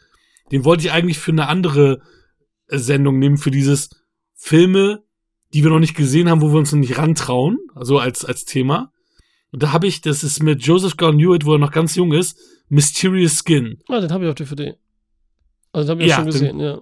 Den 0.53 0.65
wollte 0.65 0.85
ich 0.85 0.93
eigentlich 0.93 1.19
für 1.19 1.33
eine 1.33 1.49
andere 1.49 2.01
äh, 2.69 2.79
Sendung 2.79 3.19
nehmen, 3.19 3.37
für 3.37 3.51
dieses 3.51 3.91
Filme, 4.35 5.03
die 5.53 5.65
wir 5.65 5.71
noch 5.71 5.81
nicht 5.81 5.97
gesehen 5.97 6.31
haben, 6.31 6.41
wo 6.41 6.51
wir 6.53 6.59
uns 6.59 6.71
noch 6.73 6.79
nicht 6.79 6.97
rantrauen, 6.97 7.59
also 7.75 7.99
als, 7.99 8.25
als 8.25 8.45
Thema. 8.45 8.93
Und 9.51 9.65
da 9.65 9.73
habe 9.73 9.89
ich, 9.89 10.01
das 10.01 10.23
ist 10.23 10.43
mit 10.45 10.63
Joseph 10.63 10.97
Gordon-Levitt, 10.97 11.45
wo 11.45 11.55
er 11.55 11.59
noch 11.59 11.73
ganz 11.73 11.97
jung 11.97 12.13
ist, 12.13 12.39
Mysterious 12.69 13.43
Skin. 13.45 13.83
Ah, 13.89 14.01
den 14.01 14.13
habe 14.13 14.25
ich 14.25 14.31
auf 14.31 14.37
DVD. 14.37 14.77
Also, 15.73 15.89
den 15.89 15.91
habe 15.91 16.03
ich 16.05 16.09
Ja, 16.09 16.17
schon 16.17 16.25
den- 16.27 16.33
gesehen, 16.33 16.61
ja. 16.61 16.81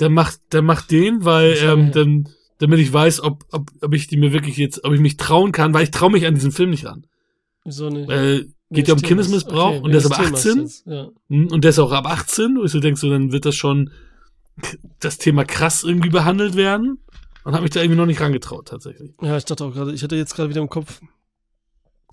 Der 0.00 0.10
macht, 0.10 0.38
der 0.52 0.60
macht 0.62 0.90
den, 0.90 1.24
weil, 1.24 1.56
ähm, 1.62 1.92
dann, 1.92 2.28
damit 2.58 2.78
ich 2.78 2.92
weiß, 2.92 3.20
ob, 3.22 3.44
ob, 3.52 3.70
ob 3.80 3.94
ich 3.94 4.06
die 4.06 4.16
mir 4.16 4.32
wirklich 4.32 4.56
jetzt, 4.56 4.84
ob 4.84 4.92
ich 4.92 5.00
mich 5.00 5.16
trauen 5.16 5.52
kann, 5.52 5.74
weil 5.74 5.84
ich 5.84 5.90
traue 5.90 6.10
mich 6.10 6.26
an 6.26 6.34
diesen 6.34 6.52
Film 6.52 6.70
nicht 6.70 6.86
ran. 6.86 7.06
Wieso 7.64 7.88
nicht? 7.88 8.10
Äh, 8.10 8.46
geht 8.70 8.88
ja 8.88 8.94
um. 8.94 9.00
Kindesmissbrauch 9.00 9.76
Okay, 9.76 9.80
und 9.80 9.90
der 9.90 10.00
ist 10.00 10.06
aber 10.06 10.24
Themas 10.24 10.46
18. 10.46 10.60
jetzt, 10.60 10.86
Ja. 10.86 11.08
Hm, 11.28 11.48
Und 11.50 11.64
der 11.64 11.70
ist 11.70 11.78
auch 11.78 11.92
ab 11.92 12.06
18. 12.06 12.58
Und 12.58 12.68
so 12.68 12.80
denkst 12.80 13.00
du, 13.00 13.10
dann 13.10 13.32
wird 13.32 13.44
das 13.44 13.54
schon 13.54 13.90
das 15.00 15.18
Thema 15.18 15.44
krass 15.44 15.82
irgendwie 15.82 16.10
behandelt 16.10 16.54
werden. 16.54 16.98
Und 17.44 17.52
habe 17.52 17.62
mich 17.62 17.72
da 17.72 17.80
irgendwie 17.80 17.98
noch 17.98 18.06
nicht 18.06 18.20
rangetraut, 18.20 18.68
tatsächlich. 18.68 19.12
ja, 19.20 19.36
ich 19.36 19.44
dachte 19.44 19.64
auch 19.64 19.72
gerade, 19.72 19.92
ich 19.92 20.02
hatte 20.02 20.16
jetzt 20.16 20.34
gerade 20.34 20.48
wieder 20.48 20.62
im 20.62 20.70
Kopf, 20.70 21.00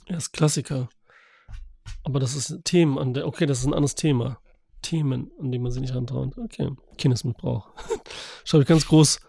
er 0.08 0.18
ist 0.18 0.34
Klassiker. 0.34 0.90
Aber 2.04 2.20
das 2.20 2.36
ist 2.36 2.60
Themen 2.66 2.98
an 2.98 3.14
der, 3.14 3.28
okay, 3.28 3.46
das 3.46 3.60
ist 3.60 3.66
ein 3.66 3.74
anderes 3.74 3.96
Thema. 3.96 4.40
Themen, 4.82 5.32
an 5.40 5.52
die 5.52 5.60
man 5.60 5.72
sich 5.72 5.82
nicht 5.82 5.96
rantraut. 5.96 6.38
Okay, 6.38 6.70
Kindesmissbrauch. 6.98 7.70
Schau 8.44 8.60
ich 8.60 8.68
ganz 8.68 8.88
groß. 8.88 9.22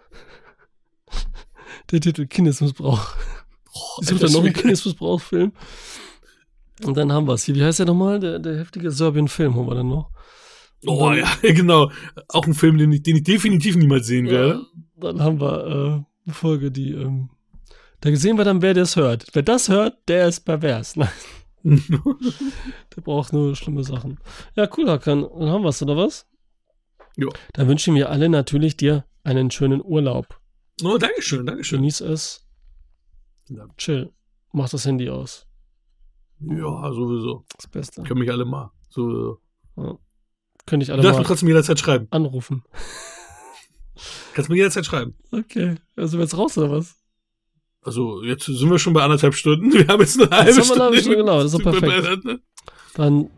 Der 1.90 2.00
Titel 2.00 2.26
Kindesmissbrauch. 2.26 3.14
Ich 4.00 4.08
suche 4.08 4.20
dann 4.20 4.32
noch 4.32 4.44
einen 4.44 4.52
Kindesmissbrauch-Film. 4.52 5.52
Und 6.84 6.96
dann 6.96 7.12
haben 7.12 7.26
wir 7.28 7.34
es 7.34 7.44
hier. 7.44 7.54
Wie 7.54 7.62
heißt 7.64 7.78
der 7.78 7.86
nochmal? 7.86 8.18
Der, 8.20 8.38
der 8.38 8.58
heftige 8.58 8.90
Serbien-Film 8.90 9.54
haben 9.54 9.66
wir 9.66 9.74
dann 9.74 9.88
noch. 9.88 10.10
Oh 10.86 11.08
dann- 11.10 11.18
ja, 11.18 11.28
genau. 11.52 11.90
Auch 12.28 12.46
ein 12.46 12.54
Film, 12.54 12.76
den 12.78 12.92
ich, 12.92 13.02
den 13.02 13.16
ich 13.16 13.22
definitiv 13.22 13.76
niemals 13.76 14.06
sehen 14.06 14.28
werde. 14.28 14.60
Ja, 15.00 15.12
dann 15.12 15.20
haben 15.22 15.40
wir 15.40 15.66
äh, 15.66 16.26
eine 16.26 16.34
Folge, 16.34 16.70
die, 16.70 16.90
ähm, 16.92 17.30
da 18.00 18.14
sehen 18.16 18.36
wir 18.36 18.44
dann, 18.44 18.62
wer 18.62 18.74
das 18.74 18.96
hört. 18.96 19.26
Wer 19.32 19.42
das 19.42 19.68
hört, 19.68 19.96
der 20.08 20.26
ist 20.28 20.40
pervers. 20.40 20.96
Nein, 20.96 21.08
der 21.64 23.00
braucht 23.02 23.32
nur 23.32 23.54
schlimme 23.54 23.84
Sachen. 23.84 24.18
Ja, 24.56 24.68
cool, 24.76 24.88
Hakan. 24.90 25.22
Dann 25.38 25.48
haben 25.50 25.62
wir 25.62 25.68
es, 25.68 25.80
oder 25.82 25.96
was? 25.96 26.26
Jo. 27.16 27.30
Dann 27.52 27.68
wünschen 27.68 27.94
wir 27.94 28.10
alle 28.10 28.28
natürlich 28.28 28.76
dir 28.76 29.04
einen 29.22 29.50
schönen 29.52 29.80
Urlaub. 29.82 30.40
Oh, 30.84 30.98
Dankeschön, 30.98 31.46
Dankeschön. 31.46 31.78
Genieß 31.78 32.00
es. 32.02 32.46
Ja. 33.48 33.66
Chill. 33.76 34.12
Mach 34.52 34.68
das 34.68 34.84
Handy 34.86 35.08
aus. 35.10 35.46
Ja, 36.40 36.92
sowieso. 36.92 37.44
Das 37.56 37.66
Beste. 37.68 38.02
Können 38.02 38.20
mich 38.20 38.30
alle 38.30 38.44
mal. 38.44 38.70
Sowieso. 38.88 39.40
Könnte 40.66 40.84
ich 40.84 40.88
Du 40.88 40.92
alle 40.94 41.02
darfst 41.02 41.18
mir 41.18 41.22
mal 41.22 41.26
trotzdem 41.28 41.48
jederzeit 41.48 41.78
schreiben. 41.78 42.06
anrufen. 42.10 42.62
Kannst 44.34 44.48
mir 44.50 44.56
jederzeit 44.56 44.84
schreiben. 44.86 45.14
Okay. 45.30 45.76
Also 45.96 46.18
jetzt 46.18 46.36
raus, 46.36 46.56
oder 46.58 46.70
was? 46.70 46.96
Also, 47.84 48.22
jetzt 48.22 48.44
sind 48.46 48.70
wir 48.70 48.78
schon 48.78 48.92
bei 48.92 49.02
anderthalb 49.02 49.34
Stunden. 49.34 49.72
Wir 49.72 49.86
haben 49.88 50.00
jetzt 50.00 50.20
eine 50.20 50.30
halbe 50.30 50.36
haben 50.38 50.46
wir 50.46 50.54
eine 50.54 50.64
Stunde. 50.64 50.82
halbe 50.84 50.96
Stunde, 50.98 51.16
genau, 51.18 51.42
das 51.42 51.52
ist 51.54 51.62
perfekt. 51.62 52.24
ne? 52.24 52.40
Dann. 52.94 53.30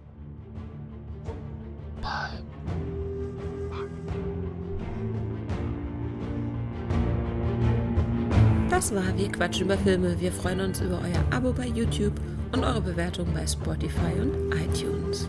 Das 8.84 8.94
war 8.94 9.16
Wir 9.16 9.32
quatschen 9.32 9.64
über 9.64 9.78
Filme. 9.78 10.20
Wir 10.20 10.30
freuen 10.30 10.60
uns 10.60 10.82
über 10.82 11.00
euer 11.00 11.34
Abo 11.34 11.54
bei 11.54 11.68
YouTube 11.68 12.12
und 12.52 12.62
eure 12.62 12.82
Bewertung 12.82 13.26
bei 13.32 13.46
Spotify 13.46 14.12
und 14.20 14.54
iTunes. 14.54 15.26